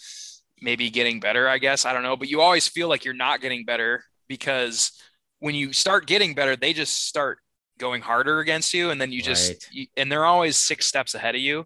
maybe 0.61 0.89
getting 0.89 1.19
better, 1.19 1.47
I 1.47 1.59
guess. 1.59 1.85
I 1.85 1.93
don't 1.93 2.03
know. 2.03 2.17
But 2.17 2.29
you 2.29 2.41
always 2.41 2.67
feel 2.67 2.89
like 2.89 3.05
you're 3.05 3.13
not 3.13 3.41
getting 3.41 3.63
better 3.63 4.03
because 4.27 4.91
when 5.39 5.55
you 5.55 5.71
start 5.71 6.07
getting 6.07 6.33
better, 6.33 6.55
they 6.55 6.73
just 6.73 7.07
start 7.07 7.39
going 7.77 8.01
harder 8.01 8.39
against 8.39 8.73
you. 8.73 8.89
And 8.89 8.99
then 8.99 9.11
you 9.11 9.21
just, 9.21 9.49
right. 9.49 9.67
you, 9.71 9.87
and 9.95 10.11
they're 10.11 10.25
always 10.25 10.57
six 10.57 10.85
steps 10.85 11.15
ahead 11.15 11.35
of 11.35 11.41
you. 11.41 11.65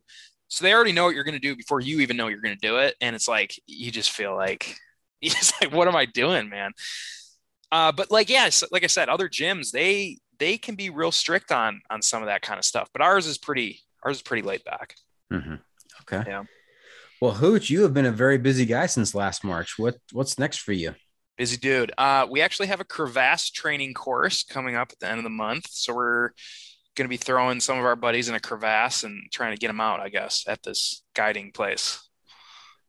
So 0.50 0.64
they 0.64 0.74
already 0.74 0.92
know 0.92 1.06
what 1.06 1.16
you're 1.16 1.24
going 1.24 1.34
to 1.34 1.40
do 1.40 1.56
before 1.56 1.80
you 1.80 2.02
even 2.02 2.18
know 2.18 2.28
you're 2.28 2.42
going 2.42 2.58
to 2.58 2.68
do 2.68 2.78
it. 2.78 2.96
And 3.00 3.16
it's 3.16 3.28
like, 3.28 3.58
you 3.66 3.90
just 3.92 4.12
feel 4.12 4.36
like, 4.36 4.76
it's 5.22 5.54
like, 5.62 5.72
what 5.74 5.88
am 5.88 5.96
I 5.96 6.06
doing, 6.06 6.50
man? 6.50 6.72
Uh, 7.72 7.92
but 7.92 8.12
like, 8.12 8.30
yeah, 8.30 8.50
like 8.72 8.84
I 8.84 8.88
said, 8.88 9.10
other 9.10 9.30
gyms, 9.30 9.72
they, 9.72 10.20
they 10.40 10.58
can 10.58 10.76
be 10.76 10.90
real 10.90 11.12
strict 11.12 11.52
on, 11.52 11.82
on 11.90 12.02
some 12.02 12.22
of 12.22 12.28
that 12.28 12.42
kind 12.42 12.58
of 12.58 12.66
stuff, 12.66 12.90
but 12.94 13.02
ours 13.02 13.28
is 13.28 13.38
pretty, 13.38 13.80
ours 14.04 14.18
is 14.18 14.22
pretty 14.22 14.46
laid 14.46 14.64
back. 14.64 14.96
Mm-hmm. 15.32 15.56
Okay. 16.02 16.30
Yeah. 16.30 16.44
Well, 17.22 17.34
Hooch, 17.34 17.70
you 17.70 17.84
have 17.84 17.94
been 17.94 18.08
a 18.08 18.12
very 18.12 18.40
busy 18.40 18.66
guy 18.66 18.88
since 18.88 19.14
last 19.14 19.44
March. 19.44 19.78
What 19.78 19.98
what's 20.12 20.40
next 20.40 20.58
for 20.58 20.74
you? 20.74 20.96
Busy 21.38 21.56
dude. 21.56 21.92
Uh, 21.96 22.26
we 22.30 22.42
actually 22.42 22.68
have 22.68 22.80
a 22.80 22.84
crevasse 22.84 23.52
training 23.52 23.94
course 23.94 24.44
coming 24.44 24.76
up 24.76 24.92
at 24.92 25.00
the 25.00 25.08
end 25.08 25.20
of 25.20 25.24
the 25.24 25.30
month, 25.30 25.68
so 25.70 25.94
we're 25.94 26.32
going 26.96 27.06
to 27.06 27.10
be 27.10 27.18
throwing 27.18 27.60
some 27.60 27.78
of 27.78 27.86
our 27.86 27.96
buddies 27.96 28.28
in 28.28 28.34
a 28.34 28.40
crevasse 28.40 29.04
and 29.04 29.32
trying 29.32 29.54
to 29.54 29.60
get 29.60 29.68
them 29.68 29.80
out. 29.80 30.00
I 30.00 30.10
guess 30.10 30.46
at 30.48 30.64
this 30.64 31.04
guiding 31.14 31.52
place. 31.52 32.00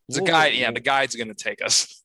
It's 0.09 0.19
a 0.19 0.23
guide. 0.23 0.55
Yeah, 0.55 0.71
the 0.71 0.81
guide's 0.81 1.15
going 1.15 1.29
to 1.29 1.35
take 1.35 1.63
us. 1.63 2.02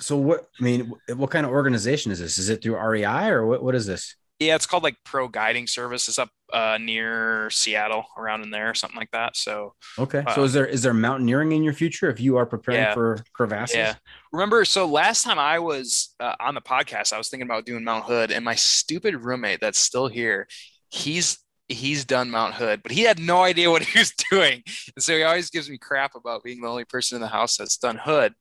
So 0.00 0.16
what? 0.16 0.48
I 0.60 0.62
mean, 0.62 0.92
what 1.14 1.30
kind 1.30 1.46
of 1.46 1.52
organization 1.52 2.12
is 2.12 2.18
this? 2.18 2.38
Is 2.38 2.48
it 2.48 2.62
through 2.62 2.76
REI 2.76 3.28
or 3.28 3.46
what? 3.46 3.62
What 3.62 3.74
is 3.74 3.86
this? 3.86 4.14
Yeah, 4.38 4.54
it's 4.54 4.66
called 4.66 4.82
like 4.82 4.96
Pro 5.02 5.28
Guiding 5.28 5.66
Service. 5.66 6.08
It's 6.08 6.18
up 6.18 6.28
uh, 6.52 6.76
near 6.78 7.48
Seattle, 7.48 8.04
around 8.18 8.42
in 8.42 8.50
there, 8.50 8.74
something 8.74 8.98
like 8.98 9.10
that. 9.12 9.34
So 9.34 9.74
okay. 9.98 10.22
Uh, 10.26 10.34
so 10.34 10.44
is 10.44 10.52
there 10.52 10.66
is 10.66 10.82
there 10.82 10.92
mountaineering 10.92 11.52
in 11.52 11.62
your 11.62 11.72
future 11.72 12.10
if 12.10 12.20
you 12.20 12.36
are 12.36 12.44
preparing 12.44 12.82
yeah, 12.82 12.94
for 12.94 13.18
crevasses? 13.32 13.76
Yeah. 13.76 13.94
Remember, 14.32 14.66
so 14.66 14.86
last 14.86 15.22
time 15.22 15.38
I 15.38 15.58
was 15.58 16.14
uh, 16.20 16.34
on 16.38 16.54
the 16.54 16.60
podcast, 16.60 17.14
I 17.14 17.18
was 17.18 17.30
thinking 17.30 17.46
about 17.46 17.64
doing 17.64 17.82
Mount 17.82 18.04
Hood, 18.04 18.30
and 18.30 18.44
my 18.44 18.54
stupid 18.54 19.14
roommate 19.14 19.60
that's 19.60 19.78
still 19.78 20.08
here, 20.08 20.46
he's 20.90 21.38
he's 21.68 22.04
done 22.04 22.30
Mount 22.30 22.54
Hood, 22.54 22.82
but 22.82 22.92
he 22.92 23.02
had 23.02 23.18
no 23.18 23.42
idea 23.42 23.70
what 23.70 23.82
he 23.82 23.98
was 23.98 24.12
doing, 24.30 24.62
and 24.94 25.02
so 25.02 25.16
he 25.16 25.22
always 25.22 25.48
gives 25.48 25.70
me 25.70 25.78
crap 25.78 26.14
about 26.14 26.44
being 26.44 26.60
the 26.60 26.68
only 26.68 26.84
person 26.84 27.16
in 27.16 27.22
the 27.22 27.28
house 27.28 27.56
that's 27.56 27.78
done 27.78 27.96
Hood. 27.96 28.34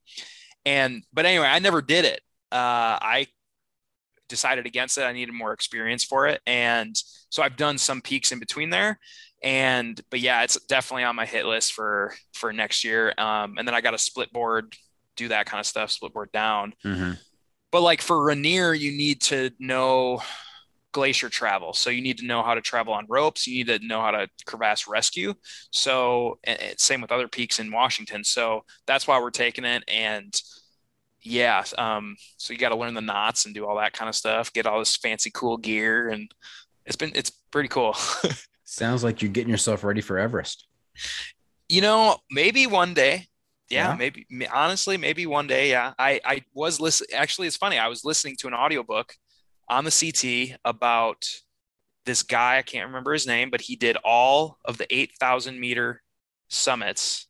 And 0.66 1.04
but 1.14 1.26
anyway, 1.26 1.48
I 1.48 1.60
never 1.60 1.82
did 1.82 2.06
it. 2.06 2.22
Uh, 2.52 2.98
I 3.02 3.28
decided 4.30 4.66
against 4.66 4.98
it. 4.98 5.04
I 5.04 5.14
needed 5.14 5.34
more 5.34 5.54
experience 5.54 6.04
for 6.04 6.28
it. 6.28 6.42
And 6.48 6.96
so 7.30 7.44
I've 7.44 7.58
done 7.58 7.78
some 7.78 8.02
peaks 8.02 8.32
in 8.32 8.40
between 8.40 8.70
there. 8.70 9.00
And 9.44 10.00
but 10.10 10.20
yeah, 10.20 10.44
it's 10.44 10.60
definitely 10.66 11.04
on 11.04 11.16
my 11.16 11.26
hit 11.26 11.46
list 11.46 11.74
for 11.74 12.14
for 12.34 12.52
next 12.52 12.84
year. 12.84 13.14
Um, 13.18 13.56
and 13.58 13.68
then 13.68 13.76
I 13.76 13.82
got 13.82 13.94
a 13.94 14.00
split 14.00 14.32
board, 14.34 14.74
do 15.16 15.28
that 15.28 15.46
kind 15.46 15.60
of 15.60 15.66
stuff, 15.66 15.92
split 15.92 16.14
board 16.14 16.32
down. 16.32 16.74
Mm-hmm. 16.84 17.12
But 17.72 17.82
like 17.82 18.02
for 18.02 18.24
Rainier, 18.24 18.74
you 18.74 18.92
need 18.92 19.22
to 19.24 19.52
know 19.60 20.22
glacier 20.96 21.28
travel. 21.28 21.74
So 21.74 21.90
you 21.90 22.02
need 22.02 22.18
to 22.20 22.26
know 22.26 22.42
how 22.42 22.56
to 22.56 22.62
travel 22.62 22.94
on 22.94 23.06
ropes. 23.10 23.46
You 23.46 23.66
need 23.66 23.82
to 23.82 23.86
know 23.86 24.00
how 24.00 24.12
to 24.12 24.30
crevasse 24.46 24.88
rescue. 24.88 25.34
So 25.72 26.40
same 26.78 27.02
with 27.02 27.12
other 27.12 27.28
peaks 27.28 27.60
in 27.60 27.70
Washington. 27.70 28.24
So 28.24 28.64
that's 28.88 29.06
why 29.06 29.20
we're 29.20 29.30
taking 29.30 29.66
it. 29.66 29.84
And 29.90 30.34
yeah, 31.22 31.66
um, 31.78 32.16
so 32.38 32.54
you 32.54 32.60
got 32.60 32.70
to 32.70 32.78
learn 32.78 32.94
the 32.94 33.02
knots 33.02 33.46
and 33.46 33.54
do 33.54 33.66
all 33.68 33.76
that 33.78 33.92
kind 33.92 34.08
of 34.08 34.16
stuff. 34.16 34.54
Get 34.54 34.66
all 34.66 34.80
this 34.80 34.96
fancy, 34.96 35.32
cool 35.34 35.58
gear, 35.58 36.08
and 36.08 36.32
it's 36.86 36.96
been 36.96 37.12
it's 37.14 37.30
pretty 37.52 37.68
cool. 37.68 37.94
Sounds 38.64 39.04
like 39.04 39.22
you're 39.22 39.32
getting 39.32 39.50
yourself 39.52 39.84
ready 39.84 40.02
for 40.02 40.18
Everest. 40.18 40.66
You 41.68 41.82
know, 41.82 42.18
maybe 42.32 42.68
one 42.68 42.94
day. 42.94 43.28
Yeah, 43.70 43.90
Yeah. 43.90 43.96
maybe 43.98 44.26
honestly, 44.54 44.96
maybe 44.96 45.26
one 45.26 45.48
day. 45.48 45.70
Yeah. 45.72 45.94
I 46.00 46.22
I 46.24 46.44
was 46.54 46.80
listening 46.80 47.10
actually 47.20 47.48
it's 47.48 47.58
funny. 47.58 47.78
I 47.80 47.90
was 47.90 48.06
listening 48.06 48.38
to 48.40 48.48
an 48.48 48.54
audiobook 48.54 49.14
on 49.68 49.86
the 49.86 49.92
CT 49.92 50.58
about 50.64 51.28
this 52.06 52.24
guy, 52.24 52.58
I 52.58 52.62
can't 52.62 52.88
remember 52.88 53.14
his 53.14 53.28
name, 53.28 53.50
but 53.50 53.62
he 53.62 53.76
did 53.76 53.98
all 54.04 54.58
of 54.64 54.78
the 54.78 54.88
8,000 54.94 55.60
meter 55.60 56.02
summits. 56.50 57.28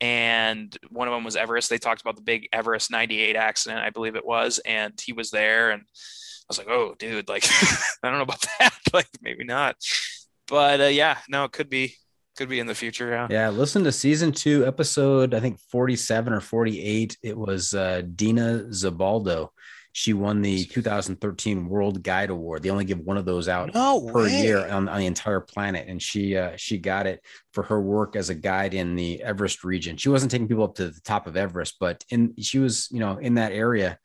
And 0.00 0.74
one 0.88 1.08
of 1.08 1.12
them 1.12 1.24
was 1.24 1.36
Everest. 1.36 1.68
They 1.68 1.78
talked 1.78 2.00
about 2.00 2.16
the 2.16 2.22
big 2.22 2.48
Everest 2.52 2.90
98 2.90 3.36
accident, 3.36 3.82
I 3.82 3.90
believe 3.90 4.16
it 4.16 4.24
was. 4.24 4.58
And 4.64 4.98
he 5.02 5.12
was 5.12 5.30
there. 5.30 5.70
And 5.70 5.82
I 5.82 6.46
was 6.48 6.58
like, 6.58 6.68
oh, 6.68 6.94
dude, 6.98 7.28
like, 7.28 7.44
I 8.02 8.08
don't 8.08 8.14
know 8.14 8.22
about 8.22 8.44
that. 8.58 8.74
Like, 8.92 9.06
maybe 9.22 9.44
not. 9.44 9.76
But 10.48 10.80
uh, 10.80 10.84
yeah, 10.86 11.18
no, 11.28 11.44
it 11.44 11.52
could 11.52 11.70
be, 11.70 11.94
could 12.36 12.48
be 12.48 12.58
in 12.58 12.66
the 12.66 12.74
future. 12.74 13.10
Yeah. 13.10 13.28
Yeah, 13.30 13.48
listen 13.50 13.84
to 13.84 13.92
season 13.92 14.32
two, 14.32 14.66
episode 14.66 15.32
I 15.32 15.38
think 15.38 15.60
47 15.70 16.32
or 16.32 16.40
48. 16.40 17.16
It 17.22 17.38
was 17.38 17.72
uh, 17.72 18.02
Dina 18.16 18.64
Zabaldo. 18.70 19.50
She 19.92 20.12
won 20.12 20.40
the 20.40 20.64
2013 20.64 21.68
World 21.68 22.02
Guide 22.02 22.30
Award. 22.30 22.62
They 22.62 22.70
only 22.70 22.84
give 22.84 23.00
one 23.00 23.16
of 23.16 23.24
those 23.24 23.48
out 23.48 23.74
No 23.74 24.00
per 24.12 24.24
way. 24.24 24.42
year 24.42 24.66
on, 24.68 24.88
on 24.88 24.98
the 25.00 25.06
entire 25.06 25.40
planet, 25.40 25.88
and 25.88 26.00
she 26.00 26.36
uh, 26.36 26.52
she 26.56 26.78
got 26.78 27.06
it 27.06 27.24
for 27.52 27.64
her 27.64 27.80
work 27.80 28.14
as 28.14 28.30
a 28.30 28.34
guide 28.34 28.72
in 28.72 28.94
the 28.94 29.20
Everest 29.22 29.64
region. 29.64 29.96
She 29.96 30.08
wasn't 30.08 30.30
taking 30.30 30.46
people 30.46 30.62
up 30.64 30.76
to 30.76 30.90
the 30.90 31.00
top 31.00 31.26
of 31.26 31.36
Everest, 31.36 31.76
but 31.80 32.04
in 32.08 32.34
she 32.38 32.60
was 32.60 32.88
you 32.92 33.00
know 33.00 33.16
in 33.18 33.34
that 33.34 33.52
area, 33.52 33.98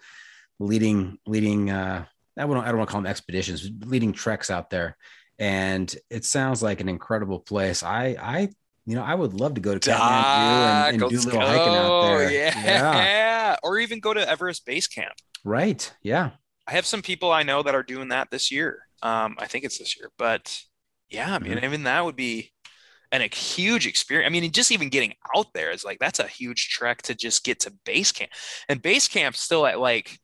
leading 0.60 1.20
leading. 1.28 1.70
Uh, 1.70 2.06
I 2.38 2.42
don't 2.48 2.58
I 2.58 2.68
don't 2.70 2.78
want 2.78 2.90
to 2.90 2.92
call 2.92 3.02
them 3.02 3.10
expeditions, 3.10 3.70
leading 3.86 4.12
treks 4.12 4.50
out 4.50 4.70
there, 4.70 4.98
and 5.38 5.96
it 6.10 6.26
sounds 6.26 6.64
like 6.64 6.82
an 6.82 6.90
incredible 6.90 7.40
place. 7.40 7.84
I 7.84 8.18
I 8.20 8.50
you 8.86 8.96
know 8.96 9.04
I 9.04 9.16
would 9.16 9.34
love 9.34 9.56
to 9.56 9.62
go 9.62 9.78
to 9.78 9.80
Kathmandu 9.80 9.96
and, 10.94 11.02
and 11.02 11.10
do 11.10 11.18
a 11.18 11.20
little 11.20 11.40
hiking 11.42 11.74
out 11.74 12.02
there. 12.02 12.32
Yeah. 12.32 12.64
yeah. 12.64 13.56
Or 13.64 13.78
even 13.80 14.00
go 14.00 14.14
to 14.14 14.28
Everest 14.30 14.66
Base 14.66 14.88
Camp. 14.88 15.14
right. 15.44 15.92
Yeah, 16.02 16.32
I 16.68 16.72
have 16.74 16.86
some 16.86 17.02
people 17.02 17.32
I 17.32 17.44
know 17.44 17.64
that 17.64 17.74
are 17.76 17.84
doing 17.84 18.10
that 18.10 18.30
this 18.32 18.52
year. 18.52 18.88
Um, 19.02 19.36
I 19.40 19.48
think 19.48 19.66
it's 19.66 19.78
this 19.78 19.96
year, 19.98 20.12
but 20.18 20.62
yeah, 21.10 21.34
I 21.36 21.40
mean, 21.40 21.54
Mhm. 21.58 21.64
even 21.64 21.84
that 21.84 22.04
would 22.04 22.16
be 22.16 22.52
an, 23.12 23.22
a 23.22 23.28
huge 23.34 23.86
experience. 23.88 24.28
I 24.28 24.32
mean, 24.32 24.52
just 24.52 24.72
even 24.72 24.90
getting 24.90 25.14
out 25.36 25.54
there 25.54 25.72
is 25.72 25.84
like 25.86 26.00
that's 26.00 26.20
a 26.20 26.28
huge 26.28 26.70
trek 26.70 27.02
to 27.04 27.16
just 27.16 27.44
get 27.44 27.60
to 27.62 27.72
base 27.86 28.12
camp, 28.12 28.32
and 28.68 28.82
base 28.82 29.08
camp's 29.08 29.40
still 29.40 29.66
at 29.66 29.80
like 29.80 30.20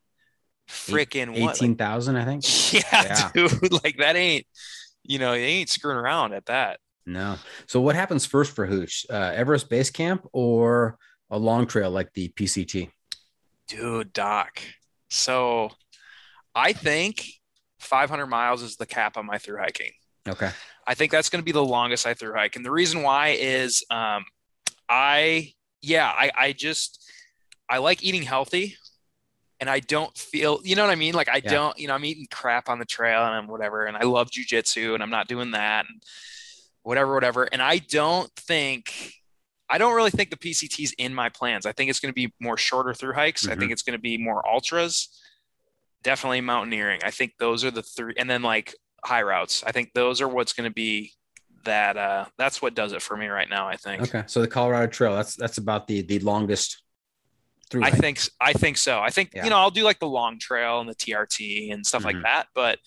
freaking 0.68 1.40
what? 1.42 1.56
eighteen 1.56 1.76
thousand, 1.76 2.16
I 2.18 2.26
think. 2.26 2.44
Yeah, 2.74 2.82
Yeah. 3.04 3.32
dude, 3.34 3.72
like 3.84 3.98
that 3.98 4.16
ain't 4.16 4.46
you 5.04 5.18
know, 5.20 5.32
they 5.32 5.44
ain't 5.46 5.70
screwing 5.70 5.98
around 5.98 6.34
at 6.34 6.46
that. 6.46 6.80
No. 7.12 7.38
So 7.68 7.82
what 7.82 7.96
happens 7.96 8.26
first 8.26 8.54
for 8.56 8.66
Hooch? 8.66 9.06
Uh, 9.10 9.32
Everest 9.36 9.70
Base 9.70 9.90
Camp 9.90 10.28
or 10.32 10.98
a 11.30 11.38
long 11.38 11.68
trail 11.68 11.92
like 11.92 12.14
the 12.14 12.30
PCT? 12.30 12.90
Dude, 13.68 14.14
Doc. 14.14 14.62
So 15.10 15.72
I 16.56 16.74
think 16.74 17.26
500 17.80 18.28
miles 18.28 18.62
is 18.62 18.78
the 18.78 18.86
cap 18.86 19.18
on 19.18 19.26
my 19.26 19.38
through 19.38 19.58
hiking. 19.58 19.92
Okay. 20.28 20.50
I 20.88 20.94
think 20.94 21.12
that's 21.12 21.30
going 21.30 21.42
to 21.42 21.46
be 21.46 21.52
the 21.52 21.64
longest 21.64 22.06
I 22.08 22.14
through 22.14 22.34
hike. 22.34 22.56
And 22.56 22.66
the 22.66 22.72
reason 22.72 23.04
why 23.04 23.30
is 23.40 23.84
um, 23.90 24.26
I, 24.90 25.54
yeah, 25.82 26.08
I, 26.08 26.32
I 26.38 26.54
just, 26.54 27.10
I 27.70 27.78
like 27.78 28.04
eating 28.04 28.24
healthy 28.24 28.78
and 29.60 29.70
I 29.70 29.80
don't 29.80 30.16
feel, 30.18 30.60
you 30.64 30.76
know 30.76 30.84
what 30.84 30.92
I 30.92 30.96
mean? 30.96 31.14
Like 31.14 31.30
I 31.30 31.42
Yeah. 31.44 31.52
don't, 31.52 31.80
you 31.80 31.88
know, 31.88 31.94
I'm 31.94 32.06
eating 32.06 32.28
crap 32.32 32.68
on 32.68 32.80
the 32.80 32.86
trail 32.86 33.24
and 33.26 33.34
I'm 33.34 33.48
whatever. 33.48 33.86
And 33.86 33.96
I 33.96 34.04
love 34.04 34.30
jujitsu 34.32 34.94
and 34.94 35.04
I'm 35.04 35.10
not 35.10 35.28
doing 35.28 35.52
that 35.52 35.86
and 35.88 36.02
whatever, 36.84 37.14
whatever. 37.14 37.44
And 37.44 37.62
I 37.62 37.78
don't 37.78 38.32
think, 38.36 39.14
I 39.70 39.78
don't 39.78 39.94
really 39.96 40.12
think 40.12 40.30
the 40.30 40.38
PCT's 40.38 40.94
in 40.98 41.14
my 41.14 41.30
plans. 41.30 41.66
I 41.66 41.72
think 41.72 41.90
it's 41.90 42.00
going 42.00 42.12
to 42.12 42.16
be 42.16 42.34
more 42.40 42.58
shorter 42.58 42.94
through 42.94 43.14
hikes. 43.14 43.48
I 43.48 43.56
Mhm. 43.56 43.60
think 43.60 43.72
it's 43.72 43.84
going 43.84 43.98
to 43.98 44.02
be 44.02 44.18
more 44.18 44.48
ultras, 44.48 45.10
definitely 46.04 46.42
mountaineering. 46.42 47.02
I 47.04 47.12
think 47.12 47.34
those 47.40 47.64
are 47.64 47.72
the 47.72 47.84
three, 47.84 48.14
and 48.18 48.30
then 48.30 48.42
like 48.42 48.76
high 49.06 49.22
routes. 49.22 49.64
I 49.66 49.72
think 49.72 49.94
those 49.94 50.22
are 50.22 50.28
what's 50.28 50.54
going 50.54 50.70
to 50.70 50.74
be 50.74 51.14
that. 51.64 51.96
Uh, 51.98 52.26
that's 52.38 52.62
what 52.62 52.74
does 52.76 52.92
it 52.94 53.02
for 53.02 53.16
me 53.16 53.28
right 53.28 53.50
now. 53.50 53.68
I 53.68 53.76
think. 53.78 54.02
Okay. 54.04 54.24
So 54.28 54.42
the 54.42 54.48
Colorado 54.48 54.88
Trail, 54.92 55.16
that's 55.16 55.36
that's 55.36 55.58
about 55.60 55.88
the 55.88 56.02
the 56.02 56.20
longest 56.20 56.82
through. 57.70 57.84
I 57.84 57.92
think 57.92 58.20
I 58.42 58.54
think 58.54 58.78
so. 58.78 59.00
I 59.00 59.10
think 59.12 59.32
Yeah. 59.34 59.44
you 59.44 59.50
know 59.52 59.58
I'll 59.58 59.72
do 59.72 59.84
like 59.84 60.00
the 60.00 60.08
long 60.08 60.40
trail 60.40 60.80
and 60.82 60.90
the 60.90 60.96
TRT 60.96 61.72
and 61.72 61.86
stuff 61.86 62.02
Mhm. 62.02 62.06
like 62.06 62.24
that. 62.24 62.48
But 62.56 62.80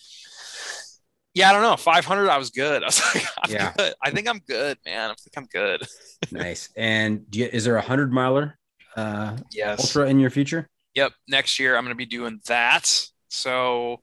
yeah, 1.34 1.50
I 1.50 1.52
don't 1.52 1.62
know. 1.62 1.76
500, 1.76 2.28
I 2.28 2.38
was 2.38 2.50
good. 2.50 2.82
I 2.84 2.86
was 2.86 3.14
like, 3.14 3.24
I'm 3.42 3.50
Yeah. 3.52 3.72
good. 3.76 3.94
I 4.02 4.10
think 4.10 4.28
I'm 4.28 4.38
good, 4.38 4.78
man. 4.86 5.10
I 5.10 5.14
think 5.14 5.36
I'm 5.36 5.46
good. 5.46 5.82
nice. 6.30 6.68
And 6.76 7.28
do 7.30 7.40
you, 7.40 7.48
is 7.52 7.64
there 7.64 7.76
a 7.76 7.82
hundred 7.82 8.12
miler 8.12 8.58
uh, 8.96 9.36
Yes. 9.52 9.80
ultra 9.80 10.08
in 10.08 10.18
your 10.20 10.30
future? 10.30 10.68
Yep. 10.94 11.12
Next 11.28 11.58
year, 11.58 11.76
I'm 11.76 11.84
going 11.84 11.94
to 11.94 11.96
be 11.96 12.06
doing 12.06 12.40
that. 12.46 13.08
So 13.28 14.00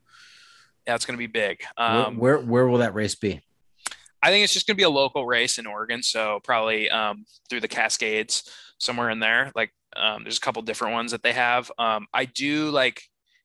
that's 0.86 1.06
going 1.06 1.16
to 1.16 1.18
be 1.18 1.28
big. 1.28 1.62
Where- 1.78 1.88
Um, 1.88 2.18
where 2.18 2.38
where 2.40 2.68
will 2.68 2.80
that 2.80 2.94
race 2.94 3.16
be? 3.16 3.42
I 4.24 4.30
think 4.30 4.44
it's 4.44 4.54
just 4.54 4.68
going 4.68 4.76
to 4.76 4.80
be 4.80 4.84
a 4.84 4.90
local 4.90 5.26
race 5.26 5.58
in 5.58 5.66
Oregon. 5.66 6.04
So 6.04 6.42
probably 6.44 6.90
um, 6.92 7.26
through 7.50 7.62
the 7.62 7.68
Cascades, 7.68 8.44
somewhere 8.78 9.10
in 9.10 9.20
there. 9.20 9.52
Like 9.56 9.72
um, 9.96 10.24
there's 10.24 10.38
a 10.38 10.42
couple 10.42 10.62
different 10.64 10.94
ones 10.94 11.12
that 11.12 11.24
they 11.24 11.34
have. 11.34 11.72
Um, 11.80 12.08
I 12.14 12.26
do 12.26 12.70
like 12.70 13.02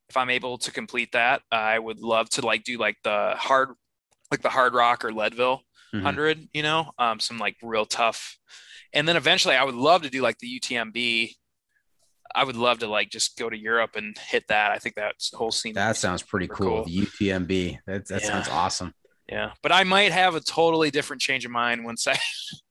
if 0.09 0.17
I'm 0.17 0.29
able 0.29 0.57
to 0.59 0.71
complete 0.71 1.11
that, 1.13 1.41
I 1.51 1.77
would 1.79 1.99
love 1.99 2.29
to 2.31 2.45
like 2.45 2.63
do 2.63 2.77
like 2.77 2.97
the 3.03 3.33
hard, 3.37 3.69
like 4.31 4.41
the 4.41 4.49
Hardrock 4.49 5.03
or 5.03 5.11
Leadville 5.11 5.61
Mhm. 5.93 6.01
hundred. 6.03 6.47
You 6.53 6.63
know, 6.63 6.91
um, 6.99 7.19
some 7.19 7.37
like 7.37 7.55
real 7.61 7.85
tough. 7.85 8.37
And 8.93 9.07
then 9.07 9.15
eventually, 9.17 9.55
I 9.55 9.63
would 9.63 9.75
love 9.75 10.01
to 10.03 10.09
do 10.09 10.21
like 10.21 10.37
the 10.39 10.47
UTMB. 10.59 11.35
I 12.35 12.43
would 12.43 12.55
love 12.57 12.79
to 12.79 12.87
like 12.87 13.09
just 13.09 13.37
go 13.37 13.49
to 13.49 13.57
Europe 13.57 13.95
and 13.95 14.17
hit 14.17 14.47
that. 14.49 14.71
I 14.71 14.77
think 14.79 14.95
that's 14.95 15.29
the 15.31 15.37
whole 15.37 15.51
scene. 15.51 15.73
That 15.75 15.97
sounds 15.97 16.23
pretty 16.23 16.47
cool. 16.47 16.83
cool. 16.83 16.85
The 16.85 16.91
UTMB. 17.05 17.79
That 17.85 18.07
that 18.07 18.21
Yeah. 18.21 18.27
sounds 18.27 18.47
awesome. 18.49 18.93
Yeah, 19.29 19.51
but 19.61 19.71
I 19.73 19.83
might 19.83 20.11
have 20.13 20.35
a 20.35 20.39
totally 20.39 20.89
different 20.89 21.21
change 21.21 21.43
of 21.45 21.51
mind 21.51 21.83
once 21.83 22.07
I 22.07 22.17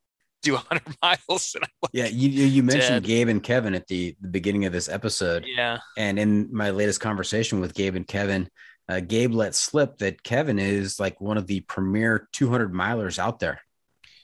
do 0.47 0.55
100 0.55 0.97
miles. 1.03 1.55
And 1.55 1.65
I'm 1.65 1.71
like, 1.83 1.91
Yeah, 1.93 2.07
you 2.07 2.29
you 2.29 2.47
you 2.47 2.63
mentioned 2.63 3.03
Dead. 3.03 3.05
Gabe 3.05 3.29
and 3.29 3.43
Kevin 3.43 3.75
at 3.75 3.87
the, 3.87 4.17
the 4.21 4.29
beginning 4.29 4.65
of 4.65 4.73
this 4.73 4.89
episode. 4.89 5.45
yeah, 5.47 5.79
And 5.97 6.19
in 6.19 6.49
my 6.55 6.71
latest 6.71 7.01
conversation 7.01 7.61
with 7.61 7.75
Gabe 7.75 7.95
and 7.97 8.07
Kevin, 8.07 8.49
uh, 8.89 9.01
Gabe 9.01 9.33
let 9.35 9.55
slip 9.55 9.99
that 9.99 10.23
Kevin 10.23 10.59
is 10.59 10.99
like 11.01 11.21
one 11.21 11.37
of 11.39 11.47
the 11.47 11.61
premier 11.61 12.29
200 12.33 12.73
milers 12.73 13.19
out 13.19 13.39
there. 13.41 13.61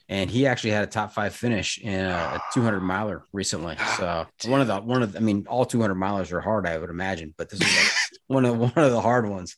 And 0.09 0.29
he 0.31 0.47
actually 0.47 0.71
had 0.71 0.85
a 0.85 0.89
top 0.89 1.13
five 1.13 1.35
finish 1.35 1.79
in 1.79 1.95
a, 1.99 2.11
a 2.37 2.41
200 2.53 2.81
miler 2.81 3.25
recently. 3.33 3.77
So 3.97 4.27
one 4.47 4.61
of 4.61 4.67
the 4.67 4.81
one 4.81 5.03
of 5.03 5.13
the, 5.13 5.19
I 5.19 5.23
mean, 5.23 5.47
all 5.49 5.65
200 5.65 5.95
milers 5.95 6.33
are 6.33 6.41
hard, 6.41 6.67
I 6.67 6.77
would 6.79 6.91
imagine, 6.91 7.35
but 7.39 7.49
this 7.51 7.61
is 7.61 7.77
like 7.77 7.93
one 8.27 8.45
of 8.45 8.59
one 8.59 8.73
of 8.77 8.91
the 8.93 9.01
hard 9.01 9.29
ones. 9.29 9.57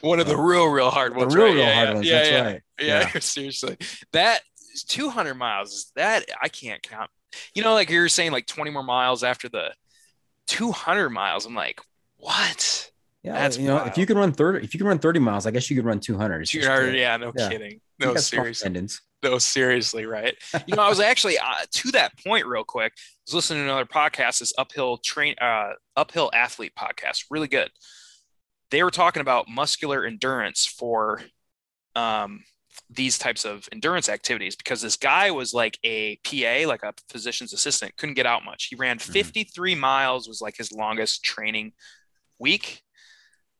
one 0.00 0.18
of 0.20 0.26
the 0.26 0.36
real, 0.36 0.66
real 0.66 0.90
hard 0.90 1.16
ones. 1.16 1.32
The 1.32 1.38
real, 1.40 1.46
right? 1.48 1.54
real 1.54 1.64
yeah, 1.66 1.74
hard 1.74 1.88
yeah, 1.88 1.94
ones. 1.94 2.06
Yeah, 2.06 2.16
That's 2.18 2.30
yeah, 2.30 2.42
right. 2.42 2.62
Yeah, 3.14 3.18
seriously. 3.20 3.76
That 4.12 4.40
200 4.84 5.34
miles. 5.34 5.72
is 5.72 5.92
That 5.96 6.24
I 6.42 6.48
can't 6.48 6.82
count. 6.82 7.10
You 7.54 7.62
know, 7.62 7.74
like 7.74 7.90
you 7.90 8.00
were 8.00 8.08
saying, 8.08 8.32
like 8.32 8.46
20 8.46 8.70
more 8.70 8.82
miles 8.82 9.22
after 9.22 9.48
the 9.48 9.72
200 10.46 11.10
miles. 11.10 11.46
I'm 11.46 11.54
like, 11.54 11.80
what? 12.16 12.90
Yeah, 13.22 13.32
That's 13.32 13.58
you 13.58 13.66
know, 13.66 13.76
wild. 13.76 13.88
if 13.88 13.98
you 13.98 14.06
can 14.06 14.16
run 14.16 14.32
30, 14.32 14.64
if 14.64 14.74
you 14.74 14.78
can 14.78 14.86
run 14.86 14.98
30 14.98 15.20
miles, 15.20 15.44
I 15.46 15.50
guess 15.50 15.68
you 15.68 15.76
could 15.76 15.84
run 15.84 16.00
200. 16.00 16.40
It's 16.42 16.50
just, 16.50 16.64
200? 16.66 16.88
uh, 16.90 16.96
Yeah, 16.96 17.16
no 17.16 17.32
yeah. 17.36 17.48
kidding. 17.48 17.80
No, 17.98 18.14
seriously. 18.14 18.86
No, 19.24 19.38
seriously, 19.38 20.06
right? 20.06 20.36
You 20.66 20.76
know, 20.76 20.82
I 20.82 20.88
was 20.88 21.00
actually 21.00 21.36
uh, 21.38 21.64
to 21.70 21.90
that 21.92 22.12
point 22.24 22.46
real 22.46 22.62
quick. 22.64 22.92
I 22.96 23.00
was 23.26 23.34
listening 23.34 23.64
to 23.64 23.70
another 23.72 23.86
podcast, 23.86 24.38
this 24.38 24.52
uphill 24.56 24.98
train, 24.98 25.34
uh, 25.40 25.72
uphill 25.96 26.30
athlete 26.32 26.72
podcast, 26.78 27.24
really 27.28 27.48
good. 27.48 27.70
They 28.70 28.82
were 28.84 28.90
talking 28.92 29.20
about 29.20 29.48
muscular 29.48 30.04
endurance 30.04 30.64
for 30.64 31.20
um, 31.96 32.44
these 32.90 33.18
types 33.18 33.44
of 33.44 33.68
endurance 33.72 34.08
activities 34.08 34.56
because 34.56 34.80
this 34.80 34.96
guy 34.96 35.30
was 35.30 35.52
like 35.52 35.78
a 35.84 36.16
PA, 36.24 36.66
like 36.66 36.82
a 36.82 36.94
physician's 37.10 37.52
assistant, 37.52 37.96
couldn't 37.96 38.14
get 38.14 38.26
out 38.26 38.44
much. 38.44 38.66
He 38.66 38.76
ran 38.76 38.98
mm-hmm. 38.98 39.12
53 39.12 39.74
miles, 39.74 40.28
was 40.28 40.40
like 40.40 40.56
his 40.56 40.72
longest 40.72 41.22
training 41.22 41.72
week. 42.38 42.82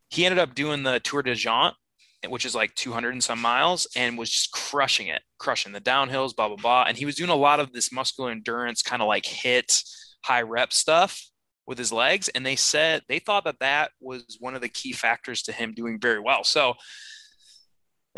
He 0.09 0.25
ended 0.25 0.39
up 0.39 0.55
doing 0.55 0.83
the 0.83 1.01
Tor 1.01 1.23
des 1.23 1.35
Géants, 1.35 1.75
which 2.27 2.47
is 2.47 2.55
like 2.55 2.75
200 2.75 3.13
and 3.13 3.23
some 3.23 3.41
miles, 3.41 3.87
and 3.95 4.17
was 4.17 4.31
just 4.31 4.51
crushing 4.53 5.09
it, 5.09 5.23
crushing 5.39 5.73
the 5.73 5.81
downhills, 5.81 6.35
blah, 6.35 6.49
blah, 6.49 6.57
blah. 6.57 6.85
And 6.89 6.97
he 6.97 7.05
was 7.05 7.15
doing 7.15 7.31
a 7.31 7.37
lot 7.37 7.61
of 7.61 7.73
this 7.73 7.93
muscular 7.93 8.31
endurance 8.31 8.83
kind 8.83 9.03
of 9.03 9.09
like 9.09 9.27
hit 9.27 9.83
high 10.25 10.43
rep 10.43 10.73
stuff 10.73 11.29
with 11.67 11.77
his 11.77 11.93
legs, 11.93 12.31
and 12.31 12.47
they 12.47 12.57
said 12.57 13.03
they 13.09 13.19
thought 13.19 13.45
that 13.45 13.61
that 13.61 13.91
was 14.01 14.39
one 14.41 14.55
of 14.55 14.63
the 14.63 14.71
key 14.71 14.93
factors 14.93 15.43
to 15.43 15.53
him 15.53 15.75
doing 15.75 16.01
very 16.01 16.19
well. 16.19 16.43
So 16.43 16.75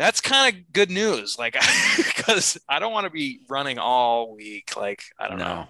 that's 0.01 0.19
kind 0.19 0.55
of 0.55 0.73
good 0.73 0.89
news, 0.89 1.37
like 1.37 1.53
because 1.97 2.57
I 2.67 2.79
don't 2.79 2.91
want 2.91 3.03
to 3.05 3.11
be 3.11 3.41
running 3.47 3.77
all 3.77 4.35
week. 4.35 4.75
Like 4.75 5.03
I 5.19 5.27
don't 5.27 5.37
no. 5.37 5.45
know. 5.45 5.67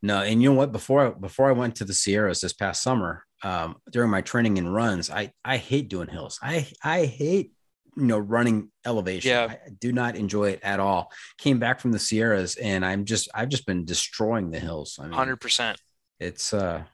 No, 0.00 0.22
and 0.22 0.42
you 0.42 0.48
know 0.50 0.56
what? 0.56 0.72
Before 0.72 1.10
before 1.10 1.50
I 1.50 1.52
went 1.52 1.76
to 1.76 1.84
the 1.84 1.92
Sierras 1.92 2.40
this 2.40 2.54
past 2.54 2.82
summer, 2.82 3.24
um, 3.42 3.76
during 3.90 4.10
my 4.10 4.22
training 4.22 4.56
and 4.56 4.72
runs, 4.72 5.10
I 5.10 5.32
I 5.44 5.58
hate 5.58 5.90
doing 5.90 6.08
hills. 6.08 6.38
I 6.42 6.66
I 6.82 7.04
hate 7.04 7.52
you 7.96 8.04
know 8.04 8.18
running 8.18 8.70
elevation. 8.86 9.30
Yeah. 9.30 9.54
I 9.66 9.70
do 9.78 9.92
not 9.92 10.16
enjoy 10.16 10.52
it 10.52 10.60
at 10.62 10.80
all. 10.80 11.12
Came 11.36 11.58
back 11.58 11.80
from 11.80 11.92
the 11.92 11.98
Sierras, 11.98 12.56
and 12.56 12.82
I'm 12.84 13.04
just 13.04 13.28
I've 13.34 13.50
just 13.50 13.66
been 13.66 13.84
destroying 13.84 14.52
the 14.52 14.58
hills. 14.58 14.98
I 14.98 15.04
mean, 15.04 15.12
Hundred 15.12 15.36
percent. 15.36 15.78
it's 16.18 16.54
uh, 16.54 16.84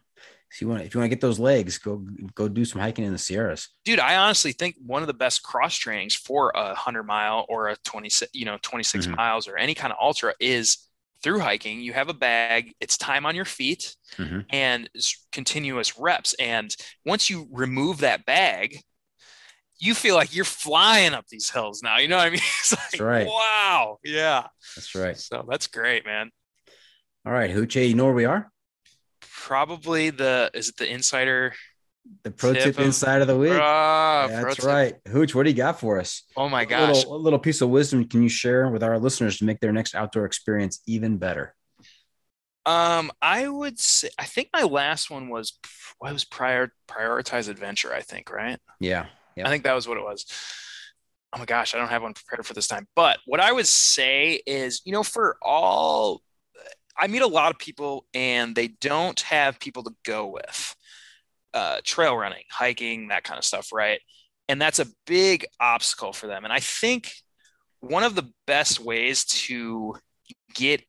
if 0.52 0.60
you 0.60 0.68
want 0.68 0.82
if 0.82 0.94
you 0.94 1.00
want 1.00 1.10
to 1.10 1.14
get 1.14 1.20
those 1.20 1.38
legs, 1.38 1.78
go 1.78 2.04
go 2.34 2.48
do 2.48 2.64
some 2.64 2.80
hiking 2.80 3.04
in 3.04 3.12
the 3.12 3.18
Sierras. 3.18 3.68
dude 3.84 3.98
i 4.00 4.16
honestly 4.16 4.52
think 4.52 4.76
one 4.84 5.02
of 5.02 5.06
the 5.06 5.14
best 5.14 5.42
cross 5.42 5.74
trainings 5.76 6.14
for 6.14 6.52
a 6.54 6.64
100 6.68 7.04
mile 7.04 7.46
or 7.48 7.68
a 7.68 7.76
26 7.84 8.30
you 8.34 8.44
know 8.44 8.58
26 8.62 9.06
Mhm. 9.06 9.16
miles 9.16 9.48
or 9.48 9.56
any 9.56 9.74
kind 9.74 9.92
of 9.92 9.98
ultra 10.00 10.34
is 10.40 10.88
through 11.22 11.38
hiking 11.40 11.80
you 11.80 11.92
have 11.92 12.08
a 12.08 12.14
bag 12.14 12.72
it's 12.80 12.96
time 12.98 13.26
on 13.26 13.34
your 13.36 13.44
feet 13.44 13.96
Mhm. 14.18 14.44
and 14.50 14.88
continuous 15.32 15.98
reps 15.98 16.34
and 16.40 16.74
once 17.04 17.30
you 17.30 17.48
remove 17.52 17.98
that 17.98 18.24
bag 18.24 18.80
you 19.78 19.94
feel 19.94 20.14
like 20.14 20.34
you're 20.34 20.44
flying 20.44 21.14
up 21.14 21.26
these 21.28 21.48
hills 21.50 21.82
now 21.82 21.98
you 21.98 22.08
know 22.08 22.16
what 22.16 22.26
i 22.26 22.30
mean 22.36 22.40
it's 22.60 22.72
like, 22.92 23.00
right. 23.00 23.26
wow 23.26 23.98
yeah 24.04 24.46
That's 24.76 24.94
right. 24.94 25.16
so 25.16 25.46
that's 25.48 25.66
great 25.68 26.04
man 26.06 26.30
All 27.26 27.32
right, 27.32 27.50
Hoochie, 27.50 27.88
you 27.88 27.94
know 27.94 28.06
where 28.06 28.14
we 28.14 28.24
are? 28.24 28.50
Probably 29.46 30.10
the 30.10 30.50
is 30.54 30.68
it 30.68 30.76
the 30.76 30.90
insider 30.90 31.52
The 32.24 32.30
pro 32.30 32.52
Tip 32.52 32.62
tip, 32.62 32.78
of- 32.78 32.84
inside 32.84 33.22
of 33.22 33.28
the 33.28 33.36
week. 33.36 33.52
That's 33.52 34.62
right. 34.64 34.94
Hooch, 35.08 35.34
what 35.34 35.44
do 35.44 35.50
you 35.50 35.56
got 35.56 35.80
for 35.80 35.98
us? 35.98 36.24
oh 36.36 36.48
my 36.48 36.62
A 36.62 36.66
gosh 36.66 36.96
little, 36.96 37.16
a 37.16 37.18
little 37.18 37.38
piece 37.38 37.60
of 37.60 37.70
wisdom 37.70 38.06
can 38.08 38.22
you 38.22 38.28
share 38.28 38.68
with 38.68 38.82
our 38.82 38.98
listeners 38.98 39.38
to 39.38 39.44
make 39.44 39.60
their 39.60 39.72
next 39.72 39.94
outdoor 39.94 40.24
experience 40.26 40.80
even 40.86 41.16
better? 41.16 41.54
Um, 42.66 43.10
I 43.22 43.48
would 43.48 43.78
say 43.78 44.10
I 44.18 44.24
think 44.24 44.50
my 44.52 44.62
last 44.64 45.10
one 45.10 45.28
was 45.30 45.58
what 45.98 46.12
was 46.12 46.24
prior 46.24 46.72
prioritize 46.88 47.48
adventure. 47.48 47.92
I 47.94 48.02
think 48.02 48.30
right. 48.30 48.58
Yeah. 48.78 49.06
Yep. 49.36 49.46
I 49.46 49.50
think 49.50 49.64
that 49.64 49.74
was 49.74 49.88
what 49.88 49.96
it 49.96 50.04
was. 50.04 50.26
Oh 51.32 51.38
my 51.38 51.44
gosh, 51.46 51.74
I 51.74 51.78
don't 51.78 51.88
have 51.88 52.02
one 52.02 52.12
prepared 52.14 52.44
for 52.44 52.54
this 52.54 52.66
time. 52.66 52.86
But 52.94 53.18
what 53.24 53.40
I 53.40 53.52
would 53.52 53.66
say 53.66 54.40
is, 54.46 54.82
you 54.84 54.92
know, 54.92 55.02
for 55.04 55.36
all, 55.42 56.20
I 57.00 57.06
meet 57.06 57.22
a 57.22 57.26
lot 57.26 57.50
of 57.50 57.58
people 57.58 58.06
and 58.14 58.54
they 58.54 58.68
don't 58.68 59.18
have 59.20 59.58
people 59.58 59.82
to 59.84 59.94
go 60.04 60.26
with. 60.26 60.76
Uh, 61.52 61.78
trail 61.82 62.16
running, 62.16 62.44
hiking, 62.50 63.08
that 63.08 63.24
kind 63.24 63.38
of 63.38 63.44
stuff, 63.44 63.72
right? 63.72 64.00
And 64.48 64.60
that's 64.60 64.78
a 64.78 64.86
big 65.06 65.46
obstacle 65.58 66.12
for 66.12 66.28
them. 66.28 66.44
And 66.44 66.52
I 66.52 66.60
think 66.60 67.12
one 67.80 68.04
of 68.04 68.14
the 68.14 68.30
best 68.46 68.78
ways 68.78 69.24
to 69.24 69.96
get 70.54 70.82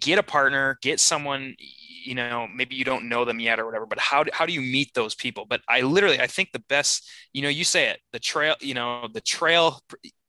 get 0.00 0.18
a 0.18 0.22
partner, 0.22 0.78
get 0.82 1.00
someone, 1.00 1.56
you 1.58 2.14
know, 2.14 2.46
maybe 2.54 2.76
you 2.76 2.84
don't 2.84 3.08
know 3.08 3.24
them 3.24 3.40
yet 3.40 3.58
or 3.58 3.66
whatever, 3.66 3.86
but 3.86 3.98
how 3.98 4.22
do, 4.22 4.30
how 4.32 4.46
do 4.46 4.52
you 4.52 4.60
meet 4.60 4.94
those 4.94 5.14
people? 5.14 5.44
But 5.48 5.60
I 5.68 5.80
literally, 5.80 6.20
I 6.20 6.28
think 6.28 6.50
the 6.52 6.62
best, 6.68 7.08
you 7.32 7.42
know, 7.42 7.48
you 7.48 7.64
say 7.64 7.88
it, 7.88 7.98
the 8.12 8.20
trail, 8.20 8.54
you 8.60 8.74
know, 8.74 9.08
the 9.12 9.20
trail, 9.20 9.80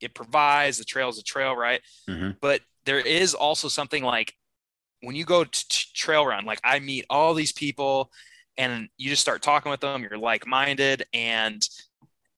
it 0.01 0.15
provides, 0.15 0.79
the 0.79 0.85
trail 0.85 1.09
is 1.09 1.19
a 1.19 1.23
trail, 1.23 1.55
right? 1.55 1.81
Mhm. 2.09 2.37
But 2.41 2.61
there 2.85 2.99
is 2.99 3.35
also 3.35 3.67
something 3.67 4.03
like 4.03 4.33
when 5.03 5.15
you 5.15 5.25
go 5.25 5.43
to 5.43 5.67
t- 5.67 5.87
trail 5.93 6.25
run, 6.25 6.45
like 6.45 6.59
I 6.63 6.79
meet 6.79 7.05
all 7.09 7.33
these 7.33 7.51
people 7.51 8.11
and 8.57 8.89
you 8.97 9.09
just 9.09 9.21
start 9.21 9.41
talking 9.41 9.69
with 9.69 9.81
them, 9.81 10.01
you're 10.01 10.17
like-minded 10.17 11.05
and 11.13 11.61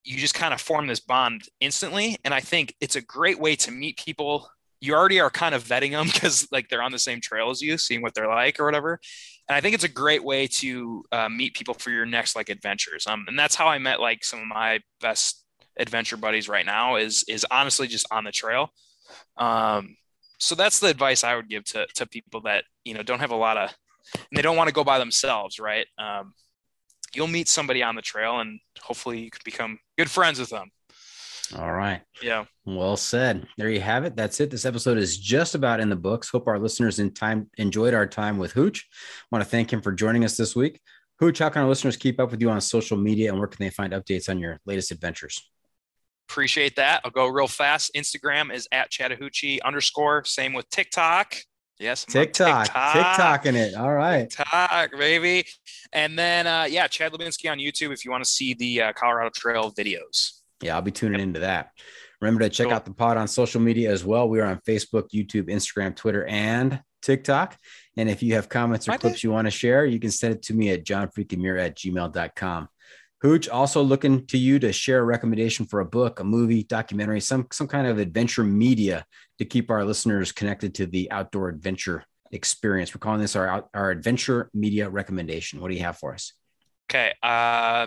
you 0.04 0.16
just 0.18 0.34
kind 0.34 0.54
of 0.54 0.60
form 0.60 0.86
this 0.86 1.00
bond 1.00 1.42
instantly. 1.60 2.16
And 2.24 2.32
I 2.32 2.40
think 2.40 2.74
it's 2.80 2.96
a 2.96 3.00
great 3.00 3.38
way 3.38 3.56
to 3.56 3.70
meet 3.70 3.98
people 3.98 4.48
you 4.80 4.94
already 4.94 5.20
are 5.20 5.30
kind 5.30 5.54
of 5.54 5.64
vetting 5.64 5.92
them 5.92 6.06
because 6.12 6.48
like 6.52 6.68
they're 6.68 6.82
on 6.82 6.92
the 6.92 6.98
same 6.98 7.20
trail 7.20 7.50
as 7.50 7.62
you, 7.62 7.78
seeing 7.78 8.02
what 8.02 8.14
they're 8.14 8.28
like 8.28 8.60
or 8.60 8.64
whatever. 8.64 9.00
And 9.48 9.56
I 9.56 9.60
think 9.60 9.74
it's 9.74 9.84
a 9.84 9.88
great 9.88 10.24
way 10.24 10.46
to 10.48 11.04
uh, 11.12 11.28
meet 11.28 11.54
people 11.54 11.74
for 11.74 11.90
your 11.90 12.06
next 12.06 12.34
like 12.36 12.48
adventures. 12.48 13.06
Um, 13.06 13.24
and 13.28 13.38
that's 13.38 13.54
how 13.54 13.68
I 13.68 13.78
met 13.78 14.00
like 14.00 14.24
some 14.24 14.40
of 14.40 14.46
my 14.46 14.80
best 15.00 15.44
adventure 15.78 16.16
buddies 16.16 16.48
right 16.48 16.64
now 16.64 16.96
is 16.96 17.24
is 17.28 17.46
honestly 17.50 17.86
just 17.86 18.06
on 18.10 18.24
the 18.24 18.32
trail. 18.32 18.70
Um, 19.36 19.96
so 20.38 20.54
that's 20.54 20.80
the 20.80 20.88
advice 20.88 21.24
I 21.24 21.36
would 21.36 21.48
give 21.48 21.64
to 21.64 21.86
to 21.94 22.06
people 22.06 22.42
that 22.42 22.64
you 22.84 22.94
know 22.94 23.02
don't 23.02 23.20
have 23.20 23.30
a 23.30 23.36
lot 23.36 23.56
of 23.56 23.74
and 24.14 24.36
they 24.36 24.42
don't 24.42 24.56
want 24.56 24.68
to 24.68 24.74
go 24.74 24.84
by 24.84 24.98
themselves, 24.98 25.58
right? 25.58 25.86
Um, 25.98 26.34
you'll 27.14 27.26
meet 27.26 27.48
somebody 27.48 27.82
on 27.82 27.94
the 27.94 28.02
trail 28.02 28.40
and 28.40 28.60
hopefully 28.80 29.20
you 29.20 29.30
can 29.30 29.40
become 29.44 29.78
good 29.98 30.10
friends 30.10 30.38
with 30.38 30.50
them. 30.50 30.70
All 31.56 31.72
right. 31.72 32.02
Yeah. 32.22 32.44
Well 32.64 32.96
said. 32.96 33.46
There 33.56 33.70
you 33.70 33.80
have 33.80 34.04
it. 34.04 34.16
That's 34.16 34.40
it. 34.40 34.50
This 34.50 34.64
episode 34.64 34.98
is 34.98 35.16
just 35.16 35.54
about 35.54 35.80
in 35.80 35.88
the 35.88 35.96
books. 35.96 36.28
Hope 36.28 36.48
our 36.48 36.58
listeners 36.58 36.98
in 36.98 37.14
time 37.14 37.48
enjoyed 37.56 37.94
our 37.94 38.06
time 38.06 38.38
with 38.38 38.52
Hooch. 38.52 38.88
Want 39.30 39.44
to 39.44 39.48
thank 39.48 39.72
him 39.72 39.80
for 39.80 39.92
joining 39.92 40.24
us 40.24 40.36
this 40.36 40.56
week. 40.56 40.80
Hooch, 41.20 41.38
how 41.38 41.48
can 41.48 41.62
our 41.62 41.68
listeners 41.68 41.96
keep 41.96 42.18
up 42.18 42.30
with 42.30 42.40
you 42.40 42.50
on 42.50 42.60
social 42.60 42.96
media 42.96 43.30
and 43.30 43.38
where 43.38 43.48
can 43.48 43.64
they 43.64 43.70
find 43.70 43.92
updates 43.92 44.28
on 44.28 44.40
your 44.40 44.60
latest 44.66 44.90
adventures? 44.90 45.48
Appreciate 46.28 46.76
that. 46.76 47.00
I'll 47.04 47.10
go 47.10 47.26
real 47.26 47.48
fast. 47.48 47.92
Instagram 47.94 48.52
is 48.52 48.68
at 48.72 48.90
Chattahoochee 48.90 49.60
underscore. 49.62 50.24
Same 50.24 50.52
with 50.52 50.68
TikTok. 50.70 51.34
Yes, 51.78 52.06
I'm 52.08 52.12
TikTok, 52.12 52.66
TikTok 52.66 53.44
in 53.46 53.54
it. 53.54 53.74
All 53.74 53.92
right. 53.92 54.30
TikTok, 54.30 54.92
baby. 54.92 55.44
And 55.92 56.18
then, 56.18 56.46
uh, 56.46 56.64
yeah, 56.70 56.86
Chad 56.88 57.12
Lubinsky 57.12 57.50
on 57.50 57.58
YouTube 57.58 57.92
if 57.92 58.02
you 58.04 58.10
want 58.10 58.24
to 58.24 58.30
see 58.30 58.54
the 58.54 58.80
uh, 58.82 58.92
Colorado 58.94 59.30
Trail 59.34 59.72
videos. 59.72 60.40
Yeah, 60.62 60.74
I'll 60.76 60.82
be 60.82 60.90
tuning 60.90 61.20
into 61.20 61.40
that. 61.40 61.70
Remember 62.22 62.40
to 62.40 62.48
check 62.48 62.68
Cool. 62.68 62.74
out 62.74 62.86
the 62.86 62.94
pod 62.94 63.18
on 63.18 63.28
social 63.28 63.60
media 63.60 63.92
as 63.92 64.04
well. 64.04 64.26
We 64.26 64.40
are 64.40 64.46
on 64.46 64.58
Facebook, 64.66 65.10
YouTube, 65.14 65.50
Instagram, 65.50 65.94
Twitter, 65.94 66.24
and 66.24 66.80
TikTok. 67.02 67.58
And 67.98 68.08
if 68.08 68.22
you 68.22 68.34
have 68.34 68.48
comments 68.48 68.88
or 68.88 68.92
I 68.92 68.96
clips 68.96 69.22
you 69.22 69.30
want 69.30 69.46
to 69.46 69.50
share, 69.50 69.84
you 69.84 70.00
can 70.00 70.10
send 70.10 70.34
it 70.34 70.42
to 70.44 70.54
me 70.54 70.70
at 70.70 70.82
johnfreakinmuir 70.84 71.60
at 71.60 71.76
gmail.com. 71.76 72.68
Hooch, 73.22 73.48
also 73.48 73.82
looking 73.82 74.26
to 74.26 74.38
you 74.38 74.58
to 74.58 74.72
share 74.72 75.00
a 75.00 75.04
recommendation 75.04 75.66
for 75.66 75.80
a 75.80 75.86
book, 75.86 76.20
a 76.20 76.24
movie, 76.24 76.64
documentary, 76.64 77.20
some 77.20 77.46
some 77.50 77.66
kind 77.66 77.86
of 77.86 77.98
adventure 77.98 78.44
media 78.44 79.06
to 79.38 79.44
keep 79.44 79.70
our 79.70 79.84
listeners 79.84 80.32
connected 80.32 80.74
to 80.74 80.86
the 80.86 81.10
outdoor 81.10 81.48
adventure 81.48 82.04
experience. 82.32 82.94
We're 82.94 83.00
calling 83.00 83.20
this 83.20 83.36
our 83.36 83.68
our 83.72 83.90
adventure 83.90 84.50
media 84.52 84.90
recommendation. 84.90 85.60
What 85.60 85.68
do 85.68 85.74
you 85.74 85.82
have 85.82 85.96
for 85.98 86.12
us? 86.12 86.32
Okay. 86.90 87.12
Uh, 87.22 87.86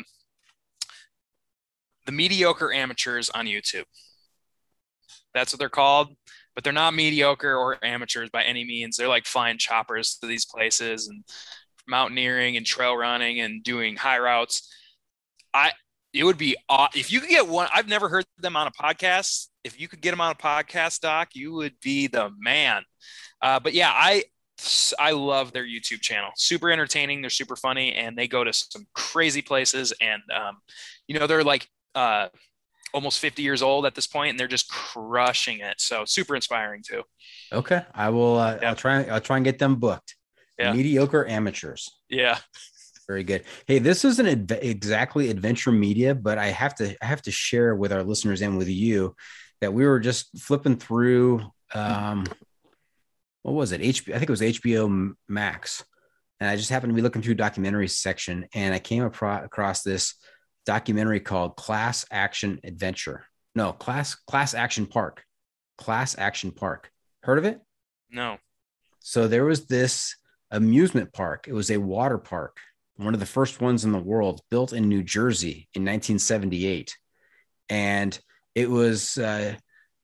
the 2.06 2.12
mediocre 2.12 2.74
amateurs 2.74 3.30
on 3.30 3.46
YouTube. 3.46 3.86
That's 5.34 5.54
what 5.54 5.60
they're 5.60 5.70
called, 5.70 6.10
but 6.56 6.64
they're 6.64 6.74
not 6.74 6.96
mediocre 6.96 7.56
or 7.56 7.78
amateurs 7.86 8.32
by 8.32 8.44
any 8.44 8.66
means. 8.66 8.98
They're 8.98 9.08
like 9.08 9.28
flying 9.28 9.60
choppers 9.60 10.18
to 10.22 10.28
these 10.28 10.46
places 10.46 11.08
and 11.08 11.24
mountaineering 11.88 12.58
and 12.58 12.66
trail 12.66 12.98
running 12.98 13.40
and 13.42 13.64
doing 13.64 13.96
high 13.96 14.18
routes. 14.18 14.68
I 15.54 15.72
it 16.14 16.24
would 16.24 16.38
be 16.38 16.56
aw- 16.70 16.90
if 16.96 17.12
you 17.12 17.20
could 17.20 17.30
get 17.30 17.48
one. 17.48 17.68
I've 17.74 17.88
never 17.88 18.10
heard 18.10 18.26
them 18.40 18.56
on 18.56 18.68
a 18.68 18.72
podcast. 18.72 19.48
If 19.64 19.80
you 19.80 19.88
could 19.88 20.02
get 20.02 20.12
them 20.12 20.22
on 20.22 20.32
a 20.32 20.36
podcast, 20.36 21.02
Doc, 21.02 21.30
you 21.34 21.54
would 21.54 21.76
be 21.82 22.08
the 22.08 22.32
man. 22.40 22.84
Uh, 23.42 23.60
but 23.60 23.74
yeah, 23.74 23.92
I 23.94 24.24
I 25.00 25.12
love 25.12 25.52
their 25.54 25.66
YouTube 25.66 26.02
channel. 26.02 26.32
Super 26.36 26.72
entertaining. 26.72 27.22
They're 27.22 27.30
super 27.30 27.56
funny, 27.56 27.94
and 27.94 28.18
they 28.18 28.28
go 28.28 28.44
to 28.44 28.52
some 28.54 28.86
crazy 28.94 29.42
places. 29.42 29.94
And 30.02 30.22
um, 30.36 30.58
you 31.08 31.18
know, 31.20 31.28
they're 31.28 31.44
like 31.44 31.68
uh, 31.96 32.30
almost 32.94 33.20
50 33.20 33.42
years 33.42 33.62
old 33.62 33.86
at 33.86 33.96
this 33.96 34.08
point, 34.08 34.32
and 34.32 34.40
they're 34.40 34.48
just 34.48 34.70
crushing 34.70 35.60
it. 35.60 35.80
So 35.80 36.06
super 36.06 36.36
inspiring 36.36 36.84
too. 36.86 37.04
Okay, 37.54 37.82
I 37.94 38.10
will. 38.10 38.38
Uh, 38.38 38.58
Yeah. 38.62 38.70
I'll 38.70 38.76
try. 38.76 39.04
I'll 39.04 39.22
try 39.22 39.38
and 39.38 39.46
get 39.46 39.60
them 39.60 39.76
booked. 39.76 40.16
Yeah. 40.58 40.74
Mediocre 40.74 41.26
amateurs. 41.26 41.90
Yeah. 42.10 42.40
Very 43.10 43.24
good. 43.24 43.44
Hey, 43.66 43.80
this 43.80 44.06
isn't 44.06 44.52
exactly 44.52 45.32
adventure 45.32 45.72
media, 45.72 46.14
but 46.14 46.38
I 46.38 46.50
have 46.50 46.76
to 46.76 46.96
I 47.02 47.08
have 47.08 47.24
to 47.24 47.32
share 47.32 47.76
with 47.76 47.92
our 47.92 48.04
listeners 48.04 48.44
and 48.44 48.56
with 48.56 48.68
you 48.68 49.16
that 49.62 49.74
we 49.74 49.84
were 49.84 50.00
just 50.00 50.30
flipping 50.40 50.78
through. 50.78 51.42
Um, 51.74 52.28
what 53.42 53.54
was 53.54 53.72
it? 53.72 53.82
HBO. 53.82 54.14
I 54.14 54.20
think 54.20 54.30
it 54.30 54.30
was 54.30 54.42
HBO 54.42 55.16
Max, 55.28 55.84
and 56.40 56.48
I 56.48 56.56
just 56.56 56.70
happened 56.70 56.92
to 56.92 56.96
be 56.96 57.02
looking 57.02 57.24
through 57.24 57.34
documentary 57.34 57.88
section, 57.88 58.46
and 58.54 58.76
I 58.76 58.80
came 58.80 59.02
apro- 59.02 59.44
across 59.44 59.82
this 59.82 60.14
documentary 60.68 61.20
called 61.20 61.56
Class 61.56 62.06
Action 62.12 62.60
Adventure. 62.64 63.26
No, 63.56 63.74
Class 63.74 64.14
Class 64.14 64.54
Action 64.54 64.86
Park. 64.86 65.24
Class 65.80 66.16
Action 66.16 66.52
Park. 66.52 66.92
Heard 67.24 67.40
of 67.40 67.46
it? 67.46 67.60
No. 68.12 68.38
So 69.00 69.28
there 69.28 69.46
was 69.46 69.66
this 69.66 70.16
amusement 70.52 71.12
park. 71.12 71.48
It 71.48 71.54
was 71.54 71.72
a 71.72 71.78
water 71.78 72.20
park, 72.20 72.58
one 73.00 73.14
of 73.14 73.20
the 73.20 73.26
first 73.26 73.62
ones 73.62 73.86
in 73.86 73.94
the 73.94 73.98
world, 73.98 74.42
built 74.52 74.74
in 74.74 74.90
New 74.90 75.02
Jersey 75.02 75.70
in 75.74 75.84
1978. 75.84 76.98
And 77.70 78.20
it 78.56 78.70
was 78.70 79.18
uh, 79.18 79.56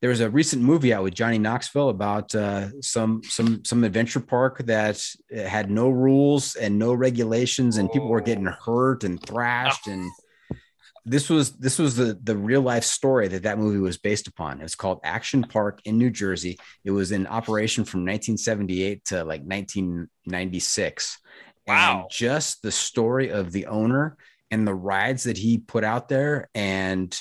there 0.01 0.09
was 0.09 0.22
a 0.22 0.30
recent 0.30 0.61
movie 0.61 0.93
out 0.93 1.03
with 1.03 1.13
Johnny 1.13 1.38
Knoxville 1.38 1.89
about 1.89 2.34
uh, 2.34 2.69
some 2.81 3.22
some 3.23 3.65
some 3.65 3.84
adventure 3.84 4.22
park 4.22 4.59
that 4.65 5.03
had 5.30 5.69
no 5.69 5.89
rules 5.89 6.55
and 6.55 6.80
no 6.80 6.93
regulations, 6.93 7.77
and 7.77 7.91
people 7.91 8.07
were 8.07 8.22
getting 8.22 8.45
hurt 8.45 9.03
and 9.03 9.22
thrashed. 9.22 9.88
And 9.88 10.09
this 11.05 11.30
was 11.30 11.53
this 11.53 11.80
was 11.80 11.97
the 11.97 12.17
the 12.23 12.38
real 12.38 12.61
life 12.61 12.85
story 12.85 13.27
that 13.27 13.43
that 13.43 13.59
movie 13.59 13.80
was 13.80 13.97
based 13.97 14.27
upon. 14.27 14.59
It 14.59 14.63
was 14.63 14.76
called 14.76 15.01
Action 15.03 15.43
Park 15.43 15.81
in 15.84 15.97
New 15.97 16.11
Jersey. 16.11 16.59
It 16.85 16.91
was 16.91 17.11
in 17.11 17.27
operation 17.27 17.84
from 17.84 18.01
1978 18.01 19.05
to 19.05 19.17
like 19.26 19.41
1996. 19.41 21.17
Wow. 21.67 22.01
And 22.01 22.09
just 22.11 22.61
the 22.61 22.71
story 22.71 23.29
of 23.29 23.51
the 23.51 23.67
owner 23.67 24.17
and 24.51 24.67
the 24.67 24.75
rides 24.75 25.23
that 25.23 25.37
he 25.37 25.57
put 25.57 25.83
out 25.83 26.09
there 26.09 26.49
and 26.53 27.17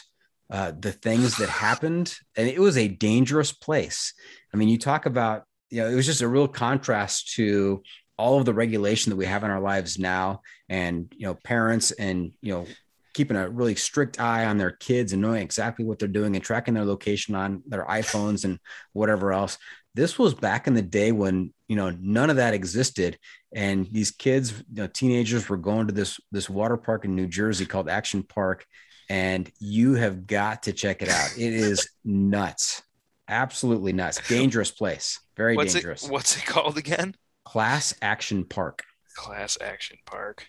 uh, 0.50 0.72
the 0.78 0.92
things 0.92 1.36
that 1.38 1.48
happened. 1.66 2.14
And 2.36 2.48
it 2.48 2.60
was 2.60 2.76
a 2.76 2.88
dangerous 2.88 3.52
place. 3.52 4.14
I 4.52 4.56
mean, 4.56 4.68
you 4.68 4.78
talk 4.78 5.06
about, 5.06 5.44
you 5.70 5.80
know, 5.80 5.88
it 5.88 5.94
was 5.94 6.06
just 6.06 6.22
a 6.22 6.28
real 6.28 6.48
contrast 6.48 7.34
to 7.34 7.82
all 8.16 8.38
of 8.38 8.44
the 8.44 8.54
regulation 8.54 9.10
that 9.10 9.16
we 9.16 9.26
have 9.26 9.42
in 9.42 9.50
our 9.50 9.60
lives 9.60 9.98
now 9.98 10.40
and, 10.68 11.12
you 11.16 11.26
know, 11.26 11.34
parents 11.34 11.90
and, 11.90 12.32
you 12.40 12.52
know, 12.52 12.66
keeping 13.14 13.36
a 13.36 13.48
really 13.48 13.76
strict 13.76 14.20
eye 14.20 14.44
on 14.44 14.58
their 14.58 14.72
kids 14.72 15.12
and 15.12 15.22
knowing 15.22 15.40
exactly 15.40 15.84
what 15.84 15.98
they're 15.98 16.08
doing 16.08 16.34
and 16.34 16.44
tracking 16.44 16.74
their 16.74 16.84
location 16.84 17.34
on 17.34 17.62
their 17.66 17.84
iPhones 17.84 18.44
and 18.44 18.58
whatever 18.92 19.32
else. 19.32 19.56
This 19.94 20.18
was 20.18 20.34
back 20.34 20.66
in 20.66 20.74
the 20.74 20.82
day 20.82 21.12
when 21.12 21.53
you 21.68 21.76
know 21.76 21.90
none 21.90 22.30
of 22.30 22.36
that 22.36 22.54
existed, 22.54 23.18
and 23.54 23.86
these 23.90 24.10
kids, 24.10 24.52
you 24.52 24.82
know, 24.82 24.86
teenagers, 24.86 25.48
were 25.48 25.56
going 25.56 25.86
to 25.86 25.92
this 25.92 26.20
this 26.32 26.48
water 26.50 26.76
park 26.76 27.04
in 27.04 27.14
New 27.14 27.26
Jersey 27.26 27.66
called 27.66 27.88
Action 27.88 28.22
Park, 28.22 28.64
and 29.08 29.50
you 29.60 29.94
have 29.94 30.26
got 30.26 30.64
to 30.64 30.72
check 30.72 31.02
it 31.02 31.08
out. 31.08 31.30
It 31.36 31.52
is 31.52 31.88
nuts, 32.04 32.82
absolutely 33.28 33.92
nuts, 33.92 34.20
dangerous 34.28 34.70
place, 34.70 35.20
very 35.36 35.56
what's 35.56 35.74
dangerous. 35.74 36.04
It, 36.04 36.10
what's 36.10 36.36
it 36.36 36.46
called 36.46 36.78
again? 36.78 37.14
Class 37.44 37.94
Action 38.02 38.44
Park. 38.44 38.82
Class 39.16 39.58
Action 39.60 39.98
Park. 40.06 40.46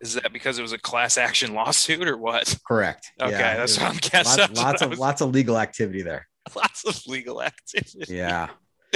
Is 0.00 0.14
that 0.14 0.32
because 0.32 0.58
it 0.58 0.62
was 0.62 0.72
a 0.72 0.78
class 0.78 1.16
action 1.16 1.54
lawsuit 1.54 2.06
or 2.06 2.16
what? 2.18 2.54
Correct. 2.66 3.10
Okay, 3.20 3.30
Yeah, 3.30 3.56
that's 3.56 3.78
what 3.78 3.90
I'm 3.90 3.96
guessing. 3.96 4.40
Lots, 4.40 4.60
lots 4.60 4.82
of 4.82 4.90
was- 4.90 4.98
lots 4.98 5.20
of 5.20 5.30
legal 5.30 5.58
activity 5.58 6.02
there. 6.02 6.26
lots 6.54 6.84
of 6.86 7.00
legal 7.06 7.42
activity. 7.42 8.14
Yeah. 8.14 8.48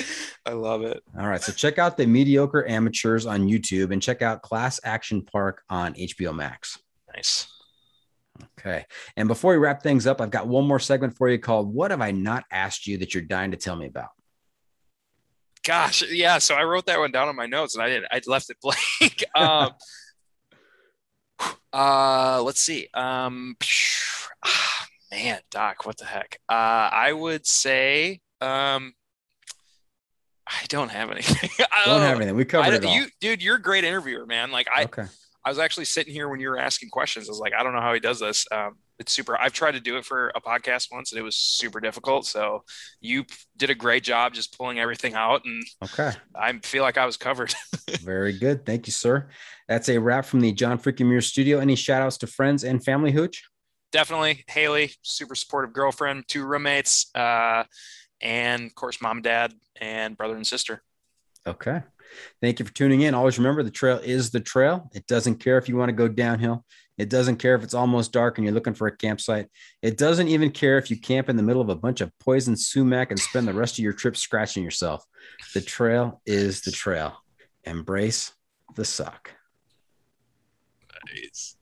I 0.47 0.53
love 0.53 0.83
it. 0.83 1.03
All 1.19 1.27
right. 1.27 1.41
So 1.41 1.53
check 1.53 1.79
out 1.79 1.97
the 1.97 2.07
mediocre 2.07 2.67
amateurs 2.67 3.27
on 3.27 3.49
YouTube 3.49 3.93
and 3.93 4.03
check 4.03 4.23
out 4.23 4.43
Class 4.43 4.81
Action 4.85 5.23
Park 5.23 5.63
on 5.69 5.95
HBO 5.95 6.35
Max. 6.35 6.79
Nice. 7.15 7.49
Okay. 8.59 8.85
And 9.17 9.29
before 9.29 9.53
we 9.53 9.59
wrap 9.59 9.83
things 9.83 10.07
up, 10.07 10.21
I've 10.21 10.31
got 10.31 10.47
one 10.47 10.67
more 10.67 10.79
segment 10.79 11.17
for 11.17 11.29
you 11.29 11.39
called 11.39 11.73
What 11.73 11.91
Have 11.91 12.01
I 12.01 12.11
Not 12.13 12.45
Asked 12.51 12.87
You 12.87 12.99
That 12.99 13.15
You're 13.15 13.25
Dying 13.25 13.51
to 13.51 13.57
Tell 13.57 13.77
Me 13.77 13.87
About? 13.87 14.11
Gosh, 15.65 16.03
yeah. 16.11 16.39
So 16.39 16.55
I 16.55 16.65
wrote 16.65 16.87
that 16.87 16.99
one 16.99 17.11
down 17.11 17.29
on 17.29 17.37
my 17.37 17.47
notes, 17.47 17.75
and 17.75 17.83
I 17.83 17.89
didn't. 17.89 18.07
I 18.11 18.21
left 18.27 18.49
it 18.49 18.57
blank. 18.63 19.25
um, 19.35 19.73
uh, 21.73 22.43
let's 22.43 22.61
see. 22.61 22.89
Um, 22.95 23.57
ah, 24.45 24.87
man, 25.11 25.41
Doc, 25.51 25.85
what 25.85 25.99
the 25.99 26.07
heck? 26.07 26.39
Uh, 26.49 26.89
I 26.93 27.13
would 27.13 27.47
say, 27.47 28.21
um, 28.41 28.95
I 30.49 30.65
don't 30.69 30.91
have 30.91 31.11
anything. 31.11 31.51
I 31.73 31.85
Don't 31.87 31.99
Oh, 32.01 32.01
have 32.01 32.17
anything. 32.17 32.35
We 32.37 32.45
covered 32.45 32.75
it 32.75 32.85
all. 32.85 32.95
you, 32.95 33.07
dude, 33.21 33.43
you're 33.43 33.57
a 33.57 33.63
great 33.63 33.85
interviewer, 33.85 34.27
man. 34.27 34.51
Like 34.51 34.67
I, 34.75 34.85
okay. 34.85 35.05
I 35.45 35.49
was 35.51 35.59
actually 35.59 35.85
sitting 35.85 36.13
here 36.13 36.29
when 36.29 36.41
you 36.41 36.49
were 36.49 36.59
asking 36.59 36.91
questions. 36.91 37.29
I 37.29 37.33
was 37.33 37.39
like, 37.39 37.53
I 37.59 37.63
don't 37.63 37.75
know 37.75 37.81
how 37.81 37.95
he 37.95 38.01
does 38.01 38.19
this. 38.21 38.47
Um, 38.51 38.77
it's 38.99 39.13
super. 39.13 39.39
I've 39.39 39.53
tried 39.53 39.73
to 39.73 39.81
do 39.81 39.97
it 39.97 40.05
for 40.05 40.31
a 40.35 40.41
podcast 40.41 40.89
once, 40.91 41.13
and 41.13 41.19
it 41.19 41.23
was 41.23 41.37
super 41.37 41.79
difficult. 41.81 42.27
So 42.27 42.65
you 43.01 43.25
did 43.57 43.71
a 43.71 43.75
great 43.75 44.03
job 44.03 44.35
just 44.35 44.57
pulling 44.59 44.79
everything 44.81 45.15
out, 45.15 45.43
and 45.45 45.63
Okay. 45.85 46.11
I 46.35 46.53
feel 46.65 46.83
like 46.83 46.99
I 46.99 47.07
was 47.07 47.17
covered. 47.17 47.55
Very 48.03 48.37
good. 48.37 48.67
Thank 48.67 48.87
you, 48.89 48.93
sir. 48.93 49.29
That's 49.69 49.89
a 49.89 49.99
wrap 49.99 50.25
from 50.25 50.41
the 50.41 50.51
John 50.53 50.79
Freaking 50.79 51.07
Muir 51.07 51.21
studio. 51.21 51.59
Any 51.61 51.77
shout 51.77 52.03
outs 52.03 52.19
to 52.19 52.27
friends 52.27 52.65
and 52.65 52.83
family, 52.85 53.13
Hooch? 53.13 53.45
Definitely, 53.93 54.45
Haley, 54.49 54.93
super 55.03 55.35
supportive 55.35 55.73
girlfriend, 55.73 56.25
two 56.29 56.45
roommates, 56.45 57.11
uh, 57.15 57.65
and 58.21 58.67
of 58.67 58.75
course, 58.75 59.01
mom 59.01 59.19
and 59.19 59.25
dad, 59.25 59.55
and 59.81 60.17
brother 60.17 60.37
and 60.37 60.47
sister. 60.47 60.83
Okay. 61.47 61.83
Thank 62.41 62.59
you 62.59 62.65
for 62.65 62.73
tuning 62.73 63.03
in. 63.03 63.15
Always 63.15 63.39
remember 63.39 63.63
the 63.63 63.71
trail 63.71 63.99
is 63.99 64.31
the 64.31 64.41
trail. 64.41 64.91
It 64.95 65.07
doesn't 65.07 65.37
care 65.37 65.59
if 65.59 65.69
you 65.69 65.77
want 65.77 65.91
to 65.91 65.95
go 65.95 66.09
downhill. 66.09 66.65
It 66.97 67.09
doesn't 67.09 67.37
care 67.37 67.55
if 67.55 67.63
it's 67.63 67.75
almost 67.75 68.13
dark 68.13 68.39
and 68.39 68.45
you're 68.45 68.55
looking 68.55 68.75
for 68.75 68.89
a 68.89 68.97
campsite. 68.97 69.49
It 69.83 69.97
doesn't 69.97 70.29
even 70.29 70.51
care 70.51 70.79
if 70.79 70.91
you 70.91 70.99
camp 70.99 71.29
in 71.29 71.37
the 71.37 71.43
middle 71.43 71.63
of 71.63 71.69
a 71.69 71.77
bunch 71.77 72.01
of 72.01 72.11
poison 72.19 72.57
sumac 72.57 73.11
and 73.11 73.21
spend 73.21 73.47
the 73.47 73.55
rest 73.55 73.75
of 73.75 73.85
your 73.85 73.93
trip 73.93 74.17
scratching 74.17 74.65
yourself. 74.65 75.05
The 75.55 75.61
trail 75.61 76.21
is 76.27 76.63
the 76.63 76.73
trail. 76.73 77.23
Embrace 77.65 78.33
the 78.75 78.85
suck. 78.85 79.33
Nice. 81.15 81.57